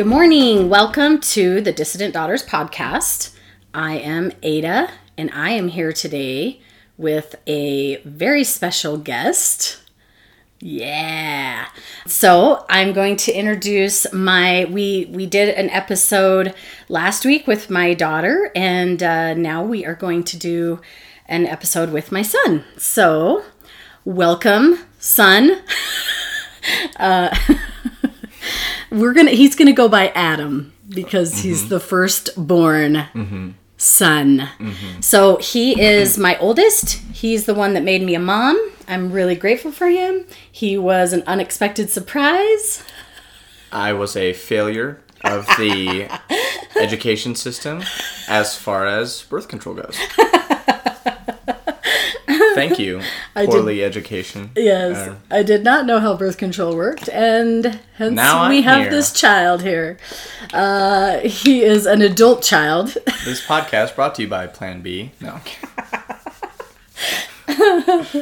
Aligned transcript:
Good 0.00 0.06
morning. 0.06 0.70
Welcome 0.70 1.20
to 1.20 1.60
the 1.60 1.74
Dissident 1.74 2.14
Daughters 2.14 2.42
podcast. 2.42 3.36
I 3.74 3.98
am 3.98 4.32
Ada, 4.42 4.88
and 5.18 5.30
I 5.34 5.50
am 5.50 5.68
here 5.68 5.92
today 5.92 6.62
with 6.96 7.34
a 7.46 7.96
very 7.96 8.42
special 8.42 8.96
guest. 8.96 9.82
Yeah. 10.58 11.66
So 12.06 12.64
I'm 12.70 12.94
going 12.94 13.16
to 13.16 13.32
introduce 13.34 14.10
my. 14.10 14.64
We 14.70 15.10
we 15.12 15.26
did 15.26 15.54
an 15.54 15.68
episode 15.68 16.54
last 16.88 17.26
week 17.26 17.46
with 17.46 17.68
my 17.68 17.92
daughter, 17.92 18.50
and 18.56 19.02
uh, 19.02 19.34
now 19.34 19.62
we 19.62 19.84
are 19.84 19.94
going 19.94 20.24
to 20.24 20.38
do 20.38 20.80
an 21.26 21.44
episode 21.44 21.92
with 21.92 22.10
my 22.10 22.22
son. 22.22 22.64
So, 22.78 23.44
welcome, 24.06 24.78
son. 24.98 25.60
uh, 26.96 27.36
we're 28.90 29.12
gonna. 29.14 29.30
He's 29.32 29.54
gonna 29.54 29.72
go 29.72 29.88
by 29.88 30.08
Adam 30.08 30.72
because 30.88 31.40
he's 31.42 31.68
the 31.68 31.80
firstborn 31.80 33.54
son. 33.76 34.48
So 35.00 35.36
he 35.36 35.80
is 35.80 36.18
my 36.18 36.36
oldest. 36.38 36.94
He's 37.12 37.46
the 37.46 37.54
one 37.54 37.74
that 37.74 37.82
made 37.82 38.02
me 38.02 38.14
a 38.14 38.20
mom. 38.20 38.58
I'm 38.88 39.12
really 39.12 39.34
grateful 39.36 39.70
for 39.72 39.86
him. 39.88 40.26
He 40.50 40.76
was 40.76 41.12
an 41.12 41.22
unexpected 41.26 41.90
surprise. 41.90 42.82
I 43.72 43.92
was 43.92 44.16
a 44.16 44.32
failure 44.32 45.00
of 45.22 45.46
the 45.58 46.08
education 46.80 47.34
system 47.36 47.82
as 48.28 48.56
far 48.56 48.86
as 48.86 49.22
birth 49.22 49.48
control 49.48 49.76
goes. 49.76 49.96
Thank 52.54 52.78
you, 52.78 53.00
poorly 53.34 53.82
education. 53.84 54.50
Yes, 54.56 54.96
Uh, 55.08 55.14
I 55.30 55.42
did 55.42 55.62
not 55.64 55.86
know 55.86 55.98
how 56.00 56.14
birth 56.16 56.36
control 56.38 56.74
worked, 56.76 57.08
and 57.08 57.80
hence 57.96 58.20
we 58.48 58.62
have 58.62 58.82
here. 58.82 58.90
this 58.90 59.12
child 59.12 59.62
here. 59.62 59.98
Uh, 60.52 61.18
he 61.20 61.62
is 61.62 61.86
an 61.86 62.02
adult 62.02 62.42
child. 62.42 62.88
this 63.24 63.44
podcast 63.46 63.94
brought 63.94 64.14
to 64.16 64.22
you 64.22 64.28
by 64.28 64.46
Plan 64.46 64.80
B. 64.82 65.12
No, 65.20 65.40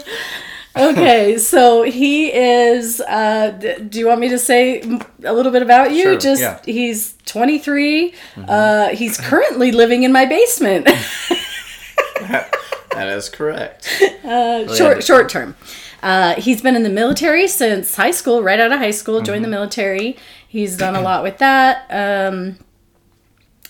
okay, 0.77 1.39
so 1.39 1.83
he 1.83 2.33
is. 2.33 3.01
Uh, 3.01 3.51
do 3.89 3.99
you 3.99 4.07
want 4.07 4.21
me 4.21 4.29
to 4.29 4.39
say 4.39 4.81
a 5.25 5.33
little 5.33 5.53
bit 5.53 5.63
about 5.63 5.93
you? 5.93 6.03
Sure, 6.03 6.19
Just 6.19 6.41
yeah. 6.43 6.55
Mm-hmm. 6.59 6.71
he's 6.71 7.15
23. 7.27 8.15
Uh, 8.47 8.89
he's 8.89 9.19
currently 9.19 9.73
living 9.73 10.03
in 10.03 10.13
my 10.13 10.25
basement. 10.25 10.89
that 12.93 13.09
is 13.09 13.29
correct. 13.29 13.87
short 14.77 15.05
short 15.05 15.29
term. 15.29 15.57
Uh, 16.03 16.35
he's 16.35 16.63
been 16.63 16.77
in 16.77 16.85
the 16.85 16.91
military 16.91 17.49
since 17.49 17.97
high 17.97 18.13
school, 18.13 18.43
right 18.43 18.61
out 18.61 18.71
of 18.71 18.79
high 18.79 18.93
school, 18.93 19.21
joined 19.21 19.45
the 19.45 19.49
military. 19.49 20.17
He's 20.47 20.77
done 20.77 20.95
a 20.95 21.01
lot 21.01 21.23
with 21.23 21.39
that. 21.39 21.87
Um, 21.91 22.59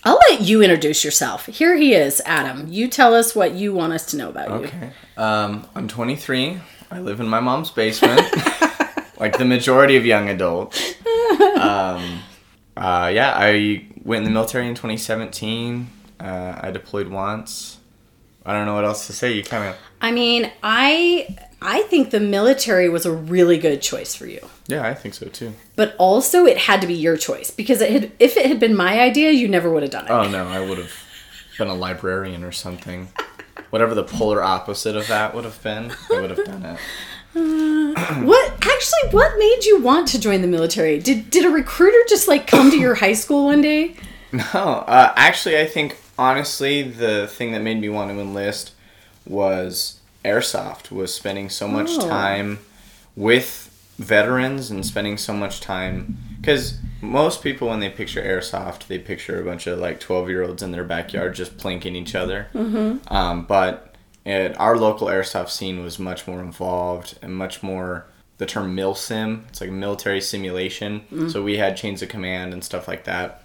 I'll 0.05 0.21
let 0.31 0.43
you 0.43 0.63
introduce 0.63 1.05
yourself. 1.05 1.47
Here 1.47 1.77
he 1.77 1.95
is, 1.95 2.23
Adam. 2.25 2.69
You 2.69 2.89
tell 2.89 3.15
us 3.15 3.35
what 3.35 3.53
you 3.55 3.73
want 3.73 3.93
us 3.93 4.07
to 4.07 4.17
know 4.17 4.29
about 4.29 4.49
you. 4.49 4.67
Okay. 4.67 4.91
Um, 5.17 5.67
I'm 5.75 5.89
23. 5.89 6.61
I 6.91 7.01
live 7.01 7.21
in 7.21 7.29
my 7.29 7.41
mom's 7.41 7.71
basement, 7.71 8.21
like 9.19 9.37
the 9.37 9.45
majority 9.45 9.97
of 9.97 10.07
young 10.07 10.29
adults. 10.29 10.95
Um, 11.59 12.21
uh, 12.77 13.11
yeah, 13.13 13.33
I 13.35 13.87
went 14.05 14.19
in 14.19 14.25
the 14.25 14.31
military 14.31 14.69
in 14.69 14.75
2017. 14.75 15.91
Uh, 16.21 16.59
I 16.61 16.71
deployed 16.71 17.09
once. 17.09 17.78
I 18.49 18.55
don't 18.55 18.65
know 18.65 18.75
what 18.75 18.87
else 18.87 19.07
to 19.09 19.13
say. 19.13 19.33
You 19.33 19.43
kind 19.45 19.69
of 19.69 19.77
I 20.01 20.11
mean, 20.11 20.51
I 20.63 21.37
I 21.61 21.83
think 21.83 22.11
the 22.11 22.21
military 22.21 22.89
was 22.89 23.05
a 23.05 23.13
really 23.13 23.59
good 23.59 23.83
choice 23.83 24.15
for 24.15 24.27
you. 24.27 24.41
yeah, 24.69 24.87
I 24.87 24.95
think 24.95 25.15
so 25.15 25.27
too. 25.27 25.53
But 25.77 25.95
also 25.99 26.47
it 26.47 26.57
had 26.57 26.81
to 26.81 26.87
be 26.87 26.95
your 26.95 27.17
choice 27.17 27.51
because 27.51 27.81
it 27.81 27.91
had, 27.93 28.13
if 28.19 28.37
it 28.37 28.47
had 28.47 28.59
been 28.59 28.75
my 28.75 29.01
idea, 29.01 29.33
you 29.33 29.49
never 29.49 29.71
would 29.71 29.83
have 29.83 29.93
done 29.93 30.07
it. 30.07 30.11
Oh 30.11 30.29
no, 30.29 30.47
I 30.49 30.61
would 30.67 30.79
have 30.79 30.93
been 31.59 31.69
a 31.69 31.75
librarian 31.75 32.43
or 32.43 32.53
something. 32.53 33.09
Whatever 33.71 33.95
the 33.95 34.05
polar 34.05 34.43
opposite 34.43 34.97
of 34.97 35.07
that 35.09 35.35
would 35.35 35.45
have 35.45 35.63
been, 35.63 35.93
I 36.11 36.21
would 36.21 36.31
have 36.31 36.45
done 36.47 36.65
it. 36.65 36.79
What 38.25 38.53
actually 38.55 39.11
what 39.11 39.39
made 39.39 39.65
you 39.65 39.81
want 39.83 40.09
to 40.09 40.21
join 40.21 40.41
the 40.41 40.49
military? 40.49 40.99
Did 40.99 41.29
did 41.29 41.45
a 41.45 41.51
recruiter 41.51 41.99
just 42.09 42.29
like 42.29 42.47
come 42.47 42.71
to 42.71 42.79
your 42.79 42.95
high 42.95 43.13
school 43.13 43.45
one 43.45 43.61
day? 43.61 43.95
No, 44.33 44.45
uh, 44.45 45.13
actually, 45.17 45.59
I 45.59 45.67
think 45.67 45.97
honestly, 46.19 46.83
the 46.83 47.27
thing 47.29 47.53
that 47.53 47.63
made 47.63 47.81
me 47.81 47.89
want 47.89 48.11
to 48.11 48.21
enlist 48.21 48.73
was 49.27 50.01
airsoft. 50.25 50.91
Was 50.91 51.15
spending 51.15 51.49
so 51.49 51.69
much 51.69 51.91
Oh. 51.93 52.09
time 52.09 52.59
with 53.17 53.65
veterans 53.99 54.71
and 54.71 54.85
spending 54.87 55.17
so 55.19 55.33
much 55.33 55.61
time 55.61 56.17
because 56.41 56.79
most 57.03 57.43
people 57.43 57.69
when 57.69 57.81
they 57.81 57.89
picture 57.91 58.23
airsoft, 58.23 58.87
they 58.87 58.99
picture 58.99 59.41
a 59.41 59.45
bunch 59.45 59.67
of 59.67 59.79
like 59.79 60.01
twelve 60.01 60.29
year 60.29 60.43
olds 60.43 60.63
in 60.63 60.73
their 60.73 60.85
backyard 60.85 61.35
just 61.35 61.57
plinking 61.57 61.95
each 61.97 62.15
other. 62.15 62.49
Mm-hmm. 62.55 63.13
Um, 63.13 63.45
but 63.45 63.95
it, 64.25 64.59
our 64.61 64.77
local 64.77 65.07
airsoft 65.09 65.51
scene 65.51 65.83
was 65.83 65.99
much 65.99 66.27
more 66.27 66.41
involved 66.41 67.19
and 67.23 67.35
much 67.35 67.63
more. 67.63 68.07
The 68.39 68.47
term 68.47 68.77
milsim, 68.77 69.49
it's 69.49 69.61
like 69.61 69.71
military 69.71 70.21
simulation. 70.21 71.01
Mm. 71.13 71.33
So 71.33 71.43
we 71.43 71.57
had 71.57 71.77
chains 71.77 72.03
of 72.03 72.09
command 72.09 72.53
and 72.53 72.63
stuff 72.63 72.87
like 72.87 73.03
that. 73.05 73.43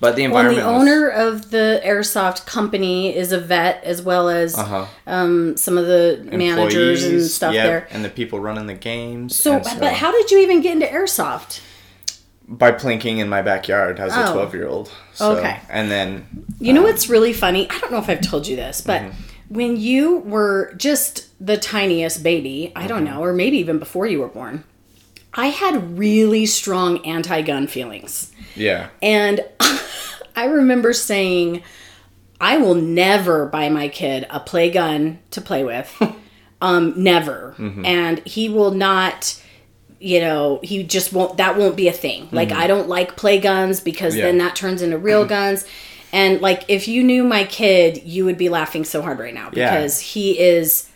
But 0.00 0.14
the 0.16 0.28
Well, 0.28 0.44
the 0.44 0.56
was- 0.56 0.64
owner 0.64 1.08
of 1.08 1.50
the 1.50 1.80
airsoft 1.84 2.46
company 2.46 3.14
is 3.16 3.32
a 3.32 3.38
vet 3.40 3.82
as 3.84 4.00
well 4.00 4.28
as 4.28 4.56
Uh-huh. 4.56 4.86
um, 5.06 5.56
some 5.56 5.76
of 5.76 5.86
the 5.86 6.20
managers 6.32 7.02
and 7.04 7.22
stuff 7.22 7.52
yep, 7.54 7.66
there. 7.66 7.88
and 7.90 8.04
the 8.04 8.08
people 8.08 8.38
running 8.38 8.66
the 8.66 8.74
games. 8.74 9.34
So, 9.36 9.54
and 9.54 9.80
but 9.80 9.94
how 9.94 10.12
did 10.12 10.30
you 10.30 10.38
even 10.38 10.60
get 10.60 10.72
into 10.74 10.86
airsoft? 10.86 11.60
by 12.50 12.72
plinking 12.72 13.18
in 13.18 13.28
my 13.28 13.42
backyard 13.42 14.00
as 14.00 14.16
a 14.16 14.26
Oh. 14.30 14.32
twelve 14.32 14.54
year 14.54 14.66
old. 14.66 14.90
So, 15.12 15.32
Okay. 15.36 15.58
and 15.68 15.90
then 15.90 16.24
You 16.58 16.72
know 16.72 16.80
what's 16.82 17.06
really 17.06 17.34
funny? 17.34 17.68
I 17.68 17.78
don't 17.78 17.92
know 17.92 17.98
if 17.98 18.08
I've 18.08 18.22
told 18.22 18.46
you 18.46 18.56
this, 18.56 18.80
but 18.80 19.02
Mm-hmm. 19.02 19.10
when 19.50 19.76
you 19.76 20.16
were 20.24 20.72
just 20.78 21.26
the 21.44 21.58
tiniest 21.58 22.22
baby, 22.22 22.72
I 22.74 22.80
Mm-hmm. 22.80 22.88
don't 22.88 23.04
know, 23.04 23.22
or 23.22 23.34
maybe 23.34 23.58
even 23.58 23.78
before 23.78 24.06
you 24.06 24.20
were 24.20 24.28
born, 24.28 24.64
I 25.34 25.48
had 25.48 25.98
really 25.98 26.46
strong 26.46 27.04
anti 27.04 27.42
gun 27.42 27.66
feelings. 27.66 28.30
yeah, 28.56 28.86
And 29.02 29.44
I 30.38 30.44
remember 30.44 30.92
saying, 30.92 31.62
I 32.40 32.58
will 32.58 32.76
never 32.76 33.46
buy 33.46 33.68
my 33.70 33.88
kid 33.88 34.24
a 34.30 34.38
play 34.38 34.70
gun 34.70 35.18
to 35.32 35.40
play 35.40 35.64
with. 35.64 35.90
um, 36.62 36.94
never. 36.96 37.56
Mm-hmm. 37.58 37.84
And 37.84 38.18
he 38.20 38.48
will 38.48 38.70
not, 38.70 39.42
you 39.98 40.20
know, 40.20 40.60
he 40.62 40.84
just 40.84 41.12
won't, 41.12 41.38
that 41.38 41.56
won't 41.58 41.76
be 41.76 41.88
a 41.88 41.92
thing. 41.92 42.26
Mm-hmm. 42.26 42.36
Like, 42.36 42.52
I 42.52 42.68
don't 42.68 42.88
like 42.88 43.16
play 43.16 43.40
guns 43.40 43.80
because 43.80 44.14
Yeah. 44.14 44.26
then 44.26 44.38
that 44.38 44.54
turns 44.54 44.80
into 44.80 44.96
real 44.96 45.22
mm-hmm. 45.22 45.30
guns. 45.30 45.64
And 46.12 46.40
like, 46.40 46.64
if 46.68 46.86
you 46.86 47.02
knew 47.02 47.24
my 47.24 47.42
kid, 47.42 48.04
you 48.04 48.24
would 48.24 48.38
be 48.38 48.48
laughing 48.48 48.84
so 48.84 49.02
hard 49.02 49.18
right 49.18 49.34
now 49.34 49.50
Yeah. 49.52 49.74
because 49.74 49.98
he 49.98 50.38
is 50.38 50.88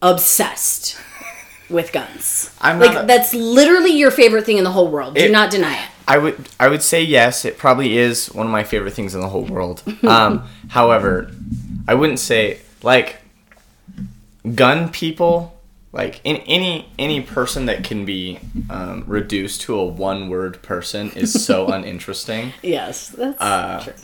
obsessed 0.00 0.96
with 1.68 1.92
guns. 1.92 2.50
I'm 2.62 2.80
like, 2.80 3.04
a- 3.04 3.06
that's 3.06 3.34
literally 3.34 3.92
your 3.92 4.10
favorite 4.10 4.46
thing 4.46 4.56
in 4.56 4.64
the 4.64 4.72
whole 4.72 4.88
world. 4.90 5.14
Do 5.14 5.24
It- 5.24 5.30
not 5.30 5.50
deny 5.50 5.74
it. 5.76 5.88
I 6.08 6.18
would 6.18 6.48
I 6.58 6.68
would 6.68 6.82
say 6.82 7.02
yes. 7.02 7.44
It 7.44 7.58
probably 7.58 7.98
is 7.98 8.26
one 8.34 8.46
of 8.46 8.52
my 8.52 8.64
favorite 8.64 8.94
things 8.94 9.14
in 9.14 9.20
the 9.20 9.28
whole 9.28 9.44
world. 9.44 9.82
Um, 10.02 10.48
however, 10.68 11.30
I 11.86 11.94
wouldn't 11.94 12.18
say 12.18 12.60
like 12.82 13.16
gun 14.54 14.88
people. 14.90 15.54
Like 15.90 16.20
in, 16.22 16.36
any 16.46 16.86
any 16.98 17.22
person 17.22 17.66
that 17.66 17.82
can 17.82 18.04
be 18.04 18.38
um, 18.68 19.04
reduced 19.06 19.62
to 19.62 19.78
a 19.78 19.84
one 19.84 20.28
word 20.28 20.62
person 20.62 21.10
is 21.12 21.44
so 21.44 21.66
uninteresting. 21.76 22.52
Yes, 22.62 23.08
that's 23.08 23.40
Uh, 23.40 23.82
true. 23.84 23.94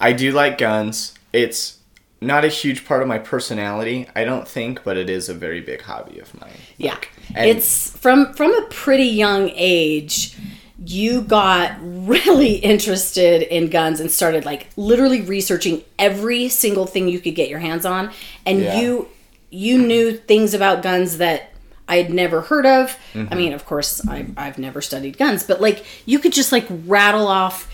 I 0.00 0.12
do 0.12 0.32
like 0.32 0.58
guns. 0.58 1.14
It's 1.32 1.78
not 2.20 2.44
a 2.44 2.48
huge 2.48 2.84
part 2.84 3.02
of 3.02 3.08
my 3.08 3.18
personality, 3.18 4.08
I 4.16 4.24
don't 4.24 4.48
think, 4.48 4.82
but 4.82 4.96
it 4.96 5.08
is 5.08 5.28
a 5.28 5.34
very 5.34 5.60
big 5.60 5.82
hobby 5.82 6.18
of 6.18 6.38
mine. 6.40 6.58
Yeah, 6.76 6.98
it's 7.36 7.90
from 7.96 8.32
from 8.34 8.52
a 8.54 8.62
pretty 8.68 9.04
young 9.06 9.50
age. 9.54 10.36
You 10.84 11.22
got 11.22 11.76
really 11.80 12.54
interested 12.72 13.42
in 13.42 13.68
guns 13.70 14.00
and 14.00 14.10
started 14.10 14.44
like 14.44 14.68
literally 14.76 15.22
researching 15.22 15.82
every 15.98 16.48
single 16.48 16.86
thing 16.86 17.08
you 17.08 17.18
could 17.20 17.34
get 17.34 17.48
your 17.48 17.60
hands 17.60 17.84
on, 17.86 18.10
and 18.44 18.60
Yeah. 18.60 18.80
you 18.80 19.08
you 19.50 19.78
knew 19.78 20.12
things 20.16 20.52
about 20.54 20.82
guns 20.82 21.18
that 21.18 21.50
I 21.88 21.96
had 21.98 22.12
never 22.12 22.40
heard 22.42 22.66
of. 22.66 22.98
Mm-hmm. 23.14 23.32
I 23.32 23.36
mean, 23.36 23.52
of 23.52 23.64
course, 23.64 24.06
I, 24.08 24.26
I've 24.36 24.58
never 24.58 24.82
studied 24.82 25.16
guns, 25.18 25.44
but 25.44 25.60
like 25.60 25.84
you 26.04 26.18
could 26.18 26.32
just 26.32 26.50
like 26.52 26.66
rattle 26.68 27.28
off 27.28 27.72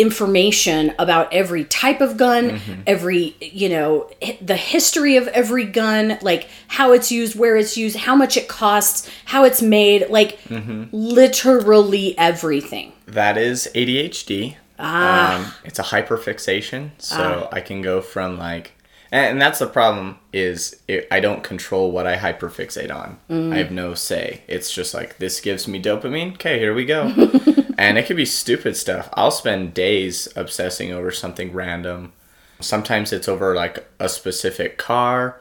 information 0.00 0.94
about 0.98 1.32
every 1.32 1.64
type 1.64 2.00
of 2.00 2.16
gun, 2.16 2.50
Mm-hmm. 2.50 2.82
every, 2.86 3.36
you 3.40 3.68
know, 3.68 4.10
the 4.40 4.56
history 4.56 5.16
of 5.16 5.28
every 5.28 5.64
gun, 5.64 6.18
like 6.22 6.48
how 6.68 6.92
it's 6.92 7.12
used, 7.12 7.38
where 7.38 7.56
it's 7.56 7.76
used, 7.76 7.96
how 7.96 8.16
much 8.16 8.36
it 8.36 8.48
costs, 8.48 9.08
how 9.26 9.44
it's 9.44 9.62
made, 9.62 10.08
like 10.08 10.38
Mm-hmm. 10.48 10.84
literally 10.92 12.16
everything. 12.18 12.92
That 13.06 13.36
is 13.36 13.68
ADHD. 13.74 14.56
Ah. 14.78 15.46
Um, 15.46 15.52
it's 15.64 15.78
a 15.78 15.82
hyperfixation, 15.82 16.90
so 16.98 17.48
I 17.52 17.60
can 17.60 17.82
go 17.82 18.00
from 18.00 18.38
like 18.38 18.72
And, 19.12 19.32
and 19.32 19.42
that's 19.42 19.58
the 19.58 19.66
problem 19.66 20.18
is 20.32 20.80
it, 20.88 21.06
I 21.10 21.20
don't 21.20 21.42
control 21.42 21.90
what 21.90 22.06
I 22.06 22.16
hyperfixate 22.16 22.94
on. 22.94 23.18
Mm. 23.28 23.52
I 23.52 23.58
have 23.58 23.70
no 23.70 23.94
say. 23.94 24.42
It's 24.46 24.72
just 24.72 24.94
like 24.94 25.18
this 25.18 25.40
gives 25.40 25.66
me 25.66 25.82
dopamine. 25.82 26.34
Okay, 26.34 26.58
here 26.58 26.74
we 26.74 26.84
go. 26.84 27.06
and 27.78 27.98
it 27.98 28.06
could 28.06 28.16
be 28.16 28.26
stupid 28.26 28.76
stuff. 28.76 29.08
I'll 29.14 29.30
spend 29.30 29.74
days 29.74 30.28
obsessing 30.36 30.92
over 30.92 31.10
something 31.10 31.52
random. 31.52 32.12
Sometimes 32.60 33.12
it's 33.12 33.28
over 33.28 33.54
like 33.54 33.86
a 33.98 34.08
specific 34.08 34.78
car. 34.78 35.40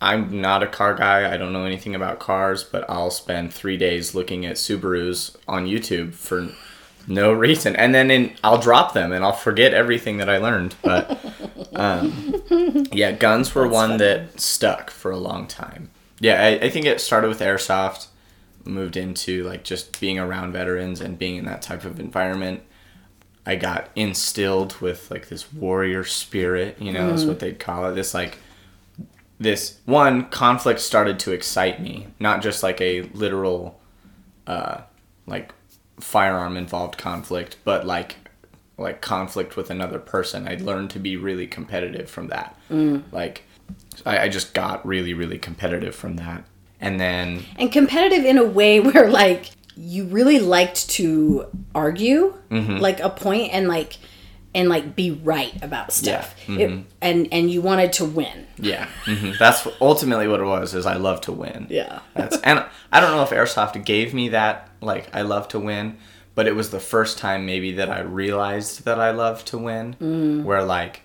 I'm 0.00 0.40
not 0.40 0.62
a 0.62 0.68
car 0.68 0.94
guy. 0.94 1.32
I 1.32 1.36
don't 1.36 1.52
know 1.52 1.64
anything 1.64 1.94
about 1.94 2.20
cars, 2.20 2.62
but 2.62 2.88
I'll 2.88 3.10
spend 3.10 3.52
three 3.52 3.76
days 3.76 4.14
looking 4.14 4.46
at 4.46 4.56
Subarus 4.56 5.34
on 5.48 5.66
YouTube 5.66 6.14
for 6.14 6.50
no 7.08 7.32
reason, 7.32 7.74
and 7.74 7.94
then 7.94 8.10
in, 8.10 8.36
I'll 8.44 8.58
drop 8.58 8.92
them 8.92 9.12
and 9.12 9.24
I'll 9.24 9.32
forget 9.32 9.72
everything 9.72 10.18
that 10.18 10.28
I 10.28 10.36
learned. 10.36 10.74
But 10.82 11.18
um, 11.74 12.42
yeah, 12.92 13.12
guns 13.12 13.54
were 13.54 13.66
one 13.66 13.96
that 13.96 14.38
stuck 14.40 14.90
for 14.90 15.10
a 15.10 15.16
long 15.16 15.46
time. 15.46 15.90
Yeah, 16.20 16.42
I, 16.42 16.66
I 16.66 16.70
think 16.70 16.86
it 16.86 17.00
started 17.00 17.28
with 17.28 17.40
airsoft, 17.40 18.08
moved 18.64 18.96
into 18.96 19.44
like 19.44 19.64
just 19.64 19.98
being 20.00 20.18
around 20.18 20.52
veterans 20.52 21.00
and 21.00 21.18
being 21.18 21.36
in 21.36 21.44
that 21.46 21.62
type 21.62 21.84
of 21.84 21.98
environment. 21.98 22.62
I 23.46 23.56
got 23.56 23.88
instilled 23.96 24.78
with 24.80 25.10
like 25.10 25.28
this 25.28 25.50
warrior 25.52 26.04
spirit, 26.04 26.76
you 26.78 26.92
know, 26.92 27.08
is 27.14 27.24
what 27.24 27.38
they'd 27.38 27.58
call 27.58 27.90
it. 27.90 27.94
This 27.94 28.12
like 28.12 28.38
this 29.38 29.78
one 29.86 30.28
conflict 30.28 30.80
started 30.80 31.18
to 31.20 31.32
excite 31.32 31.80
me, 31.80 32.08
not 32.20 32.42
just 32.42 32.62
like 32.62 32.80
a 32.82 33.02
literal 33.14 33.80
uh 34.46 34.82
like 35.26 35.54
firearm 36.00 36.56
involved 36.56 36.98
conflict, 36.98 37.56
but 37.64 37.86
like 37.86 38.16
like 38.76 39.00
conflict 39.00 39.56
with 39.56 39.70
another 39.70 39.98
person. 39.98 40.46
I 40.46 40.54
learned 40.54 40.90
to 40.90 40.98
be 41.00 41.16
really 41.16 41.46
competitive 41.48 42.08
from 42.08 42.28
that. 42.28 42.56
Like 43.12 43.42
I, 44.06 44.18
I 44.20 44.28
just 44.28 44.54
got 44.54 44.86
really, 44.86 45.14
really 45.14 45.38
competitive 45.38 45.94
from 45.94 46.16
that. 46.16 46.44
And 46.80 47.00
then 47.00 47.44
and 47.56 47.72
competitive 47.72 48.24
in 48.24 48.38
a 48.38 48.44
way 48.44 48.78
where 48.88 49.10
like 49.10 49.50
you 49.76 50.04
really 50.04 50.38
liked 50.38 50.88
to 50.90 51.46
argue 51.74 52.34
Mm-hmm. 52.50 52.78
like 52.78 52.98
a 53.00 53.10
point 53.10 53.52
and 53.52 53.68
like 53.68 53.98
and 54.54 54.68
like 54.68 54.96
be 54.96 55.10
right 55.10 55.52
about 55.62 55.92
stuff 55.92 56.34
Yeah, 56.48 56.56
It- 56.58 56.70
mhm. 56.70 56.84
and 57.02 57.28
and 57.32 57.50
you 57.50 57.60
wanted 57.60 57.92
to 57.94 58.04
win 58.04 58.46
yeah, 58.60 58.88
hmm 59.04 59.32
that's 59.38 59.68
ultimately 59.80 60.26
what 60.26 60.40
it 60.40 60.44
was. 60.44 60.74
Is 60.74 60.84
I 60.86 60.96
love 60.96 61.20
to 61.22 61.32
win. 61.32 61.66
yeah 61.70 62.00
That's 62.14 62.38
and 62.40 62.64
I 62.90 63.00
don't 63.00 63.12
know 63.12 63.22
if 63.22 63.30
airsoft 63.30 63.84
gave 63.84 64.12
me 64.14 64.30
that 64.30 64.68
like 64.80 65.14
I 65.14 65.22
love 65.22 65.46
to 65.48 65.58
win, 65.60 65.96
but 66.34 66.46
it 66.48 66.56
was 66.56 66.70
the 66.70 66.80
first 66.80 67.18
time 67.18 67.46
maybe 67.46 67.72
that 67.72 67.88
I 67.90 68.00
realized 68.00 68.84
that 68.84 68.98
I 68.98 69.10
love 69.12 69.44
to 69.46 69.58
win, 69.58 69.96
Mm. 70.00 70.44
where 70.44 70.64
like 70.64 71.02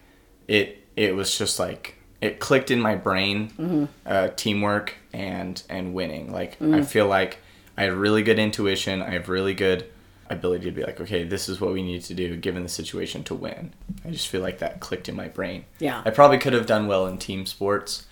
it 0.48 0.80
it 0.96 1.16
was 1.16 1.38
just 1.38 1.60
like 1.60 1.96
it 2.22 2.40
clicked 2.40 2.72
in 2.72 2.80
my 2.80 2.96
brain, 2.96 3.50
Mm-hmm. 3.60 3.86
uh, 4.06 4.28
teamwork 4.36 4.96
and 5.12 5.62
and 5.70 5.94
winning. 5.94 6.32
Like 6.32 6.58
Mm. 6.60 6.74
I 6.76 6.82
feel 6.84 7.08
like 7.08 7.38
I 7.78 7.84
have 7.84 7.98
really 7.98 8.24
good 8.24 8.40
intuition. 8.40 9.02
I 9.02 9.12
have 9.12 9.30
really 9.30 9.54
good 9.54 9.86
ability 10.34 10.66
to 10.66 10.72
be 10.72 10.84
like, 10.84 11.00
okay, 11.00 11.24
this 11.24 11.48
is 11.48 11.62
what 11.62 11.72
we 11.74 11.82
need 11.82 12.02
to 12.04 12.14
do 12.14 12.36
given 12.36 12.64
the 12.64 12.70
situation 12.70 13.24
to 13.26 13.36
win. 13.36 13.74
I 14.06 14.10
just 14.12 14.28
feel 14.28 14.42
like 14.42 14.60
that 14.60 14.80
clicked 14.82 15.08
in 15.08 15.16
my 15.16 15.30
brain. 15.30 15.66
Yeah. 15.80 16.02
I 16.06 16.10
probably 16.10 16.38
could 16.38 16.54
have 16.54 16.66
done 16.66 16.88
well 16.88 17.08
in 17.08 17.18
team 17.18 17.46
sports 17.46 18.06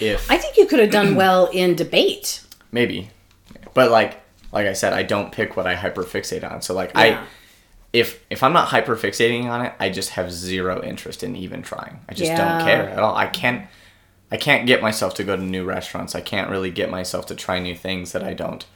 if 0.00 0.30
i 0.30 0.36
think 0.36 0.56
you 0.58 0.66
could 0.66 0.78
have 0.78 0.90
done 0.90 1.14
well 1.16 1.46
in 1.46 1.74
debate 1.74 2.44
maybe 2.72 3.08
but 3.74 3.90
like 3.90 4.20
like 4.52 4.66
i 4.66 4.72
said 4.74 4.92
i 4.92 5.02
don't 5.02 5.32
pick 5.32 5.56
what 5.56 5.66
i 5.66 5.74
hyperfixate 5.74 6.48
on 6.48 6.60
so 6.62 6.74
like 6.74 6.90
Yeah. 6.94 7.00
i 7.00 7.26
if 7.94 8.22
if 8.30 8.42
i'm 8.42 8.52
not 8.52 8.68
hyperfixating 8.68 9.46
on 9.46 9.64
it 9.64 9.72
i 9.80 9.88
just 9.88 10.10
have 10.10 10.30
zero 10.30 10.82
interest 10.84 11.22
in 11.24 11.34
even 11.34 11.62
trying 11.62 11.98
i 12.08 12.12
just 12.14 12.30
Yeah. 12.30 12.58
don't 12.58 12.66
care 12.68 12.88
at 12.90 12.98
all 12.98 13.16
i 13.16 13.26
can't 13.26 13.66
i 14.30 14.36
can't 14.36 14.66
get 14.66 14.82
myself 14.82 15.14
to 15.14 15.24
go 15.24 15.34
to 15.34 15.42
new 15.42 15.64
restaurants 15.64 16.14
i 16.14 16.20
can't 16.20 16.50
really 16.50 16.70
get 16.70 16.90
myself 16.90 17.24
to 17.26 17.34
try 17.34 17.58
new 17.58 17.74
things 17.74 18.12
that 18.12 18.22
i 18.22 18.34
don't 18.34 18.66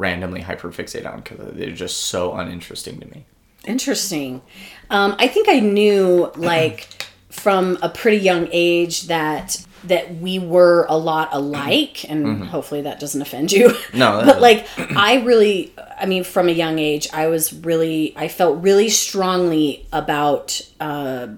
randomly 0.00 0.40
hyperfixate 0.40 1.06
on 1.10 1.20
because 1.20 1.38
they're 1.54 1.70
just 1.70 2.04
so 2.04 2.34
uninteresting 2.34 2.98
to 3.00 3.06
me 3.06 3.26
Interesting. 3.66 4.42
Um, 4.88 5.14
I 5.18 5.28
think 5.28 5.48
I 5.48 5.60
knew 5.60 6.30
like 6.36 6.88
from 7.30 7.78
a 7.82 7.88
pretty 7.88 8.18
young 8.18 8.48
age 8.50 9.06
that 9.06 9.64
that 9.84 10.16
we 10.16 10.38
were 10.38 10.84
a 10.90 10.96
lot 10.96 11.30
alike, 11.32 12.04
and 12.08 12.44
hopefully 12.44 12.82
that 12.82 13.00
doesn't 13.00 13.20
offend 13.22 13.52
you. 13.52 13.68
Mm-hmm. 13.68 13.76
No, 13.98 14.22
but 14.24 14.40
like 14.40 14.66
I 14.78 15.22
really, 15.22 15.72
I 15.98 16.06
mean, 16.06 16.24
from 16.24 16.48
a 16.48 16.52
young 16.52 16.78
age, 16.78 17.08
I 17.12 17.26
was 17.26 17.52
really, 17.52 18.14
I 18.16 18.28
felt 18.28 18.62
really 18.62 18.88
strongly 18.88 19.86
about 19.92 20.60
uh, 20.80 21.28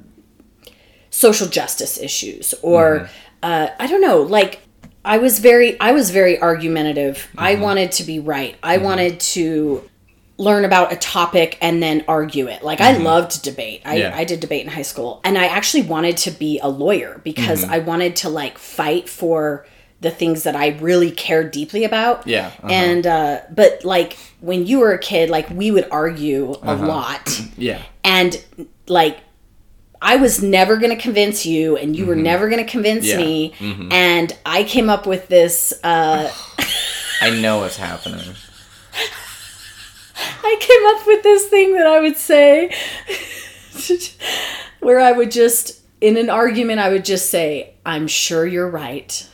social 1.10 1.48
justice 1.48 1.98
issues, 1.98 2.54
or 2.62 3.08
uh, 3.42 3.68
I 3.78 3.86
don't 3.86 4.00
know, 4.00 4.22
like. 4.22 4.60
I 5.04 5.18
was 5.18 5.38
very 5.38 5.78
I 5.80 5.92
was 5.92 6.10
very 6.10 6.40
argumentative. 6.40 7.28
I 7.36 7.54
mm-hmm. 7.54 7.62
wanted 7.62 7.92
to 7.92 8.04
be 8.04 8.18
right. 8.18 8.56
I 8.62 8.76
mm-hmm. 8.76 8.84
wanted 8.84 9.20
to 9.20 9.88
learn 10.38 10.64
about 10.64 10.92
a 10.92 10.96
topic 10.96 11.58
and 11.60 11.82
then 11.82 12.04
argue 12.08 12.48
it. 12.48 12.62
Like 12.62 12.80
I 12.80 12.94
mm-hmm. 12.94 13.04
loved 13.04 13.42
debate. 13.42 13.82
I, 13.84 13.96
Yeah. 13.96 14.16
I 14.16 14.24
did 14.24 14.40
debate 14.40 14.64
in 14.64 14.70
high 14.70 14.82
school. 14.82 15.20
And 15.24 15.36
I 15.38 15.46
actually 15.46 15.84
wanted 15.84 16.16
to 16.18 16.30
be 16.30 16.58
a 16.60 16.68
lawyer 16.68 17.20
because 17.22 17.64
I 17.64 17.78
wanted 17.78 18.16
to 18.16 18.28
like 18.28 18.58
fight 18.58 19.08
for 19.08 19.66
the 20.00 20.10
things 20.10 20.42
that 20.42 20.56
I 20.56 20.70
really 20.80 21.12
cared 21.12 21.52
deeply 21.52 21.84
about. 21.84 22.26
Yeah, 22.26 22.48
uh-huh. 22.48 22.68
And 22.70 23.06
uh 23.06 23.40
but 23.50 23.84
like 23.84 24.16
when 24.40 24.66
you 24.66 24.80
were 24.80 24.92
a 24.92 24.98
kid, 24.98 25.30
like 25.30 25.48
we 25.50 25.70
would 25.70 25.88
argue 25.90 26.52
a 26.54 26.58
uh-huh. 26.58 26.86
lot. 26.86 27.40
yeah 27.56 27.82
And 28.04 28.42
like 28.86 29.20
I 30.04 30.16
was 30.16 30.42
never 30.42 30.76
going 30.78 30.90
to 30.94 31.00
convince 31.00 31.46
you 31.46 31.76
and 31.76 31.94
you 31.96 32.06
were 32.06 32.16
never 32.16 32.48
going 32.48 32.64
to 32.64 32.68
convince 32.70 33.06
Yeah. 33.06 33.18
me. 33.18 33.54
And 33.92 34.36
I 34.44 34.64
came 34.64 34.90
up 34.90 35.06
with 35.06 35.28
this 35.28 35.72
uh 35.84 36.30
i 37.22 37.30
know 37.40 37.58
what's 37.58 37.76
happening 37.76 38.20
I 40.44 40.56
came 40.60 40.86
up 40.96 41.06
with 41.06 41.22
this 41.22 41.46
thing 41.48 41.74
that 41.76 41.86
I 41.86 42.00
would 42.00 42.16
say 42.16 42.74
where 44.80 45.00
I 45.00 45.12
would 45.12 45.30
just 45.30 45.80
in 46.00 46.16
an 46.16 46.28
argument 46.30 46.80
I 46.80 46.88
would 46.90 47.04
just 47.04 47.30
say, 47.30 47.74
"I'm 47.86 48.06
sure 48.08 48.44
you're 48.46 48.68
right." 48.68 49.28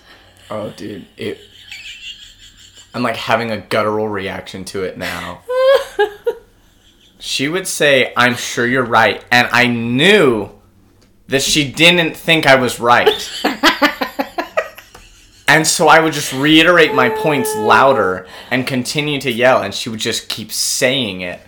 oh 0.50 0.70
dude 0.76 1.04
it 1.18 1.38
i'm 2.94 3.02
like 3.02 3.16
having 3.16 3.50
a 3.50 3.58
guttural 3.58 4.08
reaction 4.08 4.64
to 4.64 4.82
it 4.82 4.96
now 4.96 5.42
She 7.20 7.48
would 7.48 7.66
say, 7.66 8.12
I'm 8.16 8.34
sure 8.36 8.64
you're 8.66 8.84
right. 8.84 9.24
And 9.32 9.48
I 9.50 9.66
knew 9.66 10.50
that 11.28 11.42
she 11.42 11.70
didn't 11.70 12.16
think 12.16 12.46
I 12.46 12.56
was 12.56 12.80
right. 12.80 13.30
and 15.48 15.66
so 15.66 15.88
I 15.88 16.00
would 16.00 16.12
just 16.12 16.32
reiterate 16.32 16.94
my 16.94 17.10
points 17.10 17.54
louder 17.56 18.26
and 18.50 18.66
continue 18.66 19.20
to 19.20 19.30
yell. 19.30 19.62
And 19.62 19.74
she 19.74 19.88
would 19.90 20.00
just 20.00 20.28
keep 20.28 20.50
saying 20.50 21.20
it. 21.20 21.40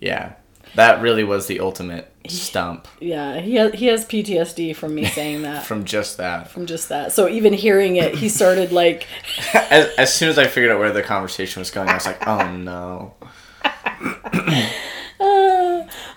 Yeah. 0.00 0.34
That 0.74 1.02
really 1.02 1.22
was 1.22 1.46
the 1.46 1.60
ultimate 1.60 2.08
stump 2.28 2.86
Yeah, 3.00 3.40
he 3.40 3.56
has, 3.56 3.72
he 3.74 3.86
has 3.86 4.06
PTSD 4.06 4.74
from 4.76 4.94
me 4.94 5.04
saying 5.04 5.42
that. 5.42 5.66
from 5.66 5.84
just 5.84 6.16
that. 6.16 6.50
from 6.50 6.66
just 6.66 6.88
that. 6.88 7.12
So 7.12 7.28
even 7.28 7.52
hearing 7.52 7.96
it, 7.96 8.14
he 8.14 8.28
started 8.28 8.72
like 8.72 9.06
As, 9.54 9.88
as 9.98 10.14
soon 10.14 10.28
as 10.28 10.38
I 10.38 10.46
figured 10.46 10.72
out 10.72 10.78
where 10.78 10.92
the 10.92 11.02
conversation 11.02 11.60
was 11.60 11.70
going, 11.70 11.88
I 11.88 11.94
was 11.94 12.06
like, 12.06 12.26
oh 12.26 12.50
no. 12.56 13.14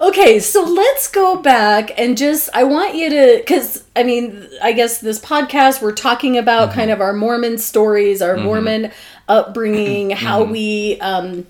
Okay, 0.06 0.40
so 0.40 0.64
let's 0.64 1.08
go 1.08 1.38
back 1.38 2.00
and 2.00 2.16
just 2.16 2.52
I 2.54 2.64
want 2.64 2.94
you 2.94 3.10
to 3.10 3.44
cuz 3.48 3.84
I 3.96 4.04
mean, 4.04 4.48
I 4.62 4.72
guess 4.72 5.00
this 5.00 5.20
podcast 5.20 5.82
we're 5.82 5.94
talking 5.94 6.38
about 6.38 6.74
kind 6.74 6.92
mm-hmm. 6.92 7.02
of 7.02 7.02
our 7.02 7.12
Mormon 7.12 7.58
stories, 7.58 8.22
our 8.22 8.36
mm-hmm. 8.36 8.46
Mormon 8.46 8.92
upbringing, 9.28 10.10
how 10.26 10.44
mm-hmm. 10.44 10.52
we 10.52 11.00
um 11.02 11.48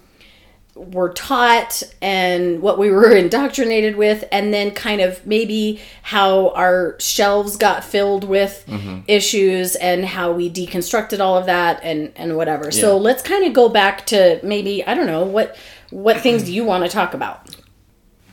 were 0.73 1.09
taught 1.09 1.83
and 2.01 2.61
what 2.61 2.79
we 2.79 2.91
were 2.91 3.11
indoctrinated 3.23 3.97
with 3.97 4.23
and 4.31 4.53
then 4.53 4.71
kind 4.71 5.01
of 5.01 5.25
maybe 5.27 5.81
how 6.03 6.51
our 6.51 6.95
shelves 6.97 7.57
got 7.57 7.83
filled 7.83 8.23
with 8.23 8.65
issues 9.07 9.75
and 9.75 10.05
how 10.05 10.31
we 10.31 10.49
deconstructed 10.49 11.19
all 11.19 11.37
of 11.37 11.45
that 11.45 11.81
and 11.83 12.09
and 12.15 12.37
whatever. 12.37 12.71
So 12.71 12.97
let's 12.97 13.21
kind 13.21 13.45
of 13.45 13.51
go 13.51 13.67
back 13.67 14.05
to 14.07 14.39
maybe 14.43 14.81
I 14.87 14.93
don't 14.93 15.07
know 15.07 15.25
what 15.25 15.57
what 15.89 16.21
things 16.21 16.43
do 16.43 16.53
you 16.53 16.63
want 16.63 16.85
to 16.85 16.89
talk 16.89 17.13
about? 17.13 17.54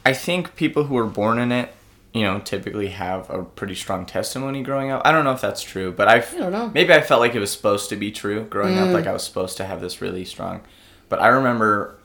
I 0.05 0.13
think 0.13 0.57
people 0.57 0.85
who 0.85 0.95
were 0.95 1.07
born 1.07 1.39
in 1.39 1.53
it, 1.53 1.73
you 2.13 2.23
know, 2.23 2.41
typically 2.41 2.89
have 2.89 3.31
a 3.31 3.43
pretty 3.43 3.75
strong 3.75 4.05
testimony 4.05 4.63
growing 4.63 4.91
up. 4.91 5.03
I 5.05 5.13
don't 5.13 5.25
know 5.25 5.33
if 5.33 5.41
that's 5.41 5.63
true, 5.63 5.93
but 5.93 6.09
I've, 6.09 6.35
I 6.35 6.39
don't 6.39 6.53
know. 6.53 6.71
maybe 6.75 6.93
I 6.93 7.01
felt 7.01 7.21
like 7.21 7.35
it 7.35 7.41
was 7.41 7.51
supposed 7.53 7.89
to 7.91 7.97
be 7.97 8.11
true 8.11 8.45
growing 8.45 8.79
up. 8.79 8.91
Like 8.93 9.07
I 9.07 9.13
was 9.13 9.23
supposed 9.23 9.57
to 9.59 9.65
have 9.65 9.81
this 9.81 10.01
really 10.01 10.25
strong. 10.25 10.63
But 11.09 11.21
I 11.21 11.29
remember 11.29 11.97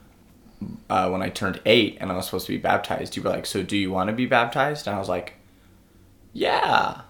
uh, 0.90 1.10
when 1.10 1.22
I 1.22 1.30
turned 1.30 1.60
eight 1.66 1.98
and 2.00 2.12
I 2.12 2.16
was 2.16 2.26
supposed 2.26 2.46
to 2.48 2.52
be 2.54 2.58
baptized, 2.58 3.16
you 3.16 3.24
were 3.24 3.30
like, 3.30 3.46
"So 3.46 3.64
do 3.64 3.78
you 3.78 3.92
want 3.92 4.10
to 4.10 4.14
be 4.14 4.26
baptized?" 4.26 4.88
And 4.88 4.96
I 4.96 5.00
was 5.00 5.10
like, 5.10 5.34
"Yeah." 6.34 7.02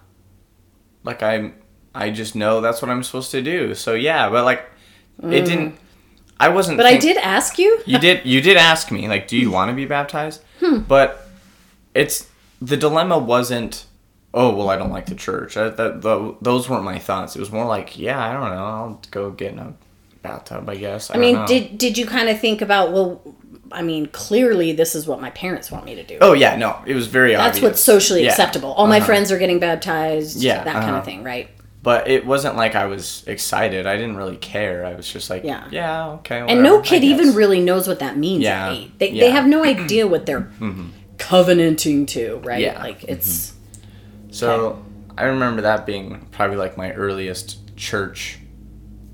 Like 1.04 1.22
I'm, 1.22 1.54
I 1.94 2.10
just 2.10 2.34
know 2.34 2.60
that's 2.60 2.82
what 2.82 2.90
I'm 2.90 3.02
supposed 3.02 3.30
to 3.32 3.42
do. 3.42 3.74
So 3.74 3.94
yeah, 3.94 4.28
but 4.28 4.44
like, 4.44 4.64
it 5.22 5.44
didn't. 5.44 5.78
I 6.40 6.48
wasn't. 6.48 6.76
But 6.76 6.86
I 6.86 6.96
did 6.96 7.16
ask 7.16 7.58
you. 7.58 7.80
you 7.86 7.98
did 7.98 8.24
you 8.24 8.40
did 8.40 8.56
ask 8.56 8.90
me 8.90 9.08
like 9.08 9.26
do 9.28 9.36
you 9.36 9.50
want 9.50 9.70
to 9.70 9.74
be 9.74 9.84
baptized 9.86 10.42
but 10.86 11.28
it's 11.94 12.28
the 12.60 12.76
dilemma 12.76 13.18
wasn't 13.18 13.86
oh 14.34 14.54
well, 14.54 14.70
I 14.70 14.76
don't 14.76 14.90
like 14.90 15.06
the 15.06 15.14
church. 15.14 15.56
I, 15.56 15.68
that, 15.70 16.02
the, 16.02 16.36
those 16.40 16.68
weren't 16.68 16.84
my 16.84 16.98
thoughts. 16.98 17.34
It 17.36 17.40
was 17.40 17.50
more 17.50 17.64
like, 17.64 17.98
yeah, 17.98 18.24
I 18.24 18.32
don't 18.32 18.50
know. 18.50 18.64
I'll 18.64 19.00
go 19.10 19.30
get 19.30 19.52
in 19.52 19.58
a 19.58 19.74
bathtub, 20.22 20.68
I 20.68 20.76
guess. 20.76 21.10
I, 21.10 21.14
I 21.14 21.18
mean, 21.18 21.34
know. 21.36 21.46
did 21.46 21.78
did 21.78 21.98
you 21.98 22.06
kind 22.06 22.28
of 22.28 22.38
think 22.40 22.60
about 22.62 22.92
well? 22.92 23.20
I 23.70 23.82
mean, 23.82 24.06
clearly 24.06 24.72
this 24.72 24.94
is 24.94 25.06
what 25.06 25.20
my 25.20 25.30
parents 25.30 25.70
want 25.70 25.84
me 25.84 25.94
to 25.94 26.02
do. 26.02 26.18
Oh 26.20 26.32
yeah, 26.32 26.56
no, 26.56 26.78
it 26.86 26.94
was 26.94 27.06
very 27.06 27.32
That's 27.32 27.58
obvious. 27.58 27.62
what's 27.62 27.80
socially 27.82 28.24
Yeah. 28.24 28.30
acceptable. 28.30 28.72
All 28.72 28.86
my 28.86 28.96
Uh-huh. 28.98 29.06
friends 29.06 29.30
are 29.30 29.38
getting 29.38 29.58
baptized. 29.58 30.38
Yeah, 30.38 30.64
that 30.64 30.72
kind 30.72 30.86
uh-huh. 30.90 30.98
of 30.98 31.04
thing, 31.04 31.22
right? 31.22 31.50
But 31.80 32.08
it 32.08 32.26
wasn't 32.26 32.56
like 32.56 32.74
I 32.74 32.86
was 32.86 33.22
excited. 33.26 33.86
I 33.86 33.96
didn't 33.96 34.16
really 34.16 34.36
care. 34.36 34.84
I 34.84 34.94
was 34.94 35.10
just 35.10 35.30
like, 35.30 35.44
Yeah. 35.44 35.66
yeah, 35.70 36.08
okay. 36.14 36.40
And 36.40 36.62
no 36.62 36.80
kid 36.80 37.04
even 37.04 37.34
really 37.34 37.60
knows 37.60 37.86
what 37.86 38.00
that 38.00 38.16
means 38.16 38.42
Yeah, 38.42 38.66
at 38.66 38.72
eight. 38.72 38.98
They, 38.98 39.10
they 39.10 39.16
yeah. 39.16 39.24
Mm-hmm. 39.26 39.34
have 39.36 39.46
no 39.46 39.64
idea 39.64 40.06
what 40.06 40.26
they're 40.26 40.50
covenanting 41.18 42.06
to, 42.06 42.36
right? 42.44 42.60
Yeah. 42.60 42.74
Mm-hmm. 42.74 42.82
Like 42.82 43.04
it's 43.04 43.54
So 44.30 44.84
I 45.16 45.24
remember 45.24 45.62
that 45.62 45.86
being 45.86 46.26
probably 46.32 46.56
like 46.56 46.76
my 46.76 46.92
earliest 46.92 47.76
church 47.76 48.38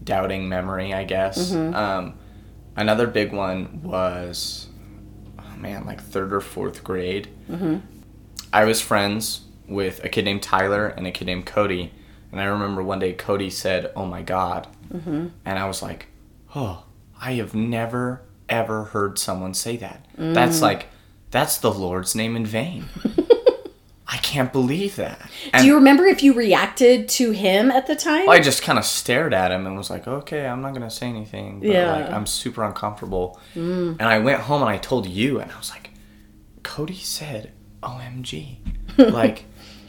doubting 0.03 0.49
memory, 0.49 0.93
I 0.95 1.05
guess. 1.05 1.51
Mm-hmm. 1.53 1.75
Um, 1.75 2.15
another 2.77 3.07
big 3.07 3.33
one 3.33 3.83
was, 3.83 4.69
oh 5.39 5.57
man, 5.59 5.85
like 5.87 6.01
third 6.03 6.33
or 6.33 6.41
fourth 6.41 6.83
grade. 6.83 7.29
Mm-hmm. 7.51 7.77
I 8.53 8.65
was 8.65 8.81
friends 8.81 9.43
with 9.67 10.03
a 10.05 10.09
kid 10.09 10.25
named 10.25 10.43
Tyler 10.43 10.87
and 10.89 11.07
a 11.07 11.11
kid 11.11 11.27
named 11.27 11.47
Cody. 11.47 11.93
And 12.35 12.41
I 12.43 12.47
remember 12.47 12.83
one 12.83 12.99
day 12.99 13.13
Cody 13.13 13.49
said, 13.49 13.93
Oh 13.95 14.07
my 14.07 14.21
God. 14.23 14.67
Mm-hmm. 14.93 15.29
And 15.45 15.59
I 15.59 15.67
was 15.69 15.83
like, 15.83 16.07
Oh, 16.57 16.83
I 17.21 17.35
have 17.35 17.55
never, 17.55 18.23
ever 18.49 18.85
heard 18.87 19.21
someone 19.21 19.55
say 19.55 19.77
that. 19.77 20.05
Mm. 20.19 20.35
That's 20.35 20.61
like, 20.61 20.87
that's 21.31 21.59
the 21.59 21.73
Lord's 21.73 22.17
name 22.17 22.35
in 22.35 22.45
vain. 22.45 22.87
I 24.09 24.17
can't 24.19 24.53
believe 24.53 24.97
that. 24.97 25.21
And 25.53 25.63
Do 25.63 25.67
you 25.69 25.77
remember 25.77 26.07
if 26.07 26.25
you 26.25 26.35
reacted 26.35 27.09
to 27.11 27.31
him 27.31 27.71
at 27.71 27.87
the 27.87 27.95
time? 27.95 28.29
I 28.29 28.41
just 28.41 28.63
kind 28.63 28.79
of 28.81 28.85
stared 28.85 29.33
at 29.33 29.53
him 29.53 29.65
and 29.67 29.77
was 29.77 29.89
like, 29.91 30.09
okay, 30.09 30.45
I'm 30.47 30.61
not 30.61 30.71
going 30.71 30.83
to 30.83 30.91
say 30.91 31.07
anything. 31.07 31.61
But 31.61 31.69
Yeah. 31.69 31.93
like, 31.93 32.11
I'm 32.11 32.27
super 32.27 32.65
uncomfortable. 32.65 33.41
And 33.55 34.03
I 34.03 34.19
went 34.19 34.41
home 34.43 34.61
and 34.63 34.71
I 34.71 34.77
told 34.79 35.07
you, 35.07 35.39
and 35.41 35.51
I 35.53 35.57
was 35.57 35.71
like, 35.71 35.91
Cody 36.65 36.95
said, 36.97 37.53
OMG. 37.83 38.57
like, 39.13 39.45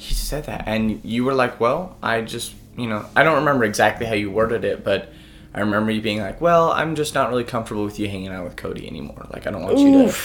he 0.06 0.14
said 0.14 0.46
that. 0.46 0.64
And 0.68 1.04
you 1.04 1.24
were 1.24 1.34
like, 1.34 1.60
well, 1.60 1.98
I 2.02 2.22
just, 2.22 2.54
you 2.78 2.88
know, 2.88 3.06
I 3.16 3.24
don't 3.24 3.40
remember 3.40 3.64
exactly 3.64 4.06
how 4.06 4.14
you 4.14 4.30
worded 4.30 4.64
it, 4.64 4.84
but 4.84 5.12
I 5.54 5.62
remember 5.62 5.92
you 5.92 6.02
being 6.02 6.20
like, 6.20 6.42
well, 6.42 6.72
I'm 6.72 6.96
just 6.96 7.14
not 7.14 7.30
really 7.30 7.44
comfortable 7.44 7.86
with 7.86 8.00
you 8.00 8.08
hanging 8.08 8.28
out 8.28 8.44
with 8.44 8.56
Cody 8.56 8.88
anymore. 8.88 9.26
Like, 9.32 9.48
I 9.48 9.52
don't 9.52 9.64
want 9.64 9.80
you 9.80 9.92
to 10.04 10.16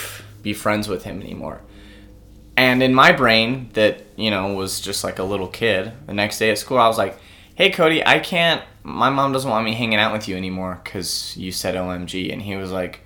be 0.42 0.52
friends 0.52 0.88
with 0.88 1.04
him 1.04 1.22
anymore. 1.22 1.60
And 2.56 2.82
in 2.82 2.92
my 2.92 3.12
brain, 3.12 3.70
that, 3.72 4.02
you 4.16 4.30
know, 4.30 4.52
was 4.52 4.80
just 4.80 5.02
like 5.02 5.18
a 5.18 5.24
little 5.24 5.48
kid, 5.48 5.92
the 6.06 6.12
next 6.12 6.38
day 6.38 6.50
at 6.50 6.58
school, 6.58 6.78
I 6.78 6.88
was 6.88 6.98
like, 6.98 7.18
hey, 7.54 7.70
Cody, 7.70 8.04
I 8.04 8.18
can't, 8.18 8.62
my 8.82 9.08
mom 9.08 9.32
doesn't 9.32 9.50
want 9.50 9.64
me 9.64 9.72
hanging 9.74 9.98
out 9.98 10.12
with 10.12 10.28
you 10.28 10.36
anymore 10.36 10.80
because 10.84 11.36
you 11.36 11.52
said 11.52 11.74
OMG. 11.74 12.32
And 12.32 12.42
he 12.42 12.56
was 12.56 12.70
like, 12.70 13.00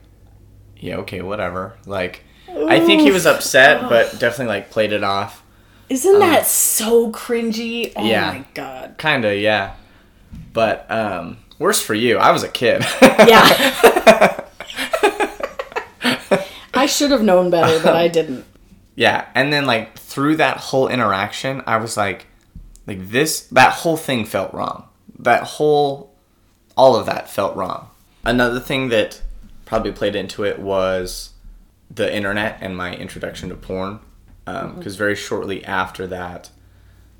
yeah, 0.76 0.96
okay, 0.96 1.22
whatever. 1.22 1.76
Like, 1.86 2.24
I 2.48 2.80
think 2.80 3.02
he 3.02 3.10
was 3.10 3.26
upset, 3.26 3.88
but 3.88 4.18
definitely 4.18 4.46
like 4.46 4.70
played 4.70 4.92
it 4.92 5.04
off. 5.04 5.43
Isn't 5.88 6.18
that 6.20 6.46
so 6.46 7.10
cringy? 7.10 7.92
Oh 7.94 8.04
yeah. 8.04 8.32
my 8.32 8.44
god. 8.54 8.96
Kinda, 8.98 9.36
yeah. 9.36 9.74
But, 10.52 10.90
um, 10.90 11.38
worse 11.58 11.80
for 11.80 11.94
you. 11.94 12.18
I 12.18 12.30
was 12.30 12.42
a 12.42 12.48
kid. 12.48 12.84
Yeah. 13.02 14.40
I 16.74 16.86
should 16.86 17.10
have 17.12 17.22
known 17.22 17.50
better, 17.50 17.82
but 17.82 17.96
I 17.96 18.08
didn't. 18.08 18.44
Yeah, 18.96 19.26
and 19.34 19.52
then 19.52 19.66
like 19.66 19.98
through 19.98 20.36
that 20.36 20.58
whole 20.58 20.88
interaction, 20.88 21.62
I 21.66 21.78
was 21.78 21.96
like, 21.96 22.26
like 22.86 23.08
this, 23.08 23.42
that 23.48 23.72
whole 23.72 23.96
thing 23.96 24.24
felt 24.24 24.52
wrong. 24.52 24.88
That 25.18 25.42
whole, 25.44 26.14
all 26.76 26.96
of 26.96 27.06
that 27.06 27.30
felt 27.30 27.56
wrong. 27.56 27.88
Another 28.24 28.60
thing 28.60 28.88
that 28.88 29.22
probably 29.64 29.92
played 29.92 30.14
into 30.14 30.44
it 30.44 30.58
was 30.58 31.30
the 31.90 32.14
internet 32.14 32.58
and 32.60 32.76
my 32.76 32.94
introduction 32.94 33.48
to 33.48 33.54
porn. 33.54 34.00
Because 34.44 34.96
very 34.96 35.14
shortly 35.16 35.64
after 35.64 36.06
that, 36.08 36.50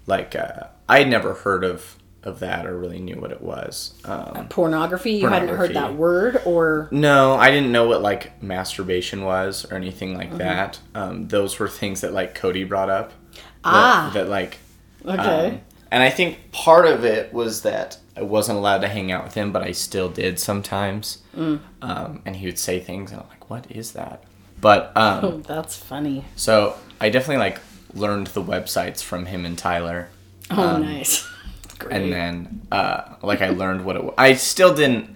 like 0.07 0.35
uh, 0.37 0.64
I 0.88 0.99
had 0.99 1.09
never 1.09 1.35
heard 1.35 1.64
of 1.64 1.97
of 2.23 2.40
that 2.40 2.64
or 2.66 2.78
really 2.78 3.00
knew 3.00 3.16
what 3.21 3.31
it 3.31 3.43
was. 3.43 3.93
Um, 4.07 4.49
Pornography? 4.49 5.12
You 5.12 5.28
hadn't 5.28 5.54
heard 5.54 5.75
that 5.75 5.95
word 5.95 6.40
or 6.47 6.88
no, 6.90 7.35
I 7.35 7.50
didn't 7.50 7.71
know 7.71 7.87
what 7.87 8.00
like 8.02 8.43
masturbation 8.43 9.25
was 9.25 9.71
or 9.71 9.75
anything 9.76 10.11
Mm-hmm. 10.16 10.19
like 10.33 10.38
that. 10.38 10.81
Um, 10.95 11.28
those 11.28 11.59
were 11.59 11.69
things 11.69 12.00
that 12.00 12.12
like 12.14 12.35
Cody 12.35 12.64
brought 12.64 12.88
up. 12.88 13.11
That, 13.33 13.43
Ah. 13.64 14.11
That 14.14 14.28
like. 14.28 14.59
Okay. 15.04 15.49
um, 15.49 15.61
and 15.90 16.02
I 16.02 16.09
think 16.11 16.50
part 16.50 16.87
of 16.87 17.04
it 17.04 17.33
was 17.33 17.61
that 17.62 17.99
I 18.16 18.23
wasn't 18.23 18.57
allowed 18.59 18.78
to 18.81 18.88
hang 18.88 19.12
out 19.12 19.23
with 19.25 19.35
him, 19.35 19.52
but 19.52 19.62
I 19.62 19.73
still 19.73 20.09
did 20.09 20.38
sometimes. 20.38 21.19
Mm. 21.37 21.61
Um, 21.83 22.23
and 22.25 22.37
he 22.37 22.47
would 22.47 22.59
say 22.59 22.81
things, 22.81 23.12
and 23.12 23.21
I'm 23.21 23.28
like, 23.28 23.50
"What 23.50 23.71
is 23.71 23.93
that?" 23.93 24.25
But 24.61 24.97
um, 24.97 25.25
oh, 25.25 25.37
that's 25.47 25.76
funny. 25.76 26.25
so 26.37 26.76
I 27.04 27.11
definitely 27.11 27.38
like 27.38 27.61
learned 27.92 28.28
the 28.28 28.42
websites 28.42 29.02
from 29.02 29.26
him 29.26 29.44
and 29.44 29.58
Tyler. 29.58 30.08
Oh, 30.50 30.78
nice. 30.78 31.28
Great. 31.78 31.92
Um, 31.96 32.02
and 32.02 32.12
then 32.12 32.66
uh, 32.73 33.16
like 33.23 33.42
I 33.42 33.50
learned 33.50 33.84
what 33.84 33.96
it 33.96 34.04
was. 34.04 34.14
I 34.16 34.34
still 34.34 34.75
didn't. 34.75 35.14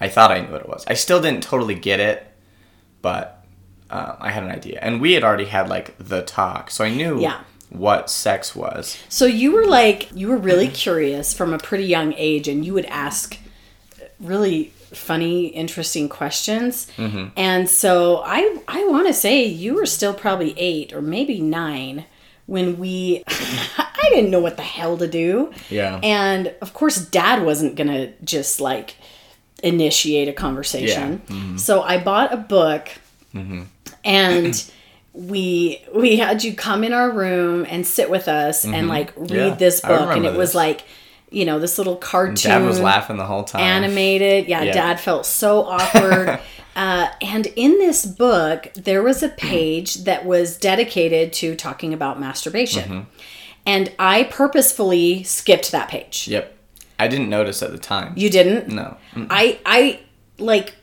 I 0.00 0.08
thought 0.08 0.30
I 0.30 0.40
knew 0.40 0.50
what 0.52 0.62
it 0.62 0.68
was. 0.68 0.84
I 0.86 0.94
still 0.94 1.20
didn't 1.20 1.42
totally 1.42 1.74
get 1.74 2.00
it, 2.00 2.26
but 3.02 3.44
uh, 3.90 4.16
I 4.18 4.30
had 4.30 4.42
an 4.44 4.50
idea, 4.50 4.78
and 4.82 5.00
we 5.00 5.12
had 5.12 5.24
already 5.24 5.44
had 5.46 5.68
like 5.68 5.96
the 5.98 6.22
talk, 6.22 6.70
so 6.70 6.84
I 6.84 6.90
knew 6.90 7.20
Yeah. 7.20 7.40
what 7.70 8.10
sex 8.10 8.54
was. 8.56 8.96
So 9.08 9.26
you 9.26 9.52
were 9.52 9.64
like, 9.66 10.08
you 10.14 10.28
were 10.28 10.36
really 10.38 10.68
curious 10.68 11.32
from 11.34 11.52
a 11.54 11.58
pretty 11.58 11.84
young 11.84 12.12
age, 12.16 12.48
and 12.48 12.64
you 12.64 12.72
would 12.74 12.86
ask 12.86 13.38
really 14.20 14.72
funny, 14.92 15.46
interesting 15.46 16.08
questions. 16.08 16.86
Mm-hmm. 16.96 17.28
And 17.36 17.68
so 17.68 18.22
I, 18.24 18.58
I 18.68 18.86
want 18.86 19.06
to 19.06 19.14
say 19.14 19.44
you 19.44 19.74
were 19.74 19.86
still 19.86 20.14
probably 20.14 20.54
eight 20.58 20.92
or 20.92 21.02
maybe 21.02 21.40
nine 21.40 22.04
when 22.46 22.78
we, 22.78 23.24
I 23.28 24.08
didn't 24.10 24.30
know 24.30 24.40
what 24.40 24.56
the 24.56 24.62
hell 24.62 24.96
to 24.98 25.08
do. 25.08 25.52
Yeah. 25.68 25.98
And 26.02 26.54
of 26.60 26.74
course, 26.74 26.96
Dad 26.96 27.44
wasn't 27.44 27.74
gonna 27.74 28.12
just 28.24 28.60
like 28.60 28.96
initiate 29.62 30.28
a 30.28 30.32
conversation. 30.32 31.22
Yeah. 31.28 31.34
Mm-hmm. 31.34 31.56
So 31.56 31.82
I 31.82 32.02
bought 32.02 32.32
a 32.32 32.36
book, 32.36 32.88
and 34.04 34.70
we 35.12 35.82
we 35.94 36.16
had 36.16 36.44
you 36.44 36.54
come 36.54 36.84
in 36.84 36.92
our 36.92 37.10
room 37.10 37.66
and 37.68 37.86
sit 37.86 38.10
with 38.10 38.28
us 38.28 38.64
and 38.64 38.88
like 38.88 39.12
read 39.16 39.30
Mm-hmm. 39.30 39.34
Yeah, 39.34 39.54
this 39.54 39.80
book, 39.80 40.16
and 40.16 40.26
it 40.26 40.34
was 40.36 40.54
like, 40.54 40.84
you 41.30 41.44
know, 41.44 41.58
this 41.58 41.78
little 41.78 41.96
cartoon. 41.96 42.34
Dad 42.50 42.64
was 42.64 42.80
laughing 42.80 43.16
the 43.16 43.24
whole 43.26 43.44
time. 43.44 43.60
Animated, 43.62 44.46
yeah, 44.48 44.62
Yeah. 44.62 44.72
Dad 44.72 45.00
felt 45.00 45.26
so 45.26 45.62
awkward. 45.64 46.38
uh, 46.76 47.08
and 47.20 47.46
in 47.56 47.72
this 47.78 48.06
book, 48.06 48.68
there 48.74 49.02
was 49.02 49.22
a 49.22 49.28
page 49.28 50.04
that 50.04 50.24
was 50.24 50.56
dedicated 50.56 51.32
to 51.34 51.54
talking 51.56 51.92
about 51.92 52.20
masturbation, 52.20 52.82
Mm-hmm. 52.82 53.00
and 53.66 53.92
I 53.98 54.24
purposefully 54.24 55.22
skipped 55.24 55.72
that 55.72 55.88
page. 55.88 56.28
Yep. 56.28 56.54
I 56.98 57.08
didn't 57.08 57.28
notice 57.28 57.62
at 57.62 57.72
the 57.72 57.78
time. 57.78 58.14
You 58.16 58.30
didn't? 58.30 58.68
no. 58.68 58.96
Mm. 59.14 59.26
I 59.28 59.58
I 59.66 60.00
like 60.38 60.74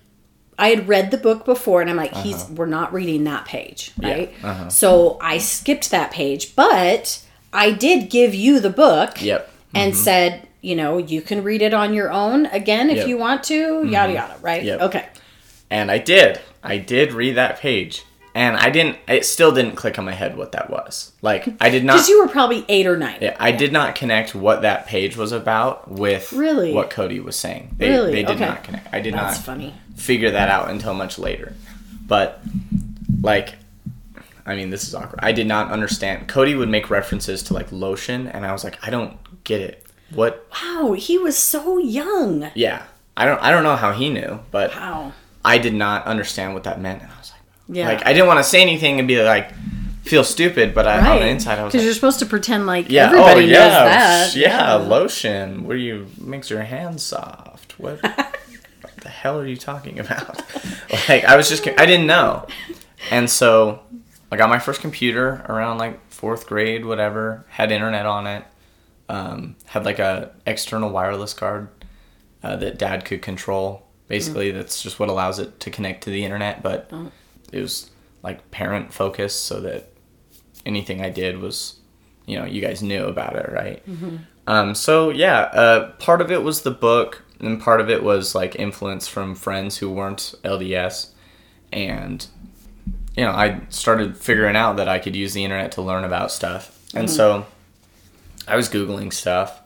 I 0.60 0.68
had 0.70 0.88
read 0.88 1.10
the 1.10 1.18
book 1.18 1.44
before 1.46 1.82
and 1.82 1.90
I'm 1.90 1.96
like 1.96 2.14
he's 2.14 2.36
Uh-huh. 2.44 2.54
we're 2.56 2.66
not 2.68 2.94
reading 2.94 3.24
that 3.24 3.46
page, 3.46 3.92
right? 3.98 4.32
So 4.72 5.18
I 5.22 5.40
skipped 5.40 5.90
that 5.90 6.12
page, 6.12 6.56
but 6.56 7.24
I 7.52 7.72
did 7.72 8.12
give 8.12 8.36
you 8.36 8.60
the 8.60 8.70
book 8.70 9.20
Yep. 9.22 9.50
And 9.74 9.94
mm-hmm. 9.94 10.02
said, 10.04 10.48
you 10.62 10.76
know, 10.76 10.98
you 10.98 11.22
can 11.22 11.44
read 11.44 11.62
it 11.62 11.74
on 11.74 11.94
your 11.94 12.12
own 12.12 12.46
again 12.48 12.90
if 12.90 12.98
Yep. 12.98 13.08
you 13.08 13.18
want 13.18 13.44
to, 13.46 13.56
yada 13.56 13.84
mm-hmm. 13.86 14.12
yada, 14.16 14.36
right? 14.42 14.64
Yep. 14.64 14.82
Okay. 14.82 15.06
And 15.70 15.92
I 15.92 15.98
did. 15.98 16.40
I 16.64 16.78
did 16.78 17.14
read 17.14 17.36
that 17.36 17.60
page. 17.60 18.04
And 18.36 18.58
I 18.58 18.72
didn't 18.72 18.98
it 19.08 19.26
still 19.26 19.52
didn't 19.52 19.76
click 19.76 20.00
on 20.00 20.06
my 20.06 20.14
head 20.14 20.36
what 20.36 20.54
that 20.54 20.70
was. 20.70 21.12
Like 21.22 21.48
I 21.62 21.70
did 21.70 21.84
not 21.84 21.94
Because 21.98 22.10
you 22.10 22.20
were 22.22 22.28
probably 22.28 22.66
eight 22.68 22.88
or 22.88 22.98
nine. 22.98 23.20
Yeah, 23.22 23.36
I 23.40 23.52
did 23.52 23.72
not 23.72 23.94
connect 23.94 24.34
what 24.34 24.64
that 24.64 24.88
page 24.88 25.16
was 25.16 25.32
about 25.32 25.92
with 25.92 26.34
Really? 26.34 26.74
what 26.74 26.90
Cody 26.90 27.20
was 27.20 27.36
saying. 27.36 27.76
They, 27.78 27.90
Really? 27.90 28.12
they 28.12 28.24
did 28.24 28.38
Okay. 28.38 28.46
not 28.46 28.64
connect. 28.64 28.88
I 28.92 29.02
did 29.02 29.14
That's 29.14 29.38
not 29.38 29.46
funny. 29.46 29.76
figure 29.96 30.32
that 30.32 30.50
out 30.50 30.70
until 30.72 30.96
much 30.96 31.20
later. 31.20 31.54
But 32.08 32.42
like 33.22 33.54
I 34.46 34.56
mean, 34.56 34.70
this 34.70 34.88
is 34.88 34.94
awkward. 34.96 35.20
I 35.24 35.32
did 35.32 35.48
not 35.48 35.72
understand. 35.72 36.28
Cody 36.28 36.56
would 36.56 36.70
make 36.70 36.90
references 36.90 37.44
to 37.44 37.54
like 37.54 37.72
lotion 37.72 38.28
and 38.28 38.46
I 38.46 38.52
was 38.52 38.64
like, 38.64 38.78
I 38.86 38.90
don't 38.90 39.18
get 39.44 39.62
it. 39.62 39.86
What? 40.14 40.48
Wow, 40.52 40.94
he 40.94 41.18
was 41.18 41.38
so 41.38 41.78
young. 41.78 42.52
Yeah. 42.56 42.84
I 43.16 43.26
don't 43.26 43.42
I 43.42 43.52
don't 43.52 43.64
know 43.64 43.76
how 43.76 43.92
he 43.94 44.10
knew, 44.10 44.40
but 44.52 44.72
Wow. 44.72 45.14
I 45.46 45.58
did 45.58 45.74
not 45.74 46.06
understand 46.06 46.54
what 46.54 46.64
that 46.64 46.82
meant 46.82 47.02
and 47.02 47.12
I 47.12 47.18
was 47.20 47.32
like 47.32 47.42
Yeah. 47.78 47.88
like 47.88 48.06
I 48.06 48.14
didn't 48.14 48.28
want 48.28 48.40
to 48.40 48.44
say 48.44 48.62
anything 48.62 49.00
and 49.00 49.08
be 49.08 49.22
like 49.22 49.52
feel 50.04 50.24
stupid, 50.26 50.76
but 50.76 50.86
I, 50.86 50.98
on 51.00 51.20
the 51.22 51.28
inside 51.28 51.60
I 51.60 51.64
was 51.64 51.72
Because 51.72 51.82
like 51.82 51.86
you're 51.86 51.94
supposed 51.94 52.20
to 52.20 52.26
pretend 52.26 52.66
like 52.68 52.90
Yeah. 52.90 53.12
Oh, 53.14 53.26
everybody 53.26 53.46
oh, 53.46 53.60
knows 53.60 53.72
yeah. 53.72 53.86
that. 53.86 54.36
Yeah. 54.36 54.74
Lotion 54.76 55.64
where 55.64 55.78
you 55.78 56.08
makes 56.20 56.50
your 56.50 56.62
hands 56.64 57.04
soft. 57.04 57.80
What? 57.80 58.02
what 58.82 58.96
the 58.98 59.10
hell 59.10 59.40
are 59.40 59.48
you 59.48 59.56
talking 59.58 60.00
about? 60.00 60.42
like 61.08 61.24
I 61.24 61.38
was 61.38 61.48
just 61.50 61.66
I 61.68 61.86
didn't 61.86 62.08
know, 62.08 62.46
and 63.12 63.30
so 63.30 63.80
I 64.34 64.38
got 64.38 64.50
my 64.50 64.60
first 64.60 64.82
computer 64.82 65.46
around 65.48 65.78
like 65.78 66.10
fourth 66.12 66.48
grade, 66.48 66.86
whatever. 66.86 67.46
Had 67.50 67.72
internet 67.72 68.06
on 68.06 68.28
it. 68.28 68.44
Um, 69.10 69.56
had 69.66 69.86
like 69.86 70.00
a 70.00 70.32
external 70.48 70.90
wireless 70.90 71.34
card 71.34 71.70
uh, 72.42 72.56
that 72.58 72.78
dad 72.80 73.06
could 73.06 73.22
control. 73.22 73.86
Basically, 74.08 74.52
that's 74.52 74.82
just 74.82 75.00
what 75.00 75.10
allows 75.10 75.40
it 75.40 75.60
to 75.62 75.70
connect 75.70 76.04
to 76.06 76.10
the 76.10 76.24
internet. 76.24 76.64
But 76.64 76.92
it 77.52 77.62
was 77.62 77.90
like 78.24 78.50
parent 78.52 78.94
focused, 78.94 79.44
so 79.46 79.62
that 79.62 79.90
anything 80.66 81.02
I 81.02 81.10
did 81.10 81.40
was, 81.40 81.80
you 82.26 82.38
know, 82.40 82.46
you 82.46 82.62
guys 82.62 82.82
knew 82.82 83.06
about 83.06 83.36
it, 83.36 83.52
right? 83.52 83.84
Um, 84.48 84.76
so 84.76 85.10
yeah, 85.10 85.42
uh, 85.42 85.92
part 85.94 86.22
of 86.22 86.32
it 86.32 86.44
was 86.44 86.62
the 86.64 86.72
book, 86.72 87.24
and 87.40 87.62
part 87.62 87.82
of 87.82 87.90
it 87.90 88.04
was 88.04 88.34
like 88.36 88.56
influence 88.56 89.08
from 89.08 89.36
friends 89.36 89.78
who 89.78 89.90
weren't 89.92 90.34
LDS, 90.44 91.10
and 91.72 92.26
you 93.16 93.24
know, 93.24 93.32
I 93.32 93.62
started 93.70 94.18
figuring 94.18 94.56
out 94.56 94.78
that 94.78 94.90
I 94.90 95.00
could 95.00 95.16
use 95.16 95.34
the 95.34 95.44
internet 95.44 95.74
to 95.74 95.82
learn 95.82 96.04
about 96.04 96.32
stuff, 96.32 96.78
and 96.96 97.08
mm. 97.08 97.12
so 97.12 97.46
I 98.48 98.56
was 98.56 98.70
googling 98.70 99.14
stuff, 99.14 99.62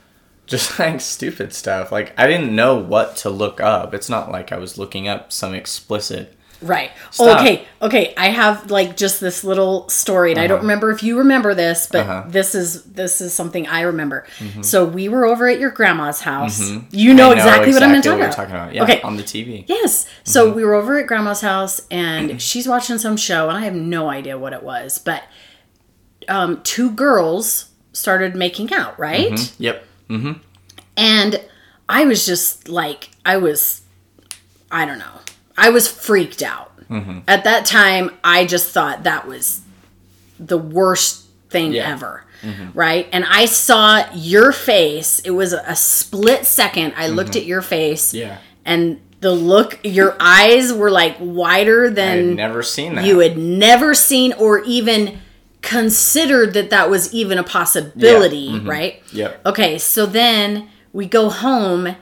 just 0.46 0.78
like 0.78 1.00
stupid 1.00 1.52
stuff. 1.52 1.90
Like 1.90 2.18
I 2.18 2.26
didn't 2.26 2.54
know 2.54 2.76
what 2.76 3.16
to 3.18 3.30
look 3.30 3.60
up. 3.60 3.94
It's 3.94 4.08
not 4.08 4.30
like 4.30 4.52
I 4.52 4.58
was 4.58 4.78
looking 4.78 5.08
up 5.08 5.32
some 5.32 5.54
explicit. 5.54 6.36
Right. 6.62 6.90
Stop. 7.10 7.40
Okay. 7.40 7.66
Okay. 7.80 8.14
I 8.16 8.28
have 8.28 8.70
like 8.70 8.96
just 8.96 9.20
this 9.20 9.42
little 9.44 9.88
story, 9.88 10.30
and 10.32 10.40
I 10.40 10.46
don't 10.46 10.60
remember 10.60 10.90
if 10.90 11.02
you 11.02 11.18
remember 11.18 11.54
this, 11.54 11.86
but 11.90 12.00
Uh-huh. 12.06 12.20
Mm-hmm. 12.22 12.30
this 12.30 12.54
is 12.54 12.82
this 12.84 13.20
is 13.20 13.32
something 13.34 13.66
I 13.66 13.80
remember. 13.82 14.26
So 14.62 14.84
we 14.84 15.08
were 15.08 15.24
over 15.26 15.48
at 15.48 15.58
your 15.58 15.70
grandma's 15.70 16.20
house. 16.20 16.60
You 16.90 17.14
know, 17.14 17.30
I 17.30 17.34
exactly, 17.34 17.72
what 17.72 17.82
I'm 17.82 17.94
exactly 17.94 18.02
talking 18.02 18.18
you're 18.18 18.26
about. 18.26 18.36
talking 18.36 18.54
about. 18.54 18.74
Yeah, 18.74 18.82
Okay. 18.84 19.00
on 19.02 19.16
the 19.16 19.22
TV. 19.22 19.64
Yes. 19.66 20.06
So 20.24 20.46
Mm-hmm. 20.46 20.56
we 20.56 20.64
were 20.64 20.74
over 20.74 20.98
at 20.98 21.06
grandma's 21.06 21.40
house 21.40 21.80
and 21.90 22.40
she's 22.48 22.66
watching 22.68 22.98
some 22.98 23.16
show 23.16 23.48
and 23.48 23.58
I 23.58 23.62
have 23.62 23.74
no 23.74 24.08
idea 24.10 24.38
what 24.38 24.52
it 24.52 24.62
was, 24.62 24.98
but 24.98 25.22
um, 26.28 26.60
two 26.62 26.90
girls 26.92 27.70
started 27.92 28.36
making 28.36 28.72
out, 28.72 28.98
right? 28.98 29.52
Yep. 29.58 29.84
And 30.96 31.40
I 31.88 32.04
was 32.04 32.24
just 32.26 32.68
like, 32.68 33.10
I 33.24 33.36
was, 33.38 33.82
I 34.70 34.84
don't 34.84 34.98
know, 34.98 35.18
I 35.56 35.70
was 35.70 35.88
freaked 35.88 36.42
out. 36.42 36.70
At 37.26 37.44
that 37.44 37.64
time, 37.64 38.10
I 38.22 38.44
just 38.44 38.68
thought 38.70 39.04
that 39.04 39.26
was 39.26 39.62
the 40.38 40.58
worst 40.58 41.24
thing 41.48 41.72
Yeah. 41.72 41.90
ever. 41.90 42.24
Right. 42.74 43.08
And 43.12 43.24
I 43.24 43.46
saw 43.46 44.04
your 44.14 44.52
face. 44.52 45.20
It 45.20 45.30
was 45.30 45.52
a 45.54 45.74
split 45.76 46.44
second. 46.44 46.92
I 46.96 47.06
looked 47.06 47.36
at 47.36 47.46
your 47.46 47.62
face. 47.62 48.12
Yeah. 48.12 48.38
And 48.64 49.00
the 49.20 49.30
look, 49.32 49.78
your 49.84 50.16
eyes 50.20 50.72
were 50.72 50.90
like 50.90 51.16
wider 51.20 51.84
I 51.84 51.88
had 51.88 51.96
than 51.96 52.34
never 52.34 52.62
seen 52.62 52.96
that. 52.96 53.04
you 53.04 53.20
had 53.20 53.38
never 53.38 53.94
seen 53.94 54.32
or 54.34 54.58
even 54.64 55.18
considered 55.62 56.54
that 56.54 56.70
that 56.70 56.90
was 56.90 57.14
even 57.14 57.38
a 57.38 57.44
possibility, 57.44 58.50
mm-hmm. 58.50 58.68
right? 58.68 59.02
Yep. 59.12 59.46
Okay, 59.46 59.78
so 59.78 60.04
then 60.06 60.68
we 60.92 61.06
go 61.06 61.30
home 61.30 61.94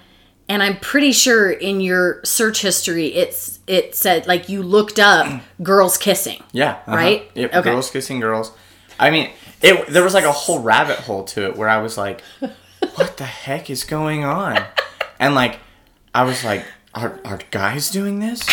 and 0.50 0.64
I'm 0.64 0.76
pretty 0.78 1.12
sure 1.12 1.48
in 1.48 1.80
your 1.80 2.20
search 2.24 2.60
history 2.60 3.06
it's 3.14 3.60
it 3.68 3.94
said 3.94 4.26
like 4.26 4.48
you 4.48 4.64
looked 4.64 4.98
up 4.98 5.40
girls 5.62 5.96
kissing. 5.96 6.42
Yeah. 6.50 6.72
uh-huh. 6.72 6.96
Right? 6.96 7.30
Yep. 7.34 7.54
Okay. 7.54 7.70
Girls 7.70 7.90
kissing 7.90 8.18
girls. 8.18 8.52
I 8.98 9.10
mean, 9.10 9.30
it. 9.62 9.86
There 9.86 10.02
was 10.02 10.12
like 10.12 10.24
a 10.24 10.32
whole 10.32 10.58
rabbit 10.58 10.98
hole 10.98 11.22
to 11.24 11.46
it 11.46 11.56
where 11.56 11.68
I 11.68 11.80
was 11.80 11.96
like, 11.96 12.22
"What 12.96 13.16
the 13.16 13.24
heck 13.24 13.70
is 13.70 13.84
going 13.84 14.24
on?" 14.24 14.62
And 15.20 15.36
like, 15.36 15.60
I 16.12 16.24
was 16.24 16.42
like, 16.44 16.64
"Are 16.94 17.20
are 17.24 17.38
guys 17.52 17.88
doing 17.88 18.18
this? 18.18 18.44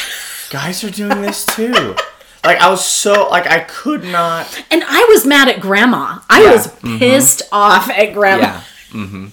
Guys 0.51 0.83
are 0.83 0.91
doing 0.91 1.21
this 1.23 1.45
too." 1.55 1.95
Like 2.43 2.59
I 2.59 2.69
was 2.69 2.85
so 2.85 3.27
like 3.29 3.47
I 3.47 3.61
could 3.61 4.03
not. 4.03 4.63
And 4.69 4.83
I 4.85 5.03
was 5.09 5.25
mad 5.25 5.47
at 5.49 5.59
grandma. 5.59 6.19
I 6.29 6.43
Yeah, 6.43 6.51
was 6.51 6.67
pissed 6.99 7.41
off 7.51 7.89
at 7.89 8.13
grandma. 8.13 8.45
Yeah. 8.45 8.61
Mm-hmm. 8.91 9.27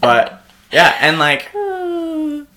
But 0.00 0.41
yeah, 0.72 0.96
and 1.00 1.18
like 1.18 1.50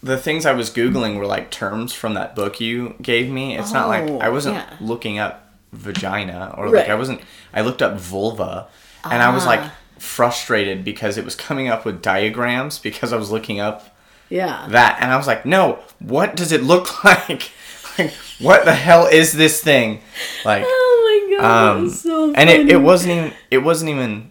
the 0.04 0.18
things 0.18 0.46
I 0.46 0.54
was 0.54 0.70
googling 0.70 1.18
were 1.18 1.26
like 1.26 1.52
terms 1.52 1.94
from 1.94 2.14
that 2.16 2.36
book 2.36 2.60
you 2.60 2.96
gave 3.02 3.30
me. 3.30 3.58
It's 3.58 3.72
not 3.74 3.88
like 3.88 4.04
Oh, 4.10 4.20
I 4.20 4.30
wasn't 4.30 4.56
yeah. 4.56 4.70
looking 4.80 5.20
up 5.20 5.50
vagina 5.74 6.54
or 6.58 6.68
like 6.68 6.76
Right. 6.76 6.90
I 6.92 6.96
wasn't. 6.96 7.22
I 7.54 7.62
looked 7.62 7.82
up 7.82 7.98
vulva, 8.00 8.68
and 9.04 9.22
I 9.22 9.34
was 9.34 9.46
like 9.46 9.62
Ah. 9.62 9.74
frustrated 10.00 10.84
because 10.84 11.18
it 11.18 11.26
was 11.26 11.36
coming 11.36 11.68
up 11.68 11.86
with 11.86 12.02
diagrams 12.02 12.80
because 12.80 13.12
I 13.14 13.18
was 13.18 13.32
looking 13.32 13.60
up 13.60 13.96
Yeah. 14.30 14.66
that, 14.70 14.98
and 15.02 15.12
I 15.12 15.18
was 15.18 15.28
like, 15.28 15.46
no, 15.46 15.80
what 16.00 16.36
does 16.36 16.52
it 16.52 16.64
look 16.64 17.04
like? 17.04 17.52
like, 17.98 18.12
what 18.40 18.66
the 18.66 18.76
hell 18.76 19.08
is 19.08 19.34
this 19.34 19.62
thing? 19.64 20.02
Like, 20.44 20.64
Oh 20.68 21.28
my 21.30 21.38
god. 21.38 21.78
um, 21.78 21.90
so 21.90 22.34
and 22.34 22.50
it, 22.50 22.70
it 22.70 22.78
wasn't 22.78 23.12
even 23.14 23.34
it 23.52 23.60
wasn't 23.60 23.90
even 23.90 24.30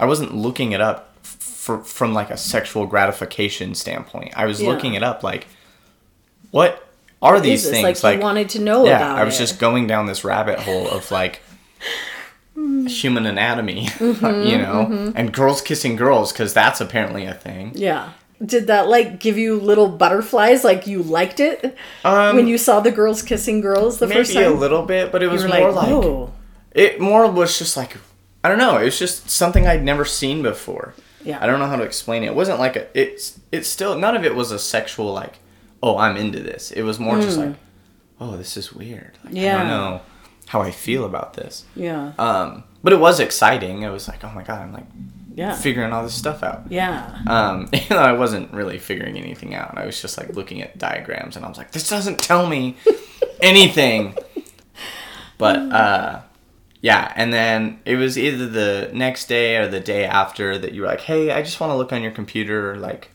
I 0.00 0.06
wasn't 0.06 0.34
looking 0.34 0.72
it 0.72 0.80
up 0.80 1.13
for, 1.64 1.82
from 1.82 2.12
like 2.12 2.28
a 2.30 2.36
sexual 2.36 2.86
gratification 2.86 3.74
standpoint. 3.74 4.32
I 4.36 4.44
was 4.44 4.60
Yeah. 4.60 4.68
looking 4.68 4.92
it 4.94 5.02
up 5.02 5.22
like 5.22 5.46
what 6.50 6.86
are 7.22 7.40
these 7.40 7.68
things 7.68 8.04
like, 8.04 8.16
you 8.18 8.22
wanted 8.22 8.50
to 8.50 8.60
know 8.60 8.84
yeah, 8.84 8.96
about 8.98 9.18
I 9.18 9.24
was 9.24 9.36
it. 9.36 9.38
just 9.38 9.58
going 9.58 9.86
down 9.86 10.04
this 10.06 10.24
rabbit 10.24 10.58
hole 10.58 10.86
of 10.88 11.10
like 11.10 11.40
human 12.54 13.24
anatomy, 13.26 13.86
Mm-hmm, 13.98 14.46
you 14.48 14.58
know, 14.58 15.12
and 15.16 15.32
girls 15.32 15.62
kissing 15.62 15.96
girls 15.96 16.32
because 16.32 16.52
that's 16.52 16.80
apparently 16.82 17.24
a 17.24 17.34
thing. 17.34 17.72
Yeah. 17.74 18.12
Did 18.44 18.66
that 18.66 18.88
like 18.88 19.20
give 19.20 19.38
you 19.38 19.58
little 19.58 19.88
butterflies? 19.88 20.64
Like 20.64 20.86
you 20.86 21.02
liked 21.02 21.40
it 21.40 21.76
Um, 22.04 22.36
when 22.36 22.46
you 22.46 22.58
saw 22.58 22.80
the 22.80 22.90
girls 22.90 23.22
kissing 23.22 23.62
girls 23.62 23.98
the 23.98 24.08
first 24.08 24.34
time? 24.34 24.42
Maybe 24.42 24.54
a 24.54 24.58
little 24.58 24.82
bit, 24.84 25.10
but 25.12 25.22
it 25.22 25.28
was 25.28 25.46
more 25.46 25.72
like, 25.72 25.88
like, 25.88 26.30
it 26.72 27.00
more 27.00 27.30
was 27.30 27.58
just 27.58 27.74
like 27.76 27.96
I 28.42 28.48
don't 28.50 28.58
know. 28.58 28.76
It 28.76 28.84
was 28.84 28.98
just 28.98 29.30
something 29.30 29.66
I'd 29.66 29.82
never 29.82 30.04
seen 30.04 30.42
before. 30.42 30.94
Yeah. 31.24 31.38
I 31.40 31.46
don't 31.46 31.58
know 31.58 31.66
how 31.66 31.76
to 31.76 31.82
explain 31.84 32.22
it. 32.22 32.26
It 32.26 32.34
wasn't 32.34 32.58
like 32.60 32.76
a. 32.76 32.86
It's 32.98 33.40
it's 33.50 33.68
still 33.68 33.98
none 33.98 34.14
of 34.16 34.24
it 34.24 34.34
was 34.34 34.50
a 34.52 34.58
sexual 34.58 35.12
like. 35.12 35.38
Oh, 35.82 35.98
I'm 35.98 36.16
into 36.16 36.40
this. 36.40 36.70
It 36.70 36.82
was 36.82 36.98
more 36.98 37.20
just 37.20 37.36
like, 37.38 37.56
oh, 38.20 38.36
this 38.38 38.56
is 38.56 38.72
weird. 38.72 39.18
Like, 39.24 39.34
I 39.36 39.38
Hmm. 39.38 39.58
Don't 39.58 39.68
know 39.68 40.00
how 40.46 40.62
I 40.62 40.70
feel 40.70 41.04
about 41.04 41.34
this. 41.34 41.64
Yeah. 41.76 42.12
Um, 42.18 42.64
but 42.82 42.92
it 42.92 43.00
was 43.00 43.20
exciting. 43.20 43.82
It 43.82 43.90
was 43.90 44.08
like, 44.08 44.22
oh 44.24 44.30
my 44.34 44.42
god, 44.42 44.60
I'm 44.62 44.72
like 44.72 44.86
Yeah. 45.34 45.54
figuring 45.54 45.92
all 45.92 46.02
this 46.02 46.14
stuff 46.14 46.42
out. 46.42 46.62
Yeah. 46.70 47.18
Um, 47.26 47.68
even 47.74 47.96
though 47.96 48.02
I 48.02 48.12
wasn't 48.12 48.52
really 48.52 48.78
figuring 48.78 49.18
anything 49.18 49.54
out, 49.54 49.76
I 49.76 49.84
was 49.84 50.00
just 50.00 50.16
like 50.16 50.34
looking 50.34 50.62
at 50.62 50.78
diagrams, 50.78 51.36
and 51.36 51.44
I 51.44 51.48
was 51.48 51.58
like, 51.58 51.72
"This 51.72 51.88
doesn't 51.88 52.18
tell 52.18 52.46
me 52.46 52.76
anything." 53.42 54.14
But 55.36 55.56
uh, 55.56 56.20
yeah, 56.84 57.10
and 57.16 57.32
then 57.32 57.80
it 57.86 57.96
was 57.96 58.18
either 58.18 58.46
the 58.46 58.90
next 58.92 59.26
day 59.26 59.56
or 59.56 59.66
the 59.66 59.80
day 59.80 60.04
after 60.04 60.58
that 60.58 60.72
you 60.74 60.82
were 60.82 60.86
like, 60.88 61.00
"Hey, 61.00 61.30
I 61.30 61.40
just 61.42 61.58
want 61.58 61.70
to 61.70 61.76
look 61.76 61.92
on 61.94 62.02
your 62.02 62.12
computer." 62.12 62.76
Like, 62.76 63.08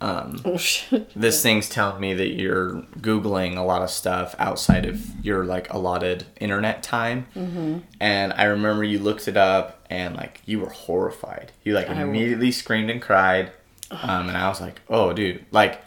um, 0.00 0.40
Oh 0.44 0.56
shit. 0.56 1.10
this 1.16 1.42
thing's 1.42 1.68
telling 1.68 2.00
me 2.00 2.14
that 2.14 2.28
you're 2.40 2.82
googling 3.00 3.56
a 3.56 3.62
lot 3.62 3.82
of 3.82 3.90
stuff 3.90 4.36
outside 4.38 4.86
of 4.86 5.00
your 5.24 5.44
like 5.44 5.72
allotted 5.74 6.24
internet 6.38 6.84
time. 6.84 7.26
Mm-hmm. 7.34 7.78
And 7.98 8.32
I 8.34 8.44
remember 8.44 8.84
you 8.84 9.00
looked 9.00 9.26
it 9.26 9.36
up, 9.36 9.84
and 9.90 10.14
like 10.14 10.40
you 10.46 10.60
were 10.60 10.70
horrified. 10.70 11.50
You 11.64 11.74
like 11.74 11.90
I- 11.90 12.00
immediately 12.02 12.52
screamed 12.52 12.90
and 12.90 13.02
cried. 13.02 13.50
Um, 13.90 14.28
and 14.28 14.36
I 14.36 14.48
was 14.48 14.60
like, 14.60 14.80
"Oh, 14.88 15.12
dude!" 15.12 15.44
Like 15.50 15.80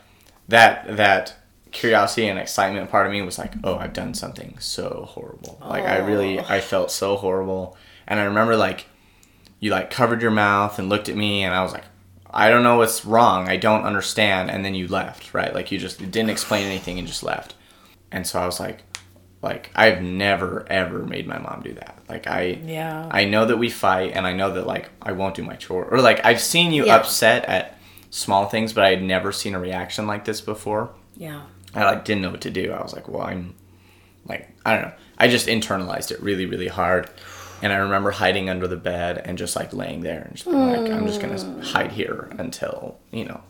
that 0.49 0.97
that 0.97 1.35
curiosity 1.71 2.27
and 2.27 2.39
excitement 2.39 2.89
part 2.89 3.05
of 3.05 3.11
me 3.11 3.21
was 3.21 3.37
like, 3.37 3.53
"Oh, 3.63 3.77
I've 3.77 3.93
done 3.93 4.13
something 4.13 4.57
so 4.59 5.05
horrible." 5.09 5.59
Like 5.65 5.83
I 5.83 5.97
really 5.99 6.39
oh. 6.39 6.45
I 6.47 6.61
felt 6.61 6.91
so 6.91 7.15
horrible. 7.15 7.77
And 8.07 8.19
I 8.19 8.23
remember 8.23 8.55
like 8.55 8.85
you 9.59 9.71
like 9.71 9.89
covered 9.91 10.21
your 10.21 10.31
mouth 10.31 10.79
and 10.79 10.89
looked 10.89 11.09
at 11.09 11.15
me 11.15 11.43
and 11.43 11.53
I 11.53 11.61
was 11.61 11.73
like 11.73 11.83
I 12.31 12.49
don't 12.49 12.63
know 12.63 12.77
what's 12.77 13.05
wrong. 13.05 13.47
I 13.49 13.57
don't 13.57 13.83
understand 13.83 14.51
and 14.51 14.63
then 14.63 14.75
you 14.75 14.87
left, 14.87 15.33
right? 15.33 15.53
Like 15.53 15.71
you 15.71 15.79
just 15.79 15.99
didn't 15.99 16.29
explain 16.29 16.65
anything 16.65 16.97
and 16.99 17.07
just 17.07 17.23
left. 17.23 17.55
And 18.11 18.25
so 18.25 18.39
I 18.39 18.45
was 18.45 18.59
like 18.59 18.83
like 19.41 19.69
I've 19.75 20.01
never 20.01 20.65
ever 20.69 20.99
made 21.05 21.27
my 21.27 21.39
mom 21.39 21.61
do 21.63 21.73
that. 21.73 21.99
Like 22.09 22.27
I 22.27 22.59
Yeah. 22.65 23.07
I 23.11 23.25
know 23.25 23.45
that 23.45 23.57
we 23.57 23.69
fight 23.69 24.13
and 24.15 24.25
I 24.27 24.33
know 24.33 24.53
that 24.53 24.65
like 24.67 24.89
I 25.01 25.11
won't 25.11 25.35
do 25.35 25.43
my 25.43 25.55
chore 25.55 25.85
or 25.85 26.01
like 26.01 26.25
I've 26.25 26.41
seen 26.41 26.71
you 26.71 26.85
Yeah. 26.85 26.95
upset 26.97 27.45
at 27.45 27.77
small 28.09 28.47
things 28.47 28.73
but 28.73 28.83
I 28.83 28.89
had 28.89 29.03
never 29.03 29.31
seen 29.31 29.53
a 29.55 29.59
reaction 29.59 30.07
like 30.07 30.25
this 30.25 30.41
before. 30.41 30.89
Yeah. 31.15 31.41
I 31.73 31.83
like 31.83 32.05
didn't 32.05 32.21
know 32.21 32.31
what 32.31 32.41
to 32.41 32.49
do. 32.49 32.71
I 32.71 32.81
was 32.81 32.93
like, 32.93 33.07
well, 33.07 33.21
I'm 33.21 33.55
like 34.25 34.49
I 34.65 34.73
don't 34.73 34.83
know. 34.83 34.93
I 35.17 35.27
just 35.27 35.47
internalized 35.47 36.11
it 36.11 36.21
really, 36.21 36.45
really 36.45 36.67
hard. 36.67 37.09
And 37.61 37.73
I 37.73 37.77
remember 37.77 38.11
hiding 38.11 38.49
under 38.49 38.67
the 38.67 38.77
bed 38.77 39.21
and 39.25 39.37
just 39.37 39.55
like 39.55 39.73
laying 39.73 40.01
there 40.01 40.21
and 40.21 40.35
just 40.35 40.45
being 40.45 40.57
like, 40.57 40.91
I'm 40.91 41.05
just 41.05 41.19
gonna 41.21 41.63
hide 41.63 41.91
here 41.91 42.29
until 42.37 42.97
you 43.11 43.25
know, 43.25 43.41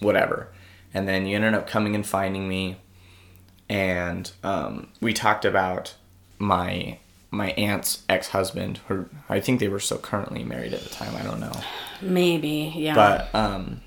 whatever. 0.00 0.48
And 0.92 1.08
then 1.08 1.26
you 1.26 1.36
ended 1.36 1.54
up 1.54 1.66
coming 1.66 1.94
and 1.94 2.06
finding 2.06 2.48
me, 2.48 2.76
and 3.68 4.30
um, 4.42 4.88
we 5.00 5.12
talked 5.12 5.44
about 5.44 5.94
my 6.38 6.98
my 7.30 7.50
aunt's 7.52 8.02
ex 8.08 8.28
husband. 8.28 8.80
Her, 8.88 9.08
I 9.28 9.40
think 9.40 9.60
they 9.60 9.68
were 9.68 9.80
still 9.80 9.98
currently 9.98 10.44
married 10.44 10.72
at 10.74 10.80
the 10.80 10.88
time. 10.88 11.14
I 11.16 11.22
don't 11.22 11.40
know 11.40 11.52
Maybe. 12.00 12.72
Yeah. 12.76 12.94
but 12.94 13.34
um 13.34 13.80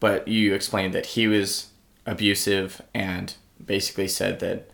but 0.00 0.28
you 0.28 0.54
explained 0.54 0.94
that 0.94 1.06
he 1.06 1.26
was 1.26 1.68
abusive 2.08 2.80
and 2.94 3.34
basically 3.64 4.08
said 4.08 4.40
that 4.40 4.70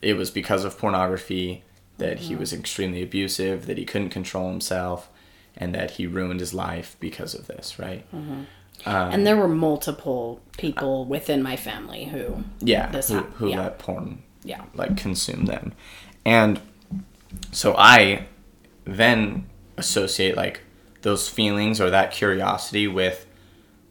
it 0.00 0.14
was 0.14 0.30
because 0.30 0.64
of 0.64 0.78
pornography 0.78 1.62
that 1.98 2.18
he 2.20 2.34
was 2.34 2.52
extremely 2.52 3.02
abusive, 3.02 3.66
that 3.66 3.78
he 3.78 3.84
couldn't 3.84 4.08
control 4.08 4.50
himself, 4.50 5.08
and 5.56 5.74
that 5.74 5.92
he 5.92 6.06
ruined 6.06 6.40
his 6.40 6.52
life 6.52 6.96
because 6.98 7.34
of 7.34 7.46
this, 7.46 7.78
right? 7.78 8.10
Mm-hmm. 8.12 8.42
Um, 8.84 9.12
and 9.12 9.26
there 9.26 9.36
were 9.36 9.48
multiple 9.48 10.40
people 10.56 11.04
within 11.04 11.42
my 11.42 11.56
family 11.56 12.04
who 12.06 12.42
Yeah, 12.60 12.90
This 12.90 13.10
who, 13.10 13.20
who 13.20 13.50
yeah. 13.50 13.60
let 13.60 13.78
porn 13.78 14.22
yeah 14.42 14.64
like 14.74 14.96
consume 14.96 15.44
them. 15.44 15.72
And 16.24 16.60
so 17.52 17.76
I 17.76 18.26
then 18.84 19.46
associate 19.76 20.36
like 20.36 20.62
those 21.02 21.28
feelings 21.28 21.80
or 21.80 21.90
that 21.90 22.10
curiosity 22.10 22.88
with 22.88 23.26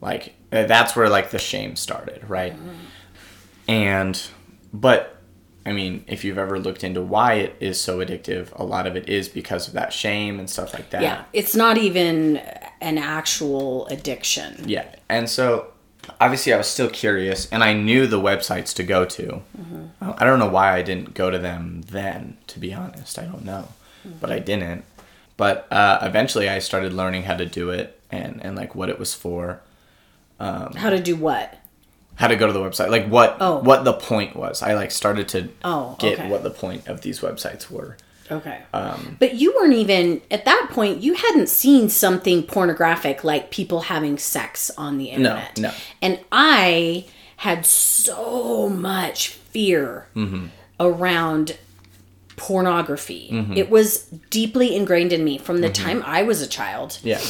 like 0.02 0.34
that's 0.52 0.96
where 0.96 1.10
like 1.10 1.32
the 1.32 1.40
shame 1.40 1.76
started, 1.76 2.24
right? 2.30 2.54
And 3.68 4.22
but 4.74 5.18
I 5.66 5.74
mean, 5.74 6.04
if 6.08 6.24
you've 6.24 6.38
ever 6.40 6.60
looked 6.60 6.84
into 6.84 7.02
why 7.02 7.34
it 7.36 7.56
is 7.60 7.80
so 7.80 8.00
addictive, 8.00 8.48
a 8.56 8.64
lot 8.64 8.88
of 8.88 8.96
it 8.96 9.08
is 9.08 9.30
because 9.30 9.68
of 9.68 9.74
that 9.76 9.94
shame 9.94 10.40
and 10.40 10.50
stuff 10.50 10.74
like 10.74 10.90
that. 10.90 11.02
yeah 11.04 11.24
it's 11.34 11.56
not 11.56 11.78
even 11.78 12.38
an 12.82 12.98
actual 12.98 13.86
addiction 13.88 14.64
Yeah. 14.66 14.86
And 15.08 15.30
so 15.30 15.68
obviously 16.20 16.52
I 16.52 16.58
was 16.58 16.66
still 16.68 16.90
curious 16.90 17.48
and 17.52 17.64
I 17.64 17.74
knew 17.74 18.08
the 18.08 18.20
websites 18.20 18.74
to 18.76 18.84
go 18.84 19.06
to. 19.06 19.42
Uh, 20.02 20.14
I 20.18 20.26
don't 20.26 20.40
know 20.40 20.50
why 20.50 20.74
I 20.74 20.82
didn't 20.82 21.14
go 21.14 21.30
to 21.30 21.38
them 21.38 21.84
then, 21.92 22.38
to 22.48 22.60
be 22.60 22.74
honest. 22.74 23.20
I 23.20 23.26
don't 23.26 23.46
know. 23.46 23.68
But 24.20 24.32
I 24.32 24.40
didn't. 24.40 24.84
But 25.38 25.72
uh, 25.72 26.00
eventually 26.02 26.50
I 26.50 26.58
started 26.58 26.92
learning 26.92 27.24
how 27.24 27.36
to 27.36 27.46
do 27.46 27.70
it 27.70 28.00
and, 28.10 28.44
and 28.44 28.56
like 28.56 28.74
what 28.74 28.90
it 28.90 28.98
was 28.98 29.14
for. 29.14 29.62
How 30.76 30.90
to 30.90 31.00
do 31.00 31.16
what 31.16 31.58
How 32.16 32.28
to 32.28 32.36
go 32.36 32.46
to 32.48 32.54
the 32.54 32.60
website. 32.60 32.90
Like 32.90 33.08
what 33.08 33.38
Oh. 33.40 33.60
what 33.60 33.84
the 33.84 33.94
point 33.94 34.36
was. 34.36 34.62
I 34.62 34.74
like 34.74 34.92
started 34.92 35.28
to 35.30 35.50
Oh, 35.64 35.96
get 36.00 36.20
okay. 36.20 36.30
what 36.30 36.44
the 36.44 36.50
point 36.52 36.88
of 36.88 37.02
these 37.02 37.20
websites 37.22 37.70
were. 37.72 37.98
Okay. 38.30 38.60
Um, 38.74 39.18
but 39.20 39.36
you 39.36 39.54
weren't 39.56 39.74
even 39.74 40.22
at 40.32 40.46
that 40.46 40.68
point. 40.72 41.02
You 41.04 41.16
hadn't 41.16 41.50
seen 41.50 41.90
something 41.90 42.44
pornographic 42.44 43.24
like 43.24 43.52
people 43.52 43.82
having 43.82 44.18
sex 44.18 44.72
on 44.78 44.98
the 44.98 45.06
internet. 45.10 45.58
no. 45.58 45.70
no 45.70 45.76
And 46.02 46.20
I 46.32 47.06
had 47.38 47.66
so 47.66 48.70
much 48.70 49.30
fear 49.30 50.08
Mm-hmm. 50.16 50.46
around 50.80 51.58
pornography. 52.38 53.30
Mm-hmm. 53.32 53.54
It 53.58 53.70
was 53.70 54.04
deeply 54.30 54.76
ingrained 54.76 55.14
in 55.14 55.24
me 55.24 55.38
from 55.38 55.62
the 55.62 55.70
time 55.70 56.02
I 56.06 56.24
was 56.24 56.42
a 56.42 56.48
child. 56.48 57.00
Yeah. 57.04 57.22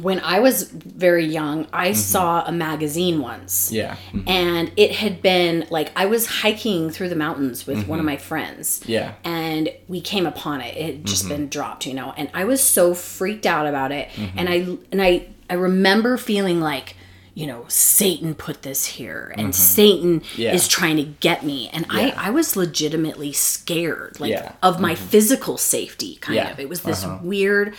When 0.00 0.18
I 0.20 0.40
was 0.40 0.64
very 0.64 1.24
young, 1.26 1.66
I 1.72 1.92
saw 1.92 2.44
a 2.44 2.52
magazine 2.52 3.20
once 3.20 3.70
Mm-hmm. 3.70 3.74
Yeah. 3.76 3.96
Mhm. 4.12 4.28
and 4.28 4.72
it 4.76 4.92
had 4.96 5.22
been 5.22 5.66
like 5.70 5.92
I 5.96 6.06
was 6.06 6.26
hiking 6.26 6.90
through 6.90 7.10
the 7.10 7.16
mountains 7.16 7.66
with 7.66 7.86
one 7.86 7.98
of 7.98 8.04
my 8.04 8.16
friends. 8.16 8.80
Mm-hmm. 8.80 8.90
Yeah. 8.92 9.08
Mm-hmm. 9.10 9.28
And 9.28 9.70
we 9.88 10.00
came 10.00 10.26
upon 10.26 10.60
it. 10.60 10.76
It 10.76 10.84
had 10.86 11.04
just 11.06 11.28
been 11.28 11.48
dropped, 11.48 11.86
you 11.86 11.94
know. 11.94 12.12
And 12.16 12.28
I 12.34 12.44
was 12.44 12.60
so 12.62 12.94
freaked 12.94 13.46
out 13.46 13.66
about 13.66 13.92
it. 13.92 14.08
Mm-hmm. 14.10 14.38
And 14.38 14.48
I 14.48 14.54
and 14.92 15.00
I 15.02 15.28
I 15.50 15.54
remember 15.54 16.16
feeling 16.16 16.60
like, 16.60 16.96
you 17.34 17.46
know, 17.46 17.64
Satan 17.68 18.34
put 18.34 18.62
this 18.62 18.84
here 18.86 19.32
and 19.36 19.54
Satan 19.54 20.20
Mm-hmm. 20.20 20.40
Yeah. 20.40 20.54
is 20.54 20.66
trying 20.68 20.96
to 20.96 21.04
get 21.04 21.44
me. 21.44 21.68
And 21.72 21.86
Yeah. 21.92 22.14
I 22.16 22.28
I 22.28 22.30
was 22.30 22.56
legitimately 22.56 23.32
scared 23.32 24.18
like 24.18 24.30
Yeah. 24.32 24.52
of 24.62 24.80
my 24.80 24.94
physical 24.94 25.56
safety 25.58 26.16
kind 26.20 26.40
of. 26.50 26.58
It 26.58 26.68
was 26.68 26.80
this 26.80 27.04
Uh-huh. 27.04 27.18
weird 27.22 27.74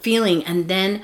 feeling 0.00 0.44
and 0.44 0.68
then 0.68 1.02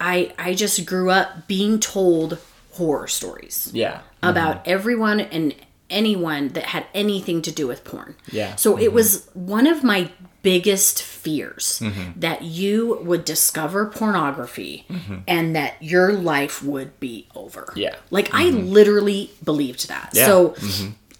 I 0.00 0.32
I 0.38 0.54
just 0.54 0.84
grew 0.86 1.10
up 1.10 1.46
being 1.48 1.78
told 1.80 2.38
horror 2.72 3.06
stories 3.08 3.70
Yeah. 3.72 4.00
about 4.22 4.66
everyone 4.66 5.20
and 5.20 5.54
anyone 5.90 6.48
that 6.48 6.64
had 6.64 6.86
anything 6.94 7.40
to 7.42 7.52
do 7.52 7.66
with 7.68 7.84
porn. 7.84 8.16
Yeah. 8.32 8.56
So 8.56 8.76
it 8.78 8.92
was 8.92 9.28
one 9.34 9.66
of 9.66 9.84
my 9.84 10.10
biggest 10.42 11.02
fears 11.02 11.78
Mm-hmm. 11.80 12.20
that 12.20 12.42
you 12.42 12.98
would 13.02 13.24
discover 13.24 13.86
pornography 13.86 14.86
and 15.28 15.54
that 15.56 15.74
your 15.82 16.12
life 16.12 16.62
would 16.62 16.98
be 17.00 17.28
over. 17.34 17.62
Mm-hmm. 17.70 17.78
Yeah. 17.78 17.90
Mm-hmm. 17.94 18.14
Like 18.14 18.30
I 18.34 18.44
literally 18.50 19.30
believed 19.44 19.88
that. 19.88 20.10
Yeah. 20.12 20.26
So 20.26 20.54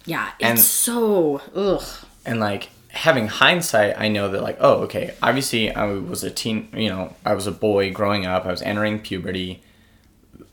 yeah, 0.04 0.28
it's 0.40 0.48
And- 0.50 0.58
so 0.60 1.40
ugh. 1.54 1.84
and 2.26 2.40
like 2.40 2.70
having 2.94 3.26
hindsight 3.26 3.98
i 3.98 4.08
know 4.08 4.28
that 4.30 4.40
like 4.42 4.56
oh 4.60 4.82
okay 4.82 5.12
obviously 5.20 5.70
i 5.74 5.84
was 5.84 6.22
a 6.22 6.30
teen 6.30 6.68
you 6.74 6.88
know 6.88 7.12
i 7.24 7.34
was 7.34 7.46
a 7.46 7.52
boy 7.52 7.92
growing 7.92 8.24
up 8.24 8.46
i 8.46 8.50
was 8.50 8.62
entering 8.62 8.98
puberty. 8.98 9.62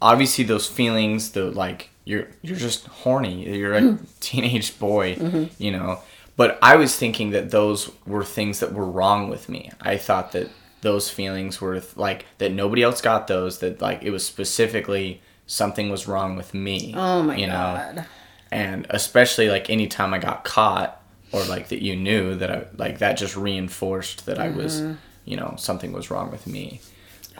Obviously 0.01 0.43
those 0.43 0.67
feelings 0.67 1.32
the 1.32 1.45
like 1.45 1.89
you're 2.06 2.27
you're 2.41 2.58
just 2.58 2.88
horny 2.88 3.47
you're 3.56 3.75
a 3.75 3.82
mm-hmm. 3.82 4.06
teenage 4.19 4.80
boy 4.80 5.15
mm-hmm. 5.15 5.45
you 5.63 5.71
know. 5.71 5.99
But 6.36 6.58
i 6.62 6.75
was 6.75 6.95
thinking 6.95 7.30
that 7.32 7.51
those 7.51 7.91
were 8.08 8.23
things 8.23 8.60
that 8.62 8.73
were 8.73 8.86
wrong 8.86 9.30
with 9.30 9.47
me. 9.47 9.71
I 9.80 9.97
thought 9.97 10.32
that 10.32 10.49
those 10.82 11.10
feelings 11.10 11.62
were 11.62 11.82
like 11.95 12.25
that 12.39 12.51
nobody 12.51 12.82
else 12.82 13.01
got 13.01 13.27
those 13.27 13.60
that 13.60 13.82
like 13.82 14.01
it 14.01 14.10
was 14.10 14.25
specifically 14.25 15.21
something 15.45 15.89
was 15.89 16.08
wrong 16.08 16.36
with 16.36 16.54
me 16.54 16.93
Oh 16.95 17.21
my 17.21 17.36
you 17.36 17.47
know? 17.47 17.54
god. 17.54 18.06
and 18.51 18.88
especially 18.89 19.49
like 19.49 19.69
anytime 19.69 20.13
I 20.13 20.17
got 20.17 20.43
caught 20.43 21.01
or 21.32 21.44
like 21.46 21.70
that 21.70 21.82
you 21.82 21.96
knew 21.96 22.36
that 22.36 22.52
I 22.52 22.65
like 22.78 23.00
that 23.00 23.13
just 23.17 23.36
reinforced 23.36 24.26
that 24.26 24.39
I 24.39 24.50
was 24.50 24.82
mm-hmm. 24.82 24.94
you 25.26 25.38
know 25.38 25.56
something 25.58 25.91
was 25.91 26.10
wrong 26.12 26.32
with 26.32 26.46
me 26.48 26.82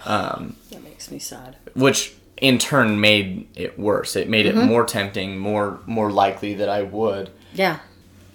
Um, 0.06 0.56
That 0.72 0.84
makes 0.84 1.12
me 1.12 1.20
sad. 1.20 1.58
which 1.74 2.14
in 2.38 2.58
turn 2.58 3.00
made 3.00 3.48
it 3.56 3.78
worse 3.78 4.16
it 4.16 4.30
made 4.30 4.46
it 4.46 4.56
mm-hmm. 4.56 4.68
more 4.68 4.86
tempting 4.86 5.38
more 5.38 5.80
more 5.86 6.12
likely 6.12 6.54
that 6.56 6.70
I 6.70 6.82
would 6.84 7.30
Yeah. 7.54 7.80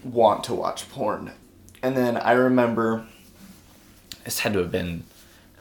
want 0.04 0.44
to 0.44 0.54
watch 0.54 0.88
porn 0.90 1.32
and 1.82 1.96
then 1.96 2.16
I 2.16 2.32
remember 2.32 3.06
this 4.24 4.40
had 4.40 4.52
to 4.54 4.58
have 4.60 4.70
been 4.72 5.04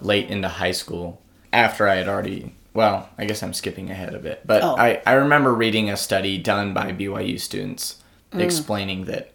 late 0.01 0.29
into 0.29 0.47
high 0.47 0.71
school 0.71 1.21
after 1.53 1.87
I 1.87 1.95
had 1.95 2.07
already 2.07 2.53
well, 2.73 3.07
I 3.17 3.23
guess 3.23 3.41
I'm 3.41 3.53
skipping 3.53 3.89
ahead 3.89 4.13
a 4.13 4.19
bit, 4.19 4.41
but 4.45 4.61
Oh. 4.61 4.75
I, 4.77 5.01
I 5.05 5.13
remember 5.13 5.53
reading 5.53 5.89
a 5.89 5.95
study 5.95 6.37
done 6.37 6.73
by 6.73 6.91
BYU 6.91 7.39
students 7.39 8.03
mm. 8.33 8.41
explaining 8.41 9.05
that 9.05 9.31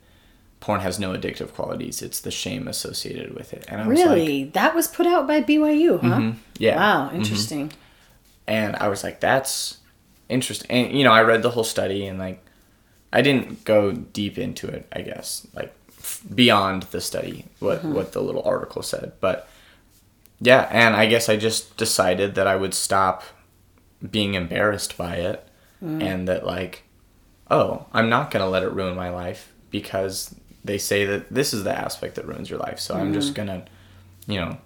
porn 0.61 0.81
has 0.81 0.99
no 0.99 1.13
addictive 1.13 1.53
qualities. 1.55 2.03
It's 2.03 2.21
the 2.21 2.31
shame 2.31 2.69
associated 2.69 3.35
with 3.35 3.53
it. 3.53 3.65
And 3.69 3.81
I 3.81 3.87
was 3.87 3.99
like, 3.99 4.09
Really? 4.09 4.45
that 4.45 4.75
was 4.75 4.87
put 4.89 5.07
out 5.07 5.27
by 5.27 5.43
BYU, 5.43 6.01
huh? 6.01 6.07
Mm-hmm. 6.07 6.39
yeah. 6.59 6.77
Wow, 6.77 7.07
mm-hmm. 7.07 7.17
interesting. 7.17 7.73
and 8.47 8.77
I 8.77 8.89
was 8.89 9.03
like, 9.03 9.21
that's 9.21 9.79
interesting. 10.29 10.71
And 10.71 10.97
you 10.97 11.05
know, 11.05 11.13
I 11.13 11.23
read 11.23 11.43
the 11.43 11.51
whole 11.51 11.65
study 11.65 12.07
and 12.07 12.19
like, 12.19 12.45
I 13.13 13.23
didn't 13.23 13.65
go 13.65 13.93
deep 13.93 14.39
into 14.39 14.69
it. 14.69 14.87
I 14.93 15.01
guess 15.01 15.47
like 15.55 15.73
f- 15.99 16.23
beyond 16.33 16.85
the 16.85 17.01
study, 17.01 17.47
what 17.59 17.79
mm-hmm. 17.79 17.95
what 17.95 18.13
the 18.13 18.21
little 18.23 18.43
article 18.43 18.83
said. 18.83 19.13
But 19.21 19.49
yeah, 20.41 20.69
and 20.71 20.95
I 20.95 21.07
guess 21.07 21.29
I 21.29 21.37
just 21.37 21.77
decided 21.77 22.35
that 22.35 22.47
I 22.47 22.57
would 22.57 22.75
stop 22.75 23.25
being 24.11 24.35
embarrassed 24.35 24.97
by 24.97 25.17
it, 25.17 25.47
mm. 25.83 26.03
and 26.03 26.27
that 26.29 26.47
like, 26.47 26.85
oh, 27.51 27.87
I'm 27.93 28.09
not 28.09 28.31
gonna 28.31 28.49
let 28.49 28.63
it 28.63 28.73
ruin 28.73 28.97
my 28.97 29.11
life 29.11 29.53
because 29.71 30.35
they 30.65 30.79
say 30.79 31.05
that 31.07 31.33
this 31.33 31.53
is 31.55 31.65
the 31.65 31.77
aspect 31.77 32.17
that 32.17 32.27
ruins 32.27 32.51
your 32.51 32.59
life. 32.59 32.79
So 32.81 32.95
I'm 32.95 33.13
just 33.13 33.35
gonna, 33.35 33.65
you 34.27 34.41
know, 34.41 34.59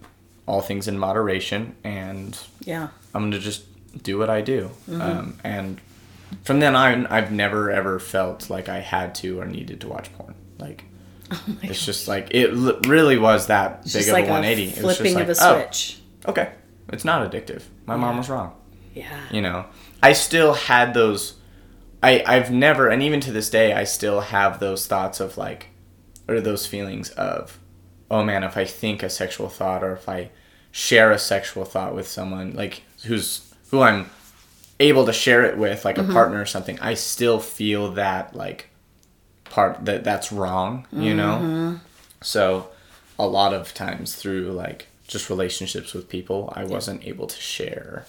all 0.47 0.61
things 0.61 0.89
in 0.89 0.99
moderation 0.99 1.75
and 1.85 2.37
Yeah. 2.61 2.89
I'm 3.15 3.25
gonna 3.31 3.39
just 3.39 3.65
do 4.03 4.19
what 4.19 4.29
I 4.31 4.41
do. 4.41 4.71
Um, 4.91 5.39
and 5.45 5.81
from 6.43 6.59
then 6.61 6.75
on, 6.75 7.07
I've 7.07 7.31
never 7.31 7.71
ever 7.71 7.99
felt 8.01 8.51
like 8.51 8.69
I 8.69 8.81
had 8.81 9.15
to 9.17 9.41
or 9.41 9.47
needed 9.47 9.81
to 9.83 9.89
watch 9.89 10.13
porn. 10.15 10.35
Like 10.59 10.85
it's 11.63 11.85
just 11.85 12.09
like 12.09 12.29
it 12.33 12.51
l- 12.51 12.81
really 12.87 13.17
was 13.19 13.47
that 13.47 13.85
big 13.85 13.93
Just 13.93 14.09
of 14.09 14.15
like 14.15 14.27
a 14.27 14.31
180. 14.31 14.63
a 14.63 14.67
it 14.81 14.85
was 14.85 14.97
flipping 14.97 15.17
just 15.17 15.41
of 15.41 15.47
like, 15.47 15.57
a 15.57 15.59
oh, 15.59 15.63
switch. 15.63 15.99
okay, 16.27 16.53
it's 16.89 17.05
not 17.05 17.31
addictive. 17.31 17.63
My 17.87 17.97
mom 17.97 18.19
was 18.19 18.29
wrong. 18.29 18.53
Yeah. 18.95 19.21
You 19.31 19.43
know, 19.43 19.65
I 20.03 20.13
still 20.13 20.55
had 20.55 20.93
those. 20.95 21.35
I 22.03 22.23
I've 22.27 22.51
never, 22.51 22.89
and 22.89 23.03
even 23.03 23.21
to 23.21 23.33
this 23.33 23.49
day, 23.49 23.73
I 23.73 23.85
still 23.85 24.21
have 24.21 24.61
those 24.61 24.87
thoughts 24.87 25.21
of 25.21 25.39
like, 25.39 25.69
or 26.29 26.41
those 26.41 26.67
feelings 26.67 27.11
of, 27.11 27.59
oh 28.11 28.25
man, 28.25 28.45
if 28.45 28.57
I 28.57 28.65
think 28.65 29.03
a 29.03 29.11
sexual 29.11 29.49
thought 29.49 29.83
or 29.83 29.93
if 29.93 30.09
I 30.09 30.31
share 30.71 31.13
a 31.13 31.19
sexual 31.19 31.65
thought 31.65 31.95
with 31.95 32.09
someone 32.09 32.55
like 32.55 32.83
who's 33.05 33.55
who 33.71 33.81
I'm 33.81 34.11
able 34.81 35.07
to 35.07 35.13
share 35.13 35.43
it 35.45 35.57
with, 35.57 35.85
like 35.85 35.99
a 35.99 36.03
mm-hmm. 36.03 36.13
partner 36.13 36.41
or 36.41 36.47
something, 36.47 36.79
I 36.81 36.95
still 36.95 37.39
feel 37.39 37.93
that 37.93 38.35
like 38.35 38.71
part 39.45 39.85
that 39.85 40.05
that's 40.05 40.33
wrong. 40.33 40.87
You 40.93 41.15
know, 41.15 41.39
mm-hmm. 41.43 41.77
so 42.23 42.69
a 43.19 43.27
lot 43.27 43.55
of 43.55 43.75
times 43.75 44.15
through 44.15 44.53
like 44.53 44.89
just 45.07 45.31
relationships 45.31 45.95
with 45.95 46.09
people, 46.09 46.53
I 46.57 46.65
wasn't 46.65 47.07
able 47.07 47.27
to 47.27 47.41
share 47.41 48.07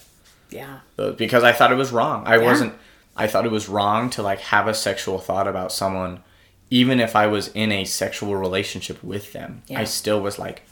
Yeah. 0.50 0.80
because 1.16 1.44
I 1.44 1.52
thought 1.52 1.72
it 1.72 1.76
was 1.76 1.92
wrong. 1.92 2.26
I 2.26 2.38
wasn't. 2.38 2.74
I 3.16 3.26
thought 3.26 3.46
it 3.46 3.52
was 3.52 3.68
wrong 3.68 4.10
to 4.10 4.22
like 4.22 4.40
have 4.40 4.68
a 4.68 4.74
sexual 4.74 5.18
thought 5.18 5.48
about 5.48 5.72
someone, 5.72 6.22
even 6.70 7.00
if 7.00 7.14
I 7.16 7.26
was 7.26 7.48
in 7.48 7.70
a 7.72 7.84
sexual 7.84 8.36
relationship 8.36 9.02
with 9.02 9.32
them. 9.32 9.62
Yeah. 9.68 9.80
I 9.80 9.84
still 9.84 10.20
was 10.20 10.38
like, 10.38 10.62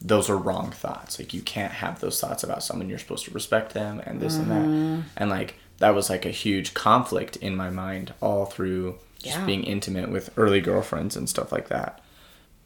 those 0.00 0.28
are 0.30 0.36
wrong 0.36 0.70
thoughts. 0.70 1.18
Like 1.18 1.32
you 1.34 1.42
can't 1.42 1.72
have 1.72 2.00
those 2.00 2.20
thoughts 2.20 2.42
about 2.42 2.62
someone. 2.64 2.88
You're 2.88 2.98
supposed 2.98 3.26
to 3.26 3.30
respect 3.32 3.74
them 3.74 4.00
and 4.04 4.20
this 4.20 4.36
and 4.36 4.46
Mm-hmm. 4.48 4.96
that. 5.00 5.04
And 5.16 5.30
like 5.30 5.54
that 5.78 5.94
was 5.94 6.10
like 6.10 6.24
a 6.26 6.30
huge 6.30 6.74
conflict 6.74 7.36
in 7.36 7.54
my 7.54 7.70
mind 7.70 8.12
all 8.20 8.46
through 8.46 8.98
just 9.22 9.36
Yeah. 9.38 9.44
being 9.46 9.64
intimate 9.64 10.10
with 10.10 10.30
early 10.36 10.60
girlfriends 10.60 11.16
and 11.16 11.28
stuff 11.28 11.52
like 11.52 11.68
that. 11.68 12.00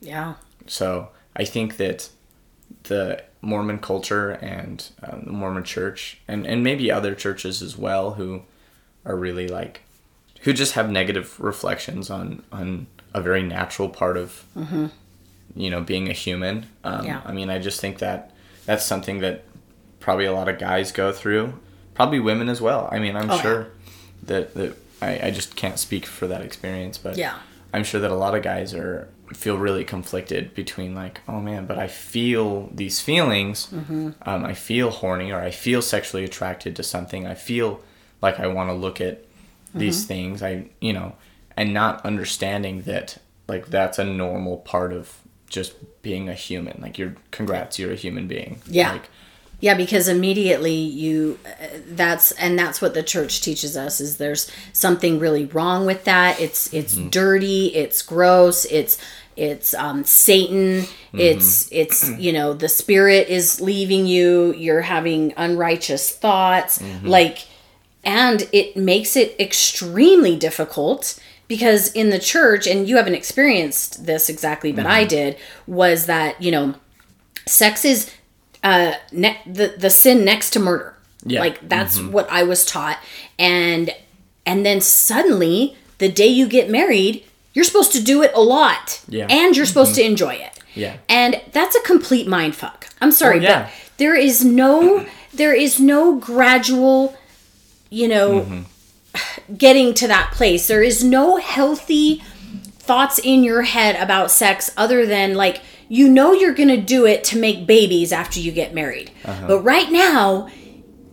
Yeah. 0.00 0.34
So 0.66 1.08
I 1.36 1.44
think 1.44 1.76
that 1.78 2.08
the 2.84 3.22
Mormon 3.42 3.78
culture 3.78 4.30
and 4.30 4.88
um, 5.02 5.22
the 5.26 5.32
Mormon 5.32 5.64
church, 5.64 6.20
and, 6.28 6.46
and 6.46 6.62
maybe 6.62 6.90
other 6.90 7.14
churches 7.14 7.60
as 7.62 7.76
well, 7.76 8.12
who 8.14 8.42
are 9.04 9.16
really 9.16 9.48
like, 9.48 9.82
who 10.44 10.52
just 10.52 10.72
have 10.74 10.90
negative 10.90 11.38
reflections 11.40 12.08
on, 12.10 12.42
on 12.52 12.86
a 13.12 13.20
very 13.20 13.42
natural 13.42 13.88
part 13.88 14.16
of, 14.16 14.44
you 15.56 15.70
know, 15.70 15.80
being 15.80 16.08
a 16.08 16.12
human. 16.12 16.66
Um, 16.84 17.04
Yeah. 17.04 17.20
I 17.24 17.32
mean, 17.32 17.50
I 17.50 17.58
just 17.58 17.80
think 17.80 17.98
that 17.98 18.30
that's 18.66 18.84
something 18.84 19.20
that 19.20 19.44
probably 20.00 20.24
a 20.26 20.32
lot 20.32 20.48
of 20.48 20.58
guys 20.58 20.92
go 20.92 21.12
through, 21.12 21.54
probably 21.94 22.20
women 22.20 22.48
as 22.48 22.60
well. 22.60 22.88
I 22.92 22.98
mean, 22.98 23.16
I'm 23.16 23.30
Oh, 23.30 23.36
yeah. 23.36 23.42
sure 23.42 23.66
that, 24.24 24.54
that 24.54 24.76
I, 25.02 25.28
I 25.28 25.30
just 25.30 25.56
can't 25.56 25.78
speak 25.78 26.06
for 26.06 26.26
that 26.26 26.42
experience, 26.42 26.98
but 26.98 27.16
Yeah. 27.16 27.34
I'm 27.72 27.84
sure 27.84 28.00
that 28.00 28.10
a 28.10 28.14
lot 28.14 28.34
of 28.34 28.42
guys 28.42 28.72
are 28.74 29.08
feel 29.32 29.56
really 29.58 29.84
conflicted 29.84 30.54
between 30.54 30.94
like, 30.94 31.20
oh 31.26 31.40
man, 31.40 31.66
but 31.66 31.78
I 31.78 31.88
feel 31.88 32.68
these 32.72 33.00
feelings. 33.00 33.68
Mm-hmm. 33.72 34.10
Um, 34.22 34.44
I 34.44 34.52
feel 34.54 34.90
horny 34.90 35.32
or 35.32 35.40
I 35.40 35.50
feel 35.50 35.80
sexually 35.82 36.24
attracted 36.24 36.76
to 36.76 36.82
something. 36.82 37.26
I 37.26 37.34
feel 37.34 37.80
like 38.20 38.38
I 38.38 38.46
want 38.46 38.68
to 38.70 38.74
look 38.74 39.00
at 39.00 39.23
these 39.74 39.98
Mm-hmm. 39.98 40.08
things. 40.08 40.42
I 40.42 40.70
you 40.80 40.92
know, 40.92 41.14
and 41.56 41.74
not 41.74 42.04
understanding 42.04 42.82
that 42.82 43.18
like 43.48 43.66
that's 43.66 43.98
a 43.98 44.04
normal 44.04 44.58
part 44.58 44.92
of 44.92 45.18
just 45.48 45.74
being 46.02 46.28
a 46.28 46.34
human. 46.34 46.80
Like 46.80 46.98
you're 46.98 47.14
congrats, 47.30 47.78
you're 47.78 47.92
a 47.92 47.96
human 47.96 48.26
being. 48.26 48.60
Yeah. 48.66 48.92
Like, 48.92 49.08
Yeah, 49.60 49.74
because 49.74 50.08
immediately 50.08 50.74
you 50.74 51.38
uh, 51.46 51.66
that's 51.88 52.32
and 52.32 52.58
that's 52.58 52.80
what 52.82 52.94
the 52.94 53.02
church 53.02 53.40
teaches 53.42 53.76
us 53.76 54.00
is 54.00 54.16
there's 54.16 54.50
something 54.72 55.18
really 55.18 55.46
wrong 55.46 55.86
with 55.86 56.04
that. 56.04 56.40
It's 56.40 56.72
it's 56.74 56.94
dirty, 56.96 57.66
it's 57.74 58.02
gross, 58.02 58.64
it's 58.66 58.98
it's 59.36 59.74
um 59.74 60.04
Satan, 60.04 60.84
it's 61.12 61.68
it's 61.72 62.08
you 62.18 62.32
know, 62.32 62.52
the 62.54 62.68
spirit 62.68 63.28
is 63.28 63.60
leaving 63.60 64.06
you, 64.06 64.54
you're 64.54 64.82
having 64.82 65.32
unrighteous 65.36 66.10
thoughts 66.10 66.80
like 67.02 67.38
and 68.04 68.48
it 68.52 68.76
makes 68.76 69.16
it 69.16 69.34
extremely 69.40 70.36
difficult 70.36 71.18
because 71.48 71.92
in 71.92 72.10
the 72.10 72.18
church 72.18 72.66
and 72.66 72.88
you 72.88 72.96
haven't 72.96 73.14
experienced 73.14 74.06
this 74.06 74.28
exactly 74.28 74.72
but 74.72 74.86
I 74.86 75.00
mm-hmm. 75.00 75.08
did 75.08 75.36
was 75.66 76.06
that, 76.06 76.40
you 76.40 76.50
know, 76.50 76.74
sex 77.46 77.84
is 77.84 78.10
uh 78.62 78.94
ne- 79.12 79.40
the 79.46 79.74
the 79.78 79.90
sin 79.90 80.24
next 80.24 80.50
to 80.50 80.58
murder 80.58 80.96
Yeah. 81.24 81.40
like 81.40 81.68
that's 81.68 81.98
mm-hmm. 81.98 82.12
what 82.12 82.30
i 82.30 82.42
was 82.42 82.64
taught 82.64 82.98
and 83.38 83.94
and 84.46 84.64
then 84.64 84.80
suddenly 84.80 85.76
the 85.98 86.10
day 86.10 86.26
you 86.26 86.48
get 86.48 86.70
married 86.70 87.24
you're 87.52 87.64
supposed 87.64 87.92
to 87.92 88.02
do 88.02 88.22
it 88.22 88.32
a 88.34 88.40
lot 88.40 89.02
Yeah. 89.08 89.26
and 89.28 89.54
you're 89.56 89.66
supposed 89.66 89.92
mm-hmm. 89.92 90.00
to 90.02 90.06
enjoy 90.06 90.34
it 90.34 90.58
Yeah. 90.74 90.96
and 91.08 91.40
that's 91.52 91.76
a 91.76 91.82
complete 91.82 92.26
mind 92.26 92.56
fuck 92.56 92.88
i'm 93.02 93.12
sorry 93.12 93.40
Oh, 93.40 93.42
yeah. 93.42 93.62
but 93.64 93.72
there 93.98 94.16
is 94.16 94.42
no 94.44 95.06
there 95.34 95.54
is 95.54 95.78
no 95.78 96.16
gradual 96.16 97.16
you 98.00 98.08
know 98.08 98.28
Mm-hmm. 98.40 99.54
getting 99.66 99.94
to 99.94 100.06
that 100.08 100.32
place 100.32 100.66
there 100.68 100.82
is 100.82 101.04
no 101.04 101.36
healthy 101.36 102.22
thoughts 102.88 103.18
in 103.22 103.44
your 103.44 103.62
head 103.62 103.94
about 104.02 104.30
sex 104.30 104.70
other 104.76 105.06
than 105.06 105.34
like 105.34 105.60
you 105.88 106.08
know 106.08 106.32
you're 106.32 106.54
gonna 106.54 106.80
do 106.96 107.06
it 107.06 107.22
to 107.24 107.38
make 107.38 107.66
babies 107.66 108.10
after 108.12 108.40
you 108.40 108.50
get 108.52 108.74
married 108.74 109.10
Uh-huh. 109.24 109.46
but 109.46 109.60
right 109.60 109.90
now 109.90 110.48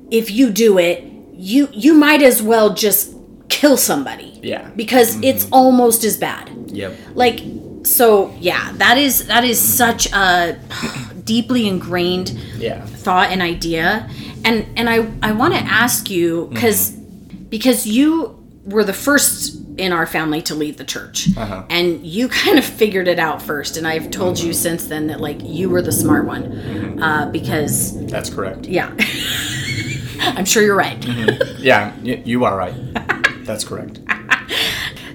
if 0.10 0.32
you 0.32 0.50
do 0.50 0.78
it 0.80 1.04
you 1.34 1.68
you 1.72 1.94
might 1.94 2.22
as 2.22 2.42
well 2.42 2.74
just 2.74 3.14
kill 3.50 3.78
somebody 3.78 4.40
Yeah. 4.42 4.70
because 4.76 5.10
it's 5.22 5.48
almost 5.52 6.04
as 6.04 6.18
bad 6.18 6.50
Yep. 6.82 6.92
like 7.16 7.40
so 7.84 8.34
yeah 8.40 8.72
that 8.84 8.98
is 8.98 9.28
that 9.28 9.44
is 9.44 9.60
such 9.60 10.12
a 10.14 10.58
deeply 11.36 11.66
ingrained 11.66 12.30
Yeah. 12.58 12.86
thought 13.06 13.30
and 13.32 13.42
idea. 13.42 14.10
And 14.44 14.58
and 14.76 14.90
i 14.90 14.98
i 15.30 15.32
want 15.32 15.54
to 15.54 15.62
ask 15.84 16.10
you 16.10 16.28
mm-hmm. 16.42 16.54
because 16.54 16.92
because 17.56 17.80
you 17.96 18.10
were 18.66 18.84
the 18.84 18.98
first 19.08 19.38
in 19.78 19.92
our 19.94 20.06
family 20.06 20.42
to 20.50 20.54
leave 20.54 20.76
the 20.78 20.84
church. 20.96 21.18
Uh-huh. 21.38 21.64
And 21.70 22.06
you 22.06 22.28
kind 22.28 22.58
of 22.60 22.66
figured 22.66 23.08
it 23.08 23.20
out 23.28 23.42
first 23.42 23.78
and 23.78 23.88
i've 23.88 24.10
told 24.12 24.40
you 24.40 24.52
mm-hmm. 24.52 24.68
since 24.68 24.82
then 24.92 25.08
that 25.08 25.20
like 25.22 25.40
you 25.60 25.70
were 25.74 25.82
the 25.82 25.96
smart 26.04 26.26
one 26.26 26.44
mm-hmm. 26.44 27.04
uh, 27.08 27.26
because 27.32 27.74
That's 28.08 28.30
correct. 28.36 28.62
yeah. 28.68 28.90
I'm 30.38 30.46
sure 30.46 30.62
you're 30.64 30.82
right. 30.88 31.04
Yeah, 31.72 31.94
y- 32.04 32.22
you 32.32 32.46
are 32.46 32.56
right. 32.56 32.76
That's 33.50 33.64
correct. 33.64 34.00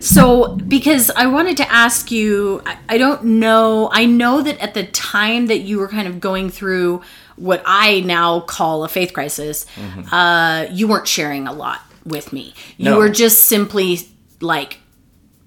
So, 0.07 0.55
because 0.55 1.11
I 1.11 1.27
wanted 1.27 1.57
to 1.57 1.71
ask 1.71 2.11
you, 2.11 2.62
I, 2.64 2.79
I 2.90 2.99
don't 2.99 3.25
know, 3.25 3.90
I 3.92 4.07
know 4.07 4.40
that 4.40 4.59
at 4.61 4.75
the 4.75 4.85
time 4.85 5.47
that 5.47 5.61
you 5.61 5.79
were 5.79 5.88
kind 5.88 6.07
of 6.07 6.21
going 6.21 6.49
through 6.49 7.03
what 7.35 7.62
I 7.66 8.01
now 8.01 8.40
call 8.40 8.85
a 8.85 8.88
faith 8.88 9.12
crisis, 9.12 9.66
mm-hmm. 9.75 10.14
uh, 10.14 10.62
you 10.71 10.87
weren't 10.87 11.09
sharing 11.09 11.49
a 11.49 11.53
lot 11.53 11.81
with 12.05 12.33
me. 12.33 12.55
You 12.77 12.90
No. 12.90 12.99
were 12.99 13.09
just 13.09 13.45
simply 13.45 13.99
like 14.40 14.79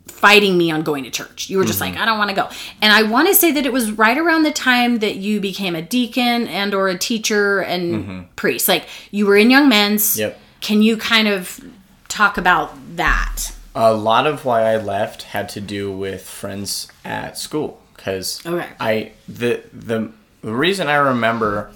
fighting 0.07 0.57
me 0.57 0.69
on 0.71 0.81
going 0.81 1.05
to 1.05 1.09
church. 1.09 1.49
You 1.49 1.57
were 1.57 1.63
just 1.63 1.79
mm-hmm. 1.79 1.93
like, 1.93 2.01
I 2.01 2.05
don't 2.05 2.17
want 2.17 2.29
to 2.29 2.35
go. 2.35 2.49
And 2.81 2.91
I 2.91 3.03
want 3.03 3.29
to 3.29 3.35
say 3.35 3.51
that 3.51 3.65
it 3.65 3.71
was 3.71 3.91
right 3.93 4.17
around 4.17 4.43
the 4.43 4.51
time 4.51 4.99
that 4.99 5.15
you 5.15 5.39
became 5.39 5.73
a 5.73 5.81
deacon 5.81 6.47
and 6.47 6.73
or 6.73 6.89
a 6.89 6.97
teacher 6.97 7.61
and 7.61 7.93
mm-hmm. 7.93 8.21
priest. 8.35 8.67
Like 8.67 8.87
you 9.11 9.25
were 9.25 9.37
in 9.37 9.49
young 9.49 9.69
men's. 9.69 10.19
Yep. 10.19 10.37
Can 10.59 10.81
you 10.81 10.97
kind 10.97 11.29
of 11.29 11.63
talk 12.09 12.37
about 12.37 12.75
that? 12.97 13.53
A 13.75 13.93
lot 13.93 14.25
of 14.27 14.45
why 14.45 14.63
I 14.73 14.77
left 14.77 15.23
had 15.23 15.49
to 15.49 15.61
do 15.61 15.91
with 15.91 16.23
friends 16.27 16.87
at 17.05 17.37
school 17.37 17.81
because 17.95 18.45
Okay. 18.45 18.67
I 18.79 19.11
the 19.27 19.61
the 19.73 20.11
the 20.41 20.53
reason 20.53 20.87
I 20.87 20.95
remember 20.95 21.71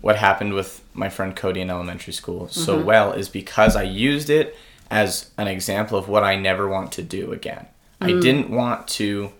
what 0.00 0.16
happened 0.16 0.54
with 0.54 0.82
my 0.94 1.08
friend 1.08 1.34
Cody 1.36 1.60
in 1.60 1.70
elementary 1.70 2.12
school 2.12 2.48
so 2.48 2.76
Mm-hmm. 2.76 2.86
well 2.86 3.12
is 3.12 3.28
because 3.28 3.76
I 3.76 3.82
used 3.82 4.30
it 4.30 4.56
as 4.90 5.30
an 5.36 5.46
example 5.48 5.98
of 5.98 6.08
what 6.08 6.24
I 6.24 6.36
never 6.36 6.68
want 6.68 6.92
to 6.92 7.02
do 7.02 7.32
again. 7.32 7.66
I 8.00 8.10
Mm. 8.10 8.22
didn't 8.22 8.50
want 8.50 8.86
to 9.00 9.30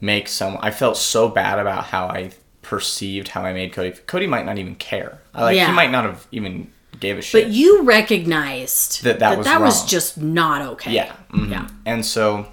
make 0.00 0.28
some. 0.28 0.58
I 0.60 0.70
felt 0.70 0.96
so 0.96 1.28
bad 1.28 1.58
about 1.58 1.84
how 1.84 2.06
I 2.08 2.30
perceived 2.62 3.28
how 3.28 3.42
I 3.42 3.52
made 3.52 3.72
Cody. 3.72 3.90
Cody 4.06 4.26
might 4.26 4.46
not 4.46 4.58
even 4.58 4.74
care. 4.76 5.18
I 5.34 5.42
Like 5.42 5.56
Yeah. 5.56 5.66
he 5.66 5.72
might 5.72 5.90
not 5.90 6.04
have 6.04 6.26
even 6.32 6.70
gave 7.04 7.18
a 7.18 7.22
shit. 7.22 7.44
But 7.44 7.52
you 7.52 7.82
recognized 7.82 9.04
That 9.04 9.20
that 9.20 9.38
was 9.38 9.46
that 9.46 9.60
was 9.60 9.84
just 9.84 10.18
not 10.18 10.62
okay. 10.72 10.92
Yeah. 10.92 11.14
mhm. 11.30 11.50
Yeah. 11.50 11.68
And 11.86 12.04
so 12.04 12.46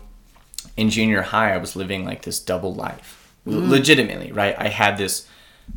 in 0.77 0.89
junior 0.89 1.21
high, 1.21 1.53
I 1.53 1.57
was 1.57 1.75
living 1.75 2.05
like 2.05 2.23
this 2.23 2.39
double 2.39 2.73
life. 2.73 3.33
L- 3.47 3.53
mm-hmm. 3.53 3.71
Legitimately, 3.71 4.31
right? 4.31 4.55
I 4.57 4.67
had 4.67 4.97
this, 4.97 5.27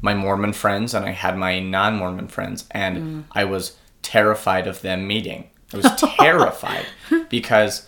my 0.01 0.15
Mormon 0.15 0.53
friends 0.53 0.95
and 0.95 1.05
I 1.05 1.11
had 1.11 1.37
my 1.37 1.61
non 1.61 1.97
Mormon 1.97 2.29
friends, 2.29 2.67
and 2.71 2.97
mm. 2.97 3.25
I 3.33 3.45
was 3.45 3.77
terrified 4.03 4.67
of 4.67 4.83
them 4.83 5.07
meeting. 5.07 5.51
I 5.73 5.79
was 5.79 5.87
terrified 6.17 6.87
because 7.29 7.87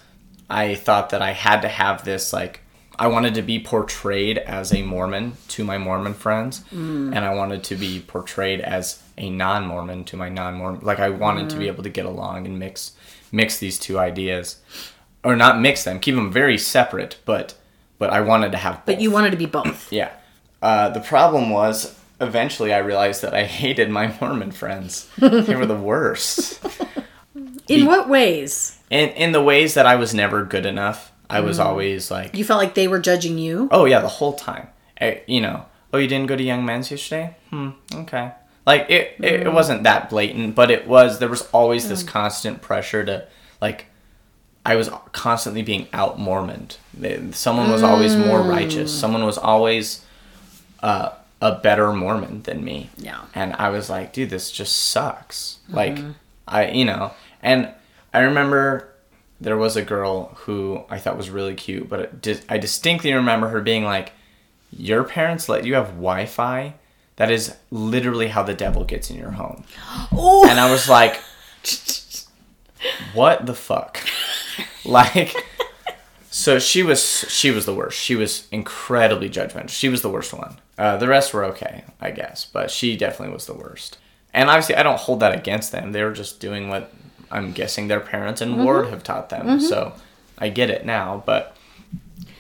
I 0.49 0.75
thought 0.75 1.11
that 1.11 1.23
I 1.23 1.33
had 1.33 1.63
to 1.63 1.69
have 1.69 2.05
this, 2.05 2.33
like, 2.33 2.61
I 2.99 3.09
wanted 3.09 3.35
to 3.35 3.43
be 3.43 3.59
portrayed 3.59 4.39
as 4.39 4.73
a 4.73 4.83
Mormon 4.83 5.37
to 5.49 5.65
my 5.65 5.77
Mormon 5.77 6.15
friends, 6.15 6.65
mm. 6.73 7.15
and 7.15 7.19
I 7.19 7.35
wanted 7.35 7.63
to 7.65 7.77
be 7.77 8.01
portrayed 8.01 8.61
as 8.61 9.03
a 9.19 9.31
non-Mormon 9.31 10.05
to 10.05 10.17
my 10.17 10.29
non-Mormon. 10.29 10.81
Like 10.83 10.99
I 11.01 11.11
wanted 11.11 11.51
to 11.51 11.57
be 11.57 11.69
able 11.69 11.83
to 11.83 11.89
get 11.89 12.07
along 12.07 12.47
and 12.47 12.59
mix 12.59 12.93
mix 13.33 13.59
these 13.59 13.79
two 13.79 13.99
ideas, 13.99 14.61
or 15.25 15.37
not 15.37 15.61
mix 15.61 15.85
them, 15.85 16.01
keep 16.01 16.15
them 16.15 16.31
very 16.33 16.59
separate. 16.59 17.19
But 17.25 17.55
but 17.99 18.11
I 18.11 18.21
wanted 18.21 18.53
to 18.53 18.59
have. 18.59 18.85
But 18.87 19.01
you 19.01 19.11
wanted 19.11 19.31
to 19.31 19.37
be 19.37 19.47
both. 19.47 19.93
yeah. 19.93 20.11
Uh, 20.63 20.89
the 20.91 21.01
problem 21.01 21.51
was 21.51 21.99
eventually 22.21 22.73
I 22.73 22.79
realized 22.79 23.23
that 23.23 23.35
I 23.35 23.45
hated 23.45 23.91
my 23.91 24.15
Mormon 24.21 24.53
friends. 24.53 25.09
they 25.19 25.55
were 25.55 25.67
the 25.67 25.77
worst. 25.77 26.65
In 27.69 27.87
what 27.87 28.09
ways? 28.09 28.79
In 28.91 29.11
in 29.11 29.33
the 29.33 29.43
ways 29.43 29.75
that 29.75 29.87
I 29.87 29.97
was 29.97 30.15
never 30.15 30.45
good 30.45 30.67
enough. 30.67 31.13
I 31.29 31.41
was 31.41 31.59
always 31.59 32.11
like 32.11 32.37
You 32.37 32.45
felt 32.45 32.61
like 32.61 32.75
they 32.75 32.87
were 32.87 33.01
judging 33.01 33.37
you? 33.37 33.69
Oh 33.73 33.85
yeah, 33.85 34.01
the 34.01 34.09
whole 34.09 34.35
time. 34.35 34.69
Eh, 34.99 35.19
you 35.27 35.41
know, 35.41 35.67
oh 35.93 35.99
you 35.99 36.07
didn't 36.07 36.29
go 36.29 36.37
to 36.37 36.43
Young 36.43 36.65
Men's 36.65 36.91
yesterday? 36.91 37.35
Hmm. 37.51 37.71
Okay. 37.93 38.33
Like 38.67 38.91
it, 38.91 39.15
it, 39.21 39.33
it 39.33 39.47
mm. 39.47 39.55
wasn't 39.55 39.85
that 39.85 40.11
blatant, 40.11 40.57
but 40.57 40.71
it 40.71 40.89
was. 40.89 41.21
There 41.21 41.29
was 41.29 41.49
always 41.53 41.89
this 41.89 42.03
mm. 42.03 42.09
constant 42.09 42.61
pressure 42.61 43.05
to, 43.05 43.27
like, 43.61 43.87
I 44.65 44.75
was 44.75 44.91
constantly 45.13 45.63
being 45.63 45.87
out 45.93 46.19
Mormoned. 46.19 46.79
Someone 47.33 47.71
was 47.71 47.85
always 47.85 48.17
more 48.17 48.43
righteous. 48.43 48.93
Mm. 48.93 49.01
Someone 49.01 49.25
was 49.25 49.39
always 49.39 50.05
uh, 50.83 51.11
a 51.41 51.53
better 51.53 51.93
Mormon 51.93 52.43
than 52.43 52.65
me. 52.65 52.91
Yeah. 52.97 53.21
And 53.33 53.55
I 53.55 53.69
was 53.69 53.89
like, 53.89 54.13
dude, 54.13 54.31
this 54.31 54.51
just 54.51 54.77
sucks. 54.77 55.59
Like, 55.69 55.95
mm-hmm. 55.95 56.11
I, 56.49 56.71
you 56.71 56.85
know, 56.85 57.13
and 57.43 57.73
I 58.13 58.21
remember 58.21 58.89
there 59.41 59.57
was 59.57 59.77
a 59.77 59.83
girl 59.83 60.35
who 60.35 60.83
I 60.91 60.99
thought 60.99 61.17
was 61.17 61.31
really 61.31 61.55
cute, 61.55 61.89
but 61.89 62.21
di- 62.21 62.41
I 62.49 62.59
distinctly 62.59 63.13
remember 63.13 63.49
her 63.49 63.61
being 63.61 63.85
like, 63.85 64.13
your 64.73 65.05
parents 65.05 65.49
let 65.49 65.65
you 65.65 65.75
have 65.75 65.91
Wi 65.91 66.27
Fi? 66.27 66.75
That 67.17 67.31
is 67.31 67.55
literally 67.71 68.29
how 68.29 68.43
the 68.43 68.55
devil 68.55 68.85
gets 68.85 69.11
in 69.11 69.17
your 69.17 69.33
home. 69.33 69.65
Oh, 70.13 70.47
And 70.51 70.61
I 70.61 70.71
was 70.71 70.89
like, 70.89 71.21
what 73.15 73.47
the 73.47 73.55
fuck? 73.55 74.01
like, 74.85 75.35
So 76.31 76.59
she 76.59 76.83
was 76.83 77.25
she 77.29 77.51
was 77.51 77.65
the 77.67 77.75
worst. 77.75 77.99
She 77.99 78.15
was 78.15 78.47
incredibly 78.53 79.31
judgmental. 79.31 79.71
She 79.71 79.89
was 79.89 80.03
the 80.03 80.11
worst 80.11 80.33
one. 80.35 80.59
Uh, 80.79 80.97
the 80.99 81.09
rest 81.09 81.33
were 81.33 81.45
okay, 81.47 81.85
I 82.01 82.11
guess, 82.11 82.45
but 82.45 82.71
she 82.71 82.97
definitely 82.97 83.33
was 83.35 83.47
the 83.47 83.55
worst. 83.55 83.97
And 84.35 84.51
obviously, 84.51 84.75
I 84.77 84.83
don't 84.83 84.99
hold 85.01 85.21
that 85.21 85.35
against 85.35 85.73
them. 85.73 85.93
They 85.93 86.05
were 86.05 86.13
just 86.13 86.39
doing 86.41 86.69
what 86.69 86.93
I'm 87.31 87.53
guessing 87.53 87.89
their 87.89 88.01
parents 88.01 88.43
and 88.43 88.63
ward 88.63 88.89
have 88.89 89.03
taught 89.03 89.31
them. 89.31 89.59
So 89.61 89.95
I 90.39 90.51
get 90.51 90.69
it 90.69 90.85
now, 90.85 91.23
but 91.25 91.57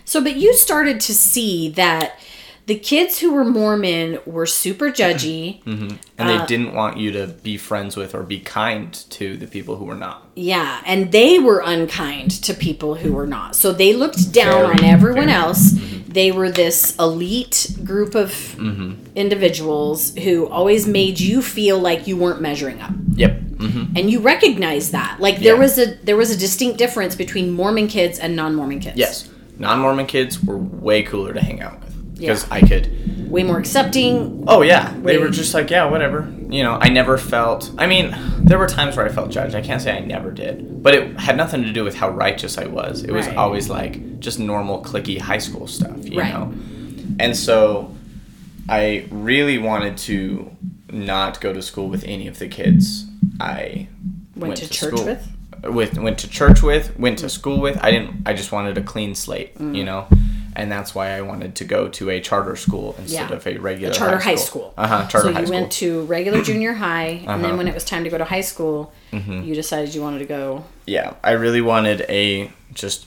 So, 0.05 0.23
but 0.23 0.37
you 0.37 0.53
started 0.53 1.01
to 1.01 1.15
see 1.15 1.71
that 1.71 2.21
the 2.67 2.77
kids 2.79 3.21
who 3.21 3.33
were 3.33 3.45
Mormon 3.45 4.19
were 4.27 4.47
super 4.47 4.91
judgy. 4.91 5.63
Mm-hmm. 5.77 5.97
and 6.19 6.29
they 6.29 6.37
uh, 6.37 6.47
didn't 6.47 6.75
want 6.75 6.97
you 6.97 7.11
to 7.13 7.27
be 7.27 7.57
friends 7.57 7.97
with 7.97 8.15
or 8.15 8.23
be 8.23 8.39
kind 8.41 8.93
to 9.11 9.37
the 9.37 9.47
people 9.47 9.77
who 9.77 9.85
were 9.85 9.95
not. 9.97 10.27
Yeah, 10.35 10.81
and 10.87 11.13
they 11.13 11.39
were 11.39 11.63
unkind 11.65 12.31
to 12.45 12.55
people 12.55 12.95
who 12.97 13.13
were 13.13 13.27
not. 13.27 13.57
So 13.57 13.73
they 13.73 13.93
looked 13.95 14.33
down 14.33 14.63
Very, 14.63 14.79
on 14.79 14.85
everyone 14.85 15.27
very. 15.27 15.33
else. 15.39 15.73
Mm-hmm. 15.73 16.13
They 16.13 16.31
were 16.33 16.51
this 16.51 16.97
elite 16.99 17.77
group 17.85 18.15
of 18.15 18.31
mm-hmm. 18.31 18.95
individuals 19.17 20.15
who 20.17 20.47
always 20.49 20.87
made 20.87 21.21
you 21.21 21.43
feel 21.43 21.79
like 21.79 22.07
you 22.07 22.17
weren't 22.17 22.41
measuring 22.41 22.81
up. 22.81 22.93
Yep. 23.15 23.33
hmm 23.59 23.85
And 23.97 24.11
you 24.11 24.21
recognized 24.21 24.93
that. 24.93 25.19
Like 25.21 25.39
there 25.41 25.55
Yeah. 25.55 25.61
was 25.61 25.79
a 25.79 25.87
there 26.05 26.17
was 26.17 26.31
a 26.31 26.37
distinct 26.37 26.79
difference 26.79 27.15
between 27.17 27.51
Mormon 27.51 27.89
kids 27.89 28.19
and 28.19 28.35
non-Mormon 28.37 28.81
kids. 28.81 28.97
Yes. 28.97 29.29
Non-Mormon 29.59 30.07
kids 30.07 30.43
were 30.43 30.59
way 30.59 31.03
cooler 31.03 31.33
to 31.35 31.41
hang 31.41 31.61
out 31.63 31.81
with 31.81 31.86
because 32.19 32.43
Yeah. 32.49 32.55
I 32.55 32.61
could 32.63 32.91
Way 33.31 33.43
more 33.43 33.59
accepting. 33.59 34.45
Oh 34.47 34.63
yeah, 34.63 34.95
they 35.03 35.19
were 35.19 35.29
just 35.31 35.53
like, 35.53 35.69
yeah, 35.69 35.85
whatever. 35.87 36.33
You 36.49 36.63
know, 36.63 36.79
I 36.81 36.89
never 36.91 37.19
felt. 37.19 37.73
I 37.77 37.89
mean, 37.89 38.15
there 38.39 38.57
were 38.57 38.69
times 38.69 38.97
where 38.97 39.05
I 39.05 39.09
felt 39.09 39.31
judged. 39.33 39.57
I 39.57 39.61
can't 39.63 39.83
say 39.83 39.97
I 39.97 39.99
never 39.99 40.31
did, 40.31 40.81
but 40.81 40.95
it 40.95 41.19
had 41.19 41.37
nothing 41.37 41.65
to 41.65 41.73
do 41.73 41.83
with 41.83 41.97
how 41.97 42.09
righteous 42.09 42.57
I 42.57 42.67
was. 42.67 43.03
It 43.03 43.11
was 43.11 43.27
Right. 43.27 43.37
always 43.37 43.69
like 43.69 44.21
just 44.21 44.39
normal 44.39 44.81
clicky 44.81 45.19
high 45.19 45.39
school 45.39 45.67
stuff, 45.67 45.97
you 46.09 46.21
Right. 46.21 46.33
know. 46.33 46.53
And 47.19 47.37
so, 47.37 47.91
I 48.69 49.07
really 49.11 49.59
wanted 49.59 49.97
to 49.99 50.51
not 50.93 51.41
go 51.41 51.53
to 51.53 51.61
school 51.63 51.89
with 51.89 52.05
any 52.05 52.29
of 52.29 52.39
the 52.39 52.47
kids 52.47 53.07
I 53.41 53.89
Went 54.37 54.57
to 54.59 54.69
church 54.71 54.93
with? 54.93 55.27
with 55.65 55.99
went 55.99 56.19
to 56.19 56.29
church 56.31 56.63
with, 56.63 56.97
went 56.97 57.19
to 57.19 57.29
school 57.29 57.61
with. 57.61 57.77
I 57.83 57.91
didn't. 57.91 58.23
I 58.25 58.35
just 58.35 58.53
wanted 58.53 58.79
a 58.79 58.83
clean 58.83 59.17
slate, 59.17 59.59
Mm. 59.59 59.75
you 59.77 59.83
know, 59.85 60.07
and 60.57 60.71
that's 60.73 60.95
why 60.95 61.11
I 61.17 61.21
wanted 61.23 61.55
to 61.57 61.65
go 61.65 61.89
to 61.89 62.11
a 62.11 62.21
charter 62.21 62.57
school 62.57 62.95
instead 62.99 63.31
Yeah. 63.31 63.37
of 63.37 63.47
a 63.47 63.59
regular 63.59 63.93
charter 63.95 64.19
high 64.19 64.35
school. 64.35 64.75
Uh 64.77 64.87
huh. 64.89 65.07
Charter 65.07 65.29
so 65.29 65.33
high 65.35 65.41
you 65.41 65.47
school. 65.47 65.61
went 65.61 65.73
to 65.73 66.03
regular 66.07 66.43
junior 66.51 66.73
high, 66.75 67.23
and 67.27 67.43
then 67.43 67.45
Uh-huh. 67.53 67.57
when 67.59 67.69
it 67.69 67.75
was 67.75 67.85
time 67.85 68.05
to 68.05 68.11
go 68.11 68.19
to 68.19 68.25
high 68.25 68.41
school, 68.53 68.93
Mm-hmm. 69.13 69.43
you 69.45 69.55
decided 69.55 69.95
you 69.95 70.03
wanted 70.03 70.19
to 70.19 70.27
go. 70.27 70.65
yeah, 70.87 71.15
I 71.23 71.33
really 71.33 71.61
wanted 71.61 72.01
a 72.09 72.51
just 72.75 73.07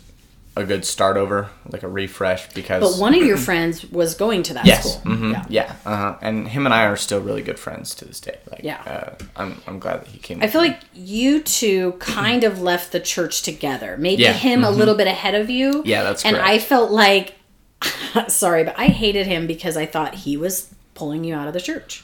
a 0.56 0.64
good 0.66 0.84
start 0.84 1.16
over, 1.16 1.48
like 1.72 1.84
a 1.84 1.88
refresh, 1.88 2.52
because. 2.54 2.82
But 2.82 3.00
one 3.00 3.14
of 3.16 3.24
your 3.24 3.38
friends 3.50 3.86
was 3.92 4.16
going 4.16 4.44
to 4.44 4.54
that 4.56 4.66
Yes. 4.66 5.00
school. 5.00 5.14
hmm 5.16 5.32
Yeah. 5.32 5.46
Yeah. 5.48 5.76
Uh-huh. 5.86 6.16
And 6.22 6.48
him 6.50 6.66
and 6.66 6.74
I 6.74 6.86
are 6.86 6.98
still 6.98 7.22
really 7.22 7.42
good 7.44 7.60
friends 7.60 7.94
to 7.96 8.06
this 8.06 8.20
day. 8.20 8.38
Like. 8.52 8.62
Yeah. 8.64 8.82
Uh, 8.86 9.24
I'm 9.38 9.62
I'm 9.68 9.80
glad 9.80 10.02
that 10.02 10.08
he 10.08 10.18
came. 10.18 10.42
I 10.44 10.48
feel 10.48 10.60
like 10.62 10.80
you 10.94 11.42
two 11.42 11.94
kind 12.00 12.44
of 12.44 12.62
left 12.62 12.92
the 12.92 13.00
church 13.00 13.42
together. 13.44 13.96
Maybe 13.98 14.24
Yeah. 14.24 14.34
him 14.34 14.64
a 14.66 14.72
little 14.72 14.96
bit 14.96 15.08
ahead 15.08 15.36
of 15.36 15.50
you. 15.50 15.82
Yeah, 15.86 16.04
that's 16.04 16.26
And 16.26 16.36
correct. 16.36 16.50
I 16.50 16.60
felt 16.60 16.92
like, 16.92 17.36
sorry, 18.28 18.64
but 18.64 18.78
I 18.78 18.88
hated 18.88 19.28
him 19.28 19.48
because 19.48 19.78
I 19.78 19.86
thought 19.86 20.16
he 20.16 20.38
was 20.38 20.74
pulling 20.94 21.24
you 21.24 21.34
out 21.36 21.48
of 21.48 21.54
the 21.54 21.62
church. 21.62 22.04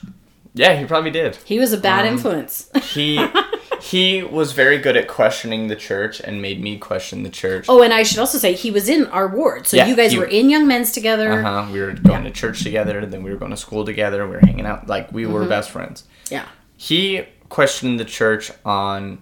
yeah, 0.54 0.76
he 0.80 0.86
probably 0.86 1.12
did. 1.12 1.36
He 1.46 1.60
was 1.60 1.74
a 1.74 1.78
bad 1.78 2.06
Um, 2.06 2.14
influence. 2.14 2.70
He 2.94 3.26
he 3.82 4.24
was 4.24 4.54
very 4.54 4.80
good 4.80 4.96
at 4.98 5.08
questioning 5.08 5.68
the 5.68 5.76
church 5.76 6.20
and 6.20 6.42
made 6.42 6.62
me 6.62 6.78
question 6.78 7.24
the 7.24 7.30
church. 7.30 7.66
oh, 7.70 7.84
and 7.84 7.94
I 7.94 8.04
should 8.04 8.20
also 8.20 8.38
say 8.38 8.54
he 8.54 8.72
was 8.72 8.88
in 8.90 9.06
our 9.08 9.28
ward. 9.28 9.68
So 9.68 9.78
Yeah, 9.78 9.86
you 9.88 9.96
guys 9.96 10.12
he- 10.14 10.18
were 10.18 10.26
in 10.26 10.50
Young 10.50 10.66
Men's 10.66 10.92
together. 10.92 11.32
Uh 11.44 11.66
huh. 11.66 11.72
We 11.72 11.82
were 11.82 11.92
going 11.94 12.24
to 12.24 12.32
church 12.32 12.64
together, 12.64 13.06
then 13.06 13.22
we 13.22 13.32
were 13.32 13.38
going 13.38 13.52
to 13.52 13.58
school 13.58 13.84
together. 13.86 14.26
We 14.28 14.36
were 14.36 14.40
hanging 14.46 14.66
out, 14.66 14.88
like 14.88 15.12
we 15.12 15.24
Mm-hmm. 15.24 15.34
were 15.34 15.46
best 15.46 15.70
friends. 15.72 16.06
Yeah. 16.32 16.46
He 16.78 17.26
questioned 17.50 18.00
the 18.00 18.06
church 18.06 18.52
on 18.64 19.22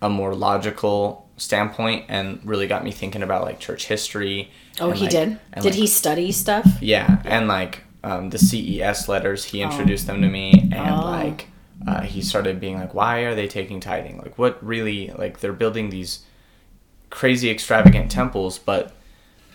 a 0.00 0.08
more 0.08 0.34
logical 0.34 1.28
standpoint 1.36 2.04
and 2.08 2.40
really 2.44 2.66
got 2.66 2.84
me 2.84 2.90
thinking 2.92 3.22
about 3.22 3.42
like 3.42 3.58
church 3.58 3.86
history. 3.86 4.50
Oh, 4.80 4.88
and, 4.90 4.96
he 4.98 5.02
like- 5.04 5.10
did. 5.10 5.38
Did 5.56 5.64
like, 5.64 5.74
he 5.74 5.86
study 5.86 6.32
stuff? 6.32 6.66
Yeah, 6.80 7.22
and 7.24 7.46
like 7.48 7.82
um, 8.02 8.30
the 8.30 8.38
CES 8.38 9.08
letters, 9.08 9.44
he 9.46 9.62
introduced 9.62 10.06
them 10.06 10.20
to 10.22 10.28
me, 10.28 10.68
and 10.72 10.94
Oh. 10.94 11.04
like 11.10 11.48
uh, 11.86 12.02
he 12.02 12.22
started 12.22 12.60
being 12.60 12.78
like, 12.78 12.92
"Why 12.94 13.20
are 13.20 13.34
they 13.34 13.46
taking 13.48 13.80
tithing? 13.80 14.18
Like, 14.18 14.36
what 14.38 14.64
really? 14.64 15.10
Like, 15.16 15.40
they're 15.40 15.52
building 15.52 15.90
these 15.90 16.20
crazy 17.10 17.50
extravagant 17.50 18.10
temples, 18.10 18.58
but 18.58 18.92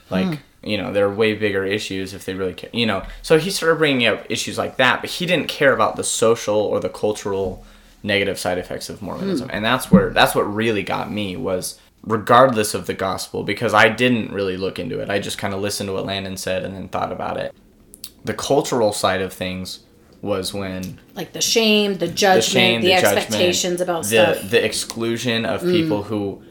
like." 0.09 0.25
Hmm. 0.27 0.33
You 0.61 0.77
know, 0.77 0.91
there 0.91 1.05
are 1.05 1.13
way 1.13 1.35
bigger 1.35 1.63
issues 1.63 2.13
if 2.13 2.25
they 2.25 2.33
really 2.33 2.53
care. 2.53 2.69
You 2.73 2.85
know, 2.85 3.03
so 3.21 3.39
he 3.39 3.49
started 3.49 3.75
bringing 3.77 4.05
up 4.07 4.25
issues 4.29 4.57
like 4.57 4.75
that, 4.75 4.99
but 4.99 5.09
he 5.09 5.25
didn't 5.25 5.47
care 5.47 5.71
about 5.71 5.95
the 5.95 6.03
social 6.03 6.57
or 6.57 6.81
the 6.81 6.89
cultural 6.89 7.63
negative 8.03 8.37
side 8.37 8.57
effects 8.57 8.89
of 8.89 9.01
Mormonism, 9.01 9.47
Hmm. 9.47 9.55
and 9.55 9.63
that's 9.63 9.89
where 9.89 10.09
that's 10.09 10.35
what 10.35 10.41
really 10.53 10.83
got 10.83 11.09
me 11.09 11.37
was 11.37 11.79
regardless 12.09 12.73
of 12.73 12.87
the 12.87 12.93
gospel 12.93 13.43
because 13.43 13.73
I 13.73 13.87
didn't 13.87 14.33
really 14.33 14.57
look 14.57 14.79
into 14.79 14.99
it. 14.99 15.09
I 15.09 15.19
just 15.19 15.37
kind 15.37 15.53
of 15.53 15.61
listened 15.61 15.87
to 15.87 15.93
what 15.93 16.05
Landon 16.05 16.37
said 16.37 16.63
and 16.65 16.73
then 16.75 16.89
thought 16.89 17.11
about 17.11 17.37
it. 17.37 17.53
The 18.25 18.33
cultural 18.33 18.91
side 18.93 19.21
of 19.21 19.31
things 19.31 19.81
was 20.21 20.53
when 20.53 20.99
Like 21.15 21.31
the 21.33 21.39
shame, 21.41 21.93
the 21.93 22.07
the 22.07 22.13
judgment, 22.13 22.43
shame, 22.43 22.81
the, 22.81 22.87
the, 22.87 22.93
expectations 22.95 23.79
judgment, 23.79 23.81
about 23.81 24.03
the 24.03 24.09
stuff. 24.09 24.37
Mm. 24.39 24.49
the 24.49 24.65
exclusion 24.65 25.45
of 25.45 25.61
people 25.61 26.03
who, 26.03 26.41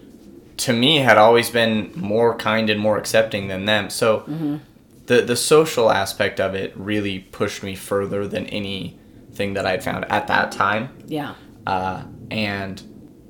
to 0.59 0.73
me, 0.73 0.99
had 0.99 1.18
always 1.18 1.51
been 1.51 1.92
more 1.94 2.35
kind 2.37 2.71
and 2.71 2.81
more 2.81 2.97
accepting 2.97 3.49
than 3.49 3.64
them. 3.66 3.90
So, 3.90 4.21
Mm-hmm. 4.21 4.57
the 5.07 5.23
the 5.23 5.37
social 5.37 5.90
aspect 5.90 6.40
of 6.40 6.55
it 6.55 6.73
really 6.77 7.18
pushed 7.18 7.62
me 7.62 7.75
further 7.75 8.27
than 8.29 8.47
anything 8.47 9.55
that 9.55 9.66
I'd 9.66 9.83
found 9.85 10.05
at 10.11 10.29
that 10.29 10.53
time. 10.53 10.88
yeah. 11.07 11.35
Uh, 11.66 12.05
and 12.31 12.81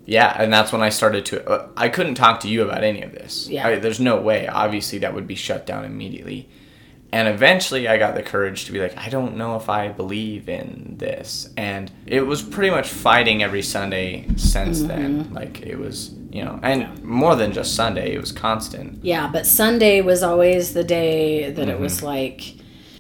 yeah, 0.09 0.35
and 0.43 0.51
that's 0.53 0.73
when 0.73 0.81
I 0.83 0.89
started 0.89 1.25
to. 1.27 1.47
Uh, 1.49 1.69
I 1.77 1.89
couldn't 1.91 2.15
talk 2.15 2.41
to 2.41 2.49
you 2.49 2.63
about 2.63 2.83
any 2.83 3.03
of 3.03 3.13
this. 3.13 3.47
Yeah. 3.49 3.67
I, 3.69 3.79
there's 3.79 4.01
no 4.01 4.21
way. 4.21 4.47
Obviously, 4.49 4.99
that 5.01 5.13
would 5.15 5.27
be 5.27 5.35
shut 5.35 5.67
down 5.67 5.85
immediately. 5.85 6.49
And 7.13 7.27
eventually, 7.29 7.89
I 7.89 7.97
got 7.99 8.15
the 8.15 8.23
courage 8.23 8.65
to 8.67 8.73
be 8.73 8.81
like, 8.81 8.97
I 8.99 9.09
don't 9.09 9.37
know 9.37 9.57
if 9.57 9.69
I 9.69 9.89
believe 9.89 10.49
in 10.49 10.97
this. 10.99 11.49
And 11.57 11.91
it 12.07 12.23
was 12.23 12.43
pretty 12.43 12.71
much 12.71 12.89
fighting 12.89 13.43
every 13.43 13.63
Sunday 13.63 14.27
since 14.37 14.79
Mm-hmm. 14.81 14.89
then. 14.89 15.35
Like 15.35 15.61
it 15.63 15.79
was, 15.79 16.15
you 16.31 16.45
know, 16.45 16.59
and 16.63 17.03
more 17.03 17.35
than 17.37 17.53
just 17.53 17.75
Sunday, 17.75 18.15
it 18.15 18.21
was 18.21 18.33
constant. 18.33 19.03
Yeah, 19.05 19.29
but 19.33 19.47
Sunday 19.47 20.01
was 20.03 20.23
always 20.23 20.75
the 20.75 20.85
day 20.85 21.51
that 21.51 21.69
it 21.69 21.73
Mm-hmm. 21.73 21.83
was 21.83 22.03
like 22.03 22.55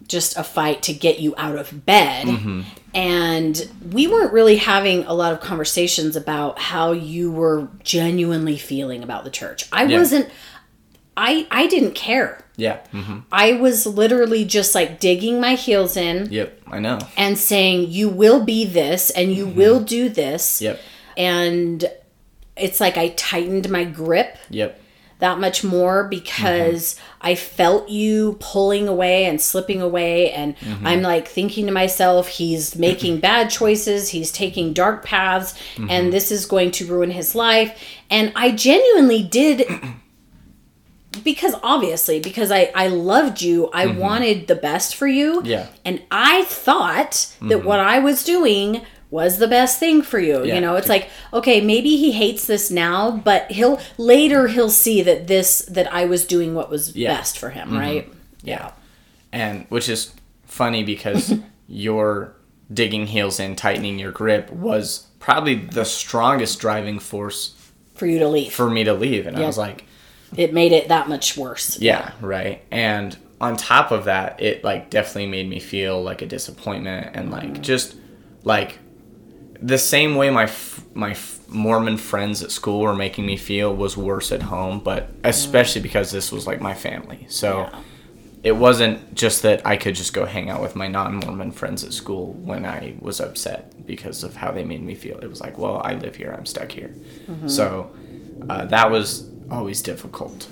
just 0.09 0.39
a 0.39 0.43
fight 0.43 0.83
to 0.85 0.95
get 0.95 1.21
you 1.21 1.35
out 1.37 1.57
of 1.57 1.85
bed. 1.85 2.27
Mm-hmm. 2.27 2.63
And 2.99 3.71
we 3.93 4.09
weren't 4.09 4.33
really 4.33 4.57
having 4.57 5.05
a 5.05 5.13
lot 5.15 5.33
of 5.33 5.41
conversations 5.41 6.17
about 6.17 6.59
how 6.59 6.91
you 6.91 7.31
were 7.31 7.69
genuinely 7.85 8.57
feeling 8.59 9.05
about 9.05 9.23
the 9.23 9.31
church. 9.31 9.67
I 9.73 9.85
Yeah. 9.85 9.99
wasn't 9.99 10.29
I 11.17 11.47
I 11.51 11.67
didn't 11.69 11.95
care. 11.95 12.45
Yeah. 12.57 12.79
hmm 12.91 13.21
I 13.31 13.53
was 13.53 13.87
literally 13.87 14.45
just 14.45 14.75
like 14.75 14.99
digging 14.99 15.41
my 15.41 15.55
heels 15.55 15.97
in 15.97 16.29
Yep. 16.33 16.61
I 16.67 16.81
know. 16.81 16.99
and 17.17 17.39
saying 17.39 17.91
you 17.91 18.09
will 18.09 18.45
be 18.45 18.65
this 18.65 19.11
and 19.11 19.33
you 19.33 19.47
will 19.47 19.79
do 19.81 20.09
this. 20.09 20.57
Mm-hmm. 20.57 20.65
Yep. 20.65 20.81
And 21.17 21.85
it's 22.57 22.81
like 22.81 22.97
I 22.97 23.11
tightened 23.11 23.71
my 23.71 23.85
grip 23.85 24.37
Yep. 24.51 24.81
That 25.19 25.39
much 25.39 25.65
more 25.65 26.03
mm-hmm. 26.03 26.11
because 26.11 26.97
I 27.21 27.35
felt 27.35 27.89
you 27.89 28.37
pulling 28.41 28.89
away 28.89 29.25
and 29.25 29.41
slipping 29.41 29.83
away. 29.83 30.33
And 30.33 30.57
mm-hmm. 30.57 30.87
I'm 30.87 31.03
like 31.03 31.29
thinking 31.29 31.67
to 31.67 31.73
myself, 31.73 32.29
he's 32.29 32.77
making 32.77 33.21
bad 33.21 33.51
choices, 33.51 34.11
he's 34.11 34.31
taking 34.31 34.73
dark 34.73 35.05
paths, 35.05 35.55
and 35.77 35.89
mm-hmm. 35.89 36.11
this 36.11 36.31
is 36.31 36.47
going 36.47 36.71
to 36.73 36.87
ruin 36.87 37.11
his 37.11 37.35
life. 37.35 37.83
And 38.11 38.33
I 38.35 38.53
genuinely 38.53 39.23
did. 39.23 39.67
Because 41.25 41.55
obviously, 41.65 42.21
because 42.21 42.53
I, 42.53 42.71
I 42.77 42.89
loved 42.89 43.43
you, 43.43 43.71
I 43.73 43.87
wanted 43.87 44.47
the 44.47 44.55
best 44.55 44.95
for 44.95 45.09
you. 45.09 45.43
Yeah. 45.43 45.67
And 45.85 46.03
I 46.13 46.45
thought 46.45 47.35
that 47.41 47.65
what 47.65 47.81
I 47.81 47.99
was 47.99 48.23
doing 48.23 48.83
was 49.11 49.39
the 49.39 49.49
best 49.49 49.79
thing 49.79 50.03
for 50.03 50.19
you. 50.19 50.45
Yeah. 50.45 50.57
You 50.57 50.61
know, 50.61 50.77
it's 50.77 50.89
like, 50.89 51.09
okay, 51.33 51.61
maybe 51.61 51.97
he 51.97 52.13
hates 52.13 52.47
this 52.47 52.71
now, 52.71 53.11
but 53.11 53.51
he'll 53.51 53.81
later 53.97 54.49
he'll 54.49 54.71
see 54.71 55.03
that 55.03 55.27
this 55.27 55.61
that 55.63 55.93
I 55.93 56.05
was 56.05 56.27
doing 56.27 56.55
what 56.55 56.69
was 56.71 56.95
Yeah. 56.95 57.17
best 57.17 57.39
for 57.39 57.51
him, 57.51 57.69
mm-hmm. 57.69 57.79
right? 57.79 58.13
Yeah. 58.43 58.73
and 59.33 59.67
which 59.69 59.89
is 59.89 60.13
funny 60.47 60.83
because 60.85 61.35
your 61.69 62.35
digging 62.73 63.07
heels 63.07 63.41
in, 63.41 63.57
tightening 63.57 63.99
your 63.99 64.13
grip 64.13 64.51
was 64.51 65.07
probably 65.21 65.55
the 65.55 65.85
strongest 65.85 66.61
driving 66.61 66.99
force 66.99 67.55
For 67.95 68.07
you 68.07 68.19
to 68.21 68.29
leave. 68.29 68.53
for 68.53 68.71
me 68.71 68.85
to 68.85 68.95
leave. 68.95 69.27
And 69.27 69.37
I 69.37 69.47
was 69.47 69.59
like, 69.59 69.85
it 70.37 70.53
made 70.53 70.73
it 70.73 70.89
that 70.89 71.09
much 71.09 71.37
worse. 71.37 71.79
yeah, 71.81 72.13
right. 72.21 72.63
And 72.71 73.17
on 73.41 73.57
top 73.57 73.91
of 73.91 74.05
that, 74.05 74.41
it 74.43 74.65
like 74.65 74.91
definitely 74.91 75.27
made 75.27 75.49
me 75.49 75.61
feel 75.61 76.03
like 76.03 76.23
a 76.23 76.27
disappointment 76.27 77.15
and 77.15 77.31
like 77.31 77.55
mm. 77.55 77.61
just 77.61 77.97
like 78.45 78.79
the 79.61 79.79
same 79.79 80.15
way 80.17 80.31
my 80.31 80.45
f- 80.45 80.85
my 80.95 81.13
f- 81.13 81.41
Mormon 81.49 81.97
friends 81.97 82.43
at 82.43 82.51
school 82.51 82.81
were 82.81 82.95
making 82.95 83.27
me 83.27 83.37
feel 83.37 83.75
was 83.75 83.97
worse 83.97 84.31
at 84.33 84.43
home, 84.43 84.81
but 84.81 85.11
especially 85.25 85.81
mm. 85.81 85.85
because 85.85 86.11
this 86.11 86.31
was 86.31 86.47
like 86.47 86.61
my 86.61 86.75
family. 86.75 87.27
So 87.29 87.61
Yeah. 87.61 87.81
it 88.43 88.53
wasn't 88.53 89.15
just 89.15 89.43
that 89.43 89.67
I 89.67 89.77
could 89.77 89.95
just 89.95 90.13
go 90.13 90.27
hang 90.27 90.51
out 90.51 90.61
with 90.61 90.77
my 90.77 90.87
non-Mormon 90.89 91.53
friends 91.53 91.83
at 91.83 91.93
school 91.93 92.35
when 92.35 92.65
I 92.67 92.95
was 93.01 93.21
upset 93.21 93.87
because 93.87 94.23
of 94.23 94.37
how 94.37 94.53
they 94.53 94.65
made 94.65 94.83
me 94.83 94.95
feel. 94.95 95.19
It 95.19 95.29
was 95.29 95.41
like, 95.41 95.59
well, 95.59 95.81
I 95.85 95.95
live 95.95 96.17
here, 96.17 96.35
I'm 96.37 96.47
stuck 96.47 96.71
here. 96.71 96.95
Mm-hmm. 97.27 97.49
So 97.49 97.91
uh, 98.49 98.67
that 98.67 98.91
was 98.91 99.29
always 99.51 99.83
difficult. 99.83 100.47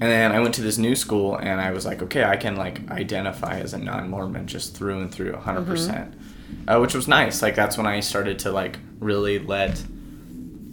And 0.00 0.10
then 0.10 0.32
I 0.32 0.40
went 0.40 0.54
to 0.54 0.62
this 0.62 0.78
new 0.78 0.94
school 0.94 1.36
and 1.36 1.60
I 1.60 1.70
was 1.70 1.84
like, 1.86 2.02
okay, 2.02 2.24
I 2.24 2.36
can 2.36 2.56
like 2.56 2.90
identify 2.90 3.58
as 3.58 3.72
a 3.74 3.78
non-Mormon 3.78 4.46
just 4.46 4.76
through 4.76 5.00
and 5.00 5.12
through 5.12 5.32
100%. 5.32 5.42
Mm-hmm. 5.42 5.64
percent 5.64 6.14
Uh, 6.68 6.78
which 6.78 6.94
was 6.94 7.08
nice. 7.08 7.42
Like 7.42 7.54
that's 7.54 7.76
when 7.76 7.86
I 7.86 8.00
started 8.00 8.38
to 8.40 8.52
like 8.52 8.78
really 9.00 9.38
let 9.38 9.82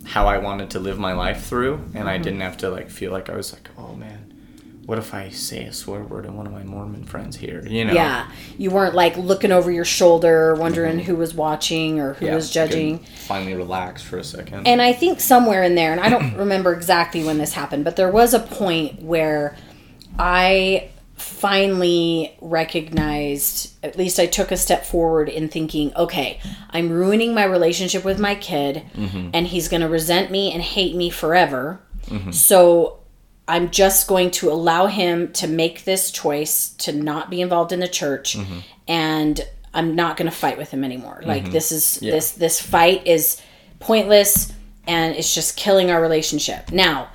how 0.05 0.27
I 0.27 0.37
wanted 0.37 0.71
to 0.71 0.79
live 0.79 0.97
my 0.97 1.13
life 1.13 1.45
through 1.45 1.83
and 1.93 2.09
I 2.09 2.17
didn't 2.17 2.41
have 2.41 2.57
to 2.57 2.69
like 2.69 2.89
feel 2.89 3.11
like 3.11 3.29
I 3.29 3.35
was 3.35 3.53
like, 3.53 3.69
oh 3.77 3.93
man, 3.95 4.33
what 4.85 4.97
if 4.97 5.13
I 5.13 5.29
say 5.29 5.65
a 5.65 5.73
swear 5.73 6.01
word 6.03 6.25
and 6.25 6.35
one 6.35 6.47
of 6.47 6.51
my 6.51 6.63
Mormon 6.63 7.03
friends 7.03 7.37
here, 7.37 7.63
you 7.67 7.85
know? 7.85 7.93
Yeah, 7.93 8.27
you 8.57 8.71
weren't 8.71 8.95
like 8.95 9.17
looking 9.17 9.51
over 9.51 9.69
your 9.69 9.85
shoulder, 9.85 10.55
wondering 10.55 10.97
who 10.99 11.15
was 11.15 11.35
watching 11.35 11.99
or 11.99 12.13
who 12.15 12.25
Yeah, 12.25 12.35
was 12.35 12.49
judging. 12.49 12.99
Finally 13.27 13.53
relax 13.53 14.01
for 14.01 14.17
a 14.17 14.23
second. 14.23 14.67
And 14.67 14.81
I 14.81 14.93
think 14.93 15.19
somewhere 15.19 15.61
in 15.63 15.75
there, 15.75 15.91
and 15.91 16.01
I 16.01 16.09
don't 16.09 16.33
remember 16.37 16.73
exactly 16.73 17.23
when 17.23 17.37
this 17.37 17.53
happened, 17.53 17.83
but 17.83 17.95
there 17.95 18.09
was 18.11 18.33
a 18.33 18.39
point 18.39 19.01
where 19.03 19.55
I 20.17 20.89
finally 21.19 22.35
recognized, 22.41 23.73
at 23.83 23.97
least 23.97 24.19
I 24.19 24.25
took 24.25 24.51
a 24.51 24.57
step 24.57 24.85
forward 24.85 25.29
in 25.29 25.49
thinking, 25.49 25.93
okay, 25.95 26.39
I'm 26.69 26.89
ruining 26.89 27.33
my 27.33 27.45
relationship 27.45 28.03
with 28.03 28.19
my 28.19 28.35
kid, 28.35 28.83
mm-hmm. 28.93 29.31
and 29.33 29.47
he's 29.47 29.67
going 29.67 29.81
to 29.81 29.89
resent 29.89 30.31
me 30.31 30.51
and 30.51 30.61
hate 30.61 30.95
me 30.95 31.09
forever. 31.09 31.81
Mm-hmm. 32.07 32.31
So 32.31 32.99
I'm 33.47 33.71
just 33.71 34.07
going 34.07 34.31
to 34.31 34.51
allow 34.51 34.85
him 34.85 35.33
to 35.33 35.47
make 35.47 35.83
this 35.83 36.11
choice 36.11 36.69
to 36.79 36.93
not 36.93 37.29
be 37.29 37.41
involved 37.41 37.71
in 37.71 37.79
the 37.79 37.87
church 37.87 38.37
mm-hmm. 38.37 38.59
and 38.87 39.41
I'm 39.73 39.95
not 39.95 40.17
going 40.17 40.29
to 40.29 40.35
fight 40.35 40.57
with 40.57 40.71
him 40.71 40.83
anymore. 40.83 41.21
Like 41.25 41.51
this 41.51 41.71
is 41.71 41.95
this 41.99 42.31
this 42.31 42.61
fight 42.61 43.05
is 43.05 43.41
pointless 43.79 44.51
and 44.87 45.15
it's 45.15 45.33
just 45.33 45.57
killing 45.57 45.91
our 45.91 46.01
relationship. 46.01 46.71
Now, 46.71 47.09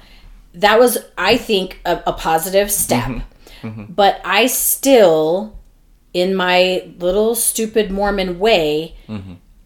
that 0.54 0.78
was 0.78 0.98
I 1.18 1.36
think 1.36 1.80
a, 1.84 2.02
a 2.06 2.12
positive 2.12 2.70
step. 2.70 3.22
But 3.88 4.20
I 4.24 4.46
still 4.46 5.58
in 6.12 6.34
my 6.34 6.90
little 6.98 7.34
stupid 7.34 7.90
Mormon 7.90 8.38
way 8.38 8.94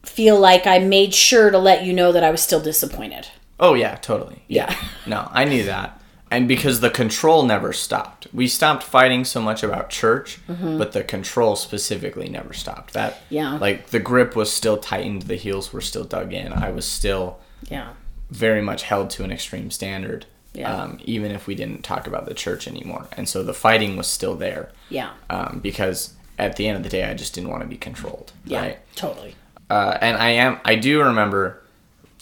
feel 0.05 0.39
like 0.41 0.67
I 0.67 0.79
made 0.79 1.13
sure 1.15 1.51
to 1.51 1.59
let 1.59 1.85
you 1.85 1.93
know 1.93 2.13
that 2.13 2.25
I 2.25 2.31
was 2.31 2.41
still 2.43 2.61
disappointed. 2.61 3.29
Oh 3.61 3.75
yeah, 3.75 3.97
totally. 3.97 4.43
Yeah. 4.49 4.75
no, 5.07 5.29
I 5.33 5.45
knew 5.45 5.65
that. 5.65 6.01
And 6.31 6.47
because 6.47 6.81
the 6.81 6.91
control 6.91 7.43
never 7.43 7.73
stopped. 7.73 8.27
We 8.35 8.49
stopped 8.49 8.83
fighting 8.83 9.25
so 9.25 9.41
much 9.41 9.63
about 9.63 9.89
church, 9.91 10.39
but 10.47 10.93
the 10.93 11.03
control 11.03 11.57
specifically 11.57 12.29
never 12.29 12.53
stopped. 12.53 12.93
That 12.95 13.15
Mm-hmm. 13.15 13.35
Yeah. 13.35 13.53
like 13.59 13.87
the 13.89 13.99
grip 13.99 14.37
was 14.37 14.53
still 14.53 14.77
tightened, 14.77 15.23
the 15.23 15.37
heels 15.37 15.73
were 15.73 15.81
still 15.81 16.05
dug 16.05 16.33
in. 16.33 16.53
I 16.53 16.71
was 16.71 16.87
still 16.87 17.39
Yeah. 17.69 17.91
very 18.31 18.61
much 18.63 18.83
held 18.83 19.11
to 19.11 19.25
an 19.25 19.31
extreme 19.33 19.71
standard. 19.71 20.27
Yeah. 20.55 20.73
Um, 20.73 20.99
even 21.05 21.31
if 21.31 21.47
we 21.47 21.55
didn't 21.55 21.83
talk 21.83 22.07
about 22.07 22.27
the 22.27 22.35
church 22.35 22.67
anymore. 22.67 23.07
And 23.17 23.29
so 23.29 23.43
the 23.43 23.55
fighting 23.55 23.97
was 23.97 24.07
still 24.07 24.35
there. 24.35 24.71
Yeah. 24.89 25.11
Um, 25.31 25.61
because 25.63 26.15
at 26.39 26.57
the 26.57 26.67
end 26.67 26.77
of 26.77 26.83
the 26.83 26.89
day 26.89 27.05
I 27.05 27.15
just 27.15 27.35
didn't 27.35 27.51
want 27.51 27.63
to 27.63 27.69
be 27.69 27.77
controlled. 27.77 28.33
Yeah. 28.45 28.61
Right? 28.61 28.79
Totally. 28.97 29.35
uh, 29.71 29.99
and 30.01 30.17
I 30.17 30.31
am 30.31 30.61
I 30.65 30.75
do 30.77 31.01
remember 31.03 31.63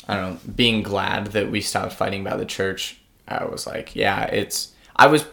I 0.08 0.16
don't 0.16 0.34
know 0.34 0.52
being 0.54 0.82
glad 0.82 1.28
that 1.28 1.50
we 1.50 1.60
stopped 1.60 1.92
fighting 1.94 2.20
about 2.20 2.38
the 2.38 2.44
church. 2.46 3.00
I 3.28 3.44
was 3.44 3.66
like, 3.66 3.94
yeah, 3.96 4.24
it's 4.24 4.72
I 4.96 5.06
was 5.06 5.24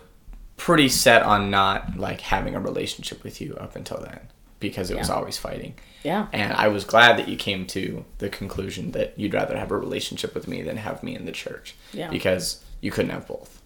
pretty 0.57 0.87
set 0.87 1.23
on 1.23 1.49
not 1.49 1.97
like 1.97 2.21
having 2.21 2.55
a 2.55 2.59
relationship 2.59 3.23
with 3.23 3.41
you 3.41 3.55
up 3.55 3.75
until 3.75 3.99
then 3.99 4.19
because 4.59 4.89
it 4.89 4.97
was 4.97 5.09
always 5.09 5.37
fighting. 5.37 5.73
Yeah. 6.03 6.27
And 6.31 6.53
I 6.53 6.69
was 6.69 6.85
glad 6.85 7.17
that 7.17 7.27
you 7.27 7.35
came 7.35 7.65
to 7.67 8.05
the 8.19 8.29
conclusion 8.29 8.91
that 8.91 9.13
you'd 9.17 9.33
rather 9.33 9.57
have 9.57 9.71
a 9.71 9.77
relationship 9.77 10.33
with 10.33 10.47
me 10.47 10.61
than 10.61 10.77
have 10.77 11.03
me 11.03 11.15
in 11.15 11.25
the 11.25 11.31
church. 11.33 11.75
Yeah. 11.91 12.09
Because 12.09 12.62
you 12.83 12.91
couldn't 12.91 13.11
have 13.11 13.27
both. 13.27 13.61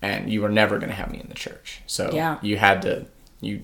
And 0.00 0.32
you 0.32 0.42
were 0.42 0.48
never 0.48 0.78
going 0.78 0.88
to 0.88 0.94
have 0.96 1.10
me 1.12 1.20
in 1.20 1.28
the 1.28 1.34
church. 1.46 1.80
So 1.86 2.10
Yeah. 2.12 2.38
you 2.42 2.56
had 2.56 2.82
to 2.82 3.06
you 3.40 3.62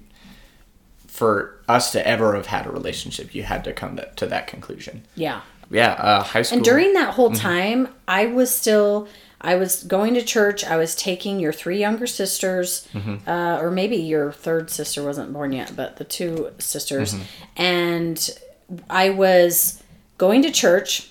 for 1.06 1.54
us 1.68 1.90
to 1.92 2.06
ever 2.06 2.34
have 2.34 2.46
had 2.46 2.66
a 2.66 2.70
relationship, 2.70 3.34
you 3.34 3.42
had 3.42 3.64
to 3.64 3.72
come 3.72 3.96
to, 3.96 4.08
to 4.16 4.26
that 4.26 4.46
conclusion. 4.46 5.04
Yeah. 5.14 5.40
Yeah, 5.70 5.92
uh, 5.92 6.22
high 6.22 6.42
school. 6.42 6.56
And 6.58 6.64
during 6.64 6.92
that 6.94 7.14
whole 7.14 7.30
Mm-hmm. 7.30 7.40
time, 7.40 7.88
I 8.06 8.26
was 8.26 8.54
still 8.54 9.08
I 9.40 9.54
was 9.54 9.84
going 9.84 10.14
to 10.14 10.22
church. 10.22 10.64
I 10.64 10.76
was 10.76 10.96
taking 10.96 11.38
your 11.38 11.52
three 11.52 11.78
younger 11.78 12.06
sisters, 12.06 12.88
Mm-hmm. 12.92 13.28
uh, 13.28 13.58
or 13.60 13.70
maybe 13.70 13.96
your 13.96 14.32
third 14.32 14.68
sister 14.70 15.04
wasn't 15.04 15.32
born 15.32 15.52
yet, 15.52 15.72
but 15.76 15.96
the 15.96 16.04
two 16.04 16.50
sisters, 16.58 17.14
Mm-hmm. 17.14 17.22
and 17.62 18.30
I 18.90 19.10
was 19.10 19.82
going 20.18 20.42
to 20.42 20.50
church, 20.50 21.10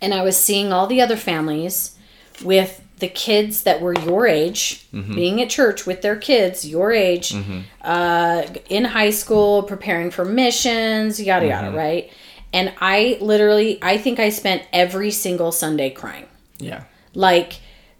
and 0.00 0.12
I 0.14 0.22
was 0.22 0.36
seeing 0.36 0.72
all 0.72 0.86
the 0.86 1.00
other 1.00 1.16
families 1.16 1.96
with 2.44 2.80
the 2.98 3.08
kids 3.08 3.64
that 3.64 3.80
were 3.80 3.94
your 3.94 4.26
age, 4.26 4.86
Mm-hmm. 4.92 5.14
being 5.14 5.42
at 5.42 5.50
church 5.50 5.84
with 5.86 6.00
their 6.02 6.16
kids 6.16 6.66
your 6.66 6.92
age, 6.92 7.34
uh, 7.82 8.42
in 8.68 8.84
high 8.84 9.10
school, 9.10 9.62
preparing 9.64 10.10
for 10.10 10.24
missions, 10.24 11.20
yada 11.20 11.46
yada, 11.46 11.68
Mm-hmm. 11.68 11.76
right? 11.76 12.10
And 12.52 12.72
I 12.80 13.18
literally, 13.20 13.78
I 13.82 13.98
think 13.98 14.20
I 14.20 14.28
spent 14.28 14.62
every 14.72 15.10
single 15.10 15.50
Sunday 15.52 15.90
crying 15.90 16.26
yeah, 16.58 16.84
like 17.14 17.54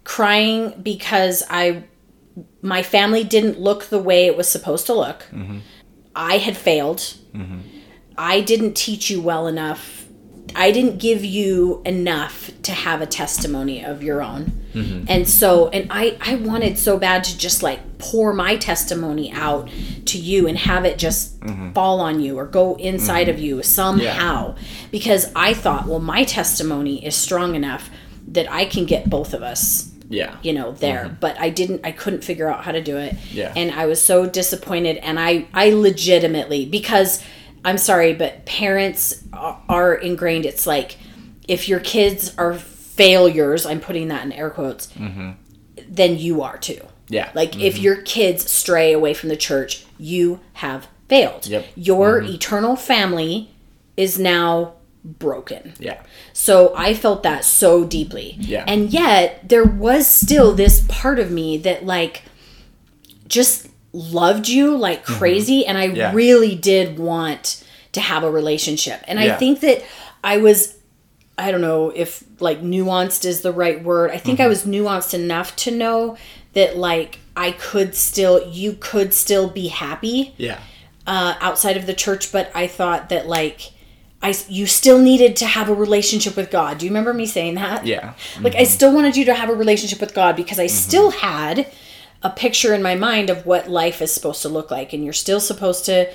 crying 0.05 0.73
because 0.81 1.43
I 1.49 1.83
my 2.61 2.81
family 2.83 3.23
didn't 3.23 3.59
look 3.59 3.85
the 3.85 3.99
way 3.99 4.25
it 4.27 4.35
was 4.37 4.47
supposed 4.47 4.85
to 4.87 4.93
look. 4.93 5.25
I 6.15 6.37
had 6.37 6.55
failed. 6.57 7.13
I 8.17 8.39
didn't 8.41 8.75
teach 8.75 9.09
you 9.09 9.21
well 9.21 9.45
enough. 9.47 9.94
I 10.55 10.71
didn't 10.71 10.99
give 10.99 11.25
you 11.25 11.81
enough 11.85 12.51
to 12.63 12.71
have 12.71 13.01
a 13.01 13.05
testimony 13.05 13.83
of 13.83 14.03
your 14.03 14.21
own. 14.21 14.51
Mm-hmm. 14.73 15.05
And 15.07 15.27
so 15.27 15.69
and 15.69 15.87
I 15.89 16.17
I 16.21 16.35
wanted 16.35 16.77
so 16.77 16.97
bad 16.97 17.23
to 17.25 17.37
just 17.37 17.63
like 17.63 17.97
pour 17.97 18.33
my 18.33 18.57
testimony 18.57 19.31
out 19.31 19.69
to 20.05 20.17
you 20.17 20.47
and 20.47 20.57
have 20.57 20.85
it 20.85 20.97
just 20.97 21.39
mm-hmm. 21.39 21.71
fall 21.71 21.99
on 21.99 22.19
you 22.19 22.37
or 22.37 22.45
go 22.45 22.75
inside 22.75 23.29
of 23.29 23.37
mm-hmm. 23.37 23.45
you 23.45 23.63
somehow. 23.63 24.55
Because 24.91 25.31
I 25.35 25.53
thought 25.53 25.87
well 25.87 25.99
my 25.99 26.23
testimony 26.23 27.05
is 27.05 27.15
strong 27.15 27.55
enough 27.55 27.89
that 28.27 28.51
I 28.51 28.65
can 28.65 28.85
get 28.85 29.09
both 29.09 29.33
of 29.33 29.41
us 29.41 29.91
yeah, 30.09 30.37
you 30.43 30.53
know 30.53 30.71
there. 30.73 31.17
But 31.19 31.39
i 31.39 31.49
didn't 31.49 31.81
i 31.83 31.91
couldn't 31.91 32.23
figure 32.23 32.47
out 32.47 32.63
how 32.63 32.71
to 32.71 32.81
do 32.81 32.97
it. 32.97 33.15
Yeah. 33.31 33.53
and 33.55 33.71
i 33.71 33.85
was 33.85 34.01
so 34.01 34.25
disappointed. 34.27 34.97
And 34.97 35.19
i 35.19 35.47
i 35.53 35.69
legitimately 35.71 36.65
because 36.65 37.23
i'm 37.65 37.77
sorry 37.77 38.13
but 38.13 38.45
parents 38.45 39.23
are, 39.33 39.95
ingrained 39.95 40.45
it's 40.45 40.65
like 40.65 40.97
if 41.47 41.67
your 41.67 41.79
kids 41.79 42.33
are 42.37 42.53
failures 42.53 43.65
i'm 43.65 43.79
putting 43.79 44.07
that 44.07 44.23
in 44.23 44.31
air 44.31 44.49
quotes 44.49 44.87
mm-hmm. 44.93 45.31
then 45.89 46.17
you 46.17 46.41
are 46.41 46.57
too 46.57 46.81
yeah. 47.09 47.29
like 47.35 47.55
if 47.57 47.75
mm-hmm. 47.75 47.83
your 47.83 48.01
kids 48.01 48.49
stray 48.49 48.93
away 48.93 49.13
from 49.13 49.29
the 49.29 49.37
church 49.37 49.85
you 49.97 50.39
have 50.53 50.87
failed 51.09 51.45
Yep. 51.45 51.65
your 51.75 52.21
mm-hmm. 52.21 52.33
eternal 52.33 52.75
family 52.75 53.51
is 53.97 54.17
now 54.17 54.73
broken 55.03 55.73
yeah, 55.79 56.01
so 56.37 56.73
I 56.75 56.93
felt 56.93 57.23
that 57.23 57.45
so 57.45 57.85
deeply. 57.85 58.35
Yeah. 58.37 58.65
And 58.67 58.91
yet 58.91 59.47
there 59.47 59.63
was 59.63 60.05
still 60.05 60.53
this 60.53 60.85
part 60.89 61.17
of 61.17 61.31
me 61.31 61.57
that 61.59 61.85
like 61.85 62.23
just 63.29 63.69
loved 63.95 64.47
you 64.49 64.75
like 64.77 65.03
crazy 65.05 65.65
and 65.65 65.77
I 65.77 65.87
Mm-hmm. 65.87 65.95
Yeah. 65.95 66.13
really 66.13 66.55
did 66.55 66.99
want 66.99 67.63
to 67.93 68.01
have 68.01 68.23
a 68.23 68.29
relationship. 68.31 69.01
And 69.07 69.19
I 69.19 69.35
think 69.37 69.61
that 69.61 69.83
I 70.23 70.37
was 70.37 70.75
I 71.37 71.51
don't 71.51 71.61
know 71.61 71.89
if 71.95 72.23
like 72.39 72.61
nuanced 72.61 73.25
is 73.25 73.41
the 73.41 73.51
right 73.51 73.83
word. 73.83 74.09
I 74.11 74.15
Mm-hmm. 74.15 74.25
think 74.25 74.39
I 74.39 74.47
was 74.47 74.63
nuanced 74.65 75.13
enough 75.13 75.55
to 75.57 75.71
know 75.71 76.17
that 76.53 76.77
like 76.77 77.19
I 77.37 77.51
could 77.51 77.95
still 77.95 78.47
you 78.49 78.73
could 78.79 79.13
still 79.13 79.49
be 79.49 79.67
happy 79.67 80.33
yeah, 80.37 80.59
uh, 81.05 81.35
outside 81.41 81.75
of 81.77 81.85
the 81.85 81.93
church, 81.93 82.31
but 82.31 82.49
I 82.55 82.67
thought 82.67 83.09
that 83.09 83.27
like 83.27 83.71
I 84.21 84.33
you 84.49 84.65
still 84.65 84.97
needed 84.99 85.35
to 85.37 85.45
have 85.45 85.69
a 85.69 85.73
relationship 85.73 86.35
with 86.35 86.49
God. 86.51 86.77
Do 86.79 86.85
you 86.85 86.91
remember 86.91 87.13
me 87.13 87.25
saying 87.25 87.55
that? 87.55 87.85
yeah, 87.85 88.13
Like 88.41 88.55
I 88.55 88.63
still 88.63 88.93
wanted 88.93 89.15
you 89.17 89.25
to 89.25 89.33
have 89.33 89.49
a 89.49 89.53
relationship 89.55 89.99
with 90.01 90.13
God 90.15 90.35
because 90.35 90.59
I 90.59 90.67
still 90.67 91.11
had 91.11 91.67
a 92.25 92.29
picture 92.31 92.73
in 92.73 92.81
my 92.81 92.95
mind 92.95 93.29
of 93.29 93.45
what 93.45 93.69
life 93.69 94.01
is 94.01 94.11
supposed 94.11 94.41
to 94.41 94.49
look 94.49 94.71
like, 94.71 94.91
and 94.93 95.03
you're 95.03 95.13
still 95.13 95.39
supposed 95.39 95.85
to 95.85 96.11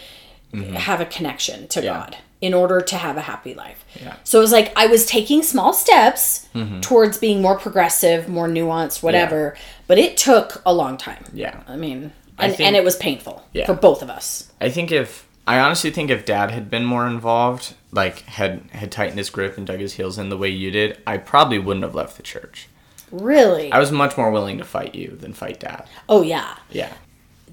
mm-hmm. 0.52 0.74
have 0.74 1.00
a 1.00 1.06
connection 1.06 1.68
to 1.68 1.80
Yeah. 1.82 1.94
God 1.94 2.16
in 2.40 2.52
order 2.52 2.80
to 2.80 2.96
have 2.96 3.16
a 3.16 3.20
happy 3.20 3.54
life. 3.54 3.84
Yeah. 4.00 4.16
So 4.24 4.38
it 4.38 4.42
was 4.42 4.50
like 4.50 4.72
I 4.76 4.86
was 4.86 5.06
taking 5.06 5.42
small 5.42 5.72
steps 5.72 6.48
mm-hmm. 6.54 6.80
towards 6.80 7.16
being 7.18 7.40
more 7.40 7.56
progressive, 7.58 8.28
more 8.28 8.48
nuanced, 8.48 9.02
whatever. 9.02 9.56
But 9.86 9.98
it 9.98 10.16
took 10.16 10.61
a 10.66 10.74
long 10.74 10.96
time. 10.96 11.24
yeah. 11.32 11.62
I 11.68 11.76
mean, 11.76 12.12
I 12.38 12.46
and, 12.46 12.56
think- 12.56 12.66
and 12.66 12.76
it 12.76 12.82
was 12.82 12.96
painful 12.96 13.44
Yeah. 13.52 13.66
for 13.66 13.74
both 13.74 14.02
of 14.02 14.11
us. 14.11 14.50
I 14.61 14.68
think 14.68 14.90
if 14.90 15.28
I 15.46 15.61
honestly 15.61 15.90
think 15.90 16.11
if 16.11 16.24
dad 16.24 16.50
had 16.50 16.70
been 16.70 16.84
more 16.84 17.06
involved, 17.06 17.74
like 17.92 18.22
had 18.22 18.62
had 18.72 18.90
tightened 18.90 19.18
his 19.18 19.30
grip 19.30 19.56
and 19.56 19.66
dug 19.66 19.78
his 19.78 19.94
heels 19.94 20.18
in 20.18 20.28
the 20.28 20.36
way 20.38 20.48
you 20.48 20.70
did, 20.72 20.98
I 21.06 21.18
probably 21.18 21.58
wouldn't 21.58 21.84
have 21.84 21.94
left 21.94 22.16
the 22.16 22.22
church. 22.22 22.68
Really? 23.11 23.72
I 23.72 23.78
was 23.78 23.90
much 23.92 24.16
more 24.16 24.30
willing 24.30 24.58
to 24.58 24.64
fight 24.64 24.94
you 24.94 25.16
than 25.20 25.32
fight 25.32 25.61
dad. 25.61 25.86
oh 26.08 26.22
yeah. 26.22 26.56
Yeah. 26.70 26.92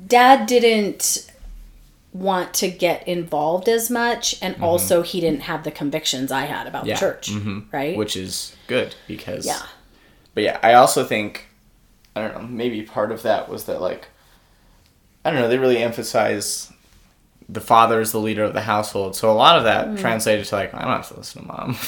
Dad 0.08 0.46
didn't 0.48 1.32
want 2.14 2.54
to 2.56 2.70
get 2.70 3.08
involved 3.08 3.68
as 3.68 3.90
much 3.92 4.36
and 4.42 4.56
also 4.62 5.02
he 5.04 5.20
didn't 5.20 5.42
have 5.42 5.64
the 5.64 5.72
convictions 5.72 6.32
I 6.32 6.42
had 6.46 6.66
about 6.68 6.82
Mm-hmm. 6.84 6.90
Yeah. 6.90 6.96
the 6.96 7.00
church, 7.00 7.30
Mhm. 7.32 7.66
right? 7.72 7.98
Which 7.98 8.16
is 8.18 8.56
good 8.68 8.96
because 9.08 9.46
yeah. 9.46 9.62
But 10.34 10.44
yeah, 10.44 10.60
I 10.64 10.74
also 10.74 11.04
think 11.04 11.48
I 12.16 12.22
don't 12.22 12.36
know, 12.36 12.48
maybe 12.48 12.82
part 12.84 13.12
of 13.12 13.22
that 13.24 13.50
was 13.50 13.66
that 13.66 13.82
like 13.82 14.08
I 15.26 15.32
don't 15.32 15.40
know, 15.40 15.48
they 15.50 15.58
really 15.58 15.78
emphasize 15.80 16.72
the 17.50 17.62
father 17.62 18.00
is 18.02 18.12
the 18.12 18.20
leader 18.20 18.44
of 18.44 18.54
the 18.54 18.62
household. 18.62 19.16
So 19.16 19.32
a 19.32 19.34
lot 19.34 19.58
of 19.58 19.64
that 19.66 19.88
Mm. 19.88 20.00
translated 20.00 20.46
to 20.46 20.56
like 20.56 20.74
I 20.74 20.82
don't 20.82 20.92
have 20.92 21.08
to 21.10 21.18
listen 21.18 21.42
to 21.44 21.48
mom. 21.48 21.78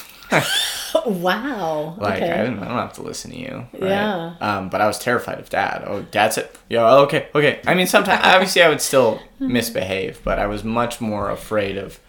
wow. 1.06 1.96
like 2.00 2.22
okay. 2.22 2.32
I, 2.32 2.46
don't, 2.46 2.60
I 2.60 2.68
don't 2.68 2.78
have 2.78 2.94
to 2.94 3.02
listen 3.02 3.32
to 3.32 3.38
you. 3.38 3.66
Right? 3.74 3.90
Yeah. 3.90 4.36
Um, 4.42 4.70
but 4.70 4.82
I 4.82 4.88
was 4.88 5.00
terrified 5.00 5.40
of 5.40 5.50
dad. 5.50 5.84
Oh, 5.86 6.02
dad's 6.12 6.38
it. 6.38 6.58
Yo, 6.70 6.86
okay, 7.04 7.28
okay. 7.36 7.60
I 7.68 7.74
mean, 7.74 7.88
sometimes 7.88 8.22
obviously 8.24 8.62
I 8.64 8.70
would 8.70 8.82
still 8.82 9.22
misbehave, 9.40 10.22
but 10.24 10.40
I 10.40 10.48
was 10.48 10.64
much 10.64 11.02
more 11.02 11.30
afraid 11.30 11.78
of 11.78 12.00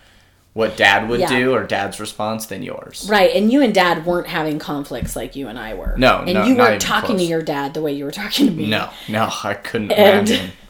what 0.52 0.76
dad 0.76 1.08
would 1.08 1.20
Yeah. 1.20 1.28
do 1.28 1.54
or 1.54 1.64
dad's 1.64 2.00
response 2.00 2.46
than 2.46 2.62
yours. 2.62 3.06
Right, 3.08 3.34
and 3.34 3.52
you 3.52 3.62
and 3.62 3.72
dad 3.72 4.04
weren't 4.04 4.26
having 4.26 4.58
conflicts 4.58 5.14
like 5.14 5.36
you 5.36 5.46
and 5.48 5.58
I 5.58 5.74
were. 5.74 5.94
No, 5.96 6.18
and 6.18 6.34
no, 6.34 6.44
you 6.44 6.56
weren't 6.56 6.82
talking 6.82 7.10
close. 7.16 7.20
to 7.22 7.26
your 7.26 7.42
dad 7.42 7.72
the 7.74 7.82
way 7.82 7.92
you 7.92 8.04
were 8.04 8.10
talking 8.10 8.46
to 8.46 8.52
me. 8.52 8.68
No, 8.68 8.90
no, 9.08 9.30
I 9.44 9.54
couldn't 9.54 9.92
And- 9.92 10.28
imagine. 10.28 10.50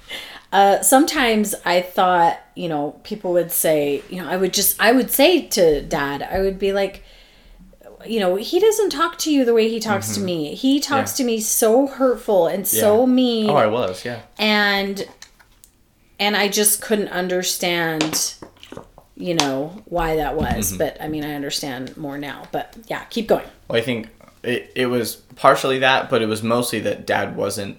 Uh, 0.52 0.82
sometimes 0.82 1.54
I 1.64 1.80
thought, 1.80 2.36
you 2.56 2.68
know, 2.68 2.98
people 3.04 3.32
would 3.34 3.52
say, 3.52 4.02
you 4.10 4.20
know, 4.20 4.28
I 4.28 4.36
would 4.36 4.52
just, 4.52 4.80
I 4.82 4.90
would 4.90 5.12
say 5.12 5.46
to 5.46 5.80
dad, 5.80 6.22
I 6.28 6.40
would 6.40 6.58
be 6.58 6.72
like, 6.72 7.04
you 8.06 8.20
know, 8.20 8.36
he 8.36 8.58
doesn't 8.60 8.90
talk 8.90 9.18
to 9.18 9.32
you 9.32 9.44
the 9.44 9.54
way 9.54 9.68
he 9.68 9.80
talks 9.80 10.14
to 10.14 10.20
me. 10.20 10.54
He 10.54 10.80
talks 10.80 11.12
Mm-hmm. 11.12 11.22
Yeah. 11.22 11.32
to 11.32 11.36
me 11.36 11.40
so 11.40 11.86
hurtful 11.86 12.46
and 12.46 12.66
so 12.66 13.06
mean, 13.06 13.50
Oh, 13.50 13.54
I 13.56 13.66
was, 13.66 14.04
yeah. 14.04 14.20
and 14.38 15.06
and 16.18 16.36
I 16.36 16.48
just 16.48 16.82
couldn't 16.82 17.08
understand, 17.08 18.34
you 19.16 19.34
know, 19.34 19.82
why 19.86 20.16
that 20.16 20.34
Mm-hmm. 20.36 20.56
was. 20.56 20.76
But 20.76 21.00
I 21.00 21.08
mean, 21.08 21.24
I 21.24 21.34
understand 21.34 21.96
more 21.96 22.18
now. 22.18 22.44
But 22.52 22.76
yeah, 22.88 23.04
keep 23.04 23.26
going. 23.26 23.46
Well, 23.68 23.78
I 23.78 23.82
think 23.84 24.08
it, 24.42 24.70
it 24.74 24.86
was 24.86 25.16
partially 25.36 25.78
that, 25.80 26.08
but 26.10 26.22
it 26.22 26.26
was 26.26 26.42
mostly 26.42 26.80
that 26.80 27.06
dad 27.06 27.36
wasn't 27.36 27.78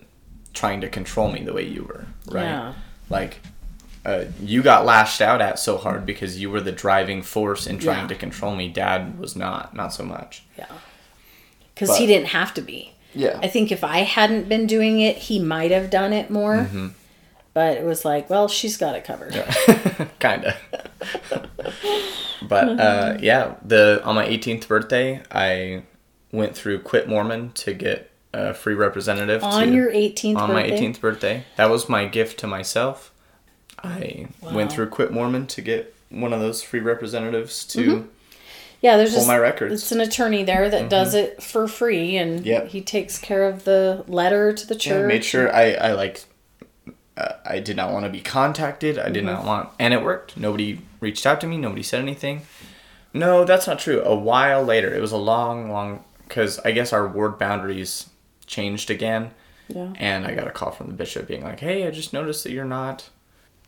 trying 0.53 0.81
to 0.81 0.89
control 0.89 1.31
me 1.31 1.43
the 1.43 1.53
way 1.53 1.63
you 1.65 1.83
were, 1.83 2.05
right? 2.27 2.43
Yeah. 2.43 2.73
Like, 3.09 3.39
uh, 4.05 4.25
you 4.41 4.61
got 4.63 4.85
lashed 4.85 5.21
out 5.21 5.41
at 5.41 5.59
so 5.59 5.77
hard 5.77 6.05
because 6.05 6.39
you 6.39 6.49
were 6.49 6.61
the 6.61 6.71
driving 6.71 7.21
force 7.21 7.67
in 7.67 7.77
trying 7.79 8.01
Yeah. 8.03 8.07
to 8.07 8.15
control 8.15 8.55
me. 8.55 8.67
Dad 8.69 9.19
was 9.19 9.35
not, 9.35 9.75
not 9.75 9.93
so 9.93 10.03
much. 10.03 10.43
Yeah, 10.57 10.65
because 11.75 11.97
he 11.97 12.05
didn't 12.07 12.27
have 12.29 12.53
to 12.55 12.61
be. 12.61 12.93
Yeah. 13.13 13.39
I 13.43 13.47
think 13.47 13.71
if 13.71 13.83
I 13.83 13.99
hadn't 13.99 14.47
been 14.47 14.67
doing 14.67 15.01
it, 15.01 15.17
he 15.17 15.39
might 15.39 15.71
have 15.71 15.89
done 15.89 16.13
it 16.13 16.29
more. 16.29 16.55
Mm-hmm. 16.57 16.87
But 17.53 17.75
it 17.77 17.83
was 17.83 18.05
like, 18.05 18.29
well, 18.29 18.47
she's 18.47 18.77
got 18.77 18.95
it 18.95 19.03
covered. 19.03 19.33
kind 20.19 20.45
of. 20.45 20.55
but 22.47 22.79
uh, 22.79 23.17
yeah, 23.21 23.55
the 23.65 24.01
on 24.05 24.15
my 24.15 24.25
18th 24.25 24.67
birthday, 24.67 25.21
I 25.29 25.83
went 26.31 26.55
through 26.55 26.79
Quit 26.83 27.09
Mormon 27.09 27.51
to 27.53 27.73
get 27.73 28.09
a 28.33 28.53
free 28.53 28.73
representative 28.73 29.43
On 29.43 29.67
to- 29.67 29.73
your 29.73 29.91
18th 29.91 30.37
on 30.37 30.49
birthday? 30.51 30.71
my 30.71 30.77
18th 30.77 31.01
birthday. 31.01 31.43
That 31.57 31.69
was 31.69 31.89
my 31.89 32.05
gift 32.05 32.39
to 32.39 32.47
myself. 32.47 33.10
I 33.83 34.27
went 34.41 34.71
through 34.71 34.87
Quit 34.89 35.11
Mormon 35.11 35.47
to 35.47 35.61
get 35.61 35.93
one 36.09 36.33
of 36.33 36.39
those 36.39 36.61
free 36.61 36.79
representatives 36.81 37.65
to 37.67 38.09
Yeah, 38.81 38.97
there's 38.97 39.11
pull 39.11 39.19
just 39.19 39.27
my 39.27 39.37
records. 39.37 39.73
it's 39.73 39.91
an 39.91 40.01
attorney 40.01 40.43
there 40.43 40.69
that 40.69 40.89
does 40.89 41.13
it 41.13 41.41
for 41.41 41.67
free, 41.67 42.17
and 42.17 42.45
Yep. 42.45 42.67
he 42.69 42.81
takes 42.81 43.17
care 43.17 43.45
of 43.47 43.63
the 43.63 44.03
letter 44.07 44.51
to 44.53 44.67
the 44.67 44.73
Yeah, 44.75 44.79
church. 44.79 45.07
made 45.07 45.23
sure 45.25 45.53
I 45.53 45.73
I 45.73 45.91
like. 45.93 46.23
Uh, 47.17 47.33
I 47.45 47.59
did 47.59 47.75
not 47.75 47.91
want 47.91 48.05
to 48.05 48.09
be 48.11 48.21
contacted. 48.21 48.97
I 48.97 49.03
Mm-hmm. 49.03 49.13
did 49.13 49.25
not 49.25 49.45
want, 49.45 49.69
and 49.79 49.93
it 49.93 50.01
worked. 50.01 50.37
Nobody 50.37 50.79
reached 51.01 51.25
out 51.25 51.41
to 51.41 51.47
me. 51.47 51.57
Nobody 51.57 51.83
said 51.83 51.99
anything. 51.99 52.41
No, 53.13 53.43
that's 53.43 53.67
not 53.67 53.79
true. 53.79 54.01
A 54.03 54.15
while 54.15 54.63
later, 54.63 54.93
it 54.95 55.01
was 55.01 55.11
a 55.11 55.17
long, 55.17 55.69
long, 55.69 56.03
because 56.27 56.57
I 56.59 56.71
guess 56.71 56.93
our 56.93 57.05
ward 57.07 57.37
boundaries 57.37 58.09
changed 58.47 58.89
again, 58.89 59.31
Yeah. 59.67 59.89
and 59.99 60.25
I 60.25 60.33
got 60.33 60.47
a 60.47 60.51
call 60.51 60.71
from 60.71 60.87
the 60.87 60.93
bishop 60.93 61.27
being 61.27 61.43
like, 61.43 61.59
"Hey, 61.59 61.85
I 61.85 61.91
just 61.91 62.13
noticed 62.13 62.43
that 62.45 62.51
you're 62.53 62.63
not 62.65 63.09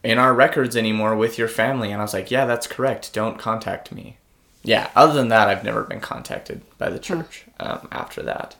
in 0.04 0.18
our 0.18 0.34
records 0.34 0.76
anymore 0.76 1.16
with 1.16 1.38
your 1.38 1.48
family," 1.48 1.92
and 1.92 2.02
I 2.02 2.04
was 2.04 2.14
like, 2.14 2.32
"Yeah, 2.32 2.46
that's 2.46 2.68
correct. 2.68 3.14
Don't 3.14 3.40
contact 3.40 3.92
me." 3.92 4.18
Yeah. 4.64 4.90
Other 4.96 5.14
than 5.14 5.28
that, 5.28 5.50
I've 5.50 5.64
never 5.64 5.84
been 5.84 6.00
contacted 6.00 6.62
by 6.78 6.90
the 6.90 7.00
church 7.00 7.46
um, 7.60 7.88
after 7.92 8.24
that. 8.24 8.56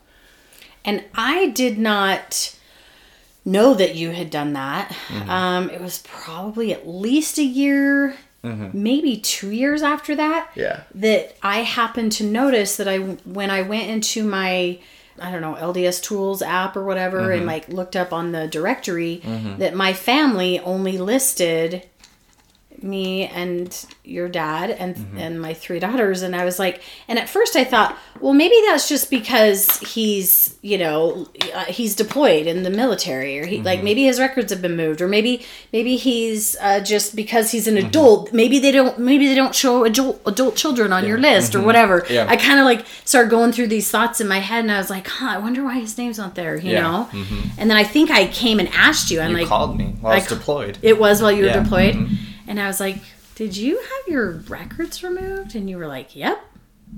And 0.86 1.06
I 1.16 1.48
did 1.48 1.78
not 1.78 2.58
know 3.46 3.74
that 3.74 3.96
you 3.96 4.12
had 4.12 4.30
done 4.30 4.54
that. 4.54 4.90
Mm-hmm. 5.08 5.30
Um, 5.30 5.70
it 5.70 5.80
was 5.80 6.00
probably 6.00 6.74
at 6.74 6.88
least 6.88 7.38
a 7.38 7.44
year, 7.44 8.16
maybe 8.74 9.18
two 9.18 9.52
years 9.52 9.82
after 9.82 10.14
that. 10.16 10.50
Mm-hmm. 10.50 10.60
Yeah. 10.60 10.84
That 10.94 11.38
I 11.42 11.60
happened 11.60 12.12
to 12.14 12.26
notice 12.26 12.76
that 12.76 12.88
I, 12.90 12.98
when 12.98 13.50
I 13.50 13.62
went 13.62 13.90
into 13.90 14.26
my, 14.26 14.80
I 15.20 15.32
don't 15.32 15.42
know, 15.42 15.56
LDS 15.56 16.02
Tools 16.02 16.42
app 16.42 16.76
or 16.76 16.84
whatever, 16.84 17.22
Mm-hmm. 17.22 17.32
and 17.38 17.46
like 17.46 17.70
looked 17.70 17.96
up 17.96 18.12
on 18.12 18.32
the 18.32 18.48
directory, 18.48 19.22
that 19.60 19.76
my 19.76 19.94
family 19.94 20.60
only 20.60 20.98
listed 20.98 21.84
me 22.84 23.26
and 23.28 23.86
your 24.04 24.28
dad 24.28 24.70
and 24.70 24.94
Mm-hmm. 24.96 25.18
and 25.18 25.42
my 25.42 25.54
three 25.54 25.80
daughters 25.80 26.22
and 26.22 26.36
I 26.36 26.44
was 26.46 26.60
like 26.60 26.82
and 27.08 27.18
at 27.18 27.28
first 27.30 27.56
I 27.56 27.64
thought 27.64 27.98
well 28.20 28.34
maybe 28.34 28.56
that's 28.68 28.88
just 28.90 29.10
because 29.10 29.78
he's 29.80 30.58
you 30.62 30.78
know 30.78 31.28
uh, 31.54 31.64
he's 31.66 31.96
deployed 31.96 32.46
in 32.46 32.64
the 32.64 32.70
military 32.70 33.40
or 33.40 33.46
he 33.46 33.62
like 33.62 33.78
Mm-hmm. 33.78 33.86
maybe 33.86 34.04
his 34.04 34.20
records 34.20 34.52
have 34.52 34.62
been 34.62 34.76
moved 34.76 35.02
or 35.02 35.08
maybe 35.08 35.46
maybe 35.72 35.96
he's 35.96 36.56
uh, 36.62 36.80
just 36.82 37.16
because 37.16 37.52
he's 37.52 37.68
Mm-hmm. 37.68 37.78
an 37.78 37.86
adult 37.86 38.34
maybe 38.34 38.60
they 38.60 38.72
don't 38.72 39.00
maybe 39.00 39.26
they 39.28 39.36
don't 39.36 39.56
show 39.56 39.86
adult 39.86 40.22
adult 40.26 40.56
children 40.58 40.92
on 40.94 41.08
your 41.08 41.18
list 41.18 41.56
or 41.56 41.62
whatever 41.62 42.02
Mm-hmm. 42.02 42.14
Yeah. 42.14 42.26
I 42.30 42.36
kind 42.36 42.60
of 42.60 42.66
like 42.66 42.86
started 43.06 43.30
going 43.30 43.52
through 43.54 43.68
these 43.68 43.90
thoughts 43.90 44.20
in 44.22 44.28
my 44.28 44.40
head 44.40 44.60
and 44.66 44.72
I 44.72 44.78
was 44.78 44.90
like 44.90 45.08
huh 45.08 45.30
I 45.36 45.38
wonder 45.38 45.64
why 45.64 45.80
his 45.80 45.98
name's 45.98 46.18
not 46.18 46.36
there 46.36 46.58
you 46.58 46.72
Yeah. 46.74 46.82
know 46.82 47.10
and 47.58 47.70
then 47.70 47.78
I 47.78 47.84
think 47.86 48.12
I 48.12 48.28
came 48.28 48.60
and 48.60 48.68
asked 48.70 49.10
you 49.10 49.22
I'm 49.22 49.32
You 49.32 49.38
like 49.38 49.48
called 49.48 49.78
me 49.78 49.96
while 50.02 50.14
I 50.14 50.16
was 50.18 50.26
I 50.26 50.36
deployed. 50.36 50.78
it 50.82 51.00
was 51.00 51.22
while 51.22 51.32
you 51.32 51.44
were 51.44 51.50
Yeah, 51.56 51.64
deployed. 51.64 51.96
And 52.48 52.60
I 52.60 52.68
was 52.68 52.80
like, 52.80 52.98
Did 53.36 53.56
you 53.58 53.78
have 53.78 54.08
your 54.08 54.32
records 54.32 55.04
removed? 55.04 55.56
And 55.56 55.70
you 55.70 55.78
were 55.78 55.88
like, 55.88 56.16
Yep. 56.16 56.44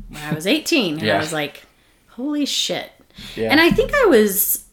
When 0.09 0.21
I 0.23 0.33
was 0.33 0.45
18. 0.47 0.99
And 0.99 1.09
I 1.09 1.17
was 1.19 1.33
like, 1.33 1.63
Holy 2.09 2.45
shit. 2.45 2.91
Yeah. 3.35 3.49
And 3.51 3.61
I 3.61 3.69
think 3.71 3.91
I 3.93 4.05
was, 4.05 4.65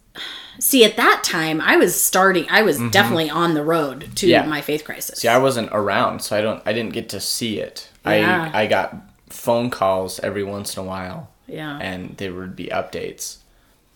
see, 0.58 0.84
at 0.84 0.96
that 0.96 1.22
time, 1.24 1.60
I 1.60 1.76
was 1.76 2.00
starting, 2.00 2.46
I 2.50 2.62
was 2.62 2.78
definitely 2.90 3.30
on 3.30 3.54
the 3.54 3.62
road 3.64 4.00
to 4.16 4.26
Mm-hmm. 4.26 4.28
Yeah. 4.28 4.46
my 4.46 4.60
faith 4.60 4.84
crisis. 4.84 5.20
See, 5.20 5.28
I 5.28 5.38
wasn't 5.38 5.68
around, 5.72 6.20
so 6.22 6.36
I 6.36 6.40
don't. 6.40 6.62
I 6.66 6.72
didn't 6.72 6.92
get 6.92 7.08
to 7.10 7.20
see 7.20 7.58
it. 7.58 7.88
Yeah. 8.04 8.50
I 8.52 8.62
I 8.62 8.66
got 8.66 8.96
phone 9.28 9.70
calls 9.70 10.18
every 10.20 10.42
once 10.44 10.76
in 10.76 10.82
a 10.82 10.86
while, 10.86 11.30
yeah. 11.46 11.78
and 11.78 12.16
there 12.16 12.34
would 12.34 12.54
be 12.56 12.66
updates. 12.66 13.38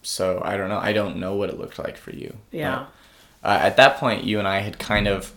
So 0.03 0.41
I 0.45 0.57
don't 0.57 0.69
know. 0.69 0.79
I 0.79 0.93
don't 0.93 1.17
know 1.17 1.35
what 1.35 1.51
it 1.51 1.59
looked 1.59 1.79
like 1.79 1.97
for 1.97 2.13
you. 2.13 2.37
Yeah. 2.53 2.87
Uh, 3.45 3.59
at 3.61 3.77
that 3.77 3.97
point, 3.99 4.25
you 4.25 4.39
and 4.39 4.47
I 4.49 4.61
had 4.61 4.79
kind 4.79 5.07
of 5.09 5.33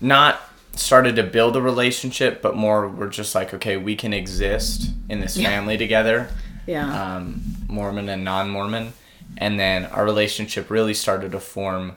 not 0.00 0.40
started 0.74 1.16
to 1.16 1.22
build 1.24 1.56
a 1.56 1.62
relationship, 1.62 2.40
but 2.40 2.54
more 2.56 2.88
we're 2.88 3.08
just 3.08 3.34
like, 3.34 3.52
okay, 3.52 3.76
we 3.76 3.96
can 3.96 4.12
exist 4.12 4.90
in 5.08 5.20
this 5.20 5.36
Yeah. 5.36 5.48
family 5.48 5.76
together. 5.76 6.28
yeah. 6.66 7.16
um, 7.16 7.42
Mormon 7.68 8.08
and 8.08 8.22
non-Mormon, 8.24 8.92
and 9.38 9.58
then 9.58 9.86
our 9.86 10.04
relationship 10.04 10.70
really 10.70 10.94
started 10.94 11.32
to 11.32 11.40
form. 11.40 11.96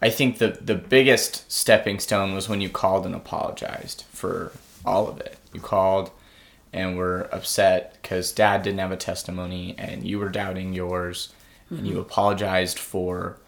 I 0.00 0.10
think 0.10 0.38
the 0.38 0.58
the 0.60 0.74
biggest 0.74 1.50
stepping 1.50 1.98
stone 2.00 2.34
was 2.34 2.48
when 2.48 2.60
you 2.60 2.68
called 2.68 3.06
and 3.06 3.14
apologized 3.14 4.04
for 4.12 4.52
all 4.84 5.08
of 5.08 5.18
it. 5.20 5.38
You 5.54 5.60
called 5.60 6.10
and 6.72 6.96
were 6.96 7.28
upset 7.32 7.96
because 8.02 8.32
Dad 8.32 8.62
didn't 8.62 8.80
have 8.80 8.92
a 8.92 8.96
testimony, 8.96 9.74
and 9.78 10.04
you 10.06 10.18
were 10.18 10.28
doubting 10.28 10.74
yours, 10.74 11.32
and 11.70 11.86
you 11.86 11.98
apologized 11.98 12.78
for 12.78 13.38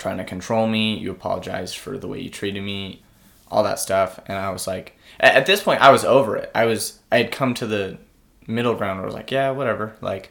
trying 0.00 0.16
to 0.16 0.24
control 0.24 0.66
me. 0.66 0.96
You 0.96 1.12
apologized 1.12 1.76
for 1.76 1.96
the 1.98 2.08
way 2.08 2.20
you 2.20 2.30
treated 2.30 2.62
me, 2.62 3.02
all 3.48 3.62
that 3.62 3.78
stuff, 3.78 4.18
and 4.26 4.36
I 4.36 4.50
was 4.50 4.66
like, 4.66 4.96
at, 5.20 5.46
this 5.46 5.62
point, 5.62 5.82
I 5.82 5.90
was 5.90 6.04
over 6.04 6.36
it. 6.36 6.50
I 6.54 6.64
was 6.64 6.98
I 7.12 7.18
had 7.18 7.30
come 7.30 7.54
to 7.54 7.66
the 7.66 7.98
middle 8.46 8.74
ground 8.74 8.98
where 8.98 9.04
I 9.04 9.06
was 9.06 9.14
like, 9.14 9.30
yeah, 9.30 9.50
whatever, 9.50 9.94
like 10.00 10.30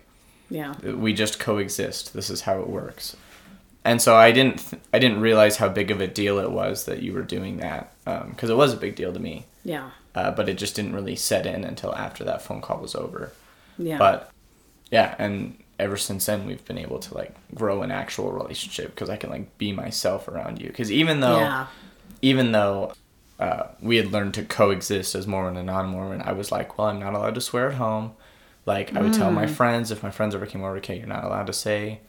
yeah. 0.49 0.77
we 0.79 1.13
just 1.13 1.39
coexist. 1.39 2.13
This 2.13 2.29
is 2.29 2.41
how 2.41 2.59
it 2.59 2.67
works. 2.67 3.15
And 3.85 4.01
so 4.01 4.15
I 4.15 4.31
didn't 4.31 4.57
th- 4.57 4.81
I 4.93 4.99
didn't 4.99 5.21
realize 5.21 5.57
how 5.57 5.69
big 5.69 5.91
of 5.91 6.01
a 6.01 6.07
deal 6.07 6.39
it 6.39 6.51
was 6.51 6.85
that 6.85 7.01
you 7.01 7.13
were 7.13 7.21
doing 7.21 7.57
that 7.57 7.93
because 8.03 8.49
it 8.49 8.57
was 8.57 8.73
a 8.73 8.77
big 8.77 8.95
deal 8.95 9.13
to 9.13 9.19
me. 9.19 9.45
Yeah. 9.63 9.91
Uh, 10.15 10.31
but 10.31 10.49
it 10.49 10.57
just 10.57 10.75
didn't 10.75 10.95
really 10.95 11.15
set 11.15 11.45
in 11.45 11.63
until 11.63 11.95
after 11.95 12.23
that 12.23 12.41
phone 12.41 12.61
call 12.61 12.79
was 12.79 12.95
over. 12.95 13.31
Yeah. 13.77 13.97
But 13.97 14.31
yeah, 14.91 15.15
and 15.19 15.57
ever 15.79 15.97
since 15.97 16.25
then 16.25 16.45
we've 16.45 16.63
been 16.65 16.77
able 16.77 16.99
to 16.99 17.13
like 17.15 17.33
grow 17.55 17.81
an 17.83 17.91
actual 17.91 18.31
relationship 18.31 18.93
because 18.93 19.09
I 19.09 19.15
can 19.17 19.29
like 19.29 19.57
be 19.57 19.71
myself 19.71 20.27
around 20.27 20.59
you. 20.61 20.67
Because 20.67 20.91
even 20.91 21.19
though 21.21 21.39
yeah. 21.39 21.67
even 22.21 22.51
though 22.51 22.93
uh, 23.39 23.67
we 23.81 23.95
had 23.97 24.11
learned 24.11 24.33
to 24.35 24.43
coexist 24.43 25.15
as 25.15 25.25
Mormon 25.25 25.55
and 25.57 25.67
non-Mormon, 25.67 26.21
I 26.23 26.33
was 26.33 26.51
like, 26.51 26.77
well, 26.77 26.87
I'm 26.87 26.99
not 26.99 27.13
allowed 27.13 27.35
to 27.35 27.41
swear 27.41 27.69
at 27.69 27.75
home. 27.75 28.11
Like 28.65 28.95
I 28.95 29.01
would 29.01 29.13
tell 29.13 29.31
Mm. 29.31 29.35
my 29.35 29.47
friends 29.47 29.89
if 29.91 30.03
my 30.03 30.11
friends 30.11 30.35
ever 30.35 30.45
came 30.45 30.61
over, 30.63 30.75
okay, 30.77 30.97
you're 30.97 31.07
not 31.07 31.23
allowed 31.23 31.47
to 31.47 31.53
say 31.53 32.01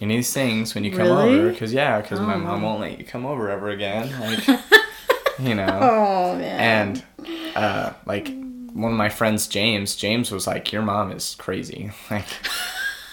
any 0.00 0.14
of 0.14 0.18
these 0.18 0.32
things 0.34 0.74
when 0.74 0.84
you 0.84 0.90
come 0.90 1.06
Really? 1.08 1.38
over, 1.40 1.50
because 1.50 1.72
yeah, 1.72 2.00
because 2.00 2.20
my 2.20 2.34
Oh. 2.34 2.38
mom 2.38 2.62
won't 2.62 2.80
let 2.80 2.98
you 2.98 3.04
come 3.04 3.24
over 3.24 3.48
ever 3.50 3.70
again. 3.70 4.08
Like, 4.20 4.46
you 5.38 5.54
know 5.54 5.78
Oh 5.82 6.36
man. 6.36 7.02
and 7.20 7.54
uh, 7.56 7.92
like 8.06 8.28
one 8.72 8.92
of 8.92 8.96
my 8.98 9.08
friends 9.10 9.46
james 9.46 9.94
james 9.96 10.30
was 10.30 10.46
like 10.46 10.72
your 10.72 10.80
mom 10.82 11.10
is 11.12 11.34
crazy 11.38 11.90
like 12.10 12.24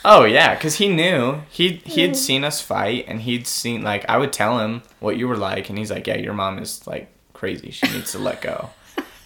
oh 0.06 0.26
yeah 0.26 0.56
because 0.56 0.76
he 0.76 0.88
knew. 0.88 1.42
He 1.50 1.82
he'd 1.86 2.10
hmm. 2.10 2.14
seen 2.14 2.44
us 2.44 2.62
fight 2.62 3.06
and 3.08 3.22
he'd 3.22 3.48
seen 3.48 3.84
like 3.84 4.08
i 4.10 4.18
would 4.18 4.34
tell 4.34 4.60
him 4.60 4.84
what 5.00 5.18
you 5.18 5.28
were 5.28 5.38
like 5.38 5.70
and 5.70 5.78
he's 5.78 5.92
like 5.92 6.08
yeah 6.08 6.18
your 6.18 6.34
mom 6.34 6.60
is 6.60 6.86
like 6.88 7.10
crazy. 7.34 7.72
She 7.72 7.88
needs 7.88 8.12
to 8.12 8.20
let 8.20 8.42
go. 8.42 8.70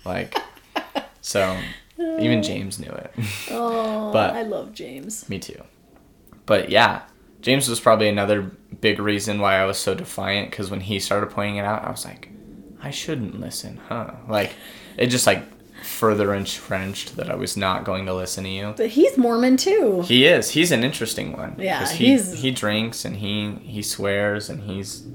Like 0.05 0.38
so 1.19 1.59
even 1.99 2.41
james 2.41 2.80
knew 2.80 2.89
it. 2.91 3.11
Oh, 3.51 4.13
but- 4.13 4.34
I 4.34 4.43
love 4.43 4.73
James. 4.73 5.28
me 5.28 5.38
too. 5.38 5.61
But 6.45 6.69
yeah 6.69 7.01
james 7.41 7.69
was 7.69 7.80
probably 7.80 8.09
another 8.09 8.41
big 8.82 8.99
reason 8.99 9.39
why 9.39 9.55
i 9.55 9.65
was 9.65 9.78
so 9.78 9.93
defiant 9.93 10.49
because 10.49 10.69
when 10.69 10.82
he 10.82 10.99
started 10.99 11.30
pointing 11.30 11.57
it 11.57 11.65
out 11.65 11.84
i 11.84 11.89
was 11.89 12.03
like 12.03 12.30
i 12.82 12.89
shouldn't 12.91 13.39
listen 13.39 13.80
huh? 13.88 14.11
Like 14.28 14.53
it 14.97 15.07
just 15.07 15.28
like 15.28 15.43
further 15.84 16.34
entrenched 16.34 17.15
that 17.15 17.30
i 17.30 17.36
was 17.36 17.55
not 17.57 17.84
going 17.84 18.05
to 18.05 18.13
listen 18.13 18.43
to 18.43 18.49
you 18.49 18.73
But 18.78 18.89
he's 18.89 19.17
Mormon 19.17 19.57
too. 19.57 20.01
he 20.03 20.25
is 20.25 20.49
he's 20.51 20.71
an 20.71 20.84
interesting 20.84 21.34
one 21.38 21.55
Yeah, 21.57 21.88
he, 21.91 22.07
he's- 22.07 22.34
he 22.41 22.51
drinks 22.51 23.05
and 23.05 23.15
he 23.17 23.51
he 23.63 23.82
swears 23.82 24.49
and 24.49 24.61
he's 24.63 25.05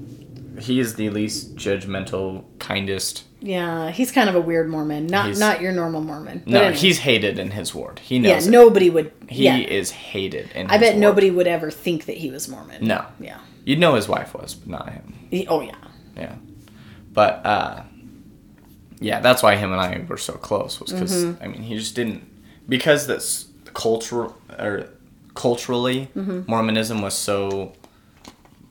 he 0.59 0.79
is 0.79 0.95
the 0.95 1.09
least 1.09 1.55
judgmental 1.55 2.43
kindest 2.59 3.23
yeah, 3.45 3.91
he's 3.91 4.09
kind 4.09 4.29
of 4.29 4.35
a 4.35 4.39
weird 4.39 4.69
Mormon. 4.69 5.05
Not 5.07 5.25
He's- 5.25 5.37
not 5.37 5.59
your 5.59 5.73
normal 5.73 5.99
Mormon. 5.99 6.43
No 6.45 6.61
anyway. 6.61 6.77
he's 6.79 6.99
hated 6.99 7.37
in 7.39 7.51
his 7.51 7.75
ward 7.75 7.99
he 7.99 8.15
yeah. 8.19 8.33
knows 8.35 8.47
it. 8.47 8.51
Nobody 8.51 8.89
would. 8.89 9.11
he 9.27 9.43
yeah, 9.43 9.57
is 9.57 9.91
hated 9.91 10.49
in 10.55 10.67
I 10.67 10.77
bet 10.77 10.93
ward. 10.93 11.01
nobody 11.01 11.29
would 11.29 11.45
ever 11.47 11.69
think 11.69 12.05
that 12.05 12.15
he 12.15 12.29
was 12.31 12.47
Mormon. 12.47 12.85
no 12.87 13.03
Yeah. 13.19 13.39
you'd 13.65 13.79
know 13.79 13.95
his 13.95 14.07
wife 14.07 14.33
was 14.33 14.53
but 14.55 14.69
not 14.69 14.89
him 14.93 15.13
He- 15.29 15.45
oh 15.47 15.59
yeah. 15.59 15.75
Yeah. 16.15 16.35
But 17.11 17.45
uh 17.45 17.81
yeah, 19.03 19.19
that's 19.19 19.43
why 19.43 19.55
him 19.55 19.71
and 19.71 19.81
I 19.81 20.03
were 20.07 20.17
so 20.17 20.33
close 20.33 20.79
was 20.79 20.91
because 20.91 21.13
Mm-hmm. 21.23 21.43
I 21.43 21.47
mean 21.47 21.61
he 21.61 21.75
just 21.77 21.95
didn't 21.95 22.23
because 22.67 23.07
this 23.07 23.47
cultural 23.73 24.35
or 24.57 24.89
culturally 25.35 26.09
Mm-hmm. 26.15 26.41
Mormonism 26.47 27.01
was 27.01 27.13
so 27.15 27.73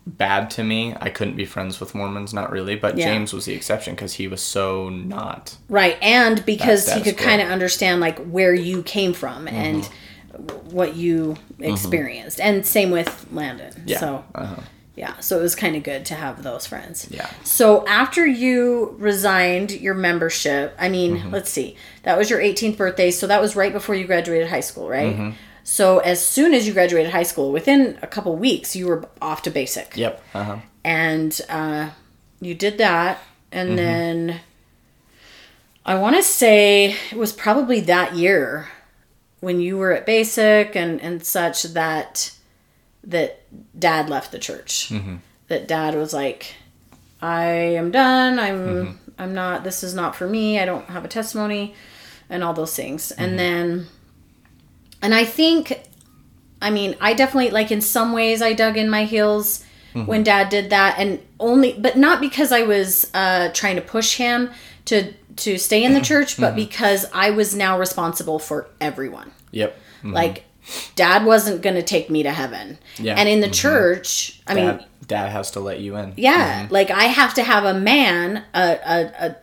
bad 0.07 0.51
to 0.51 0.65
me. 0.65 0.95
I 1.01 1.11
couldn't 1.11 1.37
be 1.37 1.45
friends 1.45 1.79
with 1.81 1.95
Mormons, 1.95 2.33
not 2.35 2.51
really. 2.51 2.75
But 2.77 2.99
Yeah. 2.99 3.07
James 3.07 3.33
was 3.33 3.45
the 3.45 3.55
exception 3.55 3.95
because 3.95 4.15
he 4.15 4.27
was 4.29 4.43
so 4.43 4.89
not. 4.89 5.57
Right, 5.69 5.97
and 6.03 6.45
because 6.45 6.93
he 6.93 7.01
could 7.03 7.17
kind 7.19 7.41
of 7.41 7.49
understand 7.51 8.01
like 8.01 8.19
where 8.19 8.55
you 8.55 8.83
came 8.83 9.13
from 9.13 9.47
and 9.49 9.89
what 10.71 10.97
you 10.97 11.37
experienced, 11.61 12.41
and 12.41 12.67
same 12.67 12.91
with 12.91 13.27
Landon. 13.33 13.73
Mm-hmm. 13.73 13.89
Yeah. 13.89 14.01
So 14.01 14.25
uh-huh. 14.35 14.63
Yeah, 14.95 15.19
so 15.21 15.39
it 15.39 15.43
was 15.43 15.55
kind 15.55 15.75
of 15.77 15.83
good 15.83 16.05
to 16.07 16.15
have 16.15 16.43
those 16.43 16.67
friends. 16.67 17.09
Yeah. 17.11 17.31
So 17.45 17.87
after 17.87 18.27
you 18.27 18.95
resigned 18.99 19.71
your 19.71 19.95
membership, 19.95 20.75
I 20.79 20.89
mean, 20.89 21.17
Mm-hmm. 21.17 21.31
let's 21.31 21.51
see, 21.51 21.77
that 22.03 22.19
was 22.19 22.29
your 22.29 22.41
18th 22.41 22.77
birthday, 22.77 23.11
so 23.11 23.27
that 23.27 23.41
was 23.41 23.57
right 23.57 23.73
before 23.73 23.95
you 23.95 24.07
graduated 24.07 24.49
high 24.49 24.61
school, 24.61 24.89
right? 24.89 25.15
Mm-hmm. 25.15 25.31
So 25.65 26.01
as 26.01 26.25
soon 26.25 26.53
as 26.55 26.67
you 26.67 26.73
graduated 26.73 27.13
high 27.13 27.23
school, 27.23 27.53
within 27.53 27.99
a 28.03 28.07
couple 28.07 28.35
weeks, 28.37 28.75
you 28.77 28.87
were 28.87 29.09
off 29.23 29.43
to 29.43 29.51
basic 29.51 29.97
Yep. 29.97 30.23
Uh-huh. 30.35 30.57
and 30.85 31.41
uh, 31.49 31.91
you 32.41 32.55
did 32.55 32.79
that 32.79 33.21
and 33.53 33.79
then 33.79 34.41
i 35.85 35.95
want 35.95 36.17
to 36.17 36.23
say 36.23 36.97
it 37.11 37.17
was 37.17 37.33
probably 37.33 37.81
that 37.81 38.15
year 38.17 38.69
when 39.41 39.61
you 39.61 39.77
were 39.77 39.93
at 39.93 40.07
basic 40.07 40.75
and 40.75 41.01
and 41.03 41.25
such 41.25 41.63
that 41.65 42.33
that 43.05 43.43
dad 43.79 44.09
left 44.09 44.33
the 44.33 44.39
church. 44.39 44.89
Mm-hmm. 44.91 45.17
That 45.49 45.69
dad 45.69 45.95
was 45.95 46.13
like 46.13 46.55
i 47.21 47.45
am 47.45 47.91
done. 47.91 48.39
I'm 48.39 48.59
mm-hmm. 48.59 48.93
i'm 49.19 49.35
not 49.35 49.65
this 49.65 49.83
is 49.83 49.95
not 49.95 50.17
for 50.17 50.27
me. 50.27 50.59
I 50.59 50.65
don't 50.65 50.87
have 50.87 51.05
a 51.05 51.09
testimony 51.09 51.75
and 52.29 52.43
all 52.43 52.55
those 52.55 52.75
things. 52.75 53.11
And 53.13 53.31
mm-hmm. 53.31 53.37
then 53.37 53.87
and 55.01 55.15
i 55.15 55.25
think 55.25 55.89
I 56.63 56.71
mean, 56.71 56.97
I 57.01 57.13
definitely 57.13 57.51
like 57.51 57.73
in 57.73 57.81
some 57.81 58.13
ways 58.13 58.41
I 58.41 58.53
dug 58.53 58.77
in 58.77 58.89
my 58.89 59.05
heels 59.05 59.65
when 59.93 60.23
dad 60.23 60.49
did 60.49 60.71
that. 60.71 60.99
And 60.99 61.21
only 61.41 61.73
but 61.73 61.99
not 61.99 62.21
because 62.21 62.53
I 62.53 62.63
was 62.63 63.11
uh 63.13 63.51
trying 63.53 63.77
to 63.77 63.83
push 63.83 64.17
him 64.17 64.51
to 64.87 65.13
to 65.37 65.59
stay 65.59 65.83
in 65.83 65.93
the 65.93 66.01
church, 66.01 66.39
but 66.39 66.55
because 66.55 67.05
I 67.13 67.31
was 67.31 67.55
now 67.55 67.79
responsible 67.79 68.39
for 68.39 68.69
everyone. 68.81 69.33
Yep. 69.51 69.77
Like 70.05 70.45
dad 70.95 71.25
wasn't 71.25 71.63
going 71.63 71.77
to 71.77 71.83
take 71.83 72.11
me 72.11 72.23
to 72.23 72.31
heaven. 72.31 72.79
Yeah. 72.99 73.15
And 73.17 73.29
in 73.29 73.41
the 73.41 73.47
mm-hmm. 73.47 73.53
church, 73.53 74.41
I 74.47 74.55
mean, 74.55 74.67
Dad, 74.67 74.87
Dad 75.07 75.29
has 75.31 75.51
to 75.53 75.61
let 75.61 75.81
you 75.81 75.97
in. 75.97 76.15
yeah, 76.17 76.65
mm-hmm. 76.65 76.73
like 76.73 76.91
I 76.91 77.05
have 77.05 77.35
to 77.35 77.43
have 77.43 77.65
a 77.65 77.75
man, 77.75 78.45
a, 78.55 78.79
a, 78.85 79.27
a 79.27 79.37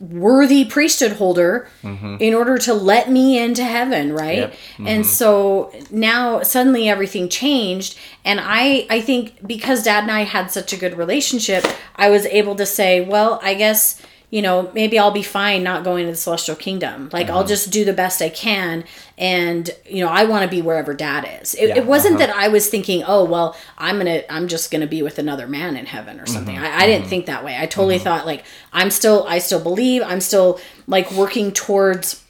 worthy 0.00 0.64
priesthood 0.64 1.12
holder, 1.12 1.68
mm-hmm. 1.82 2.16
in 2.18 2.34
order 2.34 2.58
to 2.58 2.74
let 2.74 3.10
me 3.10 3.38
into 3.38 3.64
heaven, 3.64 4.12
right? 4.12 4.38
Yep. 4.38 4.54
And 4.84 5.06
so 5.06 5.72
now 5.90 6.42
suddenly 6.42 6.88
everything 6.88 7.28
changed, 7.28 7.98
and 8.24 8.40
I 8.42 8.86
I 8.90 9.00
think 9.00 9.46
because 9.46 9.84
Dad 9.84 10.02
and 10.02 10.10
I 10.10 10.22
had 10.22 10.50
such 10.50 10.72
a 10.72 10.76
good 10.76 10.96
relationship, 10.96 11.64
I 11.96 12.10
was 12.10 12.26
able 12.26 12.56
to 12.56 12.66
say, 12.66 13.00
well, 13.00 13.38
I 13.42 13.54
guess. 13.54 14.00
You 14.32 14.40
know, 14.40 14.70
maybe 14.72 14.98
I'll 14.98 15.10
be 15.10 15.22
fine 15.22 15.62
not 15.62 15.84
going 15.84 16.06
to 16.06 16.12
the 16.12 16.16
celestial 16.16 16.56
kingdom. 16.56 17.10
Like, 17.12 17.28
I'll 17.28 17.40
uh-huh. 17.40 17.48
just 17.48 17.70
do 17.70 17.84
the 17.84 17.92
best 17.92 18.22
I 18.22 18.30
can. 18.30 18.84
And, 19.18 19.68
you 19.84 20.02
know, 20.02 20.10
I 20.10 20.24
want 20.24 20.42
to 20.42 20.48
be 20.48 20.62
wherever 20.62 20.94
dad 20.94 21.28
is. 21.42 21.52
It, 21.52 21.68
Yeah, 21.68 21.76
it 21.76 21.86
wasn't 21.86 22.16
uh-huh. 22.16 22.28
that 22.28 22.34
I 22.34 22.48
was 22.48 22.70
thinking, 22.70 23.04
oh, 23.06 23.24
well, 23.24 23.54
I'm 23.76 23.96
going 23.96 24.06
to, 24.06 24.32
I'm 24.32 24.48
just 24.48 24.70
going 24.70 24.80
to 24.80 24.86
be 24.86 25.02
with 25.02 25.18
another 25.18 25.46
man 25.46 25.76
in 25.76 25.84
heaven 25.84 26.18
or 26.18 26.24
something. 26.24 26.56
Mm-hmm, 26.56 26.64
I, 26.64 26.78
I 26.78 26.86
didn't 26.86 27.02
mm-hmm. 27.02 27.10
think 27.10 27.26
that 27.26 27.44
way. 27.44 27.58
I 27.58 27.66
totally 27.66 27.96
mm-hmm. 27.96 28.04
thought, 28.04 28.24
like, 28.24 28.44
I'm 28.72 28.90
still, 28.90 29.26
I 29.28 29.38
still 29.38 29.60
believe, 29.62 30.02
I'm 30.02 30.22
still, 30.22 30.58
like, 30.86 31.12
working 31.12 31.52
towards 31.52 32.24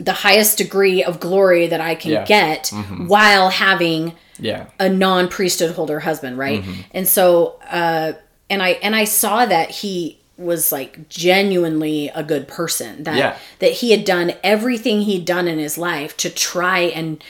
the 0.00 0.14
highest 0.14 0.56
degree 0.56 1.04
of 1.04 1.20
glory 1.20 1.66
that 1.66 1.82
I 1.82 1.96
can 1.96 2.12
Yeah. 2.12 2.24
get 2.24 2.72
while 2.96 3.50
having 3.50 4.14
Yeah. 4.38 4.66
a 4.78 4.88
non 4.88 5.28
priesthood 5.28 5.74
holder 5.74 6.00
husband, 6.00 6.38
right? 6.38 6.64
And 6.92 7.06
so, 7.06 7.58
uh, 7.70 8.14
and 8.48 8.62
I 8.62 8.70
and 8.82 8.94
I 8.96 9.04
saw 9.04 9.44
that 9.44 9.70
he 9.70 10.18
was 10.38 10.70
like 10.70 11.08
genuinely 11.08 12.08
a 12.14 12.22
good 12.22 12.46
person. 12.48 13.04
That 13.04 13.16
Yeah. 13.16 13.38
that 13.60 13.72
he 13.72 13.90
had 13.92 14.04
done 14.04 14.34
everything 14.44 15.02
he'd 15.02 15.24
done 15.24 15.48
in 15.48 15.58
his 15.58 15.78
life 15.78 16.16
to 16.18 16.30
try 16.30 16.80
and 16.80 17.22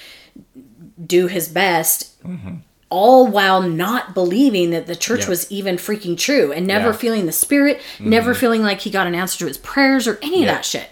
do 1.05 1.27
his 1.27 1.49
best. 1.49 2.21
Mm-hmm. 2.25 2.57
All 2.89 3.27
while 3.27 3.63
not 3.63 4.15
believing 4.15 4.71
that 4.71 4.87
the 4.87 4.95
church 4.95 5.23
Yeah. 5.25 5.31
was 5.31 5.51
even 5.51 5.77
freaking 5.77 6.17
true 6.17 6.53
and 6.53 6.67
never 6.67 6.85
Yeah. 6.87 6.91
Mm-hmm. 6.93 7.01
feeling 7.01 7.27
the 7.27 7.33
spirit, 7.33 7.81
never 7.99 8.33
feeling 8.33 8.63
like 8.63 8.81
he 8.83 8.91
got 8.91 9.07
an 9.09 9.15
answer 9.15 9.39
to 9.41 9.47
his 9.47 9.59
prayers 9.59 10.07
or 10.07 10.19
any 10.23 10.37
of 10.37 10.41
Yeah. 10.43 10.47
Mm-hmm. 10.47 10.55
that 10.55 10.65
shit. 10.65 10.89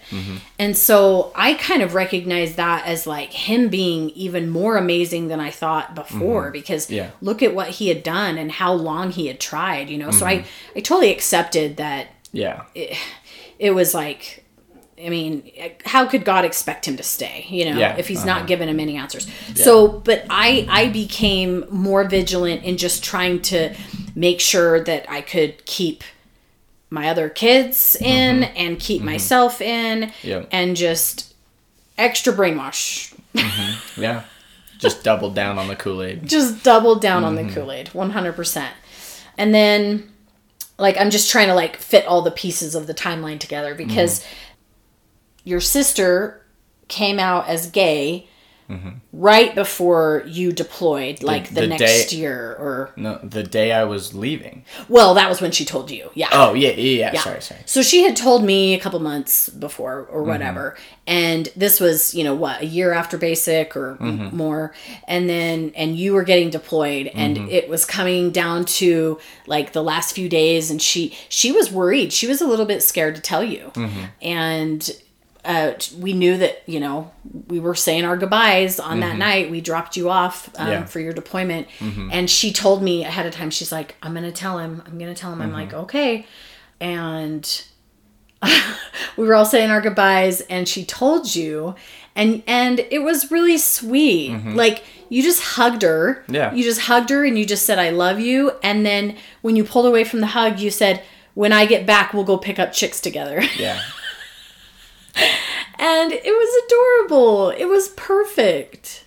And 0.59 0.75
so 0.75 1.31
I 1.35 1.53
kind 1.53 1.81
of 1.81 1.93
recognized 1.93 2.57
that 2.57 2.85
as 2.85 3.07
like 3.07 3.31
him 3.31 3.69
being 3.69 4.09
even 4.11 4.49
more 4.49 4.75
amazing 4.77 5.29
than 5.29 5.39
I 5.39 5.51
thought 5.51 5.95
before 5.95 6.51
because 6.51 6.85
Mm-hmm. 6.87 6.95
Yeah. 6.95 7.09
look 7.21 7.41
at 7.41 7.55
what 7.55 7.69
he 7.69 7.87
had 7.87 8.03
done 8.03 8.37
and 8.37 8.51
how 8.51 8.73
long 8.73 9.11
he 9.11 9.27
had 9.27 9.39
tried, 9.39 9.89
you 9.89 9.97
know. 9.97 10.11
So 10.11 10.25
Mm-hmm. 10.25 10.45
I 10.75 10.77
I 10.77 10.81
totally 10.81 11.11
accepted 11.11 11.77
that 11.77 12.07
Yeah. 12.33 12.63
it 13.57 13.71
was 13.73 13.93
like 13.93 14.44
I 15.03 15.09
mean, 15.09 15.51
how 15.85 16.05
could 16.05 16.23
God 16.23 16.45
expect 16.45 16.87
him 16.87 16.95
to 16.97 17.03
stay, 17.03 17.45
you 17.49 17.65
know, 17.65 17.77
Yeah, 17.77 17.97
if 17.97 18.07
he's 18.07 18.19
uh-huh. 18.19 18.27
not 18.27 18.47
giving 18.47 18.69
him 18.69 18.79
any 18.79 18.95
answers? 18.95 19.27
So, 19.55 19.87
but 19.89 20.25
I 20.29 20.65
I 20.69 20.87
became 20.89 21.65
more 21.69 22.05
vigilant 22.05 22.63
in 22.63 22.77
just 22.77 23.03
trying 23.03 23.41
to 23.43 23.75
make 24.15 24.39
sure 24.39 24.81
that 24.85 25.09
I 25.09 25.19
could 25.21 25.65
keep 25.65 26.03
my 26.89 27.09
other 27.09 27.27
kids 27.27 27.97
in 27.99 28.43
and 28.43 28.79
keep 28.79 29.01
myself 29.01 29.59
in 29.61 30.03
Mm-hmm. 30.03 30.27
Yeah. 30.27 30.45
and 30.51 30.77
just 30.77 31.33
extra 31.97 32.31
brainwash. 32.31 33.13
Yeah. 33.97 34.23
Just 34.79 35.03
double 35.03 35.29
down 35.31 35.57
on 35.59 35.67
the 35.67 35.75
Kool 35.75 36.01
Aid. 36.03 36.25
Just 36.27 36.63
double 36.63 36.95
down 36.95 37.23
on 37.25 37.35
Mm-hmm. 37.35 37.47
the 37.47 37.53
Kool-Aid 37.53 37.87
100%. 37.87 38.67
And 39.37 39.53
then 39.53 40.09
like 40.77 40.97
I'm 40.97 41.09
just 41.09 41.29
trying 41.31 41.47
to 41.47 41.53
like 41.55 41.75
fit 41.77 42.05
all 42.05 42.21
the 42.21 42.31
pieces 42.31 42.75
of 42.75 42.87
the 42.87 42.93
timeline 42.93 43.39
together 43.39 43.75
because 43.75 44.19
Mm-hmm. 44.21 44.29
Your 45.45 45.61
sister 45.61 46.41
came 46.89 47.17
out 47.19 47.47
as 47.47 47.69
gay 47.71 48.27
right 49.13 49.53
before 49.53 50.23
you 50.25 50.51
deployed, 50.51 51.21
like 51.21 51.49
the, 51.49 51.61
the 51.61 51.67
next 51.67 52.09
day- 52.09 52.17
year, 52.17 52.55
or 52.57 52.91
No, 52.95 53.19
the 53.21 53.43
day 53.43 53.71
I 53.71 53.83
was 53.83 54.15
leaving. 54.15 54.65
well, 54.89 55.13
that 55.13 55.29
was 55.29 55.39
when 55.39 55.51
she 55.51 55.65
told 55.65 55.91
you. 55.91 56.09
Yeah. 56.15 56.29
Oh 56.31 56.55
yeah, 56.55 56.69
yeah, 56.69 56.75
yeah. 57.01 57.11
Yeah. 57.13 57.19
Sorry, 57.21 57.41
sorry. 57.41 57.61
So 57.67 57.83
she 57.83 58.01
had 58.01 58.15
told 58.15 58.43
me 58.43 58.73
a 58.73 58.79
couple 58.79 58.99
months 58.99 59.49
before 59.49 60.05
Mm-hmm. 60.05 60.15
or 60.15 60.23
whatever. 60.23 60.77
And 61.05 61.47
this 61.55 61.79
was, 61.79 62.15
you 62.15 62.23
know, 62.23 62.33
what, 62.33 62.61
a 62.61 62.65
year 62.65 62.91
after 62.91 63.19
basic 63.19 63.75
or 63.77 63.97
Mm-hmm. 64.01 64.35
more. 64.35 64.73
And 65.07 65.29
then, 65.29 65.71
and 65.75 65.95
you 65.95 66.13
were 66.15 66.23
getting 66.23 66.49
deployed 66.49 67.11
and 67.13 67.37
Mm-hmm. 67.37 67.49
it 67.49 67.69
was 67.69 67.85
coming 67.85 68.31
down 68.31 68.65
to 68.81 69.19
like 69.45 69.73
the 69.73 69.83
last 69.83 70.15
few 70.15 70.27
days. 70.27 70.71
And 70.71 70.81
she, 70.81 71.15
she 71.29 71.51
was 71.51 71.71
worried. 71.71 72.11
She 72.11 72.25
was 72.25 72.41
a 72.41 72.47
little 72.47 72.65
bit 72.65 72.81
scared 72.81 73.13
to 73.15 73.21
tell 73.21 73.43
you. 73.43 73.71
Mm-hmm. 73.75 74.03
And, 74.23 74.91
uh, 75.45 75.73
we 75.99 76.13
knew 76.13 76.37
that, 76.37 76.63
you 76.65 76.79
know, 76.79 77.11
we 77.47 77.59
were 77.59 77.75
saying 77.75 78.03
our 78.05 78.17
goodbyes 78.17 78.79
on 78.79 78.99
that 79.01 79.17
night. 79.17 79.51
We 79.51 79.61
dropped 79.61 79.95
you 79.95 80.09
off 80.09 80.49
um, 80.49 80.53
Mm-hmm. 80.53 80.71
Yeah. 80.71 80.77
Mm-hmm. 80.79 80.87
for 80.87 80.99
your 80.99 81.13
deployment. 81.13 81.67
And 82.11 82.29
she 82.29 82.51
told 82.51 82.81
me 82.83 83.03
ahead 83.03 83.25
of 83.25 83.33
time, 83.33 83.49
she's 83.51 83.71
like, 83.71 83.95
I'm 84.03 84.13
going 84.13 84.23
to 84.25 84.31
tell 84.31 84.57
him. 84.59 84.81
I'm 84.85 84.97
going 84.97 85.13
to 85.13 85.19
tell 85.19 85.31
him. 85.31 85.41
I'm 85.41 85.53
like, 85.53 85.73
okay. 85.73 86.25
And 86.81 87.63
we 89.17 89.25
were 89.25 89.33
all 89.35 89.45
saying 89.45 89.69
our 89.69 89.81
goodbyes 89.81 90.41
and 90.41 90.67
she 90.67 90.85
told 90.85 91.35
you 91.35 91.75
and 92.15 92.43
and 92.47 92.79
it 92.91 92.99
was 92.99 93.31
really 93.31 93.57
sweet 93.57 94.31
like 94.55 94.83
you 95.09 95.23
just 95.23 95.41
hugged 95.41 95.81
her 95.81 96.23
Yeah. 96.27 96.53
you 96.53 96.63
just 96.63 96.81
hugged 96.81 97.09
her 97.09 97.23
and 97.25 97.39
you 97.39 97.45
just 97.45 97.65
said 97.65 97.79
i 97.79 97.89
love 97.89 98.19
you 98.19 98.51
and 98.61 98.85
then 98.85 99.15
when 99.41 99.55
you 99.55 99.63
pulled 99.63 99.85
away 99.87 100.03
from 100.03 100.19
the 100.19 100.27
hug 100.27 100.59
you 100.59 100.69
said 100.69 101.01
when 101.33 101.51
i 101.53 101.65
get 101.65 101.85
back 101.87 102.13
we'll 102.13 102.23
go 102.23 102.37
pick 102.37 102.59
up 102.59 102.71
chicks 102.73 102.99
together 103.01 103.41
Yeah. 103.57 103.81
And 105.79 106.11
it 106.11 106.23
was 106.25 106.63
adorable 106.65 107.49
it 107.49 107.65
was 107.65 107.89
perfect 107.89 109.05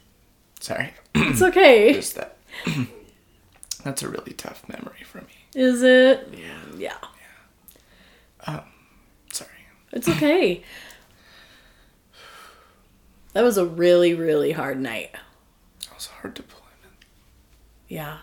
Sorry. 0.60 0.92
it's 1.14 1.40
okay 1.42 1.92
Just 1.94 2.16
that. 2.16 2.36
That's 3.84 4.02
a 4.02 4.08
really 4.08 4.32
tough 4.32 4.68
memory 4.68 5.02
for 5.04 5.18
me. 5.18 5.26
is 5.54 5.82
it 5.82 6.28
yeah 6.36 6.58
Yeah. 6.76 6.96
Um, 8.46 8.60
sorry. 9.32 9.50
it's 9.92 10.08
okay 10.08 10.62
that 13.32 13.42
was 13.42 13.56
a 13.58 13.64
really 13.66 14.14
really 14.14 14.52
hard 14.52 14.80
night 14.80 15.12
That 15.84 15.94
was 15.94 16.06
a 16.08 16.20
hard 16.20 16.34
deployment. 16.34 16.64
Yeah. 17.88 18.18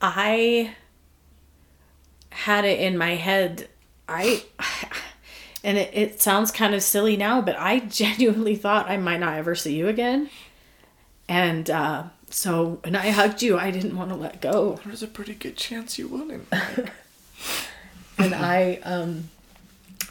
I 0.00 0.74
had 2.44 2.66
it 2.66 2.78
in 2.78 2.98
my 2.98 3.14
head. 3.14 3.68
I, 4.06 4.44
and 5.64 5.78
it, 5.78 5.90
it 5.94 6.20
sounds 6.20 6.50
kind 6.50 6.74
of 6.74 6.82
silly 6.82 7.16
now, 7.16 7.40
but 7.40 7.56
I 7.58 7.78
genuinely 7.88 8.54
thought 8.54 8.90
I 8.90 8.98
might 8.98 9.20
not 9.20 9.38
ever 9.38 9.54
see 9.54 9.74
you 9.74 9.88
again. 9.88 10.28
And 11.26 11.70
uh, 11.70 12.04
so 12.28 12.80
when 12.84 12.96
I 12.96 13.08
hugged 13.10 13.40
you, 13.40 13.58
I 13.58 13.70
didn't 13.70 13.96
want 13.96 14.10
to 14.10 14.16
let 14.16 14.42
go. 14.42 14.78
There's 14.84 15.02
a 15.02 15.06
pretty 15.06 15.32
good 15.32 15.56
chance 15.56 15.98
you 15.98 16.06
wouldn't. 16.06 16.46
and 18.18 18.34
I 18.34 18.78
um 18.82 19.30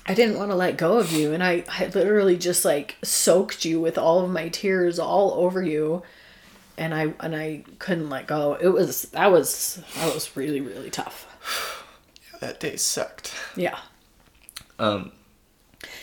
I 0.08 0.16
didn't 0.16 0.40
want 0.40 0.50
to 0.50 0.56
let 0.56 0.76
go 0.76 0.98
of 0.98 1.12
you 1.12 1.34
and 1.34 1.44
I, 1.44 1.64
I 1.70 1.86
literally 1.86 2.36
just 2.36 2.66
like 2.66 2.98
soaked 3.04 3.64
you 3.64 3.80
with 3.80 3.98
all 3.98 4.26
of 4.26 4.32
my 4.32 4.50
tears 4.50 4.98
all 5.00 5.34
over 5.36 5.62
you 5.62 6.02
and 6.80 6.96
I 6.96 7.14
and 7.20 7.36
I 7.36 7.64
couldn't 7.78 8.10
let 8.10 8.26
go. 8.26 8.58
It 8.60 8.70
was 8.70 9.04
that 9.12 9.32
was 9.32 9.84
that 9.96 10.14
was 10.14 10.36
really 10.36 10.62
really 10.62 10.90
tough. 10.90 11.28
that 12.44 12.60
day 12.60 12.76
sucked. 12.76 13.34
Yeah. 13.56 13.80
Um. 14.78 15.12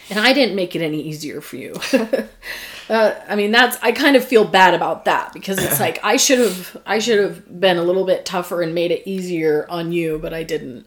And 0.09 0.19
I 0.19 0.33
didn't 0.33 0.57
make 0.57 0.75
it 0.75 0.83
any 0.83 1.01
easier 1.01 1.41
for 1.41 1.57
you. 1.57 1.75
uh, 2.89 3.15
I 3.29 3.37
mean 3.37 3.53
that's 3.53 3.77
I 3.83 3.93
kind 3.93 4.17
of 4.17 4.25
feel 4.25 4.45
bad 4.45 4.75
about 4.75 5.05
that 5.05 5.33
because 5.33 5.63
it's 5.63 5.79
like 5.87 6.01
I 6.03 6.17
should 6.17 6.39
have 6.39 6.77
I 6.87 6.99
should 6.99 7.19
have 7.19 7.61
been 7.61 7.77
a 7.77 7.83
little 7.83 8.07
bit 8.07 8.25
tougher 8.25 8.63
and 8.63 8.75
made 8.75 8.91
it 8.91 9.07
easier 9.07 9.67
on 9.69 9.93
you, 9.93 10.19
but 10.19 10.33
I 10.33 10.43
didn't. 10.43 10.87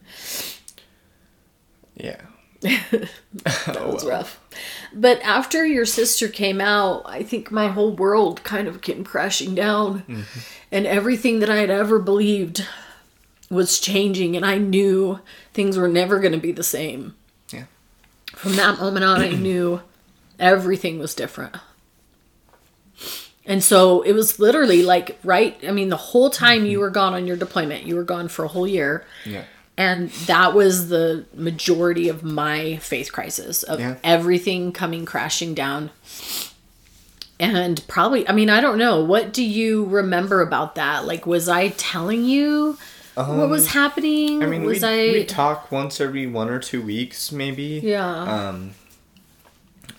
Yeah. 1.95 2.21
That 3.65 3.87
was 3.87 4.05
rough. 4.05 4.39
But 4.93 5.19
after 5.21 5.65
your 5.65 5.85
sister 5.85 6.27
came 6.27 6.61
out, 6.61 7.01
I 7.05 7.23
think 7.23 7.51
my 7.51 7.67
whole 7.67 7.95
world 7.95 8.43
kind 8.43 8.67
of 8.67 8.81
came 8.81 9.03
crashing 9.03 9.55
down. 9.55 10.25
And 10.71 10.85
everything 10.85 11.39
that 11.39 11.49
I 11.49 11.57
had 11.57 11.71
ever 11.71 11.99
believed 11.99 12.65
was 13.53 13.79
changing. 13.79 14.35
And 14.35 14.45
I 14.45 14.57
knew 14.57 15.19
things 15.53 15.77
were 15.77 15.87
never 15.87 16.19
going 16.19 16.33
to 16.33 16.39
be 16.39 16.51
the 16.51 16.63
same. 16.63 17.15
Yeah. 17.49 17.65
From 18.27 18.55
that 18.55 18.79
moment 18.79 19.05
on, 19.05 19.21
I 19.21 19.29
knew 19.31 19.81
everything 20.39 20.99
was 20.99 21.15
different. 21.15 21.55
And 23.45 23.63
so 23.63 24.01
it 24.03 24.13
was 24.13 24.39
literally 24.39 24.83
like, 24.83 25.19
right? 25.23 25.57
I 25.67 25.71
mean, 25.71 25.89
the 25.89 25.97
whole 25.97 26.29
time 26.29 26.65
you 26.65 26.73
mm-hmm. 26.73 26.81
were 26.81 26.89
gone 26.89 27.13
on 27.13 27.27
your 27.27 27.35
deployment, 27.35 27.85
you 27.85 27.95
were 27.95 28.03
gone 28.03 28.27
for 28.29 28.45
a 28.45 28.47
whole 28.47 28.67
year. 28.67 29.05
Yeah. 29.25 29.43
And 29.75 30.09
that 30.27 30.53
was 30.53 30.89
the 30.89 31.25
majority 31.33 32.07
of 32.07 32.23
my 32.23 32.77
faith 32.77 33.11
crisis 33.11 33.63
of 33.63 33.79
Yeah. 33.79 33.95
everything 34.03 34.71
coming 34.71 35.03
crashing 35.03 35.53
down. 35.55 35.89
And 37.39 37.85
probably, 37.87 38.27
I 38.29 38.31
mean, 38.31 38.49
I 38.49 38.61
don't 38.61 38.77
know. 38.77 39.03
What 39.03 39.33
do 39.33 39.43
you 39.43 39.85
remember 39.85 40.41
about 40.41 40.75
that? 40.75 41.05
Like, 41.05 41.25
was 41.25 41.49
I 41.49 41.69
telling 41.69 42.23
you 42.23 42.77
what 43.15 43.49
was 43.49 43.67
happening? 43.67 44.37
Um, 44.37 44.43
I 44.43 44.45
mean, 44.47 44.63
was 44.63 44.81
we 44.81 44.87
I? 44.87 45.11
we 45.11 45.25
talk 45.25 45.71
once 45.71 46.01
every 46.01 46.25
one 46.27 46.49
or 46.49 46.59
two 46.59 46.81
weeks, 46.81 47.31
maybe. 47.31 47.81
yeah. 47.83 48.23
Um, 48.49 48.71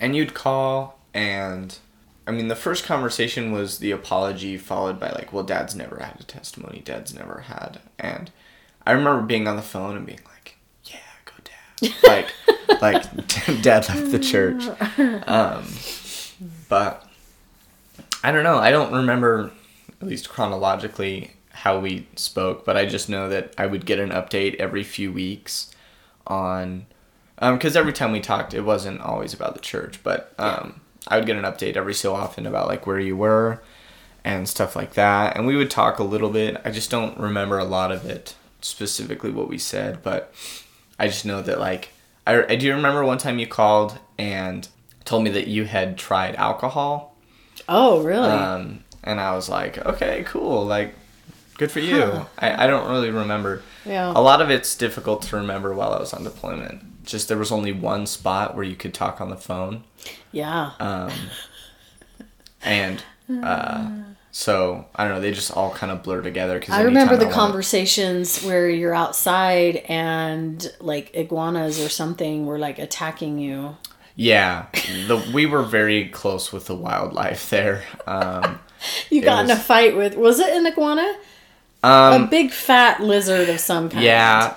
and 0.00 0.16
you'd 0.16 0.34
call, 0.34 0.98
and 1.12 1.78
I 2.26 2.32
mean, 2.32 2.48
the 2.48 2.56
first 2.56 2.84
conversation 2.84 3.52
was 3.52 3.78
the 3.78 3.90
apology, 3.92 4.56
followed 4.58 4.98
by 4.98 5.10
like, 5.10 5.32
"Well, 5.32 5.44
Dad's 5.44 5.74
never 5.74 5.98
had 6.00 6.20
a 6.20 6.24
testimony. 6.24 6.82
Dad's 6.84 7.14
never 7.14 7.40
had." 7.46 7.80
And 7.98 8.30
I 8.86 8.92
remember 8.92 9.22
being 9.22 9.46
on 9.46 9.56
the 9.56 9.62
phone 9.62 9.96
and 9.96 10.04
being 10.06 10.20
like, 10.26 10.56
"Yeah, 10.84 10.98
go, 11.24 11.32
Dad." 11.44 11.94
Like, 12.02 12.32
like 12.82 13.02
Dad 13.62 13.88
left 13.88 14.10
the 14.10 14.18
church. 14.18 14.64
Um, 15.28 15.64
but 16.68 17.06
I 18.22 18.32
don't 18.32 18.42
know. 18.44 18.56
I 18.58 18.70
don't 18.70 18.92
remember, 18.92 19.50
at 20.00 20.06
least 20.08 20.28
chronologically, 20.28 21.32
how 21.54 21.78
we 21.78 22.06
spoke. 22.16 22.64
But 22.64 22.76
I 22.76 22.84
just 22.86 23.08
know 23.08 23.28
that 23.28 23.54
I 23.56 23.66
would 23.66 23.86
get 23.86 23.98
an 23.98 24.10
update 24.10 24.56
every 24.56 24.84
few 24.84 25.12
weeks 25.12 25.74
on 26.26 26.86
because 27.38 27.76
every 27.76 27.92
time 27.92 28.12
we 28.12 28.20
talked, 28.20 28.54
it 28.54 28.62
wasn't 28.62 29.00
always 29.00 29.34
about 29.34 29.54
the 29.54 29.60
church, 29.60 30.00
but 30.02 30.32
um, 30.38 30.80
I 31.08 31.16
would 31.16 31.26
get 31.26 31.36
an 31.36 31.44
update 31.44 31.76
every 31.76 31.94
so 31.94 32.14
often 32.14 32.46
about 32.46 32.68
like 32.68 32.86
where 32.86 33.00
you 33.00 33.16
were 33.16 33.62
and 34.24 34.48
stuff 34.48 34.74
like 34.74 34.94
that, 34.94 35.36
and 35.36 35.46
we 35.46 35.56
would 35.56 35.70
talk 35.70 35.98
a 35.98 36.04
little 36.04 36.30
bit. 36.30 36.60
I 36.64 36.70
just 36.70 36.90
don't 36.90 37.18
remember 37.18 37.58
a 37.58 37.64
lot 37.64 37.92
of 37.92 38.06
it 38.06 38.36
specifically 38.60 39.30
what 39.30 39.48
we 39.48 39.58
said, 39.58 40.02
but 40.02 40.32
I 40.98 41.08
just 41.08 41.26
know 41.26 41.42
that 41.42 41.58
like 41.58 41.92
I, 42.26 42.44
I 42.44 42.56
do 42.56 42.72
remember 42.74 43.04
one 43.04 43.18
time 43.18 43.38
you 43.38 43.46
called 43.46 43.98
and 44.16 44.66
told 45.04 45.24
me 45.24 45.30
that 45.30 45.48
you 45.48 45.64
had 45.64 45.98
tried 45.98 46.36
alcohol, 46.36 47.16
oh, 47.68 48.02
really? 48.02 48.28
um, 48.28 48.84
and 49.02 49.20
I 49.20 49.34
was 49.34 49.48
like, 49.48 49.84
okay, 49.84 50.24
cool, 50.26 50.64
like 50.64 50.94
good 51.58 51.70
for 51.70 51.80
you. 51.80 52.26
I, 52.38 52.64
I 52.64 52.66
don't 52.66 52.88
really 52.90 53.10
remember 53.10 53.62
yeah. 53.84 54.12
a 54.14 54.20
lot 54.20 54.40
of 54.40 54.50
it's 54.50 54.74
difficult 54.76 55.22
to 55.22 55.36
remember 55.36 55.74
while 55.74 55.92
I 55.92 55.98
was 55.98 56.12
on 56.12 56.24
deployment. 56.24 57.04
Just 57.04 57.28
there 57.28 57.38
was 57.38 57.52
only 57.52 57.72
one 57.72 58.06
spot 58.06 58.54
where 58.54 58.64
you 58.64 58.76
could 58.76 58.94
talk 58.94 59.20
on 59.20 59.28
the 59.30 59.36
phone, 59.36 59.84
yeah. 60.32 60.72
um, 60.80 61.12
and 62.62 63.02
uh, 63.42 63.90
so 64.30 64.86
I 64.96 65.04
don't 65.04 65.14
know. 65.16 65.20
They 65.20 65.32
just 65.32 65.54
all 65.56 65.70
kind 65.70 65.92
of 65.92 66.02
blur 66.02 66.22
together. 66.22 66.58
Cause 66.60 66.70
I 66.70 66.82
remember 66.82 67.16
the 67.16 67.22
I 67.22 67.28
wanna- 67.28 67.36
conversations 67.36 68.42
where 68.42 68.68
you're 68.68 68.94
outside 68.94 69.76
and 69.88 70.72
like 70.80 71.14
iguanas 71.14 71.78
or 71.78 71.88
something 71.88 72.46
were 72.46 72.58
like 72.58 72.78
attacking 72.78 73.38
you. 73.38 73.76
Yeah, 74.16 74.66
the 75.08 75.22
we 75.34 75.44
were 75.46 75.62
very 75.62 76.08
close 76.08 76.52
with 76.52 76.66
the 76.66 76.74
wildlife 76.76 77.50
there. 77.50 77.84
Um, 78.06 78.60
You 79.10 79.22
It 79.22 79.24
got 79.24 79.44
in 79.44 79.50
a 79.50 79.56
fight 79.56 79.96
with 79.96 80.14
was 80.14 80.38
it 80.38 80.54
an 80.54 80.66
iguana? 80.66 81.16
A 81.84 82.16
um, 82.16 82.26
big 82.28 82.50
fat 82.50 83.00
lizard 83.02 83.48
of 83.48 83.60
some 83.60 83.88
kind. 83.90 84.04
yeah, 84.04 84.56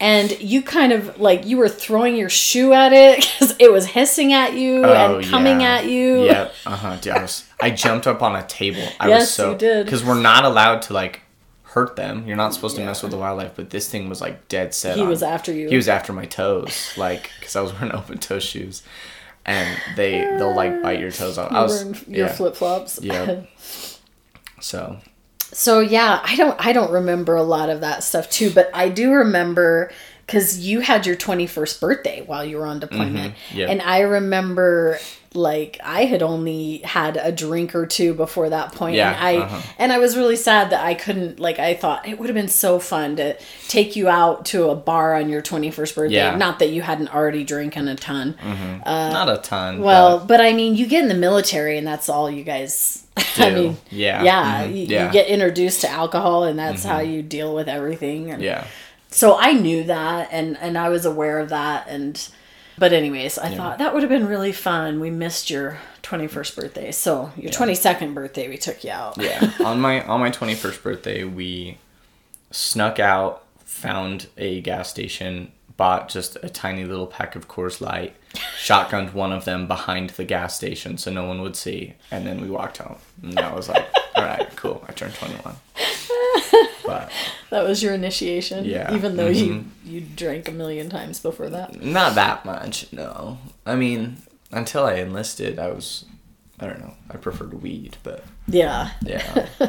And 0.00 0.38
you 0.40 0.62
kind 0.62 0.92
of 0.92 1.18
like 1.20 1.46
you 1.46 1.56
were 1.56 1.68
throwing 1.68 2.16
your 2.16 2.28
shoe 2.28 2.72
at 2.72 2.92
it 2.92 3.16
because 3.38 3.54
it 3.58 3.70
was 3.72 3.86
hissing 3.86 4.32
at 4.32 4.54
you 4.54 4.84
Oh, 4.84 5.16
and 5.18 5.24
coming 5.26 5.60
yeah. 5.60 5.74
at 5.76 5.86
you. 5.88 6.24
Yep. 6.24 6.54
Uh 6.66 6.76
huh. 6.76 6.98
I 7.14 7.22
was. 7.22 7.44
I 7.60 7.70
jumped 7.70 8.06
up 8.06 8.22
on 8.22 8.34
a 8.36 8.44
table. 8.46 8.82
I 9.00 9.08
Yes, 9.08 9.20
was 9.22 9.30
so 9.34 9.52
you 9.52 9.58
did. 9.58 9.86
because 9.86 10.04
we're 10.04 10.20
not 10.20 10.44
allowed 10.44 10.82
to 10.82 10.92
like 10.92 11.20
hurt 11.62 11.96
them. 11.96 12.26
You're 12.26 12.36
not 12.36 12.54
supposed 12.54 12.76
to 12.76 12.84
mess 12.84 13.02
with 13.02 13.10
the 13.10 13.18
wildlife, 13.18 13.52
but 13.56 13.70
this 13.70 13.88
thing 13.88 14.08
was 14.08 14.20
like 14.20 14.46
dead 14.48 14.74
set. 14.74 14.96
He 14.96 15.02
on- 15.02 15.08
was 15.08 15.22
after 15.22 15.52
you. 15.52 15.68
He 15.68 15.76
was 15.76 15.88
after 15.88 16.12
my 16.12 16.24
toes, 16.24 16.92
like 16.96 17.30
because 17.38 17.56
I 17.56 17.60
was 17.62 17.72
wearing 17.72 17.92
open 18.00 18.18
toe 18.18 18.38
shoes, 18.40 18.82
and 19.46 19.78
they 19.96 20.20
they'll 20.38 20.54
like 20.54 20.82
bite 20.82 21.00
your 21.00 21.10
toes 21.10 21.38
off. 21.38 21.50
You 21.52 21.56
I 21.56 21.62
was 21.62 21.84
your 22.08 22.26
yeah. 22.26 22.32
flip 22.32 22.56
flops. 22.56 22.98
Yeah. 23.02 23.42
So 24.60 24.98
So 25.54 25.80
yeah, 25.80 26.20
I 26.22 26.36
don't 26.36 26.56
I 26.64 26.72
don't 26.72 26.90
remember 26.90 27.36
a 27.36 27.42
lot 27.42 27.70
of 27.70 27.80
that 27.80 28.02
stuff 28.02 28.28
too, 28.28 28.50
but 28.50 28.70
I 28.74 28.88
do 28.88 29.12
remember 29.12 29.92
because 30.26 30.58
you 30.58 30.80
had 30.80 31.06
your 31.06 31.16
21st 31.16 31.80
birthday 31.80 32.22
while 32.26 32.44
you 32.44 32.56
were 32.56 32.66
on 32.66 32.80
deployment. 32.80 33.34
Mm-hmm. 33.34 33.58
Yep. 33.58 33.70
And 33.70 33.82
I 33.82 34.00
remember 34.00 34.98
like 35.34 35.78
I 35.82 36.04
had 36.04 36.22
only 36.22 36.78
had 36.78 37.16
a 37.16 37.32
drink 37.32 37.74
or 37.74 37.86
two 37.86 38.14
before 38.14 38.50
that 38.50 38.72
point. 38.72 38.94
Yeah, 38.96 39.10
And 39.10 39.18
I 39.20 39.36
uh-huh. 39.44 39.72
and 39.78 39.92
I 39.92 39.98
was 39.98 40.16
really 40.16 40.36
sad 40.36 40.70
that 40.70 40.84
I 40.84 40.94
couldn't 40.94 41.40
like 41.40 41.58
I 41.58 41.74
thought 41.74 42.06
it 42.06 42.18
would 42.18 42.28
have 42.28 42.34
been 42.36 42.48
so 42.48 42.78
fun 42.78 43.16
to 43.16 43.36
take 43.68 43.96
you 43.96 44.08
out 44.08 44.46
to 44.46 44.70
a 44.70 44.76
bar 44.76 45.14
on 45.14 45.28
your 45.28 45.42
21st 45.42 45.94
birthday. 45.94 46.14
Yeah. 46.16 46.36
Not 46.36 46.60
that 46.60 46.70
you 46.70 46.82
hadn't 46.82 47.12
already 47.12 47.42
drinking 47.44 47.88
a 47.88 47.96
ton. 47.96 48.34
Mm-hmm. 48.40 48.78
Not 48.84 49.28
a 49.28 49.38
ton. 49.38 49.80
Well, 49.80 50.18
but 50.18 50.34
but 50.34 50.40
I 50.40 50.52
mean, 50.52 50.74
you 50.76 50.86
get 50.86 51.02
in 51.02 51.08
the 51.08 51.14
military, 51.14 51.78
and 51.78 51.86
that's 51.86 52.08
all 52.08 52.28
you 52.30 52.42
guys. 52.44 53.04
I 53.38 53.50
mean, 53.50 53.76
Yeah. 53.90 54.22
yeah, 54.24 54.64
Mhm. 54.64 54.70
you, 54.76 54.86
Yeah. 54.86 55.06
you 55.06 55.12
get 55.12 55.28
introduced 55.28 55.80
to 55.82 55.88
alcohol, 55.88 56.42
and 56.44 56.58
that's 56.58 56.82
how 56.84 56.98
you 57.00 57.22
deal 57.22 57.54
with 57.54 57.68
everything. 57.68 58.30
And 58.32 58.42
yeah. 58.42 58.64
so 59.10 59.36
I 59.38 59.52
knew 59.52 59.84
that, 59.84 60.28
and 60.32 60.56
and 60.60 60.76
I 60.76 60.88
was 60.88 61.04
aware 61.06 61.38
of 61.38 61.48
that, 61.50 61.86
and 61.88 62.20
but 62.78 62.92
anyways, 62.92 63.38
I 63.38 63.54
thought 63.54 63.78
that 63.78 63.94
would 63.94 64.02
have 64.02 64.10
been 64.10 64.26
really 64.26 64.52
fun. 64.52 65.00
We 65.00 65.10
missed 65.10 65.50
your 65.50 65.78
twenty 66.02 66.26
first 66.26 66.56
birthday, 66.56 66.92
so 66.92 67.32
your 67.36 67.50
twenty 67.50 67.74
second 67.74 68.14
birthday, 68.14 68.48
we 68.48 68.56
took 68.56 68.84
you 68.84 68.90
out. 68.90 69.16
Yeah. 69.20 69.50
on 69.64 69.80
my 69.80 70.04
on 70.04 70.20
my 70.20 70.30
21st 70.30 70.82
birthday, 70.82 71.24
we 71.24 71.78
snuck 72.50 72.98
out, 72.98 73.44
found 73.64 74.28
a 74.36 74.60
gas 74.60 74.90
station, 74.90 75.52
bought 75.76 76.08
just 76.08 76.36
a 76.42 76.48
tiny 76.48 76.84
little 76.84 77.06
pack 77.06 77.36
of 77.36 77.48
Coors 77.48 77.80
Light, 77.80 78.16
shotgunned 78.58 79.12
one 79.12 79.32
of 79.32 79.44
them 79.44 79.66
behind 79.66 80.10
the 80.10 80.24
gas 80.24 80.54
station 80.54 80.98
so 80.98 81.10
no 81.10 81.24
one 81.24 81.40
would 81.42 81.56
see, 81.56 81.94
and 82.10 82.26
then 82.26 82.40
we 82.40 82.50
walked 82.50 82.78
home. 82.78 82.96
And 83.22 83.38
I 83.38 83.54
was 83.54 83.68
like, 83.68 83.86
all 84.16 84.24
right, 84.24 84.48
cool. 84.56 84.84
I 84.88 84.92
turned 84.92 85.14
21. 85.14 85.56
But 86.86 87.10
That 87.50 87.64
was 87.64 87.82
your 87.82 87.94
initiation. 87.94 88.64
Yeah. 88.64 88.94
even 88.94 89.16
though 89.16 89.28
you 89.28 89.54
mm-hmm. 89.54 89.90
you 89.90 90.00
drank 90.00 90.48
a 90.48 90.52
million 90.52 90.88
times 90.90 91.20
before 91.20 91.48
that. 91.50 91.80
not 91.82 92.14
that 92.14 92.44
much, 92.44 92.92
no. 92.92 93.38
I 93.64 93.76
mean, 93.76 94.18
until 94.50 94.84
I 94.84 94.94
enlisted, 94.94 95.58
I 95.58 95.68
was, 95.68 96.04
I 96.60 96.66
don't 96.66 96.80
know, 96.80 96.94
I 97.10 97.16
preferred 97.16 97.62
weed, 97.62 97.96
but 98.02 98.24
Yeah, 98.46 98.90
yeah. 99.02 99.46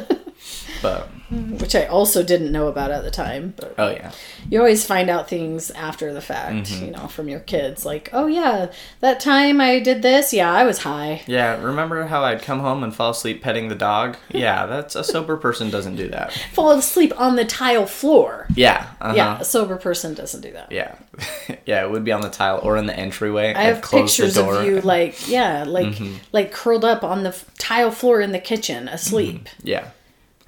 but, 0.82 1.08
which 1.30 1.74
I 1.74 1.86
also 1.86 2.22
didn't 2.22 2.52
know 2.52 2.68
about 2.68 2.90
at 2.92 3.02
the 3.02 3.10
time, 3.10 3.54
but. 3.56 3.74
oh 3.78 3.88
yeah. 3.90 4.12
you 4.48 4.58
always 4.60 4.84
find 4.86 5.10
out 5.10 5.28
things 5.28 5.70
after 5.72 6.12
the 6.12 6.20
fact, 6.20 6.66
Mm-hmm. 6.68 6.84
you 6.84 6.90
know, 6.92 7.08
from 7.08 7.28
your 7.28 7.40
kids. 7.40 7.84
Like, 7.84 8.10
oh 8.12 8.26
yeah, 8.28 8.70
that 9.00 9.18
time 9.18 9.60
I 9.60 9.80
did 9.80 10.02
this, 10.02 10.32
yeah, 10.32 10.52
I 10.52 10.64
was 10.64 10.78
high. 10.78 11.22
Yeah, 11.26 11.60
remember 11.60 12.04
how 12.06 12.22
I'd 12.22 12.42
come 12.42 12.60
home 12.60 12.84
and 12.84 12.94
fall 12.94 13.10
asleep 13.10 13.42
petting 13.42 13.68
the 13.68 13.74
dog? 13.74 14.16
Yeah, 14.36 14.66
that's 14.66 14.94
a 14.94 15.02
sober 15.02 15.36
person 15.38 15.70
doesn't 15.70 15.96
do 15.96 16.08
that. 16.08 16.32
Fall 16.52 16.72
asleep 16.72 17.18
on 17.18 17.36
the 17.36 17.44
tile 17.46 17.86
floor. 17.86 18.46
Yeah, 18.54 18.86
uh-huh. 19.00 19.14
Yeah, 19.16 19.40
a 19.40 19.44
sober 19.44 19.76
person 19.78 20.12
doesn't 20.14 20.42
do 20.42 20.52
that. 20.52 20.70
yeah, 20.70 20.94
yeah. 21.66 21.82
It 21.84 21.90
would 21.90 22.04
be 22.04 22.12
on 22.12 22.20
the 22.20 22.28
tile 22.28 22.60
or 22.62 22.76
in 22.76 22.84
the 22.86 22.94
entryway. 22.96 23.54
I 23.54 23.62
have 23.62 23.82
pictures 23.82 24.36
of 24.36 24.64
you 24.64 24.80
like, 24.82 25.26
yeah, 25.28 25.64
like 25.64 25.86
Mm-hmm. 25.86 26.14
like 26.32 26.52
curled 26.52 26.84
up 26.84 27.02
on 27.02 27.22
the 27.22 27.30
f- 27.30 27.50
tile 27.58 27.90
floor 27.90 28.20
in 28.20 28.32
the 28.32 28.38
kitchen, 28.38 28.65
asleep. 28.70 29.48
Yeah. 29.62 29.90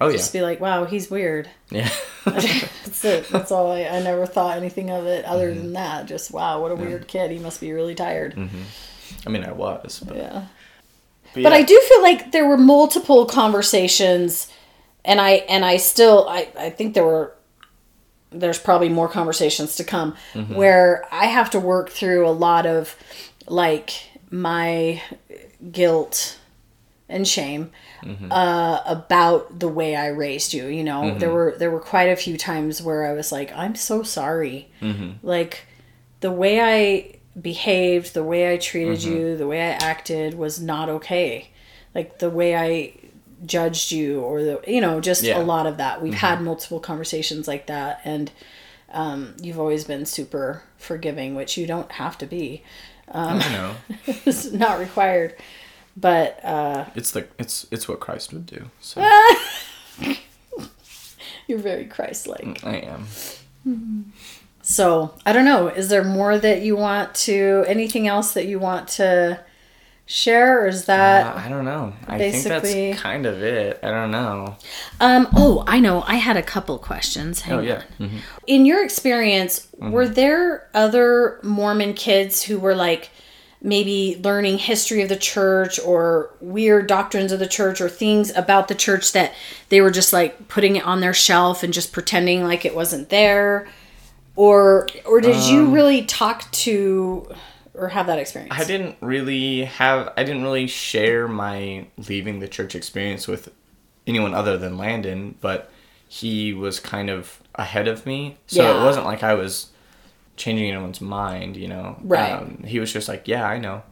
Oh 0.01 0.07
yeah. 0.07 0.13
Just 0.17 0.31
be 0.33 0.41
like, 0.41 0.59
wow, 0.61 0.85
he's 0.85 1.09
weird. 1.11 1.49
Yeah. 1.69 1.89
That's 2.25 3.03
it. 3.03 3.27
That's 3.29 3.51
all. 3.51 3.71
I, 3.71 3.83
I 3.83 4.01
never 4.01 4.25
thought 4.25 4.55
anything 4.57 4.89
of 4.89 5.05
it 5.05 5.25
other 5.25 5.49
Mm-hmm. 5.51 5.59
than 5.59 5.73
that. 5.73 6.05
Just 6.07 6.31
wow, 6.31 6.61
what 6.61 6.71
a 6.71 6.75
weird 6.75 7.07
kid. 7.07 7.31
He 7.31 7.39
must 7.39 7.59
be 7.59 7.71
really 7.73 7.95
tired. 7.95 8.33
I 9.25 9.29
mean, 9.29 9.43
I 9.43 9.51
was, 9.51 10.01
but, 10.05 10.15
Yeah. 10.15 10.45
but, 11.33 11.43
but. 11.43 11.53
I 11.53 11.63
do 11.63 11.79
feel 11.89 12.01
like 12.01 12.31
there 12.31 12.47
were 12.47 12.57
multiple 12.57 13.25
conversations, 13.25 14.49
and 15.03 15.19
I 15.19 15.31
and 15.49 15.65
I 15.65 15.77
still 15.77 16.27
I 16.29 16.47
I 16.57 16.69
think 16.69 16.93
there 16.93 17.05
were. 17.05 17.35
There's 18.31 18.59
probably 18.59 18.89
more 18.89 19.09
conversations 19.09 19.75
to 19.77 19.83
come 19.83 20.15
Mm-hmm. 20.33 20.53
where 20.55 21.03
I 21.11 21.25
have 21.25 21.49
to 21.51 21.59
work 21.59 21.89
through 21.89 22.27
a 22.27 22.31
lot 22.31 22.65
of 22.65 22.95
like 23.47 23.91
my 24.31 25.01
guilt 25.71 26.38
and 27.09 27.27
shame 27.27 27.71
Mm-hmm. 28.03 28.31
uh, 28.31 28.79
about 28.85 29.59
the 29.59 29.67
way 29.67 29.93
I 29.95 30.07
raised 30.07 30.53
you. 30.53 30.67
You 30.67 30.83
know, 30.85 31.01
Mm-hmm. 31.01 31.19
there 31.19 31.31
were 31.31 31.55
there 31.57 31.69
were 31.71 31.81
quite 31.81 32.07
a 32.09 32.15
few 32.15 32.37
times 32.37 32.81
where 32.81 33.05
I 33.05 33.11
was 33.13 33.31
like, 33.31 33.51
I'm 33.53 33.75
so 33.75 34.03
sorry. 34.03 34.69
Mm-hmm. 34.81 35.25
Like 35.27 35.65
the 36.21 36.31
way 36.31 36.61
I 36.61 37.15
behaved, 37.39 38.13
the 38.13 38.23
way 38.23 38.53
I 38.53 38.57
treated 38.57 38.99
Mm-hmm. 38.99 39.11
you, 39.11 39.37
the 39.37 39.47
way 39.47 39.61
I 39.61 39.71
acted 39.71 40.35
was 40.35 40.61
not 40.61 40.87
okay. 40.89 41.49
Like 41.93 42.19
the 42.19 42.29
way 42.29 42.55
I 42.55 42.93
judged 43.45 43.91
you 43.91 44.19
or 44.21 44.43
the 44.43 44.61
you 44.67 44.81
know 44.81 44.99
just 45.01 45.23
Yeah. 45.23 45.33
Mm-hmm. 45.33 45.41
a 45.43 45.45
lot 45.45 45.65
of 45.65 45.77
that 45.77 46.01
we've 46.01 46.13
had 46.13 46.41
multiple 46.41 46.79
conversations 46.81 47.47
like 47.47 47.67
that 47.67 48.01
and 48.03 48.29
um, 48.91 49.35
you've 49.41 49.59
always 49.59 49.85
been 49.85 50.05
super 50.05 50.63
forgiving 50.77 51.35
which 51.35 51.55
you 51.57 51.65
don't 51.65 51.89
have 51.93 52.17
to 52.17 52.25
be 52.25 52.63
I 53.11 53.37
know. 53.49 53.75
it's 54.25 54.51
not 54.51 54.77
required 54.79 55.35
but 55.99 56.43
uh, 56.45 56.85
It's 56.95 57.11
the 57.11 57.27
it's 57.37 57.65
it's 57.71 57.87
what 57.87 57.99
Christ 57.99 58.33
would 58.33 58.45
do. 58.45 58.69
So 58.81 59.01
you're 61.47 61.59
very 61.59 61.85
christ-like 61.85 62.63
I 62.63 62.77
am. 62.77 64.13
so 64.61 65.13
i 65.25 65.33
don't 65.33 65.45
know 65.45 65.67
is 65.67 65.89
there 65.89 66.03
more 66.03 66.37
that 66.37 66.61
you 66.61 66.75
want 66.75 67.13
to 67.15 67.63
anything 67.67 68.07
else 68.07 68.33
that 68.33 68.45
you 68.45 68.59
want 68.59 68.87
to 68.87 69.39
share 70.05 70.63
or 70.63 70.67
is 70.67 70.85
that 70.85 71.25
Uh, 71.35 71.39
I 71.45 71.49
don't 71.49 71.65
know. 71.65 71.93
I 72.07 72.17
think 72.17 72.33
basically- 72.33 72.89
that's 72.91 73.01
kind 73.01 73.27
of 73.27 73.43
it. 73.43 73.79
I 73.83 73.91
don't 73.91 74.09
know. 74.09 74.55
Um. 74.99 75.27
Oh, 75.35 75.63
I 75.67 75.79
know. 75.79 76.01
I 76.07 76.15
had 76.15 76.35
a 76.35 76.41
couple 76.41 76.79
questions. 76.79 77.41
Hang 77.41 77.59
Oh 77.59 77.61
yeah. 77.61 77.83
on. 77.99 78.09
Mhm. 78.09 78.19
In 78.47 78.65
your 78.65 78.83
experience, 78.83 79.67
were 79.77 80.05
Mm-hmm. 80.05 80.13
there 80.13 80.67
other 80.73 81.39
Mormon 81.43 81.93
kids 81.93 82.41
who 82.41 82.57
were 82.57 82.73
like 82.73 83.11
maybe 83.61 84.19
learning 84.23 84.57
history 84.57 85.01
of 85.01 85.09
the 85.09 85.15
church 85.17 85.79
or 85.79 86.31
weird 86.39 86.87
doctrines 86.87 87.31
of 87.31 87.39
the 87.39 87.47
church 87.47 87.81
or 87.81 87.89
things 87.89 88.31
about 88.35 88.67
the 88.69 88.75
church 88.75 89.11
that 89.11 89.33
they 89.67 89.81
were 89.81 89.91
just 89.91 90.13
like 90.13 90.47
putting 90.47 90.77
it 90.77 90.85
on 90.85 91.01
their 91.01 91.13
shelf 91.13 91.61
and 91.61 91.73
just 91.73 91.91
pretending 91.91 92.43
like 92.43 92.63
it 92.63 92.73
wasn't 92.73 93.09
there? 93.09 93.67
Or 94.35 94.87
or 95.05 95.19
did 95.19 95.35
you 95.49 95.61
Um, 95.65 95.73
really 95.73 96.03
talk 96.03 96.49
to 96.51 97.29
or 97.73 97.89
have 97.89 98.07
that 98.07 98.19
experience? 98.19 98.53
I 98.57 98.63
didn't 98.63 98.95
really 99.01 99.65
have. 99.65 100.13
I 100.15 100.23
didn't 100.23 100.43
really 100.43 100.67
share 100.67 101.27
my 101.27 101.87
leaving 102.07 102.39
the 102.39 102.47
church 102.47 102.75
experience 102.75 103.27
with 103.27 103.49
anyone 104.07 104.33
other 104.33 104.57
than 104.57 104.77
Landon, 104.77 105.35
but 105.41 105.69
he 106.07 106.53
was 106.53 106.79
kind 106.79 107.09
of 107.09 107.41
ahead 107.55 107.87
of 107.89 108.05
me, 108.05 108.37
so 108.47 108.63
Yeah. 108.63 108.79
it 108.81 108.85
wasn't 108.85 109.05
like 109.05 109.21
I 109.21 109.33
was 109.33 109.67
changing 110.39 110.67
anyone's 110.71 111.01
mind. 111.01 111.55
You 111.57 111.67
know, 111.67 111.97
Right. 112.01 112.31
Um, 112.31 112.63
he 112.65 112.79
was 112.79 112.91
just 112.91 113.07
like, 113.07 113.27
"Yeah, 113.27 113.45
I 113.45 113.59
know." 113.59 113.83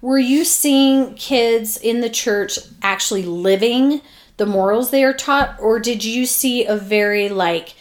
Were 0.00 0.18
you 0.18 0.44
seeing 0.44 1.14
kids 1.14 1.76
in 1.76 2.00
the 2.00 2.10
church 2.10 2.58
actually 2.82 3.22
living 3.22 4.00
the 4.38 4.46
morals 4.46 4.90
they 4.90 5.04
are 5.04 5.12
taught, 5.12 5.56
or 5.60 5.78
did 5.78 6.02
you 6.04 6.26
see 6.26 6.64
a 6.64 6.74
very 6.76 7.28
like 7.28 7.74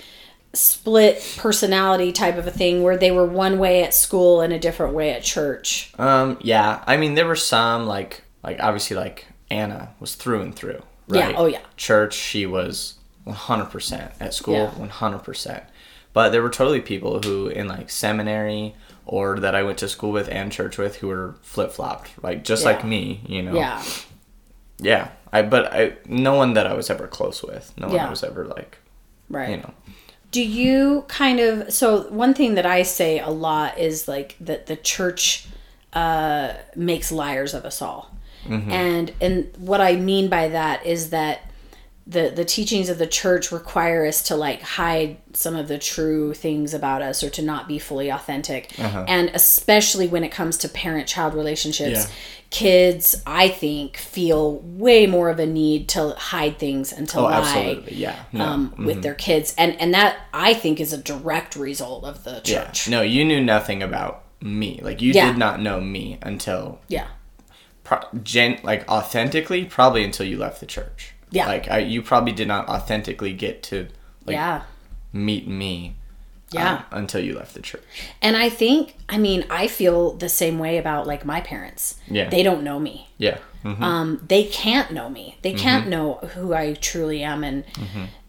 split 0.54 1.36
personality 1.38 2.12
type 2.12 2.38
of 2.38 2.48
a 2.48 2.52
thing 2.52 2.82
where 2.84 2.98
they 2.98 3.12
were 3.12 3.26
one 3.26 3.60
way 3.60 3.84
at 3.84 3.94
school 3.94 4.42
and 4.42 4.52
a 4.52 4.60
different 4.60 4.94
way 4.94 5.12
at 5.12 5.24
church? 5.24 5.94
Um, 5.98 6.38
yeah. 6.42 6.84
I 6.86 6.98
mean, 6.98 7.16
there 7.16 7.28
were 7.28 7.36
some 7.36 7.86
like 7.88 8.24
like 8.44 8.60
obviously 8.60 8.98
like 8.98 9.26
Anna 9.50 9.94
was 10.00 10.16
through 10.16 10.42
and 10.42 10.56
through. 10.56 10.82
Yeah, 11.12 11.26
Right? 11.28 11.36
oh, 11.38 11.46
yeah. 11.48 11.62
Church, 11.78 12.14
she 12.14 12.46
was 12.46 12.96
one 13.24 13.36
hundred 13.36 13.66
percent 13.72 14.12
at 14.20 14.34
school, 14.34 14.54
Yeah. 14.56 14.70
one 14.80 14.90
hundred 14.90 15.20
percent. 15.20 15.64
But 16.14 16.30
there 16.30 16.41
were 16.41 16.49
totally 16.49 16.82
people 16.82 17.22
who 17.22 17.47
in 17.47 17.68
like 17.68 17.89
seminary 17.89 18.76
or 19.05 19.39
that 19.39 19.55
I 19.55 19.64
went 19.64 19.78
to 19.80 19.88
school 19.88 20.12
with 20.12 20.28
and 20.30 20.51
church 20.51 20.78
with 20.78 20.97
who 20.97 21.07
were 21.07 21.36
flip 21.41 21.72
flopped, 21.72 22.12
like 22.24 22.43
just 22.43 22.64
Yeah. 22.64 22.70
like 22.72 22.84
me, 22.86 23.22
you 23.28 23.41
know. 23.43 23.53
Yeah. 23.55 23.84
Yeah. 24.80 25.10
I 25.32 25.41
but 25.43 25.72
I 25.74 25.93
no 26.05 26.34
one 26.36 26.53
that 26.53 26.66
I 26.68 26.74
was 26.74 26.89
ever 26.89 27.07
close 27.07 27.43
with. 27.43 27.74
No 27.78 27.88
one 27.88 27.95
Yeah. 27.95 28.07
I 28.07 28.10
was 28.10 28.24
ever 28.24 28.45
like 28.45 28.78
Right. 29.30 29.49
you 29.49 29.57
know. 29.57 29.74
Do 30.32 30.43
you 30.43 31.05
kind 31.07 31.39
of 31.39 31.74
so 31.74 32.01
one 32.10 32.34
thing 32.34 32.55
that 32.55 32.66
I 32.66 32.84
say 32.84 33.20
a 33.20 33.30
lot 33.30 33.78
is 33.80 34.07
like 34.07 34.36
that 34.39 34.68
the 34.68 34.76
church 34.76 35.47
uh, 35.93 36.53
makes 36.76 37.12
liars 37.12 37.55
of 37.55 37.66
us 37.66 37.82
all, 37.82 38.16
and 38.47 39.12
and 39.20 39.51
what 39.57 39.82
I 39.82 39.95
mean 39.95 40.30
by 40.30 40.47
that 40.49 40.86
is 40.86 41.10
that 41.10 41.49
the 42.10 42.32
the 42.36 42.43
teachings 42.43 42.89
of 42.89 42.97
the 42.97 43.05
church 43.05 43.51
require 43.51 44.05
us 44.05 44.24
to 44.24 44.36
like 44.36 44.62
hide 44.64 45.18
some 45.34 45.55
of 45.55 45.68
the 45.68 45.78
true 45.78 46.34
things 46.34 46.74
about 46.74 47.03
us 47.03 47.24
or 47.24 47.30
to 47.30 47.41
not 47.43 47.68
be 47.68 47.78
fully 47.78 48.10
authentic, 48.10 48.78
and 48.80 49.30
especially 49.36 50.07
when 50.07 50.24
it 50.24 50.32
comes 50.32 50.57
to 50.57 50.70
parent 50.70 51.07
child 51.07 51.34
relationships. 51.36 52.07
Yeah. 52.07 52.14
Kids, 52.51 53.22
I 53.28 53.47
think, 53.47 53.95
feel 53.95 54.55
way 54.57 55.05
more 55.05 55.30
of 55.30 55.38
a 55.38 55.45
need 55.45 55.88
to 55.89 56.16
hide 56.18 56.57
things 56.57 56.91
and 56.91 57.07
to 57.10 57.20
Oh, 57.20 57.24
lie 57.26 57.34
absolutely. 57.41 57.93
Yeah. 57.97 58.16
No. 58.34 58.43
um, 58.43 58.74
with 58.76 59.03
their 59.03 59.14
kids, 59.14 59.53
and 59.55 59.80
and 59.80 59.93
that 59.93 60.18
I 60.34 60.55
think 60.55 60.80
is 60.80 60.91
a 60.91 60.97
direct 60.97 61.55
result 61.55 62.05
of 62.05 62.24
the 62.24 62.41
yeah. 62.45 62.66
church. 62.66 62.89
No, 62.89 63.01
you 63.03 63.24
knew 63.24 63.39
nothing 63.39 63.84
about 63.84 64.24
me. 64.41 64.80
Like 64.82 64.99
you 64.99 65.14
Yeah. 65.14 65.28
did 65.28 65.38
not 65.38 65.62
know 65.62 65.80
me 65.80 66.18
until 66.24 66.80
Yeah, 66.88 67.05
pro- 67.84 68.01
gen 68.24 68.60
like 68.64 68.89
authentically 68.89 69.66
probably 69.66 70.03
until 70.03 70.26
you 70.26 70.39
left 70.39 70.60
the 70.60 70.66
church 70.66 71.14
Yeah. 71.32 71.48
like 71.48 71.70
I, 71.70 71.80
you 71.80 72.02
probably 72.02 72.32
did 72.34 72.48
not 72.48 72.68
authentically 72.68 73.34
get 73.34 73.62
to 73.64 73.88
like 74.26 74.34
yeah, 74.36 74.64
meet 75.14 75.48
me 75.48 75.96
Yeah. 76.52 76.74
um, 76.78 76.84
until 76.92 77.22
you 77.22 77.36
left 77.36 77.54
the 77.54 77.62
church. 77.62 77.84
And 78.22 78.36
I 78.36 78.50
think, 78.50 78.96
I 79.08 79.18
mean, 79.18 79.46
I 79.50 79.68
feel 79.68 80.14
the 80.14 80.30
same 80.30 80.58
way 80.60 80.78
about 80.78 81.06
like 81.08 81.24
my 81.26 81.42
parents. 81.42 82.00
Yeah. 82.08 82.30
They 82.30 82.42
don't 82.44 82.64
know 82.64 82.80
me. 82.80 83.08
Yeah. 83.18 83.38
Mhm. 83.64 83.82
Um, 83.82 84.24
they 84.28 84.46
can't 84.46 84.92
know 84.92 85.10
me. 85.10 85.38
They 85.42 85.54
can't 85.54 85.84
Mm-hmm. 85.84 85.90
know 85.92 86.14
who 86.34 86.54
I 86.54 86.74
truly 86.74 87.24
am 87.24 87.44
and 87.44 87.64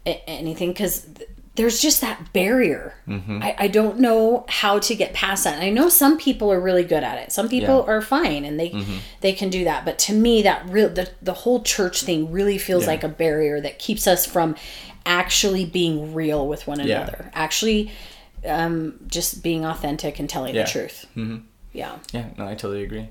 a- 0.05 0.29
anything 0.29 0.69
because 0.71 1.07
there's 1.55 1.81
just 1.81 1.99
that 2.01 2.31
barrier. 2.31 2.95
Mm-hmm. 3.07 3.43
I, 3.43 3.55
I 3.59 3.67
don't 3.67 3.99
know 3.99 4.45
how 4.47 4.79
to 4.79 4.95
get 4.95 5.13
past 5.13 5.43
that. 5.43 5.55
And 5.55 5.63
I 5.63 5.69
know 5.69 5.89
some 5.89 6.17
people 6.17 6.49
are 6.51 6.59
really 6.61 6.83
good 6.85 7.03
at 7.03 7.17
it. 7.17 7.31
Some 7.31 7.49
people 7.49 7.75
Yeah. 7.75 7.81
Mm-hmm. 7.81 7.89
are 7.91 8.01
fine 8.01 8.45
and 8.45 8.59
they 8.59 8.73
they 9.19 9.33
can 9.33 9.49
do 9.49 9.65
that. 9.65 9.83
But 9.83 9.99
to 9.99 10.13
me, 10.13 10.41
that 10.43 10.65
real 10.69 10.89
the 10.89 11.09
the 11.21 11.33
whole 11.33 11.61
church 11.61 12.03
thing 12.03 12.31
really 12.31 12.57
feels 12.57 12.83
Yeah. 12.83 12.89
like 12.91 13.03
a 13.03 13.09
barrier 13.09 13.59
that 13.61 13.79
keeps 13.79 14.07
us 14.07 14.25
from 14.25 14.55
actually 15.05 15.65
being 15.65 16.13
real 16.13 16.47
with 16.47 16.67
one 16.67 16.79
Yeah. 16.79 17.01
another. 17.03 17.31
Actually, 17.33 17.91
um, 18.45 18.99
just 19.07 19.43
being 19.43 19.65
authentic 19.65 20.19
and 20.19 20.29
telling 20.29 20.55
the 20.55 20.63
truth. 20.63 21.05
Mm-hmm. 21.17 21.37
Yeah. 21.73 21.97
Yeah, 22.11 22.25
no, 22.37 22.45
I 22.47 22.55
totally 22.55 22.83
agree. 22.83 23.09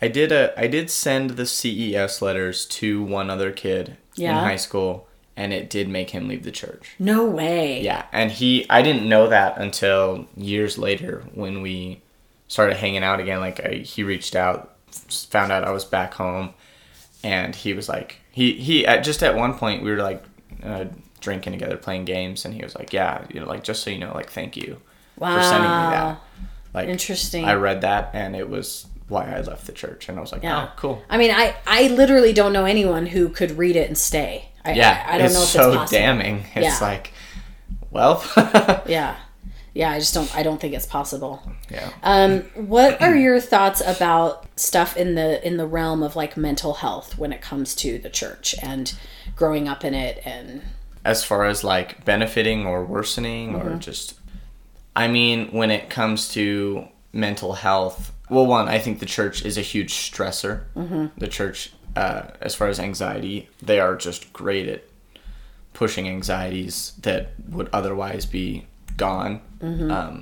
I 0.00 0.08
did 0.08 0.30
a 0.32 0.58
I 0.58 0.68
did 0.68 0.90
send 0.90 1.30
the 1.30 1.44
CES 1.46 2.22
letters 2.22 2.66
to 2.66 3.02
one 3.02 3.30
other 3.30 3.50
kid 3.50 3.96
in 4.16 4.30
high 4.30 4.56
school 4.56 5.07
and 5.38 5.52
it 5.52 5.70
did 5.70 5.88
make 5.88 6.10
him 6.10 6.26
leave 6.26 6.42
the 6.42 6.50
church. 6.50 6.96
No 6.98 7.24
way. 7.24 7.80
Yeah, 7.80 8.04
and 8.12 8.30
he 8.30 8.66
I 8.68 8.82
didn't 8.82 9.08
know 9.08 9.28
that 9.28 9.56
until 9.58 10.26
years 10.36 10.76
later 10.76 11.24
when 11.32 11.62
we 11.62 12.02
started 12.48 12.76
hanging 12.76 13.04
out 13.04 13.20
again 13.20 13.40
like 13.40 13.60
I, 13.64 13.74
he 13.76 14.02
reached 14.02 14.34
out 14.34 14.76
found 14.90 15.52
out 15.52 15.64
I 15.64 15.70
was 15.70 15.84
back 15.84 16.14
home 16.14 16.54
and 17.22 17.54
he 17.54 17.72
was 17.72 17.88
like 17.88 18.20
he 18.32 18.54
he 18.54 18.86
at 18.86 19.04
just 19.04 19.22
at 19.22 19.36
one 19.36 19.54
point 19.54 19.82
we 19.82 19.90
were 19.90 20.02
like 20.02 20.24
uh, 20.62 20.86
drinking 21.20 21.52
together 21.52 21.76
playing 21.76 22.04
games 22.04 22.44
and 22.44 22.54
he 22.54 22.62
was 22.62 22.74
like 22.74 22.92
yeah 22.92 23.24
you 23.32 23.38
know 23.38 23.46
like 23.46 23.62
just 23.62 23.82
so 23.82 23.90
you 23.90 23.98
know 23.98 24.12
like 24.14 24.30
thank 24.30 24.56
you 24.56 24.80
for 25.18 25.42
sending 25.42 25.70
me 25.70 25.86
that 25.94 26.20
like 26.74 26.88
Interesting. 26.88 27.44
I 27.44 27.54
read 27.54 27.82
that 27.82 28.10
and 28.14 28.34
it 28.34 28.48
was 28.48 28.86
why 29.08 29.24
I 29.34 29.40
left 29.40 29.66
the 29.66 29.72
church 29.72 30.08
and 30.08 30.18
I 30.18 30.20
was 30.20 30.32
like 30.32 30.42
Yeah. 30.42 30.68
oh 30.68 30.72
cool 30.76 31.02
I 31.10 31.18
mean, 31.18 31.30
I 31.30 31.54
I 31.66 31.88
literally 31.88 32.32
don't 32.32 32.52
know 32.52 32.64
anyone 32.64 33.06
who 33.06 33.28
could 33.28 33.52
read 33.58 33.76
it 33.76 33.88
and 33.88 33.96
stay. 33.98 34.48
I, 34.68 34.72
yeah 34.72 35.06
I, 35.08 35.14
I 35.14 35.18
don't 35.18 35.26
it's 35.26 35.34
know 35.34 35.42
if 35.42 35.48
so 35.48 35.68
it's 35.70 35.76
possible. 35.78 35.98
damning 35.98 36.44
it's 36.54 36.80
Yeah. 36.80 36.86
like 36.86 37.12
well 37.90 38.22
Yeah, 38.86 39.16
yeah. 39.74 39.90
I 39.92 39.98
just 39.98 40.12
don't. 40.14 40.34
I 40.36 40.42
don't 40.42 40.60
think 40.60 40.74
it's 40.74 40.86
possible. 40.86 41.42
yeah 41.70 41.90
Um, 42.02 42.40
what 42.54 43.00
are 43.00 43.16
your 43.16 43.40
thoughts 43.40 43.80
about 43.84 44.46
stuff 44.56 44.96
in 44.96 45.14
the 45.14 45.44
in 45.46 45.56
the 45.56 45.66
realm 45.66 46.02
of 46.02 46.14
like 46.16 46.36
mental 46.36 46.74
health 46.74 47.16
when 47.18 47.32
it 47.32 47.40
comes 47.40 47.74
to 47.76 47.98
the 47.98 48.10
church 48.10 48.54
and 48.62 48.94
growing 49.36 49.68
up 49.68 49.84
in 49.84 49.94
it 49.94 50.20
and 50.24 50.62
as 51.04 51.24
far 51.24 51.44
as 51.44 51.62
like 51.64 52.04
benefiting 52.04 52.66
or 52.66 52.84
worsening 52.84 53.54
or 53.54 53.64
Mm-hmm. 53.64 53.78
just 53.78 54.14
i 54.96 55.06
mean 55.08 55.48
when 55.52 55.70
it 55.70 55.88
comes 55.88 56.28
to 56.30 56.88
mental 57.12 57.52
health 57.54 58.12
well 58.28 58.46
one 58.46 58.68
i 58.68 58.78
think 58.78 58.98
the 58.98 59.06
church 59.06 59.44
is 59.44 59.56
a 59.56 59.62
huge 59.62 59.92
stressor 59.94 60.64
Mm-hmm. 60.74 61.06
the 61.18 61.28
church 61.28 61.72
uh, 62.00 62.20
as 62.48 62.52
far 62.58 62.68
as 62.68 62.78
anxiety 62.90 63.36
they 63.68 63.78
are 63.84 63.94
just 63.96 64.32
great 64.40 64.66
at 64.74 64.82
pushing 65.80 66.06
anxieties 66.16 66.74
that 67.06 67.22
would 67.54 67.68
otherwise 67.72 68.24
be 68.26 68.48
gone 68.96 69.40
Mm-hmm. 69.60 69.90
um, 69.98 70.14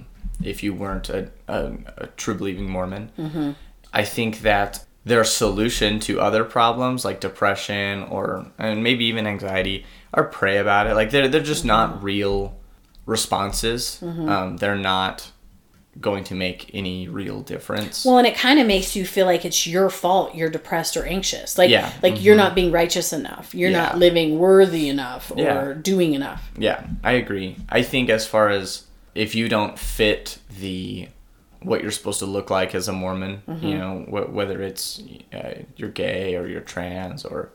if 0.52 0.62
you 0.64 0.72
weren't 0.82 1.08
a, 1.18 1.20
a, 1.48 1.60
a 2.04 2.06
true 2.22 2.34
believing 2.40 2.68
mormon 2.76 3.04
Mm-hmm. 3.18 3.50
I 3.92 4.04
think 4.16 4.32
that 4.50 4.84
their 5.04 5.24
solution 5.24 6.00
to 6.00 6.12
other 6.28 6.44
problems 6.44 7.04
like 7.04 7.18
depression 7.20 7.92
or 8.14 8.46
and 8.58 8.82
maybe 8.82 9.04
even 9.10 9.26
anxiety 9.26 9.84
are 10.12 10.24
pray 10.24 10.56
about 10.58 10.86
it. 10.88 10.94
Like 11.00 11.10
they're 11.12 11.28
they're 11.28 11.50
just 11.54 11.64
not 11.64 12.02
real 12.02 12.36
responses. 13.06 14.00
Um, 14.02 14.56
they're 14.60 14.82
not 14.94 15.30
going 16.00 16.24
to 16.24 16.34
make 16.34 16.70
any 16.74 17.08
real 17.08 17.40
difference. 17.40 18.04
well, 18.04 18.18
and 18.18 18.26
it 18.26 18.36
kind 18.36 18.58
of 18.60 18.66
makes 18.66 18.94
you 18.94 19.06
feel 19.06 19.24
like 19.26 19.44
it's 19.44 19.66
your 19.66 19.88
fault 19.90 20.34
you're 20.34 20.50
depressed 20.50 20.96
or 20.96 21.04
anxious. 21.06 21.56
Like 21.56 21.70
Yeah. 21.70 21.90
like 22.02 22.22
you're 22.22 22.36
not 22.36 22.54
being 22.54 22.70
righteous 22.70 23.12
enough. 23.12 23.54
You're 23.54 23.70
Yeah. 23.70 23.78
not 23.82 23.98
living 23.98 24.38
worthy 24.38 24.88
enough 24.88 25.30
or 25.30 25.38
Yeah. 25.42 25.72
doing 25.80 26.14
enough. 26.14 26.50
yeah, 26.58 26.84
I 27.02 27.12
agree. 27.12 27.56
I 27.68 27.82
think 27.82 28.10
as 28.10 28.26
far 28.26 28.50
as 28.50 28.84
if 29.14 29.34
you 29.34 29.48
don't 29.48 29.78
fit 29.78 30.38
the 30.60 31.08
what 31.62 31.82
you're 31.82 31.90
supposed 31.90 32.18
to 32.20 32.26
look 32.26 32.50
like 32.50 32.74
as 32.74 32.86
a 32.88 32.92
Mormon, 32.92 33.42
Mm-hmm. 33.48 33.66
you 33.66 33.78
know, 33.78 34.00
wh- 34.08 34.32
whether 34.32 34.60
it's 34.62 35.02
uh, 35.34 35.54
you're 35.76 35.88
gay 35.90 36.36
or 36.36 36.46
you're 36.46 36.60
trans 36.60 37.24
or 37.24 37.48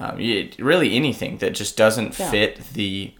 um, 0.00 0.20
you, 0.20 0.50
really 0.58 0.94
anything 0.96 1.38
that 1.38 1.54
just 1.54 1.76
doesn't 1.76 2.14
fit 2.14 2.60
the 2.74 3.12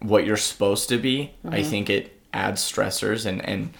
what 0.00 0.24
you're 0.24 0.36
supposed 0.36 0.88
to 0.88 0.98
be, 0.98 1.32
I 1.44 1.48
Mm-hmm. 1.60 1.70
think 1.70 1.90
it 1.90 2.15
adds 2.36 2.60
stressors 2.62 3.26
and 3.26 3.44
and 3.48 3.72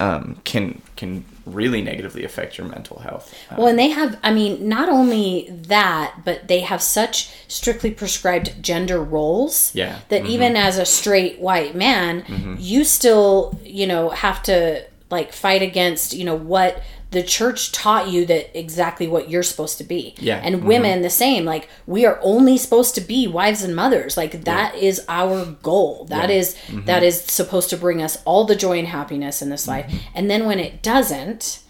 um, 0.00 0.40
can 0.44 0.82
can 0.96 1.24
really 1.46 1.82
negatively 1.82 2.24
affect 2.24 2.58
your 2.58 2.66
mental 2.66 2.98
health. 3.00 3.34
Uh, 3.50 3.56
Well, 3.58 3.66
and 3.68 3.78
they 3.78 3.90
have, 3.90 4.18
I 4.22 4.32
mean, 4.32 4.66
not 4.68 4.88
only 4.88 5.48
that, 5.50 6.22
but 6.24 6.48
they 6.48 6.60
have 6.60 6.82
such 6.82 7.28
strictly 7.48 7.90
prescribed 7.90 8.62
gender 8.62 9.00
roles 9.02 9.74
Yeah. 9.74 9.98
that 10.08 10.24
even 10.26 10.56
as 10.56 10.78
a 10.78 10.86
straight 10.86 11.38
white 11.38 11.74
man, 11.74 12.56
you 12.58 12.82
still, 12.84 13.60
you 13.62 13.86
know, 13.86 14.08
have 14.10 14.42
to 14.44 14.84
like 15.10 15.32
fight 15.32 15.62
against, 15.62 16.14
you 16.14 16.24
know, 16.24 16.34
what 16.34 16.82
the 17.14 17.22
church 17.22 17.72
taught 17.72 18.08
you 18.08 18.26
that 18.26 18.56
exactly 18.58 19.08
what 19.08 19.30
you're 19.30 19.42
supposed 19.42 19.78
to 19.78 19.84
be. 19.84 20.14
Yeah. 20.18 20.40
And 20.42 20.56
mm-hmm. 20.56 20.66
women 20.66 21.02
the 21.02 21.10
same. 21.10 21.44
Like 21.44 21.68
we 21.86 22.04
are 22.04 22.18
only 22.22 22.58
supposed 22.58 22.94
to 22.96 23.00
be 23.00 23.26
wives 23.26 23.62
and 23.62 23.74
mothers. 23.74 24.16
Like 24.16 24.44
that 24.44 24.74
is 24.74 25.04
our 25.08 25.46
goal. 25.62 26.04
That 26.10 26.28
Yeah. 26.28 26.36
is- 26.36 26.54
mm-hmm. 26.66 26.84
that 26.84 27.02
is 27.02 27.22
supposed 27.22 27.70
to 27.70 27.76
bring 27.76 28.02
us 28.02 28.18
all 28.24 28.44
the 28.44 28.56
joy 28.56 28.78
and 28.78 28.88
happiness 28.88 29.40
in 29.40 29.48
this 29.48 29.66
life. 29.66 29.86
Mm-hmm. 29.86 29.96
And 30.14 30.30
then 30.30 30.44
when 30.46 30.58
it 30.60 30.82
doesn't, 30.82 31.60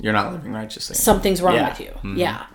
you're 0.00 0.12
not 0.12 0.32
living 0.32 0.52
righteously. 0.52 0.96
something's 0.96 1.42
wrong 1.42 1.54
Yeah. 1.54 1.68
with 1.68 1.80
you. 1.80 2.14
Yeah. 2.16 2.46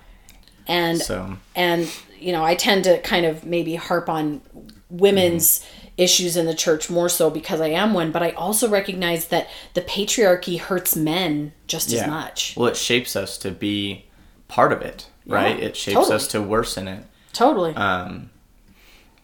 And 0.68 1.00
So 1.00 1.38
and 1.56 1.88
you 2.20 2.32
know, 2.32 2.44
I 2.44 2.56
tend 2.56 2.84
to 2.84 3.00
kind 3.02 3.26
of 3.26 3.46
maybe 3.46 3.76
harp 3.76 4.10
on 4.10 4.42
women's 4.90 5.66
issues 6.00 6.38
in 6.38 6.46
the 6.46 6.56
church 6.56 6.90
more 6.90 7.10
so 7.10 7.30
because 7.30 7.62
I 7.62 7.68
am 7.68 7.94
one, 7.94 8.12
but 8.12 8.24
I 8.24 8.32
also 8.32 8.70
recognize 8.70 9.28
that 9.28 9.50
the 9.74 9.82
patriarchy 9.82 10.60
hurts 10.60 10.96
men 10.96 11.52
just 11.68 11.92
as 11.92 12.08
much. 12.08 12.56
Well, 12.56 12.68
it 12.68 12.78
shapes 12.78 13.16
us 13.16 13.38
to 13.40 13.52
be 13.52 14.06
part 14.48 14.72
of 14.72 14.82
it, 14.82 15.10
right? 15.26 15.60
Yeah, 15.60 15.66
it 15.66 15.76
shapes 15.76 15.96
totally. 15.96 16.16
us 16.16 16.28
to 16.30 16.42
worsen 16.42 16.88
it. 16.88 17.04
Totally. 17.34 17.76
Um, 17.76 18.30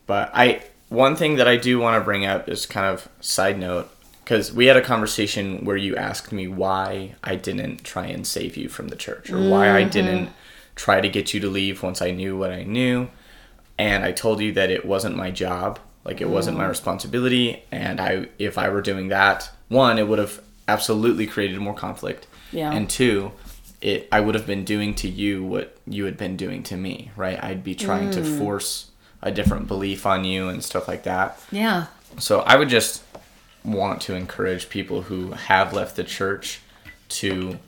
but 0.06 0.30
I 0.34 0.64
one 0.90 1.16
thing 1.16 1.38
that 1.38 1.48
I 1.48 1.58
do 1.58 1.80
want 1.80 2.00
to 2.00 2.06
bring 2.06 2.26
up 2.26 2.48
is 2.48 2.66
kind 2.66 2.86
of 2.86 3.10
side 3.20 3.58
note 3.58 3.90
because 4.24 4.52
we 4.54 4.66
had 4.66 4.78
a 4.78 4.82
conversation 4.82 5.66
where 5.66 5.78
you 5.78 5.96
asked 5.96 6.32
me 6.32 6.48
why 6.48 7.16
I 7.24 7.36
didn't 7.36 7.84
try 7.84 8.08
and 8.08 8.26
save 8.26 8.58
you 8.58 8.70
from 8.70 8.90
the 8.90 8.96
church 8.96 9.32
or 9.32 9.50
why 9.50 9.70
I 9.70 9.84
didn't 9.84 10.30
try 10.76 11.00
to 11.00 11.08
get 11.10 11.34
you 11.34 11.40
to 11.40 11.50
leave 11.50 11.82
once 11.82 12.02
I 12.02 12.12
knew 12.12 12.38
what 12.38 12.52
I 12.52 12.64
knew, 12.64 13.10
and 13.78 14.04
I 14.04 14.12
told 14.12 14.42
you 14.42 14.52
that 14.54 14.70
it 14.70 14.86
wasn't 14.86 15.16
my 15.16 15.32
job, 15.32 15.80
like 16.06 16.22
it 16.22 16.30
wasn't 16.30 16.58
my 16.58 16.68
responsibility, 16.68 17.64
and 17.72 17.99
I 17.99 18.28
if 18.39 18.58
I 18.58 18.70
were 18.70 18.82
doing 18.82 19.10
that, 19.10 19.49
one 19.68 19.97
it 19.97 20.08
would 20.08 20.20
have 20.20 20.41
absolutely 20.68 21.28
created 21.28 21.60
more 21.60 21.74
conflict, 21.74 22.28
Yeah. 22.51 22.72
and 22.72 22.89
two 22.89 23.32
it 23.82 24.08
I 24.12 24.20
would 24.22 24.36
have 24.36 24.47
been 24.47 24.64
doing 24.64 24.95
to 24.95 25.08
you 25.08 25.43
what 25.43 25.78
you 25.86 26.06
had 26.06 26.18
been 26.18 26.38
doing 26.38 26.64
to 26.64 26.78
me, 26.78 27.12
right? 27.16 27.41
I'd 27.43 27.64
be 27.64 27.76
trying 27.76 28.12
to 28.12 28.22
mm. 28.22 28.38
force 28.39 28.91
a 29.22 29.32
different 29.32 29.68
belief 29.68 30.06
on 30.06 30.24
you 30.24 30.49
and 30.49 30.64
stuff 30.64 30.88
like 30.88 31.03
that. 31.03 31.39
yeah. 31.51 31.88
So 32.18 32.39
I 32.41 32.56
would 32.56 32.70
just 32.70 33.03
want 33.64 34.01
to 34.03 34.16
encourage 34.16 34.70
people 34.70 35.01
who 35.03 35.32
have 35.32 35.74
left 35.74 35.95
the 35.95 36.03
church 36.03 36.62
to 37.10 37.60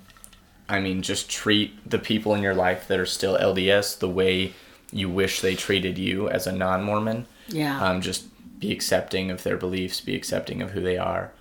I 0.70 0.80
mean 0.80 1.02
just 1.02 1.30
treat 1.30 1.90
the 1.90 2.00
people 2.00 2.34
in 2.34 2.42
your 2.42 2.56
life 2.56 2.88
that 2.88 3.00
are 3.00 3.06
still 3.06 3.38
LDS 3.38 4.00
the 4.00 4.10
way 4.10 4.54
you 4.92 5.10
wish 5.10 5.42
they 5.42 5.56
treated 5.56 5.98
you 5.98 6.30
as 6.30 6.48
a 6.48 6.52
non-Mormon. 6.52 7.26
Yeah. 7.48 7.80
Um, 7.80 8.02
just 8.02 8.26
be 8.60 8.72
accepting 8.72 9.32
of 9.32 9.44
their 9.44 9.58
beliefs, 9.58 10.02
be 10.02 10.16
accepting 10.16 10.62
of 10.62 10.72
who 10.72 10.82
they 10.82 10.98
are, 10.98 11.32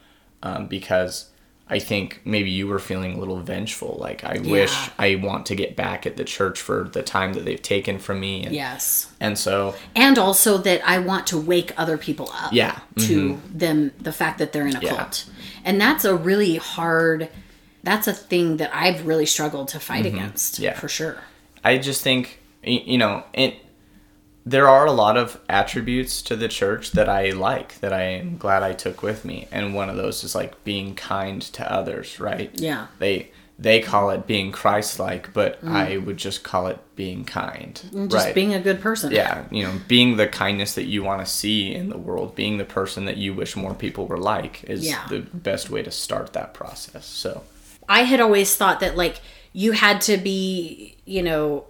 um, 0.43 0.67
because 0.67 1.31
I 1.69 1.79
think 1.81 2.21
maybe 2.25 2.51
you 2.51 2.69
were 2.69 2.79
feeling 2.79 3.15
a 3.15 3.19
little 3.19 3.41
vengeful. 3.41 3.97
Like 3.99 4.23
I 4.23 4.39
wish 4.39 4.73
I 4.99 5.17
want 5.17 5.47
to 5.47 5.57
get 5.57 5.75
back 5.75 6.07
at 6.07 6.17
the 6.17 6.25
church 6.25 6.61
for 6.61 6.85
the 6.85 7.03
time 7.03 7.33
that 7.33 7.45
they've 7.45 7.61
taken 7.61 7.99
from 7.99 8.21
me, 8.21 8.45
and, 8.45 8.55
yes. 8.55 9.13
and 9.19 9.37
so 9.37 9.75
And 9.97 10.19
also 10.19 10.59
that 10.59 10.87
I 10.87 10.99
want 10.99 11.27
to 11.29 11.39
wake 11.39 11.73
other 11.77 11.99
people 11.99 12.31
up 12.33 12.53
Yeah, 12.53 12.79
to 12.99 13.41
them 13.53 13.93
the 14.01 14.13
fact 14.13 14.39
that 14.39 14.53
they're 14.53 14.67
in 14.67 14.77
a 14.77 14.81
Yeah. 14.81 14.95
cult. 14.97 15.27
And 15.65 15.81
that's 15.81 16.05
a 16.05 16.15
really 16.15 16.57
hard 16.57 17.31
that's 17.83 18.09
a 18.09 18.13
thing 18.13 18.57
that 18.57 18.71
I've 18.75 19.07
really 19.07 19.27
struggled 19.27 19.69
to 19.69 19.79
fight 19.81 20.07
against. 20.07 20.55
Mm-hmm. 20.55 20.65
Yeah. 20.65 20.75
For 20.75 20.89
sure. 20.89 21.19
I 21.65 21.79
just 21.79 22.03
think 22.03 22.41
you 22.63 22.99
know 22.99 23.25
it. 23.33 23.55
There 24.49 24.69
are 24.69 24.87
a 24.87 24.93
lot 24.93 25.17
of 25.17 25.41
attributes 25.49 26.23
to 26.23 26.37
the 26.37 26.47
church 26.47 26.93
that 26.93 27.09
I 27.09 27.31
like 27.31 27.81
that 27.81 27.93
I 27.93 28.03
am 28.03 28.39
glad 28.39 28.63
I 28.63 28.75
took 28.75 29.03
with 29.03 29.25
me, 29.25 29.49
and 29.51 29.75
one 29.75 29.91
of 29.91 29.97
those 29.97 30.23
is 30.23 30.37
like 30.37 30.63
being 30.63 30.95
kind 30.95 31.43
to 31.43 31.71
others. 31.71 32.21
Right? 32.21 32.51
Yeah. 32.55 32.87
They 33.01 33.33
they 33.59 33.81
call 33.81 34.11
it 34.11 34.27
being 34.27 34.53
Christ-like, 34.53 35.33
but 35.33 35.59
I 35.65 35.97
would 35.97 36.19
just 36.19 36.45
call 36.45 36.67
it 36.67 36.79
being 36.95 37.25
kind. 37.25 37.81
Mm. 37.91 38.11
Just 38.11 38.27
right. 38.27 38.35
being 38.35 38.53
a 38.53 38.61
good 38.61 38.81
person. 38.83 39.11
yeah, 39.13 39.45
you 39.51 39.63
know, 39.63 39.73
being 39.89 40.17
the 40.19 40.27
kindness 40.29 40.75
that 40.75 40.85
you 40.85 41.03
want 41.03 41.25
to 41.25 41.27
see 41.27 41.75
in 41.75 41.89
the 41.89 41.97
world, 41.97 42.35
being 42.35 42.59
the 42.59 42.67
person 42.67 43.07
that 43.07 43.17
you 43.17 43.33
wish 43.33 43.57
more 43.57 43.73
people 43.75 44.07
were 44.07 44.19
like 44.19 44.63
is 44.65 44.87
Yeah. 44.87 45.07
the 45.09 45.21
best 45.21 45.71
way 45.71 45.83
to 45.83 45.91
start 45.91 46.35
that 46.35 46.53
process. 46.53 47.07
So, 47.07 47.45
I 47.89 48.03
had 48.03 48.21
always 48.21 48.55
thought 48.55 48.81
that 48.81 48.95
like 48.97 49.21
you 49.55 49.73
had 49.73 50.03
to 50.03 50.19
be, 50.19 50.97
you 51.07 51.23
know, 51.23 51.65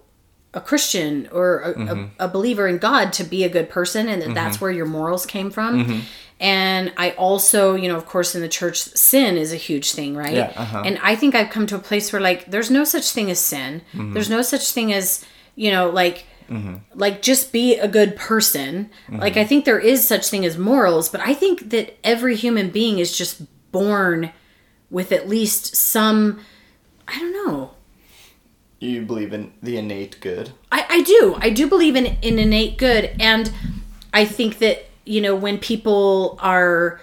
a 0.57 0.61
Christian 0.61 1.29
or 1.31 1.59
a, 1.59 1.69
a, 1.69 1.73
mm-hmm. 1.75 2.05
a 2.19 2.27
believer 2.27 2.67
in 2.67 2.79
God 2.79 3.13
to 3.13 3.23
be 3.23 3.43
a 3.43 3.49
good 3.49 3.69
person, 3.69 4.09
and 4.09 4.21
that 4.23 4.33
that's 4.33 4.57
mm-hmm. 4.57 4.65
where 4.65 4.71
your 4.71 4.87
morals 4.87 5.25
came 5.25 5.51
from. 5.51 5.85
Mm-hmm. 5.85 5.99
And 6.39 6.93
I 6.97 7.11
also, 7.11 7.75
you 7.75 7.87
know, 7.87 7.95
of 7.95 8.05
course, 8.05 8.35
in 8.35 8.41
the 8.41 8.49
church, 8.49 8.79
sin 8.79 9.37
is 9.37 9.53
a 9.53 9.55
huge 9.55 9.93
thing, 9.93 10.15
right? 10.15 10.33
Yeah, 10.33 10.53
uh-huh. 10.55 10.83
And 10.85 10.99
I 11.01 11.15
think 11.15 11.35
I've 11.35 11.51
come 11.51 11.67
to 11.67 11.75
a 11.75 11.79
place 11.79 12.11
where 12.11 12.21
like 12.21 12.45
there's 12.47 12.71
no 12.71 12.83
such 12.83 13.11
thing 13.11 13.29
as 13.31 13.39
sin. 13.39 13.81
There's 13.93 14.29
no 14.29 14.41
such 14.41 14.71
thing 14.71 14.91
as, 14.93 15.23
you 15.55 15.71
know, 15.71 15.89
like 15.89 16.25
like 16.95 17.21
just 17.21 17.51
be 17.51 17.77
a 17.77 17.87
good 17.87 18.15
person. 18.15 18.89
Like 19.09 19.37
I 19.37 19.45
think 19.45 19.65
there 19.65 19.79
is 19.79 20.07
such 20.07 20.29
thing 20.29 20.45
as 20.45 20.57
morals, 20.57 21.09
but 21.09 21.21
I 21.21 21.33
think 21.33 21.69
that 21.69 21.97
every 22.03 22.35
human 22.35 22.69
being 22.69 22.99
is 22.99 23.17
just 23.17 23.41
born 23.71 24.31
with 24.89 25.11
at 25.11 25.29
least 25.29 25.75
some 25.75 26.39
I 27.07 27.19
don't 27.19 27.33
know. 27.33 27.71
You 28.79 29.01
believe 29.01 29.33
in 29.33 29.51
the 29.61 29.77
innate 29.77 30.19
good? 30.21 30.51
I, 30.71 30.85
I 30.89 31.01
do. 31.03 31.35
I 31.39 31.49
do 31.49 31.67
believe 31.67 31.95
in, 31.95 32.05
in 32.21 32.37
innate 32.39 32.77
good. 32.77 33.15
And 33.19 33.51
I 34.13 34.25
think 34.25 34.59
that, 34.59 34.85
you 35.05 35.21
know, 35.21 35.35
when 35.35 35.57
people 35.57 36.37
are, 36.41 36.99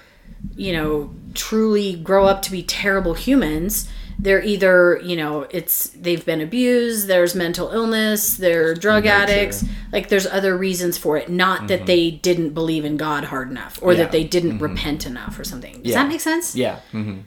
you 0.57 0.72
know, 0.72 1.14
truly 1.35 1.97
grow 1.97 2.27
up 2.27 2.43
to 2.43 2.51
be 2.53 2.62
terrible 2.62 3.14
humans, 3.14 3.89
they're 4.16 4.43
either, 4.43 5.01
you 5.03 5.16
know, 5.16 5.43
it's 5.51 5.89
they've 5.89 6.25
been 6.25 6.41
abused, 6.41 7.09
there's 7.09 7.35
mental 7.35 7.70
illness, 7.70 8.37
they're 8.37 8.72
drug 8.75 9.03
Nature. 9.05 9.14
addicts. 9.16 9.64
Like 9.93 10.09
there's 10.09 10.27
other 10.27 10.57
reasons 10.57 10.97
for 10.97 11.16
it. 11.16 11.29
Not 11.29 11.66
that 11.66 11.87
they 11.87 12.12
didn't 12.12 12.51
believe 12.51 12.85
in 12.85 12.97
God 12.97 13.25
hard 13.25 13.51
enough 13.51 13.81
or 13.83 13.93
Yeah. 13.93 14.05
that 14.05 14.12
they 14.12 14.22
didn't 14.22 14.61
repent 14.61 15.05
enough 15.07 15.37
or 15.39 15.43
something. 15.45 15.83
Does 15.83 15.91
Yeah. 15.93 16.03
that 16.05 16.09
make 16.09 16.20
sense? 16.20 16.55
Yeah. 16.55 16.79
hmm 16.93 17.18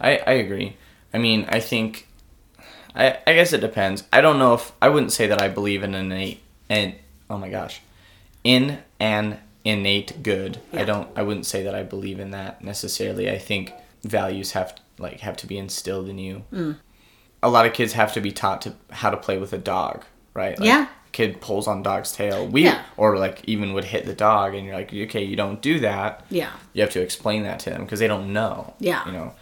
I, 0.00 0.18
I 0.18 0.32
agree. 0.34 0.76
I 1.12 1.18
mean, 1.18 1.46
I 1.48 1.58
think, 1.58 2.06
I, 2.96 3.18
I 3.26 3.34
guess 3.34 3.52
it 3.52 3.60
depends. 3.60 4.04
I 4.12 4.20
don't 4.20 4.38
know 4.38 4.54
if, 4.54 4.72
I 4.80 4.88
wouldn't 4.88 5.12
say 5.12 5.26
that 5.26 5.40
I 5.42 5.48
believe 5.48 5.82
in 5.82 5.94
innate, 5.94 6.40
and, 6.68 6.94
oh 7.28 7.36
my 7.38 7.48
gosh, 7.50 7.80
in 8.42 8.78
an 8.98 9.38
innate 9.64 10.22
good. 10.22 10.60
I 10.72 10.84
don't, 10.84 11.08
I 11.16 11.22
wouldn't 11.22 11.46
say 11.46 11.62
that 11.64 11.74
I 11.74 11.82
believe 11.82 12.18
in 12.20 12.30
that 12.30 12.62
necessarily. 12.64 13.30
I 13.30 13.38
think 13.38 13.72
values 14.02 14.52
have, 14.52 14.78
like, 14.98 15.20
have 15.20 15.36
to 15.38 15.46
be 15.46 15.58
instilled 15.58 16.08
in 16.08 16.18
you. 16.18 16.44
Mm. 16.52 16.76
A 17.42 17.50
lot 17.50 17.66
of 17.66 17.72
kids 17.74 17.92
have 17.92 18.14
to 18.14 18.20
be 18.20 18.32
taught 18.32 18.62
to 18.62 18.74
how 18.90 19.10
to 19.10 19.16
play 19.16 19.36
with 19.38 19.52
a 19.52 19.58
dog, 19.58 20.04
right? 20.34 20.58
Like, 20.58 20.66
Yeah. 20.66 20.88
Kid 21.12 21.40
pulls 21.40 21.66
on 21.66 21.82
dog's 21.82 22.12
tail. 22.12 22.46
We, 22.46 22.64
Yeah. 22.64 22.82
or 22.98 23.16
like 23.16 23.40
even 23.46 23.72
would 23.72 23.84
hit 23.84 24.04
the 24.04 24.14
dog, 24.14 24.54
and 24.54 24.66
you're 24.66 24.74
like, 24.74 24.92
okay, 24.92 25.24
you 25.24 25.34
don't 25.36 25.62
do 25.62 25.80
that 25.80 26.24
Yeah. 26.30 26.50
you 26.74 26.82
have 26.82 26.90
to 26.92 27.00
explain 27.00 27.42
that 27.44 27.58
to 27.60 27.70
them 27.70 27.84
because 27.84 28.00
they 28.00 28.06
don't 28.08 28.32
know. 28.34 28.74
Yeah. 28.80 29.04
You 29.06 29.12
know, 29.12 29.32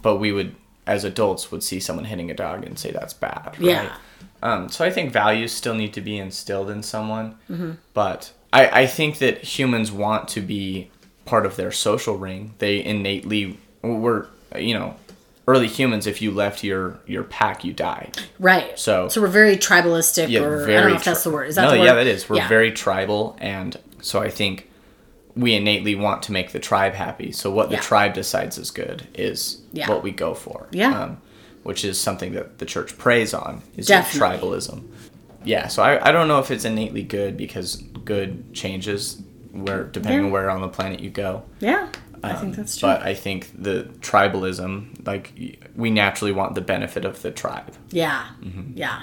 but 0.00 0.16
we 0.16 0.32
would, 0.32 0.54
as 0.86 1.04
adults, 1.04 1.50
would 1.52 1.62
see 1.62 1.78
someone 1.80 2.04
hitting 2.06 2.30
a 2.30 2.34
dog 2.34 2.64
and 2.64 2.78
say 2.78 2.90
that's 2.90 3.12
bad. 3.14 3.54
Right? 3.58 3.60
Yeah. 3.60 3.96
Um, 4.42 4.68
so 4.68 4.84
I 4.84 4.90
think 4.90 5.12
values 5.12 5.52
still 5.52 5.74
need 5.74 5.92
to 5.94 6.00
be 6.00 6.18
instilled 6.18 6.68
in 6.70 6.82
someone, 6.82 7.36
Mm-hmm. 7.48 7.72
but 7.94 8.32
I, 8.52 8.82
I 8.82 8.86
think 8.86 9.18
that 9.18 9.38
humans 9.44 9.92
want 9.92 10.28
to 10.28 10.40
be 10.40 10.90
part 11.24 11.46
of 11.46 11.54
their 11.56 11.70
social 11.70 12.16
ring. 12.16 12.54
They 12.58 12.84
innately 12.84 13.58
were, 13.82 14.28
you 14.56 14.74
know, 14.74 14.96
early 15.46 15.68
humans. 15.68 16.06
If 16.08 16.20
you 16.20 16.32
left 16.32 16.64
your 16.64 16.98
your 17.06 17.22
pack, 17.22 17.64
you 17.64 17.72
died. 17.72 18.18
Right. 18.40 18.76
So- 18.78 19.08
so 19.08 19.20
we're 19.22 19.28
very 19.28 19.56
tribalistic 19.56 20.28
Yeah, 20.28 20.40
or 20.40 20.62
I 20.64 20.66
very. 20.66 20.80
don't 20.82 20.90
know 20.90 20.96
if 20.96 21.04
that's 21.04 21.22
tri- 21.22 21.30
the 21.30 21.34
word. 21.36 21.48
Is 21.48 21.54
that 21.54 21.62
no? 21.62 21.70
the 21.72 21.78
word? 21.78 21.84
Yeah, 21.84 21.94
that 21.94 22.06
is. 22.08 22.28
We're 22.28 22.36
Yeah. 22.38 22.48
very 22.48 22.72
tribal, 22.72 23.36
and 23.40 23.76
so 24.00 24.20
I 24.20 24.28
think 24.30 24.68
we 25.34 25.54
innately 25.54 25.94
want 25.94 26.22
to 26.24 26.32
make 26.32 26.52
the 26.52 26.58
tribe 26.58 26.92
happy. 26.94 27.32
So 27.32 27.50
what 27.50 27.70
the 27.70 27.76
tribe 27.78 28.14
decides 28.14 28.58
is 28.58 28.70
good 28.70 29.06
is 29.14 29.62
Yeah. 29.72 29.88
what 29.88 30.02
we 30.02 30.10
go 30.10 30.34
for. 30.34 30.68
Yeah. 30.72 31.02
Um, 31.04 31.18
which 31.62 31.84
is 31.84 31.98
something 31.98 32.32
that 32.32 32.58
the 32.58 32.66
church 32.66 32.98
preys 32.98 33.32
on 33.32 33.62
is 33.76 33.88
tribalism. 33.88 34.82
Yeah. 35.44 35.68
So 35.68 35.82
I, 35.82 36.08
I 36.08 36.12
don't 36.12 36.28
know 36.28 36.38
if 36.38 36.50
it's 36.50 36.64
innately 36.64 37.02
good 37.02 37.36
because 37.36 37.76
good 38.04 38.52
changes 38.52 39.22
where 39.52 39.84
depending 39.84 40.20
Yeah. 40.20 40.26
on 40.26 40.32
where 40.32 40.50
on 40.50 40.60
the 40.60 40.68
planet 40.68 41.00
you 41.00 41.10
go. 41.10 41.44
Yeah. 41.60 41.88
I 42.24 42.34
think 42.34 42.44
Um, 42.44 42.52
that's 42.52 42.76
true. 42.76 42.88
But 42.88 43.02
I 43.02 43.14
think 43.14 43.50
the 43.60 43.84
tribalism, 44.00 45.04
like 45.06 45.32
we 45.74 45.90
naturally 45.90 46.32
want 46.32 46.54
the 46.54 46.60
benefit 46.60 47.04
of 47.04 47.20
the 47.22 47.30
tribe. 47.30 47.74
Yeah. 47.90 48.26
Mm-hmm. 48.42 48.76
Yeah. 48.76 49.02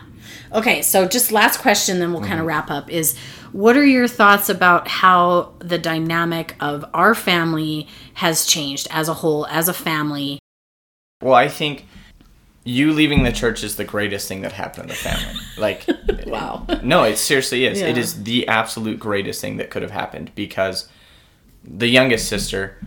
Okay, 0.53 0.81
so 0.81 1.07
just 1.07 1.31
last 1.31 1.59
question, 1.59 1.99
then 1.99 2.13
we'll 2.13 2.23
kind 2.23 2.39
of 2.39 2.45
wrap 2.45 2.71
up 2.71 2.89
is 2.89 3.17
what 3.51 3.75
are 3.75 3.85
your 3.85 4.07
thoughts 4.07 4.47
about 4.49 4.87
how 4.87 5.53
the 5.59 5.77
dynamic 5.77 6.55
of 6.61 6.85
our 6.93 7.13
family 7.13 7.87
has 8.15 8.45
changed 8.45 8.87
as 8.91 9.09
a 9.09 9.13
whole, 9.15 9.45
as 9.47 9.67
a 9.67 9.73
family? 9.73 10.39
Well, 11.21 11.33
I 11.33 11.49
think 11.49 11.85
you 12.63 12.93
leaving 12.93 13.23
the 13.23 13.31
church 13.31 13.63
is 13.63 13.75
the 13.75 13.83
greatest 13.83 14.27
thing 14.27 14.41
that 14.41 14.51
happened 14.53 14.83
in 14.83 14.89
the 14.89 14.95
family. 14.95 15.33
Like, 15.57 15.85
Wow. 16.27 16.65
no, 16.83 17.03
it 17.03 17.17
seriously 17.17 17.65
is. 17.65 17.81
It 17.81 17.95
Yeah. 17.95 18.01
is 18.01 18.23
the 18.23 18.47
absolute 18.47 18.99
greatest 18.99 19.41
thing 19.41 19.57
that 19.57 19.69
could 19.71 19.81
have 19.81 19.91
happened 19.91 20.31
because 20.35 20.87
the 21.63 21.87
youngest 21.87 22.27
sister, 22.29 22.77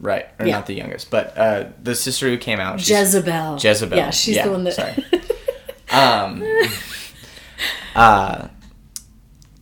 right, 0.00 0.26
or 0.38 0.46
Yeah. 0.46 0.56
not 0.56 0.66
the 0.66 0.74
youngest, 0.74 1.10
but 1.10 1.36
uh, 1.38 1.64
the 1.82 1.94
sister 1.94 2.28
who 2.28 2.38
came 2.38 2.58
out, 2.60 2.78
Jezebel. 2.86 3.58
Jezebel. 3.60 3.96
Yeah, 3.98 4.10
she's 4.10 4.36
Yeah, 4.36 4.46
the 4.46 4.52
one 4.52 4.64
that. 4.64 4.74
sorry. 4.74 5.04
um, 5.92 6.42
uh, 7.94 8.48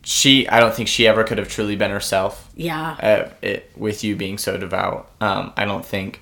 she, 0.03 0.47
I 0.47 0.59
don't 0.59 0.73
think 0.73 0.87
she 0.89 1.07
ever 1.07 1.23
could 1.23 1.37
have 1.37 1.49
truly 1.49 1.75
been 1.75 1.91
herself 1.91 2.49
yeah. 2.55 2.91
uh, 2.93 3.29
it, 3.41 3.71
with 3.75 4.03
you 4.03 4.15
being 4.15 4.37
so 4.37 4.57
devout. 4.57 5.11
Um, 5.21 5.53
I 5.55 5.65
don't 5.65 5.85
think, 5.85 6.21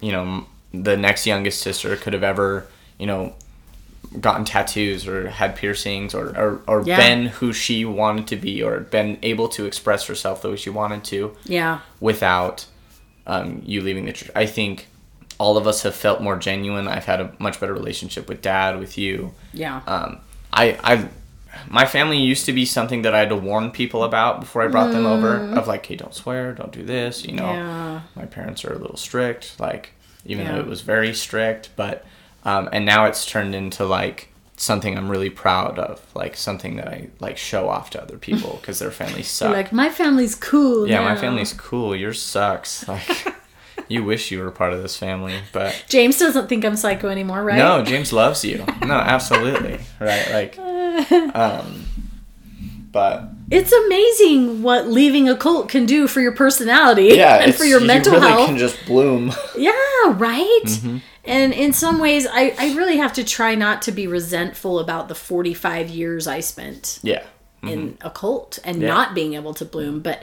you 0.00 0.12
know, 0.12 0.46
the 0.74 0.96
next 0.96 1.26
youngest 1.26 1.60
sister 1.62 1.96
could 1.96 2.12
have 2.12 2.22
ever, 2.22 2.66
you 2.98 3.06
know, 3.06 3.34
gotten 4.20 4.44
tattoos 4.44 5.06
or 5.08 5.28
had 5.30 5.56
piercings 5.56 6.14
or, 6.14 6.36
or, 6.38 6.62
or 6.66 6.82
Yeah. 6.84 6.96
been 6.98 7.26
who 7.26 7.52
she 7.54 7.84
wanted 7.86 8.26
to 8.28 8.36
be 8.36 8.62
or 8.62 8.80
been 8.80 9.18
able 9.22 9.48
to 9.50 9.64
express 9.64 10.06
herself 10.06 10.42
the 10.42 10.50
way 10.50 10.56
she 10.56 10.68
wanted 10.70 11.02
to 11.04 11.34
yeah. 11.44 11.78
without 12.00 12.66
um, 13.26 13.62
you 13.64 13.80
leaving 13.80 14.04
the 14.06 14.12
church. 14.12 14.30
I 14.34 14.46
think 14.46 14.86
all 15.38 15.56
of 15.56 15.66
us 15.66 15.82
have 15.82 15.94
felt 15.94 16.20
more 16.20 16.36
genuine. 16.36 16.86
I've 16.88 17.04
had 17.06 17.20
a 17.20 17.32
much 17.38 17.58
better 17.60 17.72
relationship 17.74 18.28
with 18.28 18.42
dad, 18.42 18.78
with 18.78 18.96
you. 18.98 19.32
Yeah. 19.52 19.80
Um, 19.86 20.18
I, 20.52 20.78
I, 20.82 21.08
my 21.68 21.84
family 21.84 22.18
used 22.18 22.46
to 22.46 22.52
be 22.52 22.64
something 22.64 23.02
that 23.02 23.14
I 23.14 23.20
had 23.20 23.28
to 23.30 23.36
warn 23.36 23.70
people 23.70 24.04
about 24.04 24.40
before 24.40 24.62
I 24.62 24.68
brought 24.68 24.92
them 24.92 25.06
over. 25.06 25.36
Of 25.58 25.66
like, 25.66 25.84
hey, 25.86 25.96
don't 25.96 26.14
swear, 26.14 26.52
don't 26.52 26.72
do 26.72 26.82
this. 26.82 27.24
You 27.24 27.32
know, 27.34 27.44
Mm. 27.44 27.54
Yeah. 27.54 28.00
my 28.14 28.26
parents 28.26 28.64
are 28.64 28.72
a 28.72 28.78
little 28.78 28.96
strict. 28.96 29.58
Like, 29.58 29.92
even 30.24 30.46
though 30.46 30.58
it 30.60 30.66
was 30.66 30.80
very 30.82 31.12
strict, 31.14 31.70
but 31.76 32.04
um, 32.44 32.68
and 32.72 32.84
now 32.86 33.04
it's 33.06 33.26
turned 33.26 33.54
into 33.54 33.84
like 33.84 34.31
something 34.62 34.96
I'm 34.96 35.08
really 35.08 35.28
proud 35.28 35.78
of, 35.80 36.00
like 36.14 36.36
something 36.36 36.76
that 36.76 36.86
I 36.86 37.08
like 37.18 37.36
show 37.36 37.68
off 37.68 37.90
to 37.90 38.02
other 38.02 38.16
people 38.16 38.56
because 38.60 38.78
their 38.78 38.92
family 38.92 39.22
sucks. 39.24 39.52
Like, 39.52 39.72
my 39.72 39.90
family's 39.90 40.34
cool. 40.34 40.86
yeah, 40.86 41.02
my 41.02 41.16
family's 41.16 41.52
cool. 41.52 41.94
Yours 41.96 42.22
sucks. 42.22 42.84
Like, 42.92 43.34
you 43.88 44.04
wish 44.04 44.30
you 44.30 44.38
were 44.38 44.50
part 44.50 44.72
of 44.74 44.82
this 44.82 44.96
family, 44.96 45.34
but 45.50 45.84
James 45.88 46.18
doesn't 46.18 46.46
think 46.48 46.64
I'm 46.64 46.76
psycho 46.76 47.08
anymore, 47.08 47.42
right? 47.42 47.56
no, 47.56 47.82
James 47.82 48.12
loves 48.12 48.44
you. 48.44 48.64
No, 48.82 48.94
absolutely. 48.94 49.80
Right. 49.98 50.30
Like, 50.30 50.58
um, 51.34 51.86
but 52.92 53.31
It's 53.52 53.72
amazing 53.72 54.62
what 54.62 54.88
leaving 54.88 55.28
a 55.28 55.36
cult 55.36 55.68
can 55.68 55.86
do 55.86 56.06
for 56.08 56.20
your 56.20 56.32
personality 56.32 57.04
yeah, 57.14 57.36
and 57.42 57.54
for 57.54 57.64
your 57.64 57.80
you 57.80 57.86
mental 57.86 58.12
really 58.14 58.28
health. 58.28 58.46
can 58.46 58.58
just 58.58 58.84
bloom. 58.86 59.32
Yeah, 59.56 59.72
right? 60.06 60.60
Mm-hmm. 60.64 60.98
And 61.24 61.52
in 61.52 61.72
some 61.72 62.00
ways, 62.00 62.26
I, 62.26 62.54
I 62.58 62.74
really 62.74 62.96
have 62.96 63.12
to 63.14 63.24
try 63.24 63.54
not 63.54 63.82
to 63.82 63.92
be 63.92 64.06
resentful 64.08 64.78
about 64.80 65.08
the 65.08 65.14
45 65.14 65.88
years 65.90 66.26
I 66.26 66.40
spent 66.40 66.98
yeah. 67.02 67.22
in 67.62 67.96
a 68.00 68.10
cult 68.10 68.58
and 68.64 68.76
Mm-hmm. 68.76 68.82
Yeah. 68.84 68.88
not 68.88 69.14
being 69.14 69.34
able 69.34 69.54
to 69.54 69.64
bloom. 69.64 70.00
But 70.00 70.20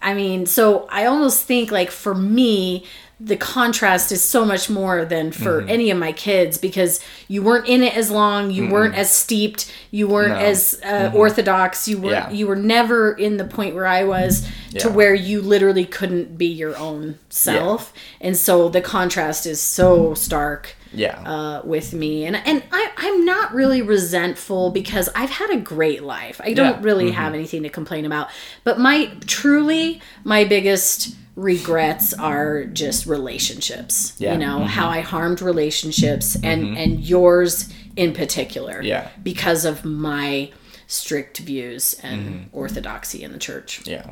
I 0.00 0.14
mean, 0.14 0.46
so 0.46 0.86
I 0.90 1.06
almost 1.06 1.44
think 1.44 1.72
like 1.72 1.90
for 1.90 2.14
me, 2.14 2.84
the 3.18 3.36
contrast 3.36 4.12
is 4.12 4.22
so 4.22 4.44
much 4.44 4.68
more 4.68 5.04
than 5.06 5.32
for 5.32 5.60
Mm-hmm. 5.62 5.70
any 5.70 5.90
of 5.90 5.96
my 5.98 6.12
kids 6.12 6.58
because 6.58 7.00
you 7.28 7.42
weren't 7.42 7.66
in 7.66 7.82
it 7.82 7.96
as 7.96 8.10
long, 8.10 8.50
you 8.50 8.68
weren't 8.68 8.94
as 8.94 9.10
steeped, 9.10 9.72
you 9.90 10.06
weren't 10.06 10.32
No. 10.38 10.44
as 10.46 10.78
uh, 10.84 11.10
orthodox, 11.14 11.88
you 11.88 11.96
were 11.98 12.10
Yeah. 12.10 12.30
you 12.30 12.46
were 12.46 12.56
never 12.56 13.12
in 13.12 13.38
the 13.38 13.44
point 13.46 13.74
where 13.74 13.86
I 13.86 14.04
was 14.04 14.46
to 14.80 14.90
where 14.90 15.14
you 15.14 15.40
literally 15.40 15.86
couldn't 15.86 16.36
be 16.36 16.46
your 16.46 16.76
own 16.76 17.18
self. 17.30 17.94
And 18.20 18.36
so 18.36 18.68
the 18.68 18.82
contrast 18.82 19.46
is 19.46 19.60
so 19.62 20.12
stark. 20.14 20.74
Yeah. 20.92 21.18
uh, 21.28 21.60
with 21.64 21.92
me, 21.92 22.24
and 22.24 22.36
and 22.36 22.62
I, 22.72 22.90
I'm 22.96 23.24
not 23.26 23.52
really 23.52 23.82
resentful 23.82 24.70
because 24.70 25.10
I've 25.14 25.28
had 25.30 25.50
a 25.50 25.58
great 25.58 26.02
life. 26.02 26.40
I 26.42 26.54
don't 26.54 26.76
Yeah. 26.76 26.82
really 26.82 27.10
have 27.10 27.34
anything 27.34 27.64
to 27.64 27.68
complain 27.68 28.06
about. 28.06 28.28
But 28.64 28.78
my 28.78 29.10
truly 29.26 30.00
my 30.24 30.44
biggest 30.44 31.14
regrets 31.36 32.12
are 32.14 32.64
just 32.64 33.06
relationships. 33.06 34.14
Yeah. 34.18 34.32
You 34.32 34.38
know 34.38 34.58
mm-hmm. 34.58 34.66
how 34.66 34.88
I 34.88 35.00
harmed 35.00 35.40
relationships 35.40 36.34
and 36.42 36.64
mm-hmm. 36.64 36.76
and 36.76 37.00
yours 37.00 37.72
in 37.94 38.12
particular. 38.12 38.82
Yeah. 38.82 39.08
Because 39.22 39.64
of 39.64 39.84
my 39.84 40.50
strict 40.86 41.38
views 41.38 41.94
and 42.02 42.26
mm-hmm. 42.26 42.56
orthodoxy 42.56 43.22
in 43.22 43.32
the 43.32 43.38
church 43.38 43.86
yeah. 43.86 44.10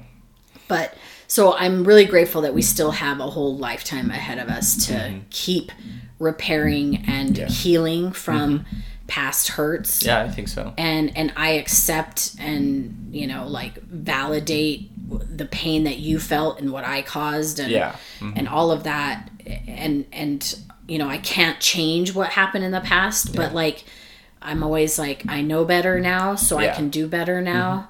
but 0.67 0.95
so 1.29 1.55
i'm 1.55 1.85
really 1.85 2.05
grateful 2.05 2.43
that 2.43 2.53
we 2.53 2.63
still 2.63 2.91
have 2.91 3.21
a 3.21 3.31
whole 3.31 3.57
lifetime 3.57 4.11
ahead 4.11 4.39
of 4.39 4.49
us 4.49 4.87
to 4.87 4.93
Mm-hmm. 4.93 5.19
keep 5.31 5.73
repairing 6.19 7.05
and 7.07 7.37
healing 7.37 8.13
from 8.13 8.65
past 9.07 9.49
hurts 9.49 10.01
Mm-hmm. 10.01 10.09
Yeah, 10.09 10.23
I 10.25 10.29
think 10.31 10.49
so. 10.49 10.73
and 10.79 11.15
and 11.17 11.33
i 11.37 11.51
accept 11.51 12.35
and 12.39 13.09
you 13.13 13.27
know 13.27 13.47
like 13.47 13.75
validate 13.83 14.91
the 15.37 15.45
pain 15.45 15.85
that 15.85 15.99
you 15.99 16.19
felt 16.19 16.59
and 16.61 16.73
what 16.73 16.85
i 16.85 17.03
caused 17.03 17.59
and 17.61 17.71
Yeah. 17.71 17.97
and 18.21 18.49
all 18.49 18.71
of 18.71 18.85
that 18.85 19.31
and 19.67 20.07
and 20.13 20.59
you 20.89 20.99
know 20.99 21.09
i 21.09 21.19
can't 21.19 21.61
change 21.61 22.15
what 22.15 22.31
happened 22.31 22.65
in 22.65 22.71
the 22.73 22.81
past 22.81 23.35
but 23.37 23.53
like 23.55 23.85
i'm 24.41 24.63
always 24.63 24.99
like 24.99 25.25
i 25.29 25.43
know 25.43 25.65
better 25.67 26.01
now 26.01 26.35
so 26.35 26.57
i 26.59 26.69
can 26.69 26.89
do 26.89 27.07
better 27.07 27.41
now 27.43 27.89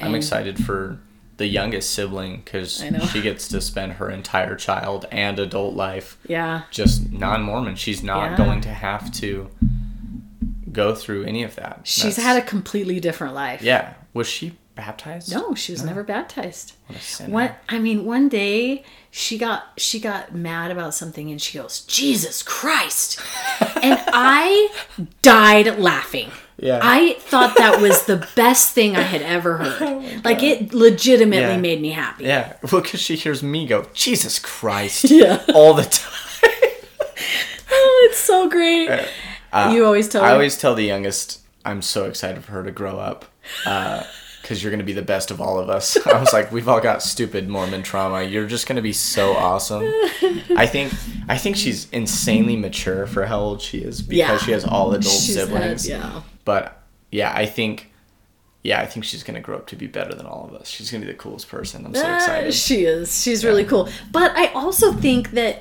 I'm 0.00 0.14
excited 0.14 0.62
for 0.64 0.98
the 1.38 1.46
youngest 1.46 1.90
sibling 1.90 2.40
because 2.44 2.82
she 3.10 3.20
gets 3.20 3.48
to 3.48 3.60
spend 3.60 3.92
her 3.94 4.08
entire 4.10 4.54
child 4.56 5.04
and 5.12 5.38
adult 5.38 5.74
life 5.74 6.16
yeah 6.26 6.62
just 6.70 7.12
non-Mormon. 7.12 7.76
She's 7.76 8.02
not 8.02 8.30
Yeah. 8.32 8.36
going 8.38 8.60
to 8.62 8.70
have 8.70 9.10
to 9.20 9.50
go 10.76 10.94
through 10.94 11.24
any 11.24 11.42
of 11.42 11.56
that. 11.56 11.80
she's 11.84 12.02
That's- 12.16 12.22
had 12.24 12.36
a 12.36 12.46
completely 12.46 13.00
different 13.00 13.34
life 13.34 13.62
Yeah. 13.62 13.94
Was 14.14 14.28
she 14.28 14.56
baptized? 14.76 15.32
No, 15.32 15.54
she 15.54 15.72
was 15.72 15.82
never 15.82 16.02
baptized. 16.04 16.74
What 17.26 17.56
I 17.68 17.78
mean, 17.78 18.04
one 18.04 18.28
day 18.28 18.84
she 19.10 19.38
got 19.38 19.72
she 19.78 19.98
got 19.98 20.34
mad 20.34 20.70
about 20.70 20.94
something 20.94 21.30
and 21.30 21.40
she 21.40 21.58
goes, 21.58 21.80
"Jesus 21.80 22.42
Christ!" 22.42 23.18
and 23.82 23.98
I 24.12 24.68
died 25.22 25.78
laughing. 25.78 26.30
Yeah. 26.58 26.80
I 26.82 27.16
thought 27.18 27.56
that 27.58 27.80
was 27.82 28.04
the 28.04 28.26
best 28.36 28.72
thing 28.74 28.96
I 28.96 29.02
had 29.02 29.20
ever 29.22 29.56
heard. 29.62 29.82
Oh 29.82 30.20
like 30.24 30.42
it 30.42 30.72
legitimately 30.72 31.54
Yeah. 31.56 31.58
made 31.58 31.80
me 31.82 31.90
happy. 31.90 32.24
Yeah. 32.24 32.54
Well, 32.70 32.80
because 32.82 33.00
she 33.00 33.16
hears 33.16 33.42
me 33.42 33.66
go, 33.66 33.86
Jesus 33.94 34.38
Christ, 34.38 35.04
Yeah. 35.10 35.42
all 35.54 35.74
the 35.74 35.84
time. 35.84 36.12
Oh, 37.70 38.08
it's 38.08 38.18
so 38.18 38.48
great. 38.48 38.88
You 39.72 39.84
always 39.84 40.08
tell 40.08 40.22
Uh, 40.22 40.26
I 40.26 40.28
her. 40.28 40.34
always 40.34 40.56
tell 40.56 40.74
the 40.74 40.84
youngest, 40.84 41.40
I'm 41.64 41.82
so 41.82 42.04
excited 42.04 42.44
for 42.44 42.52
her 42.52 42.64
to 42.64 42.70
grow 42.70 42.98
up. 42.98 43.24
Because 44.42 44.62
you're 44.62 44.70
going 44.70 44.78
to 44.78 44.84
be 44.86 44.92
the 44.92 45.02
best 45.02 45.32
of 45.32 45.40
all 45.40 45.58
of 45.58 45.68
us. 45.68 45.96
I 46.06 46.20
was 46.20 46.32
like, 46.32 46.52
we've 46.52 46.68
all 46.68 46.80
got 46.80 47.02
stupid 47.02 47.48
Mormon 47.48 47.82
trauma. 47.82 48.22
You're 48.22 48.46
just 48.46 48.68
going 48.68 48.76
to 48.76 48.82
be 48.82 48.92
so 48.92 49.32
awesome. 49.32 49.82
I 50.56 50.66
think 50.66 50.92
I 51.28 51.36
think 51.36 51.56
she's 51.56 51.90
insanely 51.90 52.56
mature 52.56 53.08
for 53.08 53.26
how 53.26 53.40
old 53.40 53.60
she 53.60 53.78
is 53.78 54.02
because 54.02 54.16
Yeah. 54.18 54.38
she 54.38 54.52
has 54.52 54.64
all 54.64 54.92
adult 54.92 55.12
She's 55.12 55.34
had- 55.34 55.48
siblings. 55.48 55.88
yeah. 55.88 56.22
But 56.44 56.80
yeah, 57.10 57.32
I 57.34 57.46
think 57.46 57.90
yeah, 58.62 58.80
I 58.80 58.86
think 58.86 59.04
she's 59.04 59.22
gonna 59.24 59.40
grow 59.40 59.56
up 59.56 59.66
to 59.68 59.76
be 59.76 59.86
better 59.88 60.14
than 60.14 60.26
all 60.26 60.48
of 60.48 60.54
us. 60.60 60.68
She's 60.68 60.90
gonna 60.92 61.04
be 61.04 61.10
the 61.10 61.18
coolest 61.18 61.48
person. 61.48 61.84
I'm 61.86 61.94
so 61.94 62.02
Ah, 62.04 62.16
excited. 62.16 62.54
She 62.54 62.84
is. 62.84 63.20
She's 63.22 63.44
really 63.44 63.64
cool. 63.64 63.88
But 64.12 64.30
I 64.36 64.46
also 64.54 64.92
think 64.92 65.32
that 65.32 65.60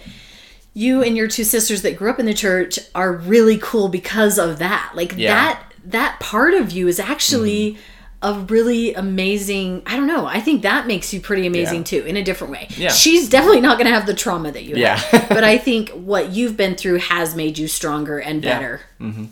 you 0.78 1.02
and 1.02 1.16
your 1.18 1.28
two 1.28 1.44
sisters 1.44 1.82
that 1.82 1.98
grew 1.98 2.10
up 2.12 2.20
in 2.20 2.26
the 2.28 2.34
church 2.34 2.78
are 2.94 3.12
really 3.14 3.58
cool 3.58 3.88
because 3.90 4.38
of 4.38 4.60
that. 4.60 4.92
Like 4.94 5.14
Yeah. 5.18 5.32
Mm-hmm. 5.32 5.36
that 5.48 5.62
that 5.88 6.20
part 6.20 6.54
of 6.54 6.72
you 6.72 6.88
is 6.88 7.00
actually 7.00 7.78
a 8.22 8.34
really 8.34 8.94
amazing 8.96 9.82
I 9.86 9.96
don't 9.96 10.08
know. 10.08 10.26
I 10.26 10.42
think 10.42 10.64
that 10.64 10.86
makes 10.88 11.14
you 11.14 11.20
pretty 11.22 11.46
amazing 11.48 11.80
Yeah. 11.80 11.84
too 12.02 12.06
in 12.06 12.18
a 12.18 12.24
different 12.24 12.52
way. 12.54 12.68
Yeah. 12.76 12.90
She's 12.92 13.30
definitely 13.30 13.62
not 13.62 13.78
going 13.78 13.88
to 13.88 13.94
have 13.94 14.06
the 14.06 14.14
trauma 14.14 14.52
that 14.52 14.64
you 14.64 14.76
Yeah. 14.76 14.98
have. 14.98 15.30
but 15.38 15.44
I 15.44 15.58
think 15.58 15.90
what 15.92 16.30
you've 16.32 16.58
been 16.58 16.76
through 16.76 17.00
has 17.00 17.36
made 17.36 17.58
you 17.58 17.68
stronger 17.68 18.18
and 18.20 18.44
Yeah. 18.44 18.60
better 18.60 18.82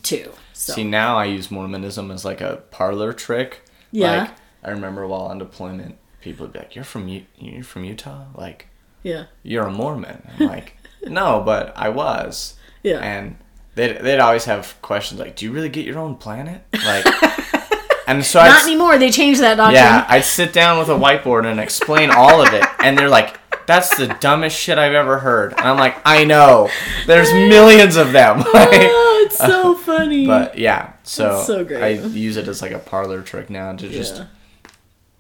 too. 0.04 0.32
So 0.54 0.74
See 0.74 0.84
now 0.84 1.18
I 1.18 1.26
use 1.26 1.52
Mormonism 1.52 2.10
as 2.12 2.24
like 2.24 2.40
a 2.40 2.62
parlor 2.72 3.12
trick. 3.14 3.62
Yeah. 3.92 4.12
Like 4.22 4.30
I 4.64 4.70
remember 4.72 5.06
while 5.08 5.24
on 5.24 5.40
deployment, 5.40 5.98
people 6.22 6.46
would 6.46 6.54
be 6.54 6.60
like, 6.60 6.74
"You're 6.76 6.86
from 6.86 7.10
U- 7.10 7.26
you're 7.38 7.64
from 7.66 7.84
Utah, 7.84 8.26
like 8.36 8.68
yeah. 9.02 9.26
you're 9.44 9.66
a 9.68 9.72
Mormon." 9.72 10.26
I'm 10.40 10.48
like, 10.48 10.78
"No, 11.08 11.42
but 11.46 11.74
I 11.76 11.90
was." 11.90 12.56
Yeah. 12.84 13.00
And 13.00 13.38
they'd 13.76 13.98
they'd 14.00 14.20
always 14.20 14.46
have 14.46 14.76
questions 14.82 15.20
like, 15.20 15.36
"Do 15.36 15.46
you 15.46 15.52
really 15.52 15.70
get 15.70 15.86
your 15.86 16.00
own 16.00 16.16
planet?" 16.16 16.62
Like, 16.86 17.06
and 18.08 18.24
so 18.26 18.40
I 18.40 18.50
Not 18.50 18.64
anymore. 18.64 18.98
They 18.98 19.12
changed 19.12 19.42
that 19.42 19.56
doctrine. 19.56 19.76
Yeah, 19.76 20.06
I'd 20.08 20.26
sit 20.26 20.54
down 20.54 20.80
with 20.80 20.90
a 20.90 20.94
whiteboard 20.98 21.46
and 21.50 21.60
explain 21.60 22.12
all 22.12 22.42
of 22.42 22.54
it, 22.54 22.64
and 22.80 22.98
they're 22.98 23.10
like, 23.10 23.40
"That's 23.66 23.96
the 23.98 24.08
dumbest 24.20 24.58
shit 24.60 24.78
I've 24.78 24.94
ever 24.94 25.20
heard." 25.20 25.54
And 25.54 25.62
I'm 25.68 25.78
like, 25.78 25.96
"I 26.06 26.24
know. 26.26 26.70
There's 27.08 27.32
millions 27.32 27.96
of 27.96 28.12
them." 28.12 28.44
Oh, 28.46 28.52
like, 28.54 28.70
Oh, 28.82 29.24
it's 29.26 29.38
so 29.38 29.76
funny. 29.90 30.26
but 30.28 30.58
yeah, 30.58 30.94
so, 31.04 31.30
That's 31.36 31.48
so 31.48 31.64
great. 31.64 31.82
I 31.82 31.90
use 32.08 32.36
it 32.38 32.48
as 32.50 32.62
like 32.62 32.72
a 32.72 32.80
parlor 32.80 33.22
trick 33.22 33.50
now 33.50 33.74
to 33.74 33.88
just 33.90 34.18
Yeah. 34.18 34.26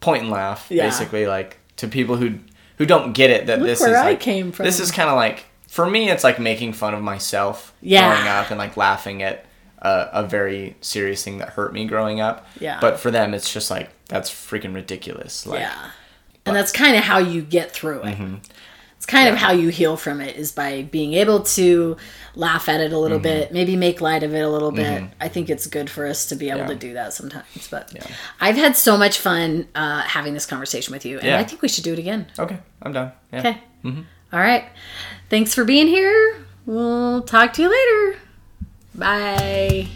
point 0.02 0.24
and 0.24 0.32
laugh, 0.32 0.68
Yeah. 0.70 0.84
basically, 0.84 1.26
like 1.28 1.58
to 1.78 1.88
people 1.88 2.18
who 2.18 2.40
who 2.78 2.86
don't 2.86 3.14
get 3.14 3.30
it 3.30 3.46
that 3.48 3.60
Look 3.60 3.68
this 3.68 3.80
where 3.80 3.92
is 3.94 4.02
I 4.02 4.16
came 4.16 4.52
from. 4.52 4.66
this 4.66 4.80
is 4.82 4.92
kind 4.92 5.10
of 5.10 5.16
like 5.16 5.46
for 5.74 5.90
me, 5.90 6.10
it's 6.12 6.24
like 6.24 6.40
making 6.40 6.74
fun 6.74 6.94
of 6.94 7.02
myself 7.02 7.74
Yeah. 7.82 8.08
growing 8.14 8.28
up 8.28 8.50
and 8.52 8.60
like 8.60 8.78
laughing 8.78 9.24
at 9.24 9.46
a, 9.80 10.08
a 10.14 10.24
very 10.24 10.76
serious 10.82 11.24
thing 11.24 11.40
that 11.40 11.50
hurt 11.50 11.74
me 11.74 11.86
growing 11.86 12.22
up. 12.22 12.46
Yeah. 12.60 12.78
But 12.80 13.00
for 13.00 13.10
them, 13.10 13.34
it's 13.34 13.52
just 13.52 13.72
like 13.72 13.90
that's 14.08 14.30
freaking 14.30 14.76
ridiculous. 14.76 15.48
Like, 15.48 15.62
Yeah. 15.62 15.90
And 16.46 16.56
that's 16.56 16.72
kind 16.72 16.96
of 16.96 17.04
how 17.04 17.18
you 17.18 17.42
get 17.42 17.72
through 17.72 18.02
it. 18.04 18.16
Mm-hmm. 18.18 18.36
It's 18.98 19.06
kind 19.08 19.28
of 19.30 19.36
how 19.36 19.52
you 19.52 19.70
heal 19.70 19.98
from 19.98 20.22
it 20.22 20.36
is 20.36 20.52
by 20.52 20.84
being 20.84 21.14
able 21.14 21.42
to 21.58 21.98
laugh 22.36 22.70
at 22.70 22.80
it 22.80 22.94
a 22.94 22.98
little 23.00 23.18
Mm-hmm. 23.18 23.24
bit, 23.24 23.52
maybe 23.52 23.76
make 23.76 24.00
light 24.00 24.22
of 24.24 24.34
it 24.36 24.42
a 24.42 24.50
little 24.50 24.72
bit. 24.72 25.04
I 25.20 25.28
think 25.28 25.50
it's 25.50 25.66
good 25.68 25.90
for 25.90 26.06
us 26.06 26.28
to 26.28 26.36
be 26.36 26.50
able 26.52 26.60
Yeah. 26.62 26.68
to 26.68 26.76
do 26.76 26.94
that 26.94 27.14
sometimes. 27.14 27.68
But 27.72 27.94
I've 28.40 28.56
had 28.58 28.76
so 28.78 28.96
much 28.96 29.20
fun 29.20 29.68
uh, 29.74 30.02
having 30.04 30.34
this 30.36 30.46
conversation 30.46 30.94
with 30.94 31.04
you, 31.06 31.18
and 31.18 31.28
Yeah. 31.28 31.40
I 31.40 31.44
think 31.44 31.62
we 31.64 31.68
should 31.68 31.84
do 31.84 31.94
it 31.94 32.00
again. 32.00 32.28
Okay, 32.38 32.60
I'm 32.84 32.94
done. 32.94 33.12
Yeah. 33.34 33.40
Okay. 33.40 33.58
All 34.32 34.40
right. 34.40 34.66
Thanks 35.34 35.56
for 35.56 35.66
being 35.66 35.88
here. 35.88 36.46
We'll 36.68 37.24
talk 37.24 37.54
to 37.54 37.64
you 37.64 37.72
later. 37.72 38.20
Bye. 38.94 39.88